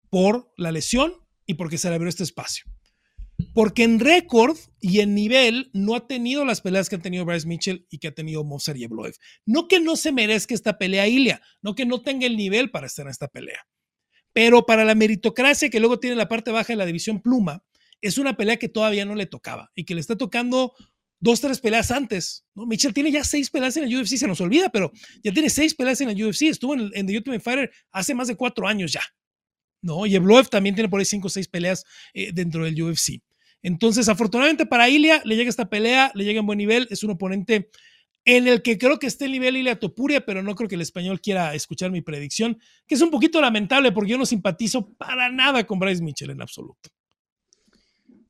por 0.09 0.51
la 0.57 0.72
lesión 0.72 1.13
y 1.45 1.53
porque 1.53 1.78
se 1.78 1.88
le 1.88 1.93
abrió 1.93 2.09
este 2.09 2.24
espacio. 2.24 2.65
Porque 3.53 3.84
en 3.84 3.99
récord 3.99 4.57
y 4.80 5.01
en 5.01 5.13
nivel 5.13 5.69
no 5.72 5.93
ha 5.93 6.07
tenido 6.07 6.43
las 6.45 6.61
peleas 6.61 6.89
que 6.89 6.95
ha 6.95 6.99
tenido 6.99 7.24
Bryce 7.24 7.47
Mitchell 7.47 7.86
y 7.91 7.99
que 7.99 8.07
ha 8.07 8.11
tenido 8.11 8.43
Movsar 8.43 8.76
Yevloev. 8.76 9.13
No 9.45 9.67
que 9.67 9.80
no 9.80 9.97
se 9.97 10.11
merezca 10.11 10.55
esta 10.55 10.80
pelea 10.80 11.07
Ilia, 11.07 11.43
no 11.61 11.76
que 11.76 11.86
no 11.86 12.01
tenga 12.01 12.26
el 12.26 12.38
nivel 12.38 12.72
para 12.72 12.88
estar 12.88 13.05
en 13.05 13.11
esta 13.11 13.28
pelea. 13.28 13.67
Pero 14.34 14.65
para 14.65 14.84
la 14.84 14.95
meritocracia 14.95 15.69
que 15.69 15.80
luego 15.80 15.99
tiene 15.99 16.15
la 16.15 16.28
parte 16.28 16.49
baja 16.49 16.74
de 16.74 16.78
la 16.78 16.88
división 16.88 17.22
pluma, 17.22 17.63
es 18.01 18.17
una 18.17 18.36
pelea 18.36 18.57
que 18.57 18.67
todavía 18.67 19.05
no 19.05 19.13
le 19.13 19.28
tocaba 19.28 19.72
y 19.76 19.86
que 19.86 19.93
le 19.93 20.01
está 20.01 20.17
tocando 20.17 20.74
dos, 21.22 21.39
tres 21.39 21.61
peleas 21.61 21.89
antes. 21.91 22.43
¿no? 22.53 22.65
Mitchell 22.65 22.93
tiene 22.93 23.11
ya 23.11 23.24
seis 23.24 23.49
peleas 23.49 23.78
en 23.78 23.86
el 23.86 23.95
UFC, 23.95 24.17
se 24.17 24.28
nos 24.28 24.41
olvida, 24.41 24.69
pero 24.69 24.91
ya 25.24 25.32
tiene 25.32 25.49
seis 25.49 25.74
peleas 25.74 26.01
en 26.01 26.09
el 26.09 26.22
UFC. 26.26 26.43
Estuvo 26.49 26.74
en, 26.74 26.82
el- 26.82 26.91
en 26.93 27.07
The 27.07 27.17
Ultimate 27.17 27.39
Fighter 27.39 27.72
hace 27.91 28.13
más 28.13 28.28
de 28.28 28.36
cuatro 28.36 28.67
años 28.67 28.91
ya. 28.91 29.01
¿no? 29.82 30.05
Y 30.05 30.15
Evloev 30.15 30.49
también 30.49 30.76
tiene 30.76 30.89
por 30.89 30.99
ahí 30.99 31.05
cinco 31.05 31.28
o 31.28 31.30
seis 31.30 31.47
peleas 31.47 31.86
eh, 32.13 32.32
dentro 32.34 32.65
del 32.65 32.80
UFC. 32.82 33.22
Entonces, 33.63 34.09
afortunadamente 34.09 34.65
para 34.65 34.89
Ilia, 34.89 35.22
le 35.24 35.36
llega 35.36 35.49
esta 35.49 35.69
pelea, 35.69 36.11
le 36.15 36.24
llega 36.24 36.39
en 36.39 36.45
buen 36.45 36.57
nivel, 36.57 36.88
es 36.91 37.03
un 37.03 37.11
oponente 37.11 37.69
en 38.26 38.47
el 38.47 38.61
que 38.61 38.78
creo 38.78 38.99
que 38.99 39.07
está 39.07 39.26
el 39.26 39.32
nivel 39.32 39.57
Ilia 39.57 39.80
Topuria, 39.80 40.24
pero 40.26 40.43
no 40.43 40.53
creo 40.55 40.67
que 40.69 40.76
el 40.76 40.82
español 40.82 41.19
quiera 41.22 41.55
escuchar 41.55 41.89
mi 41.91 42.01
predicción, 42.01 42.59
que 42.88 42.93
es 42.95 43.01
un 43.01 43.09
poquito 43.09 43.41
lamentable 43.41 43.91
porque 43.91 44.11
yo 44.11 44.17
no 44.19 44.26
simpatizo 44.28 44.93
para 44.93 45.30
nada 45.32 45.65
con 45.65 45.80
Bryce 45.80 46.03
Mitchell 46.03 46.30
en 46.30 46.41
absoluto. 46.41 46.89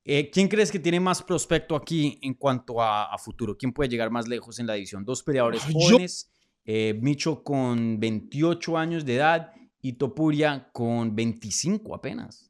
Eh, 0.04 0.30
¿Quién 0.32 0.47
crees 0.47 0.72
que 0.72 0.80
tiene 0.80 0.99
más 0.99 1.22
prospecto 1.22 1.76
aquí 1.76 2.18
en 2.24 2.34
cuanto 2.34 2.82
a, 2.82 3.06
a 3.14 3.18
futuro? 3.18 3.56
¿Quién 3.58 3.72
puede 3.72 3.89
llegar 3.89 4.10
más 4.10 4.28
lejos 4.28 4.58
en 4.60 4.68
la 4.68 4.74
división? 4.74 5.06
Dos 5.06 5.22
peleadores 5.24 5.62
jóvenes, 5.72 6.32
eh, 6.66 6.97
Micho 7.02 7.43
con 7.43 7.99
28 7.99 8.78
años 8.78 9.06
de 9.06 9.16
edad 9.16 9.52
y 9.82 9.93
Topuria 9.93 10.70
con 10.74 11.16
25 11.16 11.93
apenas. 11.95 12.49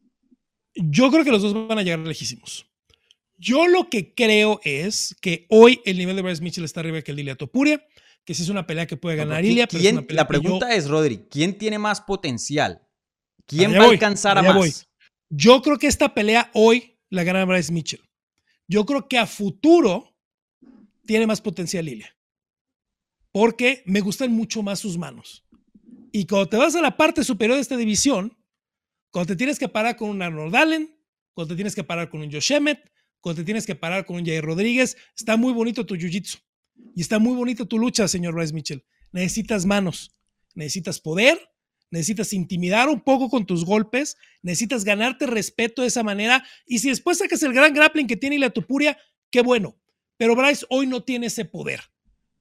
Yo 0.76 1.12
creo 1.12 1.26
que 1.26 1.32
los 1.32 1.42
dos 1.42 1.54
van 1.68 1.78
a 1.80 1.84
llegar 1.84 2.00
lejísimos. 2.00 2.66
Yo 3.38 3.68
lo 3.68 3.90
que 3.90 4.14
creo 4.14 4.62
es 4.64 5.16
que 5.22 5.46
hoy 5.50 5.82
el 5.84 5.98
nivel 5.98 6.16
de 6.16 6.22
Bryce 6.22 6.42
Mitchell 6.44 6.64
está 6.64 6.80
arriba 6.80 7.02
que 7.02 7.12
el 7.12 7.16
de 7.18 7.22
Ilia 7.24 7.36
Topuria, 7.36 7.84
que 8.24 8.34
sí 8.34 8.44
es 8.44 8.50
una 8.50 8.66
pelea 8.68 8.86
que 8.86 8.96
puede 8.98 9.18
ganar 9.18 9.42
¿Quién- 9.42 9.52
Ilia. 9.54 9.68
pero 9.68 9.78
es 9.80 9.82
quién- 9.84 9.98
una 9.98 10.08
pelea 10.08 10.24
la 10.24 10.28
yo- 10.28 10.42
pregunta 10.42 10.74
es, 10.76 10.88
Rodri, 10.88 11.26
¿quién 11.30 11.58
tiene 11.58 11.80
más 11.80 12.00
potencial? 12.02 12.82
¿Quién 13.46 13.72
Allá 13.72 13.80
va 13.80 13.86
a 13.86 13.90
alcanzar 13.90 14.38
a 14.38 14.44
más? 14.44 14.56
voy. 14.56 14.72
Yo 15.30 15.62
creo 15.62 15.78
que 15.78 15.88
esta 15.88 16.14
pelea 16.14 16.50
hoy 16.54 16.91
la 17.12 17.24
gana 17.24 17.46
Bryce 17.46 17.72
Mitchell. 17.72 18.02
Yo 18.68 18.86
creo 18.86 19.08
que 19.08 19.20
a 19.20 19.28
futuro 19.28 20.18
tiene 21.06 21.28
más 21.28 21.42
potencial 21.42 21.88
Ilia. 21.88 22.16
Porque 23.32 23.84
me 23.86 24.02
gustan 24.02 24.32
mucho 24.32 24.64
más 24.64 24.80
sus 24.80 24.98
manos. 24.98 25.46
Y 26.12 26.26
cuando 26.26 26.50
te 26.50 26.58
vas 26.58 26.76
a 26.76 26.82
la 26.82 26.98
parte 26.98 27.24
superior 27.24 27.56
de 27.56 27.62
esta 27.62 27.78
división, 27.78 28.38
cuando 29.12 29.34
te 29.34 29.36
tienes 29.36 29.60
que 29.60 29.70
parar 29.70 29.96
con 29.96 30.10
un 30.10 30.22
Arnold 30.22 30.56
Allen, 30.56 30.98
cuando 31.34 31.54
te 31.54 31.56
tienes 31.56 31.76
que 31.76 31.84
parar 31.84 32.10
con 32.10 32.22
un 32.22 32.32
Josh 32.32 32.52
Emmett, 32.54 32.92
cuando 33.20 33.42
te 33.42 33.46
tienes 33.46 33.66
que 33.66 33.76
parar 33.76 34.06
con 34.06 34.18
un 34.18 34.26
Jair 34.26 34.44
Rodríguez, 34.44 34.98
está 35.16 35.38
muy 35.38 35.54
bonito 35.54 35.86
tu 35.86 35.96
jiu-jitsu. 35.96 36.40
Y 36.96 37.02
está 37.02 37.20
muy 37.20 37.36
bonito 37.36 37.68
tu 37.68 37.78
lucha, 37.78 38.08
señor 38.08 38.34
Bryce 38.34 38.54
Mitchell. 38.54 38.86
Necesitas 39.12 39.66
manos, 39.66 40.16
necesitas 40.56 41.00
poder, 41.00 41.51
necesitas 41.92 42.34
intimidar 42.34 42.90
un 42.90 43.02
poco 43.02 43.30
con 43.30 43.46
tus 43.46 43.66
golpes, 43.66 44.18
necesitas 44.42 44.84
ganarte 44.84 45.28
respeto 45.28 45.84
de 45.84 45.90
esa 45.90 46.04
manera. 46.04 46.44
Y 46.66 46.80
si 46.80 46.90
después 46.90 47.20
sacas 47.20 47.44
el 47.44 47.54
gran 47.54 47.74
grappling 47.74 48.08
que 48.08 48.18
tiene 48.18 48.40
la 48.40 48.50
Tupuria, 48.50 48.98
qué 49.30 49.42
bueno. 49.42 49.78
Pero 50.18 50.36
Bryce 50.36 50.66
hoy 50.70 50.88
no 50.88 51.04
tiene 51.04 51.28
ese 51.28 51.46
poder. 51.46 51.82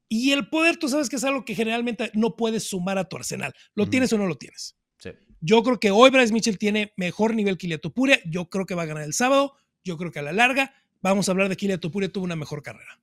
Y 0.08 0.32
el 0.32 0.48
poder, 0.48 0.76
tú 0.76 0.88
sabes 0.88 1.08
que 1.08 1.16
es 1.16 1.24
algo 1.24 1.44
que 1.44 1.54
generalmente 1.54 2.10
no 2.14 2.36
puedes 2.36 2.64
sumar 2.64 2.98
a 2.98 3.08
tu 3.08 3.16
arsenal. 3.16 3.52
¿Lo 3.74 3.88
tienes 3.88 4.12
o 4.12 4.18
no 4.18 4.26
lo 4.26 4.36
tienes? 4.36 4.76
Sí. 4.98 5.10
Yo 5.40 5.62
creo 5.62 5.78
que 5.78 5.90
hoy 5.90 6.10
Bryce 6.10 6.32
Mitchell 6.32 6.58
tiene 6.58 6.92
mejor 6.96 7.34
nivel 7.34 7.56
que 7.56 7.66
Ilia 7.66 7.78
Topuria. 7.78 8.20
Yo 8.26 8.50
creo 8.50 8.66
que 8.66 8.74
va 8.74 8.82
a 8.82 8.86
ganar 8.86 9.04
el 9.04 9.14
sábado. 9.14 9.54
Yo 9.84 9.96
creo 9.96 10.10
que 10.10 10.18
a 10.18 10.22
la 10.22 10.32
larga 10.32 10.74
vamos 11.00 11.28
a 11.28 11.32
hablar 11.32 11.48
de 11.48 11.56
que 11.56 11.66
Ilia 11.66 11.78
Topuria 11.78 12.10
tuvo 12.10 12.24
una 12.24 12.36
mejor 12.36 12.62
carrera. 12.62 13.00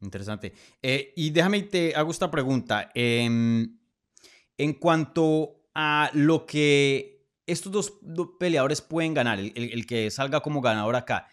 Interesante. 0.00 0.52
Eh, 0.82 1.12
y 1.16 1.30
déjame, 1.30 1.62
te 1.62 1.94
hago 1.94 2.10
esta 2.10 2.30
pregunta. 2.30 2.90
Em, 2.94 3.75
en 4.58 4.74
cuanto 4.74 5.62
a 5.74 6.10
lo 6.14 6.46
que 6.46 7.26
estos 7.46 7.72
dos, 8.02 8.30
peleadores 8.38 8.80
pueden 8.80 9.14
ganar, 9.14 9.38
el, 9.38 9.86
que 9.86 10.10
salga 10.10 10.40
como 10.40 10.60
ganador 10.60 10.96
acá, 10.96 11.28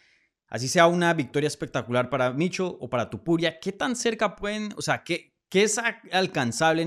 así 0.48 0.68
sea 0.68 0.88
una 0.88 1.14
victoria 1.14 1.48
espectacular 1.48 2.10
para 2.10 2.32
Micho 2.32 2.78
o 2.80 2.90
para 2.90 3.10
Tupuria, 3.10 3.60
¿qué 3.60 3.72
tan 3.72 3.96
cerca 3.96 4.36
pueden, 4.36 4.74
o 4.78 4.82
sea, 4.82 5.04
qué, 5.04 5.34
qué 5.50 5.64
es 5.64 5.80
alcanzable 6.12 6.86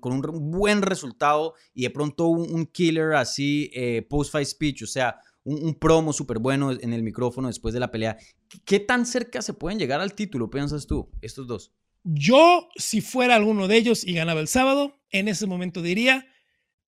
con 0.00 0.12
un 0.12 0.50
buen 0.50 0.82
resultado 0.82 1.54
y 1.72 1.82
de 1.82 1.90
pronto 1.90 2.26
un, 2.26 2.66
killer 2.66 3.14
así 3.14 3.70
eh, 3.74 4.02
post-fight 4.08 4.46
speech, 4.46 4.82
o 4.82 4.86
sea, 4.86 5.18
un, 5.44 5.74
promo 5.74 6.12
súper 6.12 6.38
bueno 6.38 6.72
en 6.72 6.92
el 6.92 7.02
micrófono 7.02 7.48
después 7.48 7.72
de 7.72 7.80
la 7.80 7.90
pelea? 7.90 8.18
¿Qué 8.64 8.80
tan 8.80 9.06
cerca 9.06 9.40
se 9.40 9.54
pueden 9.54 9.78
llegar 9.78 10.00
al 10.00 10.14
título, 10.14 10.50
piensas 10.50 10.86
tú, 10.86 11.10
estos 11.22 11.46
dos? 11.46 11.72
Yo, 12.04 12.68
si 12.76 13.00
fuera 13.00 13.34
alguno 13.34 13.68
de 13.68 13.76
ellos 13.76 14.04
y 14.04 14.14
ganaba 14.14 14.40
el 14.40 14.48
sábado, 14.48 14.97
en 15.10 15.28
ese 15.28 15.46
momento 15.46 15.82
diría, 15.82 16.26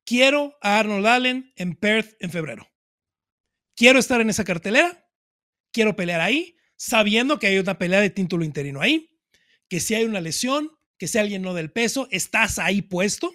quiero 0.05 0.57
a 0.63 0.79
Arnold 0.79 1.07
Allen 1.07 1.53
en 1.57 1.75
Perth 1.77 2.17
en 2.21 2.31
febrero. 2.31 2.69
Quiero 3.77 3.99
estar 3.99 4.21
en 4.21 4.31
esa 4.31 4.45
cartelera, 4.45 5.09
quiero 5.73 5.97
pelear 5.97 6.21
ahí, 6.21 6.57
sabiendo 6.77 7.39
que 7.39 7.47
hay 7.47 7.59
una 7.59 7.79
pelea 7.79 8.01
de 8.01 8.11
título 8.11 8.45
interino 8.45 8.81
ahí, 8.81 9.11
que 9.69 9.81
si 9.81 9.95
hay 9.95 10.05
una 10.05 10.21
lesión, 10.21 10.71
que 10.99 11.09
si 11.09 11.19
alguien 11.19 11.43
no 11.43 11.55
del 11.55 11.73
peso, 11.73 12.09
estás 12.11 12.59
ahí 12.59 12.83
puesto. 12.83 13.33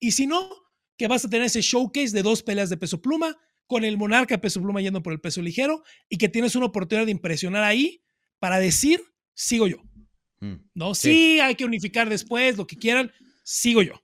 Y 0.00 0.12
si 0.12 0.26
no, 0.26 0.50
que 0.96 1.06
vas 1.08 1.24
a 1.24 1.28
tener 1.28 1.46
ese 1.46 1.60
showcase 1.60 2.10
de 2.10 2.22
dos 2.22 2.42
peleas 2.42 2.70
de 2.70 2.76
peso 2.76 3.00
pluma, 3.00 3.36
con 3.66 3.84
el 3.84 3.98
monarca 3.98 4.34
de 4.36 4.38
peso 4.38 4.62
pluma 4.62 4.80
yendo 4.80 5.02
por 5.02 5.12
el 5.12 5.20
peso 5.20 5.42
ligero, 5.42 5.82
y 6.08 6.16
que 6.16 6.28
tienes 6.28 6.56
una 6.56 6.66
oportunidad 6.66 7.04
de 7.06 7.12
impresionar 7.12 7.62
ahí 7.62 8.02
para 8.38 8.58
decir, 8.58 9.02
sigo 9.34 9.68
yo. 9.68 9.82
Mm. 10.40 10.54
No, 10.74 10.94
Sí. 10.94 11.10
sí. 11.12 11.40
hay 11.40 11.54
que 11.54 11.64
unificar 11.64 12.08
después, 12.08 12.56
lo 12.56 12.66
que 12.66 12.76
quieran, 12.76 13.12
sigo 13.44 13.82
yo. 13.82 14.02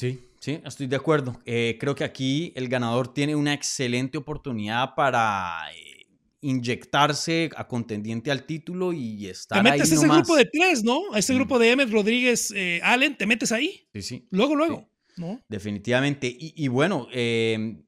Sí, 0.00 0.18
sí, 0.40 0.60
estoy 0.64 0.86
de 0.86 0.96
acuerdo. 0.96 1.38
Eh, 1.44 1.76
creo 1.78 1.94
que 1.94 2.04
aquí 2.04 2.52
el 2.56 2.68
ganador 2.68 3.12
tiene 3.12 3.36
una 3.36 3.52
excelente 3.52 4.16
oportunidad 4.16 4.94
para 4.94 5.70
eh, 5.76 6.06
inyectarse 6.40 7.50
a 7.54 7.68
contendiente 7.68 8.30
al 8.30 8.44
título 8.44 8.94
y 8.94 9.26
estar 9.26 9.62
Te 9.62 9.68
ahí 9.68 9.78
metes 9.78 9.92
a 9.92 9.94
ese 9.96 10.06
nomás. 10.06 10.18
grupo 10.22 10.36
de 10.36 10.46
tres, 10.46 10.82
¿no? 10.82 11.12
A 11.12 11.18
ese 11.18 11.34
Mm. 11.34 11.36
grupo 11.36 11.58
de 11.58 11.70
Emmett 11.72 11.90
Rodríguez 11.90 12.50
eh, 12.56 12.80
Allen, 12.82 13.16
te 13.18 13.26
metes 13.26 13.52
ahí, 13.52 13.86
Sí, 13.92 14.00
sí, 14.02 14.26
luego, 14.30 14.56
luego, 14.56 14.88
¿no? 15.18 15.38
definitivamente. 15.48 16.28
Y, 16.28 16.54
y 16.56 16.68
bueno, 16.68 17.06
eh, 17.12 17.82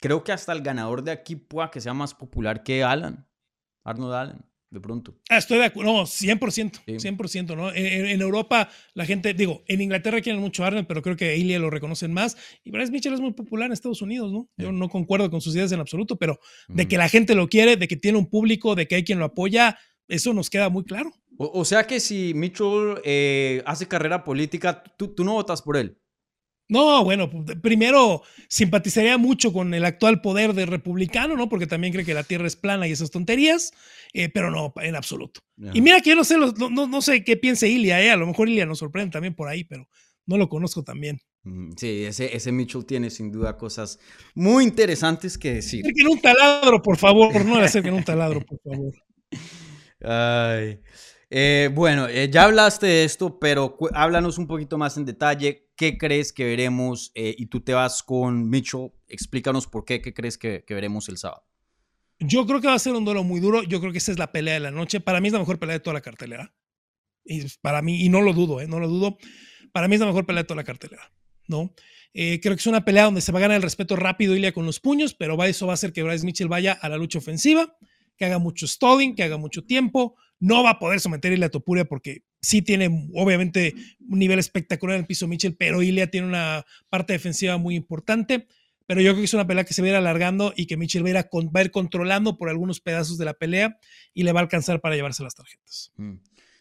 creo 0.00 0.24
que 0.24 0.32
hasta 0.32 0.52
el 0.52 0.62
ganador 0.62 1.02
de 1.02 1.10
aquí 1.10 1.36
pueda 1.36 1.70
que 1.70 1.80
sea 1.82 1.92
más 1.92 2.14
popular 2.14 2.62
que 2.62 2.82
Alan, 2.82 3.28
Arnold 3.84 4.14
Allen, 4.14 4.44
de 4.70 4.80
pronto. 4.80 5.16
Ah, 5.30 5.38
estoy 5.38 5.58
de 5.58 5.64
acuerdo, 5.64 5.92
no, 5.92 6.06
100%, 6.06 6.80
Sí. 6.86 6.98
100%, 7.00 7.56
¿no? 7.56 7.70
En, 7.72 7.86
en- 7.86 8.06
en 8.06 8.20
Europa 8.20 8.68
la 8.94 9.06
gente, 9.06 9.32
digo, 9.34 9.62
en 9.66 9.80
Inglaterra 9.80 10.20
quieren 10.20 10.40
mucho 10.42 10.64
Arnold, 10.64 10.86
pero 10.86 11.00
creo 11.02 11.16
que 11.16 11.30
a 11.30 11.34
Ilya 11.34 11.58
lo 11.58 11.70
reconocen 11.70 12.12
más. 12.12 12.36
Y 12.64 12.70
Bryce 12.70 12.92
Mitchell 12.92 13.14
es 13.14 13.20
muy 13.20 13.32
popular 13.32 13.66
en 13.66 13.72
Estados 13.72 14.02
Unidos, 14.02 14.30
¿no? 14.32 14.48
Yo 14.58 14.70
no 14.72 14.88
concuerdo 14.88 15.30
con 15.30 15.40
sus 15.40 15.54
ideas 15.56 15.72
en 15.72 15.80
absoluto, 15.80 16.16
pero 16.16 16.38
de 16.68 16.86
que 16.86 16.98
la 16.98 17.08
gente 17.08 17.34
lo 17.34 17.48
quiere, 17.48 17.76
de 17.76 17.88
que 17.88 17.96
tiene 17.96 18.18
un 18.18 18.28
público, 18.28 18.74
de 18.74 18.86
que 18.86 18.96
hay 18.96 19.04
quien 19.04 19.18
lo 19.18 19.24
apoya, 19.24 19.78
eso 20.06 20.32
nos 20.34 20.50
queda 20.50 20.68
muy 20.68 20.84
claro. 20.84 21.12
O, 21.38 21.60
o 21.60 21.64
sea 21.64 21.86
que 21.86 22.00
si 22.00 22.32
Mitchell 22.34 23.00
eh, 23.04 23.62
hace 23.64 23.86
carrera 23.88 24.24
política, 24.24 24.82
tú, 24.98 25.08
tú 25.14 25.24
no 25.24 25.34
votas 25.34 25.62
por 25.62 25.76
él. 25.76 25.96
No, 26.68 27.02
bueno, 27.02 27.30
pues, 27.30 27.56
primero 27.62 28.22
simpatizaría 28.48 29.16
mucho 29.16 29.52
con 29.52 29.72
el 29.72 29.84
actual 29.84 30.20
poder 30.20 30.52
de 30.52 30.66
republicano, 30.66 31.34
¿no? 31.36 31.48
Porque 31.48 31.66
también 31.66 31.92
cree 31.92 32.04
que 32.04 32.12
la 32.14 32.24
tierra 32.24 32.46
es 32.46 32.56
plana 32.56 32.86
y 32.86 32.92
esas 32.92 33.10
tonterías, 33.10 33.72
eh, 34.12 34.28
pero 34.28 34.50
no, 34.50 34.72
en 34.82 34.94
absoluto. 34.96 35.40
Y 35.72 35.80
mira 35.80 36.00
que 36.00 36.10
yo 36.10 36.16
no 36.16 36.24
sé, 36.24 36.36
no, 36.36 36.52
no- 36.70 36.86
no 36.86 37.02
sé 37.02 37.24
qué 37.24 37.36
piense 37.36 37.68
Ilia, 37.68 38.02
¿eh? 38.02 38.10
A 38.10 38.16
lo 38.16 38.26
mejor 38.26 38.48
Ilia 38.48 38.66
nos 38.66 38.78
sorprende 38.80 39.12
también 39.12 39.34
por 39.34 39.48
ahí, 39.48 39.64
pero 39.64 39.88
no 40.26 40.36
lo 40.36 40.48
conozco 40.50 40.84
también. 40.84 41.18
Mm, 41.44 41.70
Sí, 41.76 42.04
ese, 42.04 42.36
ese 42.36 42.52
Mitchell 42.52 42.84
tiene 42.84 43.08
sin 43.08 43.32
duda 43.32 43.56
cosas 43.56 43.98
muy 44.34 44.64
interesantes 44.64 45.38
que 45.38 45.54
decir. 45.54 45.84
Acerquen 45.86 46.08
un 46.08 46.20
taladro, 46.20 46.82
por 46.82 46.98
favor. 46.98 47.44
No 47.46 47.58
le 47.58 47.64
acerquen 47.64 47.94
un 47.94 48.04
taladro, 48.04 48.40
por 48.42 48.58
favor. 48.60 48.92
Ay. 50.00 50.80
Eh, 51.30 51.70
bueno, 51.74 52.08
eh, 52.08 52.30
ya 52.30 52.44
hablaste 52.44 52.86
de 52.86 53.04
esto, 53.04 53.38
pero 53.38 53.76
háblanos 53.94 54.38
un 54.38 54.46
poquito 54.46 54.78
más 54.78 54.96
en 54.96 55.04
detalle. 55.04 55.67
¿Qué 55.78 55.96
crees 55.96 56.32
que 56.32 56.44
veremos? 56.44 57.12
Eh, 57.14 57.36
y 57.38 57.46
tú 57.46 57.60
te 57.60 57.72
vas 57.72 58.02
con 58.02 58.50
Mitchell. 58.50 58.90
Explícanos 59.06 59.68
por 59.68 59.84
qué, 59.84 60.02
qué 60.02 60.12
crees 60.12 60.36
que, 60.36 60.64
veremos 60.68 61.08
el 61.08 61.18
sábado. 61.18 61.46
Yo 62.18 62.44
creo 62.46 62.60
que 62.60 62.66
va 62.66 62.74
a 62.74 62.80
ser 62.80 62.94
un 62.94 63.04
duelo 63.04 63.22
muy 63.22 63.38
duro. 63.38 63.62
Yo 63.62 63.78
creo 63.78 63.92
que 63.92 63.98
esa 63.98 64.10
es 64.10 64.18
la 64.18 64.32
pelea 64.32 64.54
de 64.54 64.60
la 64.60 64.72
noche. 64.72 64.98
Para 64.98 65.20
mí 65.20 65.28
es 65.28 65.32
la 65.32 65.38
mejor 65.38 65.60
pelea 65.60 65.74
de 65.74 65.80
toda 65.80 65.94
la 65.94 66.00
cartelera. 66.00 66.52
Y 67.24 67.44
para 67.62 67.80
mí, 67.80 68.04
y 68.04 68.08
no 68.08 68.22
lo 68.22 68.32
dudo, 68.32 68.60
¿eh? 68.60 68.66
No 68.66 68.80
lo 68.80 68.88
dudo. 68.88 69.18
Para 69.70 69.86
mí 69.86 69.94
es 69.94 70.00
la 70.00 70.08
mejor 70.08 70.26
pelea 70.26 70.42
de 70.42 70.48
toda 70.48 70.56
la 70.56 70.64
cartelera, 70.64 71.12
¿no? 71.46 71.72
Eh, 72.12 72.40
creo 72.42 72.56
que 72.56 72.60
es 72.60 72.66
una 72.66 72.84
pelea 72.84 73.04
donde 73.04 73.20
se 73.20 73.30
va 73.30 73.38
a 73.38 73.42
ganar 73.42 73.58
el 73.58 73.62
respeto 73.62 73.94
rápido 73.94 74.34
Ilia 74.34 74.50
con 74.50 74.66
los 74.66 74.80
puños, 74.80 75.14
pero 75.14 75.40
eso 75.44 75.68
va 75.68 75.74
a 75.74 75.74
hacer 75.74 75.92
que 75.92 76.02
Bryce 76.02 76.26
Mitchell 76.26 76.48
vaya 76.48 76.72
a 76.72 76.88
la 76.88 76.96
lucha 76.96 77.20
ofensiva, 77.20 77.76
que 78.16 78.24
haga 78.24 78.40
mucho 78.40 78.66
stalling, 78.66 79.14
que 79.14 79.22
haga 79.22 79.36
mucho 79.36 79.62
tiempo. 79.62 80.16
No 80.40 80.62
va 80.62 80.70
a 80.70 80.78
poder 80.78 81.00
someter 81.00 81.32
a 81.32 81.34
Ilia 81.34 81.50
Topuria 81.50 81.84
porque 81.84 82.22
sí 82.40 82.62
tiene, 82.62 83.08
obviamente, 83.14 83.74
un 84.08 84.18
nivel 84.18 84.38
espectacular 84.38 84.96
en 84.96 85.00
el 85.00 85.06
piso 85.06 85.26
Mitchell, 85.26 85.56
pero 85.56 85.82
Ilia 85.82 86.10
tiene 86.10 86.28
una 86.28 86.64
parte 86.88 87.12
defensiva 87.12 87.56
muy 87.56 87.74
importante. 87.74 88.46
Pero 88.86 89.02
yo 89.02 89.10
creo 89.10 89.20
que 89.20 89.24
es 89.26 89.34
una 89.34 89.46
pelea 89.46 89.64
que 89.64 89.74
se 89.74 89.82
va 89.82 89.88
a 89.88 89.90
ir 89.90 89.96
alargando 89.96 90.54
y 90.56 90.66
que 90.66 90.78
Mitchell 90.78 91.04
va 91.04 91.08
a 91.08 91.10
ir, 91.10 91.16
va 91.16 91.60
a 91.60 91.62
ir 91.62 91.70
controlando 91.70 92.38
por 92.38 92.48
algunos 92.48 92.80
pedazos 92.80 93.18
de 93.18 93.26
la 93.26 93.34
pelea 93.34 93.78
y 94.14 94.22
le 94.22 94.32
va 94.32 94.40
a 94.40 94.44
alcanzar 94.44 94.80
para 94.80 94.96
llevarse 94.96 95.22
las 95.22 95.34
tarjetas. 95.34 95.92
Mm. 95.96 96.14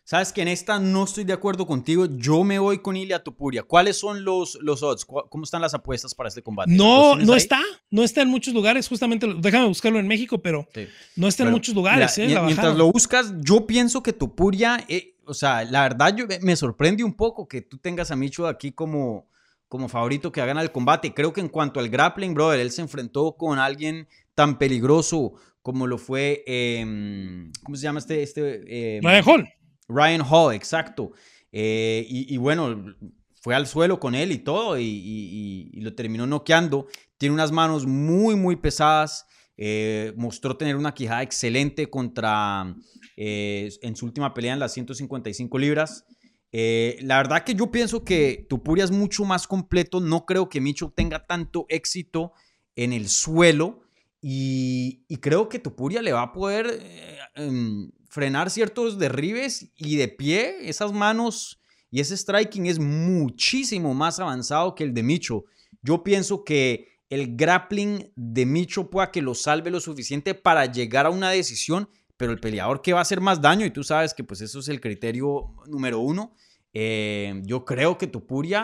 Sabes 0.09 0.31
que 0.31 0.41
en 0.41 0.47
esta 0.47 0.79
no 0.79 1.03
estoy 1.03 1.25
de 1.25 1.33
acuerdo 1.33 1.67
contigo. 1.67 2.05
Yo 2.15 2.45
me 2.45 2.59
voy 2.59 2.77
con 2.77 2.95
Ilia 2.95 3.21
Topuria. 3.21 3.63
¿Cuáles 3.63 3.97
son 3.97 4.23
los, 4.23 4.57
los 4.61 4.81
odds? 4.81 5.03
¿Cu- 5.03 5.27
¿Cómo 5.29 5.43
están 5.43 5.61
las 5.61 5.73
apuestas 5.73 6.15
para 6.15 6.29
este 6.29 6.41
combate? 6.41 6.71
¿Los 6.71 6.77
No, 6.77 7.15
no 7.17 7.33
ahí? 7.33 7.37
está, 7.39 7.59
no 7.91 8.05
está 8.05 8.21
en 8.21 8.29
muchos 8.29 8.53
lugares, 8.53 8.87
justamente, 8.87 9.27
déjame 9.39 9.67
buscarlo 9.67 9.99
en 9.99 10.07
México, 10.07 10.37
pero 10.41 10.65
Sí. 10.73 10.87
no 11.17 11.27
está 11.27 11.43
en 11.43 11.51
muchos 11.51 11.75
lugares, 11.75 12.17
mira, 12.19 12.29
¿eh? 12.29 12.33
La 12.35 12.41
mientras 12.43 12.77
lo 12.77 12.89
buscas, 12.89 13.33
yo 13.41 13.67
pienso 13.67 14.01
que 14.01 14.13
Topuria, 14.13 14.85
eh, 14.87 15.17
o 15.25 15.33
sea, 15.33 15.65
la 15.65 15.81
verdad 15.81 16.15
yo, 16.15 16.25
me 16.39 16.55
sorprende 16.55 17.03
un 17.03 17.13
poco 17.13 17.45
que 17.45 17.61
tú 17.61 17.77
tengas 17.77 18.09
a 18.09 18.15
Micho 18.15 18.47
aquí 18.47 18.71
como, 18.71 19.27
como 19.67 19.89
favorito 19.89 20.31
que 20.31 20.39
gana 20.45 20.61
el 20.61 20.71
combate. 20.71 21.13
Creo 21.13 21.33
que 21.33 21.41
en 21.41 21.49
cuanto 21.49 21.81
al 21.81 21.89
grappling, 21.89 22.33
brother, 22.33 22.61
él 22.61 22.71
se 22.71 22.81
enfrentó 22.81 23.35
con 23.35 23.59
alguien 23.59 24.07
tan 24.35 24.57
peligroso 24.57 25.33
como 25.61 25.85
lo 25.85 25.97
fue, 25.97 26.45
em, 26.47 27.51
¿cómo 27.61 27.75
se 27.75 27.83
llama 27.83 27.99
este? 27.99 28.23
este 28.23 28.95
em, 28.99 29.03
Ryan 29.03 29.23
Hall. 29.25 29.49
Ryan 29.87 30.21
Hall, 30.29 30.53
exacto. 30.53 31.11
Eh, 31.51 32.05
y, 32.09 32.33
y 32.33 32.37
bueno, 32.37 32.95
fue 33.41 33.55
al 33.55 33.67
suelo 33.67 33.99
con 33.99 34.15
él 34.15 34.31
y 34.31 34.39
todo 34.39 34.77
y, 34.77 34.83
y- 34.83 35.69
y- 35.73 35.81
lo 35.81 35.93
terminó 35.95 36.27
noqueando. 36.27 36.87
Tiene 37.17 37.33
unas 37.33 37.51
manos 37.51 37.85
muy, 37.85 38.35
muy 38.35 38.55
pesadas. 38.57 39.25
Eh, 39.57 40.13
mostró 40.17 40.55
tener 40.57 40.75
una 40.75 40.93
quijada 40.93 41.23
excelente 41.23 41.89
contra, 41.89 42.75
eh, 43.15 43.69
en 43.81 43.95
su 43.95 44.05
última 44.05 44.33
pelea 44.33 44.53
en 44.53 44.59
las 44.59 44.73
155 44.73 45.57
libras. 45.57 46.05
Eh, 46.51 46.97
la 47.01 47.17
verdad 47.17 47.43
que 47.43 47.55
yo 47.55 47.71
pienso 47.71 48.03
que 48.03 48.45
Tupuria 48.49 48.83
es 48.83 48.91
mucho 48.91 49.25
más 49.25 49.47
completo. 49.47 49.99
No 49.99 50.25
creo 50.25 50.49
que 50.49 50.61
Micho 50.61 50.93
tenga 50.95 51.25
tanto 51.25 51.65
éxito 51.69 52.33
en 52.75 52.93
el 52.93 53.07
suelo. 53.09 53.81
Y, 54.21 55.03
y 55.07 55.17
creo 55.17 55.47
que 55.47 55.59
Tupuria 55.59 56.01
le 56.01 56.11
va 56.11 56.23
a 56.23 56.33
poder 56.33 56.79
eh, 56.81 57.17
em, 57.35 57.91
frenar 58.09 58.49
ciertos 58.49 58.97
derribes 58.97 59.71
y 59.75 59.97
de 59.97 60.07
pie, 60.07 60.69
esas 60.69 60.93
manos 60.93 61.59
y 61.89 61.99
ese 62.01 62.17
striking 62.17 62.65
es 62.67 62.79
muchísimo 62.79 63.93
más 63.93 64.19
avanzado 64.19 64.75
que 64.75 64.83
el 64.83 64.93
de 64.93 65.03
Micho. 65.03 65.45
Yo 65.81 66.03
pienso 66.03 66.43
que 66.43 66.99
el 67.09 67.35
grappling 67.37 68.11
de 68.15 68.45
Micho 68.45 68.89
pueda 68.89 69.11
que 69.11 69.21
lo 69.21 69.33
salve 69.33 69.71
lo 69.71 69.79
suficiente 69.79 70.35
para 70.35 70.65
llegar 70.65 71.05
a 71.05 71.09
una 71.09 71.29
decisión, 71.29 71.89
pero 72.17 72.31
el 72.31 72.39
peleador 72.39 72.81
que 72.81 72.93
va 72.93 72.99
a 72.99 73.03
hacer 73.03 73.21
más 73.21 73.41
daño, 73.41 73.65
y 73.65 73.71
tú 73.71 73.83
sabes 73.83 74.13
que 74.13 74.23
pues 74.23 74.41
eso 74.41 74.59
es 74.59 74.67
el 74.67 74.81
criterio 74.81 75.53
número 75.67 75.99
uno, 75.99 76.33
eh, 76.73 77.41
yo 77.45 77.63
creo 77.63 77.97
que 77.97 78.07
Tupuria 78.07 78.63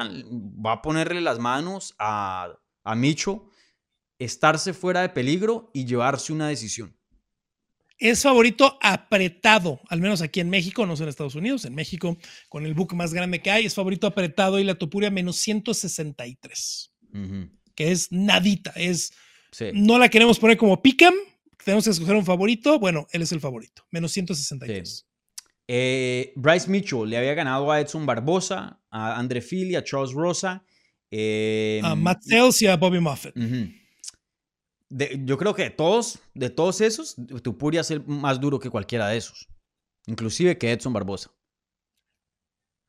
va 0.63 0.73
a 0.73 0.81
ponerle 0.81 1.21
las 1.21 1.39
manos 1.39 1.95
a, 1.99 2.49
a 2.83 2.95
Micho, 2.95 3.45
estarse 4.19 4.73
fuera 4.73 5.01
de 5.01 5.09
peligro 5.09 5.71
y 5.73 5.85
llevarse 5.85 6.33
una 6.33 6.47
decisión. 6.49 6.95
Es 7.97 8.23
favorito 8.23 8.77
apretado, 8.81 9.79
al 9.87 10.01
menos 10.01 10.21
aquí 10.21 10.39
en 10.39 10.49
México, 10.49 10.85
no 10.85 10.95
sé 10.95 11.03
en 11.03 11.09
Estados 11.09 11.35
Unidos, 11.35 11.63
en 11.65 11.75
México, 11.75 12.17
con 12.49 12.65
el 12.65 12.73
book 12.73 12.93
más 12.95 13.13
grande 13.13 13.41
que 13.41 13.51
hay, 13.51 13.65
es 13.65 13.75
favorito 13.75 14.07
apretado 14.07 14.59
y 14.59 14.63
la 14.63 14.75
Topuria 14.75 15.11
menos 15.11 15.37
163, 15.37 16.91
que 17.75 17.91
es 17.91 18.11
nadita, 18.11 18.71
es... 18.75 19.13
No 19.73 19.99
la 19.99 20.09
queremos 20.09 20.39
poner 20.39 20.57
como 20.57 20.81
pick'em, 20.81 21.13
tenemos 21.63 21.85
que 21.85 21.91
escoger 21.91 22.15
un 22.15 22.25
favorito, 22.25 22.79
bueno, 22.79 23.07
él 23.11 23.21
es 23.21 23.31
el 23.31 23.39
favorito, 23.39 23.85
menos 23.91 24.11
163. 24.11 25.07
Eh, 25.67 26.33
Bryce 26.35 26.69
Mitchell 26.69 27.07
le 27.07 27.17
había 27.17 27.35
ganado 27.35 27.71
a 27.71 27.79
Edson 27.79 28.05
Barbosa, 28.05 28.81
a 28.89 29.17
André 29.17 29.41
Philly, 29.41 29.75
a 29.75 29.83
Charles 29.83 30.11
Rosa. 30.11 30.65
Eh, 31.09 31.79
a 31.83 31.95
Matt 31.95 32.23
Sales 32.23 32.61
y 32.63 32.67
a 32.67 32.75
Bobby 32.75 32.99
Muffet 32.99 33.33
yo 35.25 35.37
creo 35.37 35.53
que 35.53 35.63
de 35.63 35.69
todos, 35.69 36.19
de 36.33 36.49
todos 36.49 36.81
esos, 36.81 37.15
Tupuria 37.43 37.81
es 37.81 37.91
el 37.91 38.03
más 38.05 38.39
duro 38.39 38.59
que 38.59 38.69
cualquiera 38.69 39.07
de 39.07 39.17
esos. 39.17 39.47
Inclusive 40.05 40.57
que 40.57 40.71
Edson 40.71 40.93
Barbosa. 40.93 41.31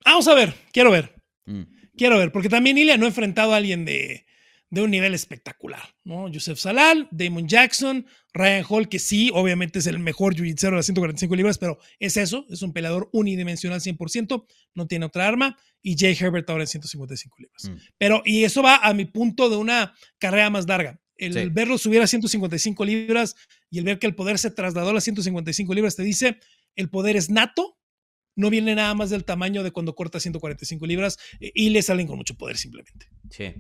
Vamos 0.05 0.29
a 0.29 0.35
ver, 0.35 0.55
quiero 0.73 0.91
ver. 0.91 1.15
Mm. 1.47 1.63
Quiero 1.97 2.19
ver, 2.19 2.33
porque 2.33 2.49
también 2.49 2.77
Ilya 2.77 2.97
no 2.97 3.05
ha 3.05 3.09
enfrentado 3.09 3.53
a 3.53 3.57
alguien 3.57 3.85
de, 3.85 4.27
un 4.71 4.91
nivel 4.91 5.15
espectacular, 5.15 5.95
¿no? 6.03 6.29
Joseph 6.33 6.59
Salal, 6.59 7.07
Damon 7.13 7.47
Jackson, 7.47 8.05
Ryan 8.33 8.65
Hall, 8.69 8.89
que 8.89 8.99
sí, 8.99 9.31
obviamente 9.33 9.79
es 9.79 9.87
el 9.87 10.01
mejor 10.01 10.35
jiu 10.35 10.45
de 10.45 10.71
las 10.73 10.87
145 10.87 11.37
libras, 11.37 11.59
pero 11.59 11.79
es 12.01 12.17
eso, 12.17 12.45
es 12.51 12.63
un 12.63 12.73
peleador 12.73 13.09
unidimensional 13.13 13.81
100%, 13.81 14.45
no 14.75 14.87
tiene 14.89 15.07
otra 15.07 15.29
arma, 15.29 15.57
y 15.81 15.97
Jay 15.97 16.17
Herbert 16.19 16.51
ahora 16.51 16.65
en 16.65 16.69
155 16.69 17.37
libras. 17.39 17.71
Mm. 17.71 17.87
Pero, 17.97 18.23
y 18.25 18.43
eso 18.43 18.63
va 18.63 18.79
a 18.79 18.93
mi 18.95 19.05
punto 19.05 19.49
de 19.49 19.57
una 19.57 19.95
carrera 20.19 20.51
más 20.51 20.67
larga. 20.67 21.01
El 21.17 21.51
verlo 21.51 21.79
subir 21.79 22.01
a 22.03 22.07
155 22.07 22.85
libras 22.85 23.37
y 23.71 23.79
el 23.79 23.85
ver 23.85 23.99
que 23.99 24.07
el 24.07 24.15
poder 24.15 24.39
se 24.39 24.51
trasladó 24.51 24.91
a 24.91 24.95
las 24.95 25.05
155 25.05 25.73
libras 25.75 25.97
te 25.97 26.03
dice, 26.03 26.39
el 26.77 26.91
poder 26.91 27.17
es 27.17 27.31
nato, 27.31 27.79
no 28.37 28.51
viene 28.51 28.75
nada 28.75 28.95
más 28.95 29.11
del 29.11 29.25
tamaño 29.25 29.63
de 29.63 29.71
cuando 29.71 29.95
corta 29.95 30.21
145 30.21 30.87
libras 30.87 31.19
eh, 31.41 31.53
y 31.55 31.71
le 31.71 31.83
salen 31.83 32.07
con 32.07 32.17
mucho 32.17 32.35
poder 32.37 32.57
simplemente. 32.57 33.07
Sí. 33.31 33.55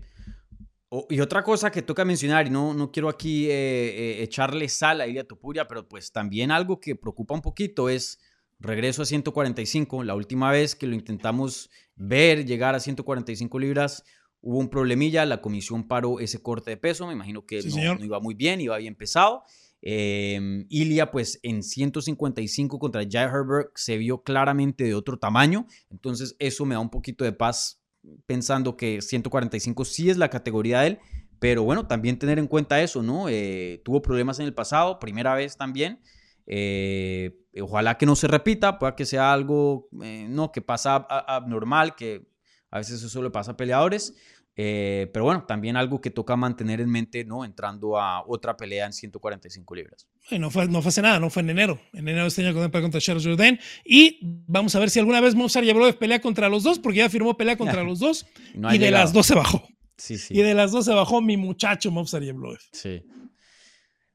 y 1.10 1.20
otra 1.20 1.42
cosa 1.42 1.70
que 1.70 1.82
toca 1.82 2.04
mencionar, 2.04 2.46
y 2.46 2.50
no, 2.50 2.74
no 2.74 2.90
quiero 2.90 3.08
aquí 3.08 3.46
eh, 3.46 3.52
eh, 3.52 4.22
echarle 4.22 4.68
sal 4.68 5.00
a 5.00 5.06
Ilia 5.06 5.26
Topuria, 5.26 5.68
pero 5.68 5.88
pues 5.88 6.12
también 6.12 6.50
algo 6.50 6.80
que 6.80 6.96
preocupa 6.96 7.34
un 7.34 7.42
poquito 7.42 7.88
es 7.88 8.18
regreso 8.58 9.02
a 9.02 9.06
145. 9.06 10.04
La 10.04 10.14
última 10.14 10.50
vez 10.50 10.74
que 10.74 10.86
lo 10.86 10.94
intentamos 10.94 11.70
ver 11.96 12.44
llegar 12.44 12.74
a 12.74 12.80
145 12.80 13.58
libras 13.58 14.04
hubo 14.44 14.58
un 14.58 14.68
problemilla, 14.68 15.24
la 15.24 15.40
comisión 15.40 15.88
paró 15.88 16.20
ese 16.20 16.42
corte 16.42 16.70
de 16.70 16.76
peso, 16.76 17.06
me 17.06 17.14
imagino 17.14 17.46
que 17.46 17.62
no, 17.62 18.04
iba 18.04 18.20
muy 18.20 18.34
bien, 18.34 18.60
iba 18.60 18.76
bien 18.76 18.94
pesado. 18.94 19.42
Eh, 19.80 20.64
Ilia, 20.68 21.10
pues 21.10 21.40
en 21.42 21.62
155 21.62 22.78
contra 22.78 23.02
Jai 23.10 23.24
Herbert 23.24 23.70
se 23.74 23.96
vio 23.96 24.22
claramente 24.22 24.84
de 24.84 24.94
otro 24.94 25.18
tamaño, 25.18 25.66
entonces 25.90 26.36
eso 26.38 26.66
me 26.66 26.74
da 26.74 26.80
un 26.80 26.90
poquito 26.90 27.24
de 27.24 27.32
paz 27.32 27.82
pensando 28.26 28.76
que 28.76 29.00
145 29.00 29.84
sí 29.86 30.10
es 30.10 30.18
la 30.18 30.28
categoría 30.28 30.80
de 30.80 30.88
él, 30.88 30.98
pero 31.38 31.62
bueno, 31.62 31.86
también 31.86 32.18
tener 32.18 32.38
en 32.38 32.46
cuenta 32.46 32.82
eso, 32.82 33.02
¿no? 33.02 33.28
Eh, 33.30 33.80
tuvo 33.82 34.02
problemas 34.02 34.38
en 34.40 34.46
el 34.46 34.54
pasado, 34.54 34.98
primera 34.98 35.34
vez 35.34 35.56
también. 35.56 36.00
Eh, 36.46 37.38
ojalá 37.62 37.96
que 37.96 38.04
no 38.04 38.14
se 38.14 38.28
repita, 38.28 38.78
pueda 38.78 38.94
que 38.94 39.06
sea 39.06 39.32
algo, 39.32 39.88
eh, 40.02 40.26
no, 40.28 40.52
que 40.52 40.60
pasa 40.60 40.96
abnormal, 40.96 41.94
que 41.94 42.26
a 42.70 42.78
veces 42.78 43.02
eso 43.02 43.22
le 43.22 43.30
pasa 43.30 43.52
a 43.52 43.56
peleadores. 43.56 44.14
Eh, 44.56 45.10
pero 45.12 45.24
bueno, 45.24 45.44
también 45.46 45.76
algo 45.76 46.00
que 46.00 46.10
toca 46.10 46.36
mantener 46.36 46.80
en 46.80 46.88
mente, 46.88 47.24
¿no? 47.24 47.44
Entrando 47.44 47.98
a 47.98 48.24
otra 48.26 48.56
pelea 48.56 48.86
en 48.86 48.92
145 48.92 49.74
libras. 49.74 50.06
no, 50.38 50.50
fue, 50.50 50.68
no 50.68 50.80
fue 50.80 50.90
hace 50.90 51.02
nada, 51.02 51.18
no 51.18 51.28
fue 51.28 51.42
en 51.42 51.50
enero. 51.50 51.80
En 51.92 52.06
enero 52.08 52.26
este 52.26 52.46
año 52.46 52.70
contra 52.70 53.00
Charles 53.00 53.24
Jourdain. 53.24 53.58
Y 53.84 54.20
vamos 54.46 54.74
a 54.76 54.78
ver 54.78 54.90
si 54.90 55.00
alguna 55.00 55.20
vez 55.20 55.34
Mozart 55.34 55.66
de 55.66 55.92
pelea 55.94 56.20
contra 56.20 56.48
los 56.48 56.62
dos, 56.62 56.78
porque 56.78 56.98
ya 56.98 57.10
firmó 57.10 57.36
pelea 57.36 57.56
contra 57.56 57.82
los 57.84 57.98
dos. 57.98 58.26
y 58.72 58.78
de 58.78 58.90
las 58.90 59.12
dos 59.12 59.26
se 59.26 59.34
bajó. 59.34 59.66
Sí, 59.96 60.18
sí. 60.18 60.34
Y 60.34 60.42
de 60.42 60.54
las 60.54 60.70
dos 60.72 60.84
se 60.84 60.92
bajó 60.92 61.20
mi 61.20 61.36
muchacho 61.36 61.90
Movsar 61.90 62.22
Yevloev. 62.22 62.58
Sí. 62.72 63.02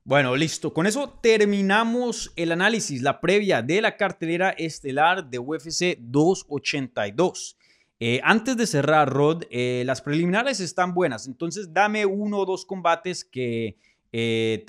Bueno, 0.04 0.36
listo. 0.36 0.74
Con 0.74 0.88
eso 0.88 1.20
terminamos 1.22 2.32
el 2.36 2.52
análisis, 2.52 3.02
la 3.02 3.22
previa 3.22 3.62
de 3.62 3.82
la 3.82 3.96
cartelera 3.96 4.50
estelar 4.52 5.30
de 5.30 5.38
UFC 5.40 5.98
282. 6.00 7.58
Eh, 8.02 8.22
antes 8.24 8.56
de 8.56 8.66
cerrar, 8.66 9.10
Rod, 9.10 9.44
eh, 9.50 9.84
las 9.86 10.02
preliminares 10.02 10.62
están 10.62 10.94
buenas, 10.94 11.28
entonces 11.28 11.74
dame 11.74 12.06
uno 12.06 12.40
o 12.40 12.46
dos 12.46 12.66
combates 12.66 13.26
que 13.26 13.76
eh, 14.14 14.64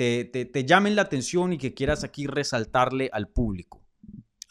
te, 0.53 0.65
llamen 0.65 0.97
la 0.97 1.03
atención 1.03 1.53
y 1.53 1.59
que 1.59 1.73
quieras 1.73 2.03
aquí 2.03 2.27
resaltarle 2.27 3.09
al 3.13 3.29
público. 3.29 3.80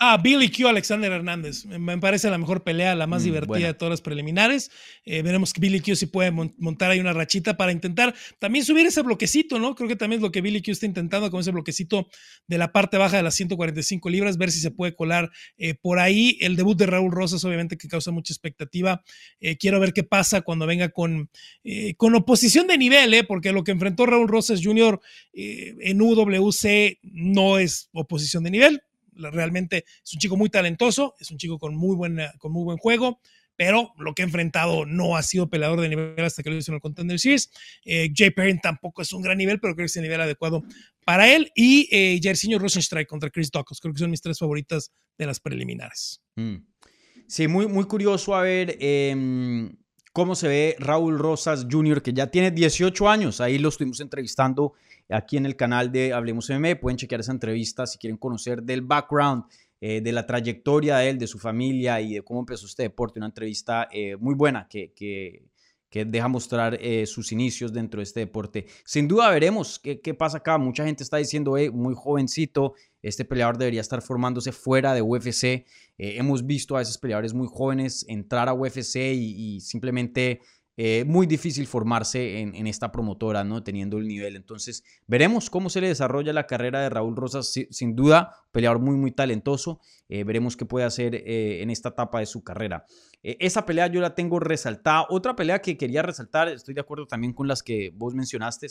Ah, 0.02 0.16
Billy 0.16 0.50
Q, 0.50 0.66
Alexander 0.66 1.12
Hernández. 1.12 1.66
Me 1.66 1.98
parece 1.98 2.30
la 2.30 2.38
mejor 2.38 2.64
pelea, 2.64 2.96
la 2.96 3.06
más 3.06 3.22
mm, 3.22 3.26
divertida 3.26 3.68
de 3.68 3.74
todas 3.74 3.90
las 3.90 4.00
preliminares. 4.00 4.72
Eh, 5.04 5.22
veremos 5.24 5.52
que 5.52 5.60
Billy 5.60 5.82
Q 5.82 5.94
si 5.98 6.06
puede 6.06 6.32
montar 6.32 6.92
ahí 6.92 7.02
una 7.02 7.12
rachita 7.12 7.58
para 7.58 7.74
intentar 7.74 8.16
también 8.40 8.64
subir 8.64 8.86
ese 8.86 9.02
bloquecito, 9.02 9.60
¿no? 9.60 9.76
Creo 9.76 9.90
que 9.90 9.98
también 9.98 10.20
es 10.20 10.24
lo 10.24 10.32
que 10.32 10.40
Billy 10.40 10.62
Q 10.62 10.72
está 10.72 10.86
intentando 10.86 11.30
con 11.30 11.42
ese 11.42 11.52
bloquecito 11.52 12.08
de 12.48 12.58
la 12.58 12.72
parte 12.72 12.98
baja 12.98 13.18
de 13.18 13.24
las 13.24 13.36
145 13.36 14.10
libras, 14.10 14.38
ver 14.38 14.52
si 14.52 14.62
se 14.62 14.72
puede 14.72 14.96
colar 14.96 15.32
eh, 15.58 15.74
por 15.74 16.00
ahí. 16.00 16.38
El 16.40 16.56
debut 16.56 16.78
de 16.78 16.86
Raúl 16.86 17.12
Rosas, 17.12 17.44
obviamente, 17.44 17.76
que 17.76 17.90
causa 17.90 18.12
mucha 18.12 18.32
expectativa. 18.32 19.04
Eh, 19.42 19.58
quiero 19.58 19.82
ver 19.82 19.92
qué 19.92 20.06
pasa 20.06 20.40
cuando 20.40 20.66
venga 20.66 20.88
con, 20.88 21.30
con 21.98 22.16
oposición 22.16 22.68
de 22.68 22.78
nivel, 22.78 23.14
¿eh? 23.14 23.26
Porque 23.26 23.52
lo 23.52 23.66
que 23.66 23.72
enfrentó 23.72 24.06
Raúl 24.06 24.30
Rosas 24.30 24.62
Jr. 24.64 24.98
en 25.34 26.02
UWC 26.02 27.00
no 27.04 27.60
es 27.60 27.90
oposición 27.92 28.46
de 28.46 28.52
nivel 28.52 28.82
realmente 29.20 29.86
es 30.04 30.14
un 30.14 30.20
chico 30.20 30.38
muy 30.38 30.50
talentoso, 30.50 31.16
es 31.20 31.32
un 31.32 31.38
chico 31.38 31.60
con 31.60 31.76
muy, 31.76 31.96
buena, 31.96 32.34
con 32.38 32.52
muy 32.52 32.64
buen 32.64 32.78
juego, 32.78 33.20
pero 33.60 33.94
lo 33.98 34.16
que 34.16 34.22
ha 34.22 34.26
enfrentado 34.26 34.86
no 34.86 35.18
ha 35.18 35.22
sido 35.22 35.50
peleador 35.50 35.82
de 35.82 35.90
nivel 35.90 36.24
hasta 36.24 36.42
que 36.42 36.50
lo 36.50 36.56
hizo 36.56 36.72
en 36.72 36.76
el 36.76 36.82
Contender 36.82 37.20
Series. 37.20 37.52
Eh, 37.84 38.10
Jay 38.16 38.32
Perrin 38.32 38.60
tampoco 38.62 39.02
es 39.02 39.12
un 39.12 39.22
gran 39.22 39.38
nivel, 39.38 39.60
pero 39.60 39.76
creo 39.76 39.84
que 39.84 39.90
es 39.90 39.98
el 39.98 40.04
nivel 40.04 40.22
adecuado 40.22 40.64
para 41.04 41.30
él. 41.30 41.52
Y 41.56 41.90
eh, 41.92 42.18
Jairzinho 42.24 42.58
Rosenstrike 42.58 43.08
contra 43.08 43.30
Chris 43.30 43.52
Dawkins, 43.52 43.82
creo 43.82 43.94
que 43.94 44.00
son 44.00 44.12
mis 44.12 44.22
tres 44.22 44.40
favoritas 44.40 44.94
de 45.18 45.26
las 45.26 45.42
preliminares. 45.42 46.22
Mm. 46.38 46.56
Sí, 47.28 47.50
muy, 47.50 47.68
muy 47.68 47.84
curioso 47.84 48.34
a 48.34 48.44
ver 48.44 48.78
em, 48.80 49.76
cómo 50.14 50.36
se 50.36 50.48
ve 50.48 50.76
Raúl 50.80 51.20
Rosas 51.20 51.68
Jr., 51.70 52.02
que 52.02 52.14
ya 52.14 52.28
tiene 52.28 52.52
18 52.52 53.10
años. 53.10 53.42
Ahí 53.42 53.60
lo 53.60 53.68
estuvimos 53.68 54.00
entrevistando 54.00 54.74
aquí 55.10 55.38
en 55.38 55.46
el 55.46 55.56
canal 55.56 55.92
de 55.92 56.14
Hablemos 56.14 56.50
MM. 56.50 56.76
Pueden 56.76 56.98
chequear 56.98 57.22
esa 57.22 57.32
entrevista 57.32 57.88
si 57.88 57.98
quieren 57.98 58.18
conocer 58.18 58.64
del 58.64 58.82
background, 58.82 59.44
eh, 59.82 60.02
de 60.02 60.12
la 60.12 60.26
trayectoria 60.26 60.98
de 60.98 61.10
él, 61.10 61.18
de 61.18 61.28
su 61.28 61.40
familia 61.40 62.02
y 62.02 62.16
de 62.16 62.22
cómo 62.22 62.42
empezó 62.42 62.66
este 62.66 62.84
deporte. 62.84 63.20
Una 63.20 63.28
entrevista 63.28 63.88
eh, 63.92 64.16
muy 64.18 64.36
buena 64.36 64.68
que, 64.70 64.94
que, 64.94 65.48
deja 65.92 66.28
mostrar 66.28 66.78
eh, 66.80 67.08
sus 67.08 67.32
inicios 67.32 67.74
dentro 67.74 68.00
de 68.00 68.04
este 68.04 68.20
deporte. 68.20 68.68
Sin 68.86 69.08
duda 69.08 69.32
veremos 69.32 69.80
qué, 69.80 70.00
qué 70.00 70.14
pasa 70.14 70.38
acá. 70.38 70.58
Mucha 70.60 70.86
gente 70.86 71.02
está 71.02 71.18
diciendo, 71.18 71.56
muy 71.74 71.96
jovencito, 71.98 72.76
este 73.02 73.26
peleador 73.26 73.58
debería 73.58 73.82
estar 73.82 74.02
formándose 74.04 74.52
fuera 74.52 74.94
de 74.94 75.02
UFC. 75.02 75.66
hemos 75.98 76.46
visto 76.46 76.78
a 76.78 76.82
esos 76.84 77.00
peleadores 77.00 77.34
muy 77.34 77.48
jóvenes 77.50 78.06
entrar 78.08 78.50
a 78.50 78.54
UFC 78.54 78.98
y 78.98 79.62
simplemente 79.62 80.42
eh, 80.82 81.04
muy 81.04 81.28
difícil 81.28 81.68
formarse 81.68 82.40
en, 82.40 82.66
esta 82.66 82.90
promotora, 82.90 83.44
¿no? 83.44 83.62
Teniendo 83.62 83.98
el 83.98 84.08
nivel. 84.08 84.38
Entonces, 84.38 84.86
veremos 85.08 85.50
cómo 85.50 85.70
se 85.70 85.82
le 85.82 85.90
desarrolla 85.90 86.32
la 86.32 86.48
carrera 86.48 86.80
de 86.80 86.90
Raúl 86.90 87.18
Rosas. 87.18 87.54
sin 87.70 87.98
duda, 87.98 88.34
peleador 88.54 88.80
muy, 88.80 88.96
muy 88.96 89.12
talentoso. 89.12 89.82
Eh, 90.08 90.24
veremos 90.24 90.56
qué 90.56 90.64
puede 90.64 90.86
hacer 90.86 91.16
eh, 91.16 91.62
en 91.62 91.70
esta 91.70 91.90
etapa 91.90 92.20
de 92.20 92.28
su 92.28 92.46
carrera. 92.46 92.86
esa 93.22 93.66
pelea 93.66 93.88
yo 93.88 94.00
la 94.00 94.16
tengo 94.16 94.40
resaltada. 94.40 95.06
Otra 95.10 95.36
pelea 95.36 95.60
que 95.60 95.76
quería 95.76 96.02
resaltar, 96.02 96.48
estoy 96.48 96.76
de 96.76 96.80
acuerdo 96.80 97.08
también 97.08 97.34
con 97.34 97.50
las 97.50 97.62
que 97.62 97.92
vos 97.94 98.16
mencionaste, 98.16 98.68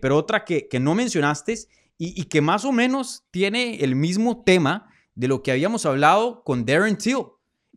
pero 0.00 0.16
otra 0.16 0.42
que, 0.42 0.66
no 0.80 0.94
mencionaste 0.94 1.54
y, 1.98 2.24
que 2.24 2.40
más 2.40 2.64
o 2.64 2.72
menos 2.72 3.26
tiene 3.30 3.84
el 3.84 3.94
mismo 3.94 4.42
tema 4.42 4.88
de 5.14 5.28
lo 5.28 5.42
que 5.42 5.50
habíamos 5.52 5.84
hablado 5.84 6.42
con 6.44 6.64
Darren 6.64 6.96
Till, 6.96 7.26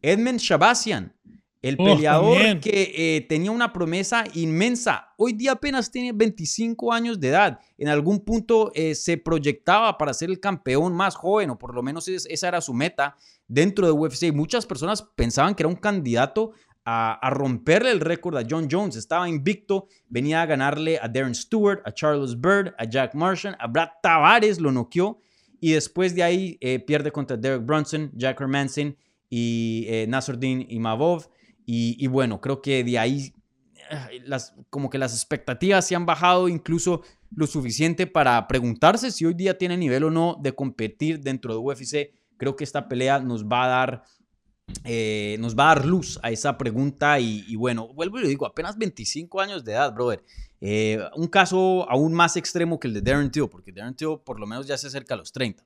Edmund 0.01 0.39
Shabasian. 0.39 1.13
El 1.61 1.75
peleador 1.75 2.61
que 2.61 2.93
eh, 2.95 3.21
tenía 3.27 3.51
una 3.51 3.73
promesa 3.73 4.23
inmensa. 4.33 5.09
Hoy 5.17 5.33
día 5.33 5.53
apenas 5.53 5.91
tiene 5.91 6.13
25 6.13 6.93
años 6.93 7.19
de 7.19 7.27
edad. 7.27 7.59
En 7.77 7.89
algún 7.89 8.23
punto 8.23 8.71
eh, 8.73 8.95
se 8.95 9.17
proyectaba 9.17 9.97
para 9.97 10.13
ser 10.13 10.29
el 10.29 10.39
campeón 10.39 10.93
más 10.93 11.15
joven, 11.15 11.49
o 11.49 11.59
por 11.59 11.75
lo 11.75 11.83
menos 11.83 12.07
esa 12.07 12.47
era 12.47 12.61
su 12.61 12.73
meta 12.73 13.17
dentro 13.47 13.85
de 13.85 13.91
UFC. 13.91 14.31
Muchas 14.33 14.65
personas 14.65 15.01
pensaban 15.15 15.53
que 15.53 15.63
era 15.63 15.67
un 15.67 15.75
candidato 15.75 16.53
a, 16.85 17.15
a 17.15 17.29
romperle 17.29 17.91
el 17.91 17.99
récord 17.99 18.37
a 18.37 18.47
John 18.49 18.69
Jones. 18.71 18.95
Estaba 18.95 19.27
invicto, 19.27 19.87
venía 20.07 20.41
a 20.41 20.45
ganarle 20.45 20.97
a 21.01 21.09
Darren 21.09 21.35
Stewart, 21.35 21.81
a 21.83 21.91
Charles 21.91 22.39
Bird, 22.39 22.73
a 22.77 22.85
Jack 22.85 23.13
Martian, 23.15 23.57
a 23.59 23.67
Brad 23.67 23.89
Tavares, 24.01 24.61
lo 24.61 24.71
noqueó. 24.71 25.19
Y 25.59 25.73
después 25.73 26.15
de 26.15 26.23
ahí 26.23 26.57
eh, 26.61 26.79
pierde 26.79 27.11
contra 27.11 27.35
Derek 27.35 27.65
Brunson, 27.65 28.11
Jack 28.15 28.39
Hermanson 28.39 28.95
y 29.29 30.05
Nasruddin 30.07 30.65
Imavov. 30.69 31.27
Y, 31.71 32.03
y 32.03 32.07
bueno, 32.07 32.41
creo 32.41 32.63
que 32.63 32.83
de 32.83 32.97
ahí 32.97 33.31
eh, 33.91 34.23
las, 34.25 34.55
como 34.71 34.89
que 34.89 34.97
las 34.97 35.13
expectativas 35.13 35.85
se 35.85 35.95
han 35.95 36.03
bajado 36.03 36.49
incluso 36.49 37.03
lo 37.29 37.45
suficiente 37.45 38.07
para 38.07 38.47
preguntarse 38.47 39.11
si 39.11 39.23
hoy 39.23 39.35
día 39.35 39.55
tiene 39.55 39.77
nivel 39.77 40.05
o 40.05 40.09
no 40.09 40.35
de 40.41 40.55
competir 40.55 41.19
dentro 41.19 41.53
de 41.53 41.59
UFC. 41.59 42.11
Creo 42.37 42.55
que 42.55 42.63
esta 42.63 42.89
pelea 42.89 43.19
nos 43.19 43.45
va 43.45 43.65
a 43.65 43.67
dar, 43.67 44.03
eh, 44.83 45.37
nos 45.41 45.55
va 45.55 45.69
a 45.69 45.75
dar 45.75 45.85
luz 45.85 46.19
a 46.23 46.31
esa 46.31 46.57
pregunta 46.57 47.19
y, 47.19 47.45
y 47.47 47.55
bueno, 47.55 47.93
vuelvo 47.93 48.17
y 48.17 48.23
le 48.23 48.29
digo, 48.29 48.47
apenas 48.47 48.75
25 48.75 49.39
años 49.39 49.63
de 49.63 49.73
edad, 49.73 49.93
brother. 49.93 50.23
Eh, 50.61 50.99
un 51.17 51.27
caso 51.27 51.87
aún 51.87 52.15
más 52.15 52.35
extremo 52.35 52.79
que 52.79 52.87
el 52.87 52.95
de 52.95 53.01
Darren 53.03 53.29
Till, 53.29 53.47
porque 53.47 53.71
Darren 53.71 53.93
Till 53.93 54.17
por 54.25 54.39
lo 54.39 54.47
menos 54.47 54.65
ya 54.65 54.75
se 54.75 54.87
acerca 54.87 55.13
a 55.13 55.17
los 55.17 55.31
30. 55.31 55.63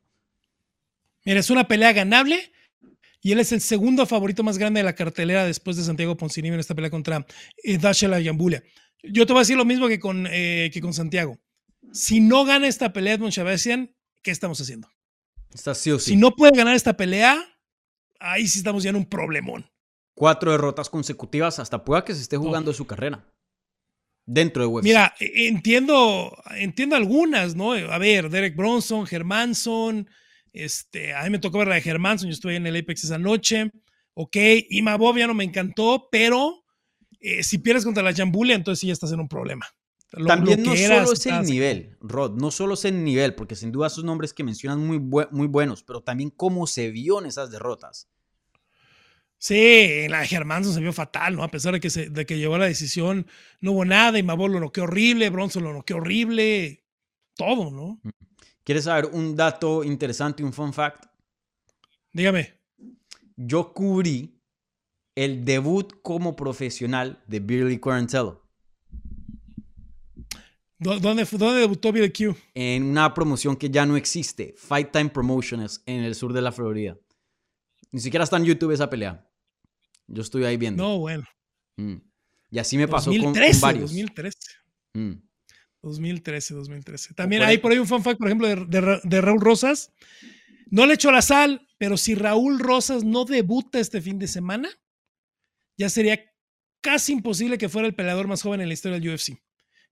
Mira, 1.23 1.39
es 1.39 1.49
una 1.49 1.65
pelea 1.65 1.93
ganable 1.93 2.51
y 3.23 3.31
él 3.31 3.39
es 3.39 3.53
el 3.53 3.61
segundo 3.61 4.05
favorito 4.05 4.43
más 4.43 4.57
grande 4.57 4.81
de 4.81 4.83
la 4.83 4.95
cartelera 4.95 5.45
después 5.45 5.77
de 5.77 5.83
Santiago 5.83 6.17
Poncinibio 6.17 6.55
en 6.55 6.59
esta 6.59 6.75
pelea 6.75 6.91
contra 6.91 7.25
eh, 7.63 7.79
Ayambulia. 8.13 8.61
Yo 9.01 9.25
te 9.25 9.31
voy 9.31 9.39
a 9.39 9.43
decir 9.43 9.55
lo 9.55 9.63
mismo 9.63 9.87
que 9.87 9.97
con, 9.97 10.27
eh, 10.29 10.69
que 10.73 10.81
con 10.81 10.93
Santiago. 10.93 11.39
Si 11.93 12.19
no 12.19 12.43
gana 12.43 12.67
esta 12.67 12.91
pelea 12.91 13.13
Edmond 13.13 13.31
Chavesian, 13.31 13.95
¿qué 14.21 14.31
estamos 14.31 14.59
haciendo? 14.59 14.89
Está 15.53 15.73
sí 15.73 15.91
o 15.91 15.99
sí. 15.99 16.11
Si 16.11 16.17
no 16.17 16.35
puede 16.35 16.57
ganar 16.57 16.75
esta 16.75 16.97
pelea, 16.97 17.41
ahí 18.19 18.45
sí 18.45 18.59
estamos 18.59 18.83
ya 18.83 18.89
en 18.89 18.97
un 18.97 19.05
problemón. 19.05 19.69
Cuatro 20.15 20.51
derrotas 20.51 20.89
consecutivas, 20.89 21.59
hasta 21.59 21.85
pueda 21.85 22.03
que 22.03 22.13
se 22.13 22.21
esté 22.21 22.35
jugando 22.35 22.73
su 22.73 22.85
carrera. 22.85 23.25
Dentro 24.25 24.63
de 24.63 24.67
UFC. 24.67 24.83
Mira, 24.83 25.15
e- 25.19 25.47
entiendo, 25.47 26.35
entiendo 26.57 26.97
algunas, 26.97 27.55
¿no? 27.55 27.71
A 27.71 27.97
ver, 27.97 28.29
Derek 28.29 28.55
Bronson, 28.55 29.05
Germanson, 29.05 30.09
este, 30.53 31.13
a 31.13 31.23
mí 31.23 31.29
me 31.31 31.39
tocó 31.39 31.57
ver 31.59 31.67
la 31.67 31.75
de 31.75 31.81
Germanson, 31.81 32.29
yo 32.29 32.33
estuve 32.33 32.55
en 32.55 32.65
el 32.67 32.75
Apex 32.77 33.03
esa 33.03 33.17
noche, 33.17 33.71
ok, 34.13 34.37
Imabov 34.69 35.17
ya 35.17 35.27
no 35.27 35.33
me 35.33 35.43
encantó, 35.43 36.07
pero 36.11 36.63
eh, 37.19 37.43
si 37.43 37.57
pierdes 37.57 37.83
contra 37.83 38.03
la 38.03 38.13
Jambulia, 38.13 38.55
entonces 38.55 38.79
sí 38.79 38.87
ya 38.87 38.93
estás 38.93 39.11
en 39.11 39.19
un 39.19 39.27
problema. 39.27 39.65
Lo- 40.11 40.27
También 40.27 40.63
lo 40.63 40.69
no 40.69 40.75
eras, 40.75 41.09
solo 41.09 41.13
es 41.13 41.25
el 41.25 41.41
nivel, 41.43 41.97
Rod, 41.99 42.37
no 42.39 42.51
solo 42.51 42.75
es 42.75 42.85
el 42.85 43.03
nivel, 43.03 43.33
porque 43.33 43.55
sin 43.55 43.71
duda 43.71 43.87
esos 43.87 44.03
nombres 44.03 44.31
que 44.33 44.43
mencionan 44.43 44.85
muy, 44.85 44.99
muy 44.99 45.47
buenos, 45.47 45.81
pero 45.83 46.01
también 46.01 46.29
cómo 46.29 46.67
se 46.67 46.91
vio 46.91 47.19
en 47.19 47.25
esas 47.25 47.49
derrotas. 47.49 48.09
Sí, 49.37 49.55
en 49.57 50.11
la 50.11 50.19
de 50.21 50.27
Germanson 50.27 50.73
se 50.73 50.79
vio 50.79 50.93
fatal, 50.93 51.35
¿no? 51.35 51.43
A 51.43 51.49
pesar 51.51 51.73
de 51.73 51.81
que, 51.81 51.89
se, 51.89 52.09
de 52.09 52.25
que 52.25 52.37
llevó 52.37 52.57
la 52.57 52.65
decisión, 52.65 53.27
no 53.59 53.73
hubo 53.73 53.83
nada, 53.83 54.17
Imabov 54.17 54.49
lo 54.49 54.59
noqueó 54.61 54.83
horrible, 54.85 55.29
Bronson 55.29 55.63
lo 55.63 55.73
noqueó 55.73 55.97
horrible, 55.97 56.85
todo, 57.35 57.69
¿no? 57.71 57.99
¿Quieres 58.63 58.85
saber 58.85 59.07
un 59.07 59.35
dato 59.35 59.83
interesante, 59.83 60.43
un 60.43 60.53
fun 60.53 60.73
fact? 60.73 61.05
Dígame. 62.13 62.53
Yo 63.35 63.73
cubrí 63.73 64.39
el 65.15 65.43
debut 65.45 66.01
como 66.01 66.35
profesional 66.35 67.21
de 67.27 67.39
Billy 67.39 67.77
Quarantello 67.79 68.41
¿Dó- 70.79 70.99
¿Dónde, 70.99 71.23
debutó 71.59 71.91
Billy 71.93 72.11
Q? 72.11 72.35
en 72.53 72.83
una 72.83 73.13
promoción 73.13 73.55
que 73.55 73.69
ya 73.69 73.85
no 73.85 73.95
existe, 73.95 74.53
Fight 74.57 74.91
Time 74.91 75.09
Promotions, 75.09 75.81
en 75.85 76.01
el 76.03 76.13
sur 76.13 76.33
de 76.33 76.41
la 76.41 76.51
Florida. 76.51 76.97
Ni 77.91 78.01
siquiera 78.01 78.23
está 78.25 78.37
en 78.37 78.45
YouTube 78.45 78.71
esa 78.71 78.89
pelea. 78.89 79.25
Yo 80.07 80.21
estoy 80.21 80.43
ahí 80.43 80.57
viendo. 80.57 80.83
No, 80.83 80.99
bueno. 80.99 81.23
Mm. 81.77 81.95
Y 82.51 82.59
así 82.59 82.77
me 82.77 82.87
pasó 82.87 83.11
con- 83.11 83.19
con, 83.19 83.33
2013, 83.33 83.61
varios. 83.61 83.89
2013. 83.91 84.37
Mm. 84.93 85.11
2013, 85.83 86.53
2013. 86.55 87.13
También 87.13 87.43
hay 87.43 87.57
por 87.59 87.71
ahí 87.71 87.77
un 87.77 87.87
fun 87.87 88.03
fact, 88.03 88.17
por 88.17 88.27
ejemplo, 88.27 88.47
de, 88.47 88.65
de 88.65 88.81
Ra- 88.81 89.01
de 89.03 89.21
Raúl 89.21 89.41
Rosas. 89.41 89.91
No 90.71 90.85
le 90.87 90.95
echó 90.95 91.11
la 91.11 91.21
sal, 91.21 91.67
pero 91.77 91.97
si 91.97 92.15
Raúl 92.15 92.57
Rosas 92.59 93.03
no 93.03 93.25
debuta 93.25 93.79
este 93.79 94.01
fin 94.01 94.17
de 94.17 94.27
semana, 94.27 94.69
ya 95.77 95.89
sería 95.89 96.19
casi 96.81 97.13
imposible 97.13 97.57
que 97.57 97.69
fuera 97.69 97.87
el 97.87 97.95
peleador 97.95 98.27
más 98.27 98.41
joven 98.41 98.61
en 98.61 98.67
la 98.67 98.73
historia 98.73 98.99
del 98.99 99.09
UFC. 99.13 99.37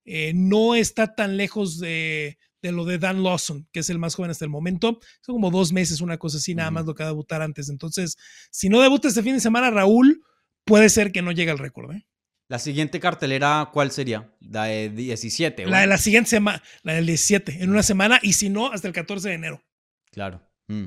Eh, 0.04 0.32
no 0.34 0.74
está 0.74 1.14
tan 1.14 1.36
lejos 1.36 1.78
de, 1.78 2.38
de 2.60 2.72
lo 2.72 2.84
de 2.84 2.98
Dan 2.98 3.22
Lawson, 3.22 3.68
que 3.72 3.80
es 3.80 3.90
el 3.90 3.98
más 3.98 4.14
joven 4.14 4.30
hasta 4.30 4.44
el 4.44 4.50
momento. 4.50 4.98
Son 5.20 5.34
como 5.36 5.50
dos 5.50 5.72
meses, 5.72 6.00
una 6.00 6.18
cosa 6.18 6.38
así, 6.38 6.54
nada 6.54 6.70
más 6.70 6.86
lo 6.86 6.94
que 6.94 7.02
va 7.04 7.10
a 7.10 7.12
debutar 7.12 7.42
antes. 7.42 7.68
Entonces, 7.68 8.16
si 8.50 8.68
no 8.68 8.80
debuta 8.80 9.08
este 9.08 9.22
fin 9.22 9.34
de 9.34 9.40
semana, 9.40 9.70
Raúl, 9.70 10.22
puede 10.64 10.88
ser 10.88 11.12
que 11.12 11.22
no 11.22 11.30
llegue 11.32 11.50
al 11.52 11.58
récord. 11.58 11.92
¿eh? 11.94 12.06
La 12.52 12.58
siguiente 12.58 13.00
cartelera, 13.00 13.70
¿cuál 13.72 13.90
sería? 13.92 14.30
La 14.40 14.64
de 14.64 14.90
17. 14.90 15.64
La 15.64 15.80
de 15.80 15.86
la 15.86 15.96
siguiente 15.96 16.28
semana, 16.28 16.62
la 16.82 16.92
del 16.92 17.06
17, 17.06 17.62
en 17.62 17.70
una 17.70 17.82
semana, 17.82 18.20
y 18.22 18.34
si 18.34 18.50
no, 18.50 18.70
hasta 18.70 18.86
el 18.86 18.92
14 18.92 19.30
de 19.30 19.34
enero. 19.36 19.62
Claro. 20.10 20.42
Mm. 20.68 20.84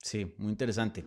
Sí, 0.00 0.32
muy 0.38 0.52
interesante. 0.52 1.04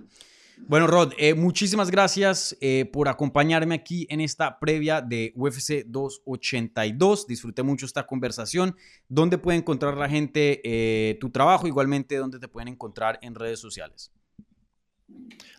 Bueno, 0.68 0.88
Rod, 0.88 1.14
eh, 1.18 1.34
muchísimas 1.34 1.90
gracias 1.90 2.58
eh, 2.60 2.84
por 2.92 3.08
acompañarme 3.08 3.76
aquí 3.76 4.06
en 4.10 4.20
esta 4.20 4.60
previa 4.60 5.00
de 5.00 5.32
UFC 5.38 5.86
282. 5.86 7.26
Disfruté 7.26 7.64
mucho 7.64 7.86
esta 7.86 8.06
conversación. 8.06 8.76
¿Dónde 9.08 9.38
puede 9.38 9.60
encontrar 9.60 9.96
la 9.96 10.10
gente 10.10 10.60
eh, 10.66 11.18
tu 11.22 11.30
trabajo? 11.30 11.66
Igualmente, 11.66 12.18
¿dónde 12.18 12.40
te 12.40 12.50
pueden 12.50 12.68
encontrar 12.68 13.20
en 13.22 13.36
redes 13.36 13.62
sociales? 13.62 14.12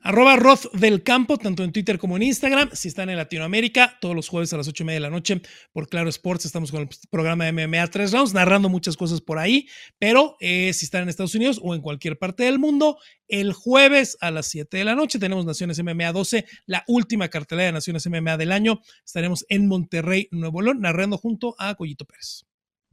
Arroba 0.07 0.36
Roth 0.36 0.70
del 0.74 1.03
Campo, 1.03 1.38
tanto 1.38 1.64
en 1.64 1.72
Twitter 1.72 1.99
como 1.99 2.16
en 2.16 2.24
Instagram. 2.24 2.68
Si 2.74 2.88
están 2.88 3.09
en 3.09 3.16
Latinoamérica, 3.16 3.97
todos 4.03 4.14
los 4.14 4.28
jueves 4.28 4.53
a 4.53 4.59
las 4.59 4.68
8 4.68 4.82
y 4.82 4.86
media 4.86 4.97
de 4.97 5.01
la 5.01 5.09
noche 5.09 5.40
por 5.72 5.88
Claro 5.88 6.11
Sports, 6.11 6.45
estamos 6.45 6.70
con 6.70 6.82
el 6.82 6.88
programa 7.11 7.51
MMA 7.51 7.86
3 7.86 8.12
Rounds, 8.12 8.34
narrando 8.34 8.68
muchas 8.68 8.99
cosas 8.99 9.22
por 9.22 9.38
ahí. 9.38 9.66
Pero 9.99 10.36
eh, 10.40 10.74
si 10.74 10.84
están 10.84 11.05
en 11.05 11.09
Estados 11.09 11.34
Unidos 11.34 11.59
o 11.62 11.74
en 11.74 11.80
cualquier 11.80 12.18
parte 12.18 12.45
del 12.45 12.59
mundo, 12.59 12.99
el 13.28 13.55
jueves 13.55 14.18
a 14.20 14.30
las 14.30 14.47
7 14.49 14.76
de 14.76 14.84
la 14.84 14.95
noche 14.95 15.18
tenemos 15.18 15.47
Naciones 15.47 15.82
MMA 15.82 16.12
12, 16.12 16.45
la 16.66 16.84
última 16.86 17.28
cartelera 17.28 17.68
de 17.68 17.72
Naciones 17.72 18.07
MMA 18.07 18.36
del 18.36 18.53
año. 18.53 18.82
Estaremos 19.07 19.47
en 19.49 19.66
Monterrey, 19.68 20.28
Nuevo 20.32 20.61
León, 20.61 20.82
narrando 20.82 21.16
junto 21.16 21.57
a 21.59 21.74
Collito 21.76 22.05
Pérez. 22.05 22.45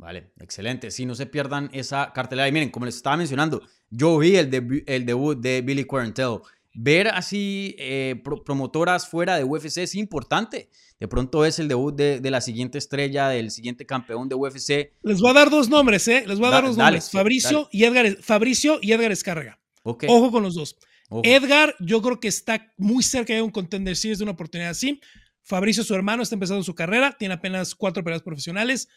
Vale, 0.02 0.32
excelente. 0.40 0.90
Sí, 0.90 1.06
no 1.06 1.14
se 1.14 1.28
pierdan 1.28 1.70
esa 1.74 2.12
cartelera. 2.12 2.48
Y 2.48 2.52
miren, 2.52 2.72
como 2.72 2.88
les 2.88 2.96
estaba 2.96 3.18
mencionando, 3.18 3.62
yo 3.92 4.18
vi 4.18 4.36
el, 4.36 4.50
debu- 4.50 4.84
el 4.88 5.06
debut 5.06 5.38
de 5.40 5.62
Billy 5.62 5.84
Quarantello. 5.84 6.42
Ver 6.74 7.10
así 7.10 7.76
eh, 7.78 8.20
pro- 8.24 8.44
promotoras 8.44 9.08
fuera 9.08 9.36
de 9.38 9.44
UFC 9.44 9.78
es 9.78 9.94
importante. 9.94 10.70
De 11.00 11.08
pronto 11.08 11.46
es 11.46 11.60
el 11.60 11.68
debut 11.68 11.96
de, 11.96 12.20
de 12.20 12.32
la 12.32 12.42
siguiente 12.42 12.80
estrella, 12.80 13.28
del 13.30 13.52
siguiente 13.52 13.86
campeón 13.86 14.28
de 14.28 14.34
UFC. 14.34 14.92
Les 15.04 15.22
voy 15.22 15.30
a 15.30 15.34
dar 15.34 15.52
dos 15.52 15.70
nombres, 15.70 16.08
¿eh? 16.08 16.24
Les 16.26 16.40
voy 16.40 16.48
a 16.48 16.50
Da- 16.50 16.56
dar 16.58 16.66
dos 16.66 16.78
dale, 16.78 16.86
nombres. 16.98 17.04
sí, 17.06 17.18
Fabricio, 17.18 17.58
dale. 17.58 17.70
y 17.72 17.84
Edgar, 17.84 18.18
Fabricio 18.24 18.80
y 18.82 18.94
Edgar 18.94 19.12
Escárraga. 19.12 19.60
Ok. 19.84 20.06
Ojo 20.10 20.32
con 20.32 20.42
los 20.42 20.56
dos. 20.56 20.78
ojo. 21.10 21.22
Edgar, 21.26 21.76
yo 21.80 22.02
creo 22.02 22.20
que 22.20 22.28
está 22.28 22.74
muy 22.78 23.04
cerca 23.04 23.34
de 23.36 23.44
un 23.44 23.52
contender 23.52 23.96
series 23.96 24.18
de 24.18 24.24
una 24.24 24.32
oportunidad 24.32 24.72
así. 24.72 25.00
Fabricio, 25.44 25.84
su 25.84 25.94
hermano, 25.96 26.24
está 26.24 26.36
empezando 26.36 26.64
su 26.64 26.74
carrera, 26.76 27.16
tiene 27.18 27.34
apenas 27.34 27.74
cuatro 27.76 28.04
peleas 28.04 28.22
profesionales. 28.22 28.88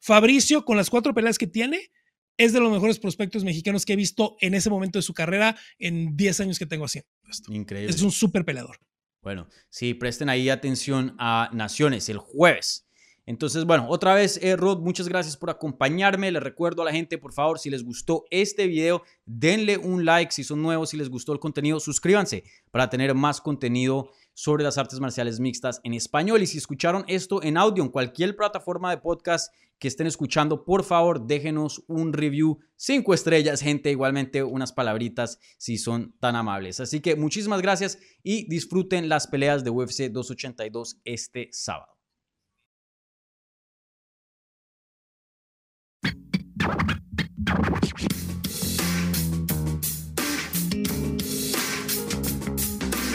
Fabricio, 0.00 0.64
con 0.64 0.76
las 0.76 0.90
cuatro 0.90 1.14
peleas 1.14 1.38
que 1.38 1.46
tiene, 1.46 1.90
es 2.36 2.52
de 2.52 2.60
los 2.60 2.72
mejores 2.72 2.98
prospectos 2.98 3.44
mexicanos 3.44 3.84
que 3.84 3.92
he 3.92 3.96
visto 3.96 4.36
en 4.40 4.54
ese 4.54 4.70
momento 4.70 4.98
de 4.98 5.02
su 5.02 5.12
carrera 5.12 5.56
en 5.78 6.16
10 6.16 6.40
años 6.40 6.58
que 6.58 6.66
tengo 6.66 6.86
haciendo 6.86 7.08
esto. 7.28 7.52
Increíble. 7.52 7.94
Es 7.94 8.02
un 8.02 8.10
súper 8.10 8.44
peleador. 8.44 8.78
Bueno, 9.22 9.46
sí, 9.68 9.92
presten 9.92 10.30
ahí 10.30 10.48
atención 10.48 11.14
a 11.18 11.50
Naciones 11.52 12.08
el 12.08 12.16
jueves. 12.16 12.86
Entonces, 13.26 13.64
bueno, 13.64 13.86
otra 13.88 14.14
vez, 14.14 14.40
eh, 14.42 14.56
Rod, 14.56 14.80
muchas 14.80 15.06
gracias 15.06 15.36
por 15.36 15.50
acompañarme. 15.50 16.32
Les 16.32 16.42
recuerdo 16.42 16.82
a 16.82 16.86
la 16.86 16.92
gente, 16.92 17.18
por 17.18 17.32
favor, 17.32 17.58
si 17.58 17.68
les 17.68 17.84
gustó 17.84 18.24
este 18.30 18.66
video, 18.66 19.02
denle 19.26 19.76
un 19.76 20.04
like. 20.04 20.32
Si 20.32 20.42
son 20.42 20.62
nuevos, 20.62 20.90
si 20.90 20.96
les 20.96 21.10
gustó 21.10 21.32
el 21.34 21.38
contenido, 21.38 21.78
suscríbanse 21.78 22.42
para 22.70 22.88
tener 22.88 23.14
más 23.14 23.40
contenido 23.40 24.10
sobre 24.40 24.64
las 24.64 24.78
artes 24.78 25.00
marciales 25.00 25.38
mixtas 25.38 25.82
en 25.84 25.92
español. 25.92 26.40
Y 26.40 26.46
si 26.46 26.56
escucharon 26.56 27.04
esto 27.08 27.42
en 27.42 27.58
audio, 27.58 27.82
en 27.82 27.90
cualquier 27.90 28.36
plataforma 28.36 28.90
de 28.90 28.96
podcast 28.96 29.52
que 29.78 29.86
estén 29.86 30.06
escuchando, 30.06 30.64
por 30.64 30.82
favor, 30.82 31.26
déjenos 31.26 31.84
un 31.88 32.14
review. 32.14 32.58
Cinco 32.74 33.12
estrellas, 33.12 33.60
gente. 33.60 33.90
Igualmente, 33.90 34.42
unas 34.42 34.72
palabritas 34.72 35.38
si 35.58 35.76
son 35.76 36.14
tan 36.20 36.36
amables. 36.36 36.80
Así 36.80 37.00
que 37.00 37.16
muchísimas 37.16 37.60
gracias 37.60 37.98
y 38.22 38.48
disfruten 38.48 39.10
las 39.10 39.26
peleas 39.26 39.62
de 39.62 39.68
UFC 39.68 40.10
282 40.10 41.00
este 41.04 41.50
sábado. 41.52 41.99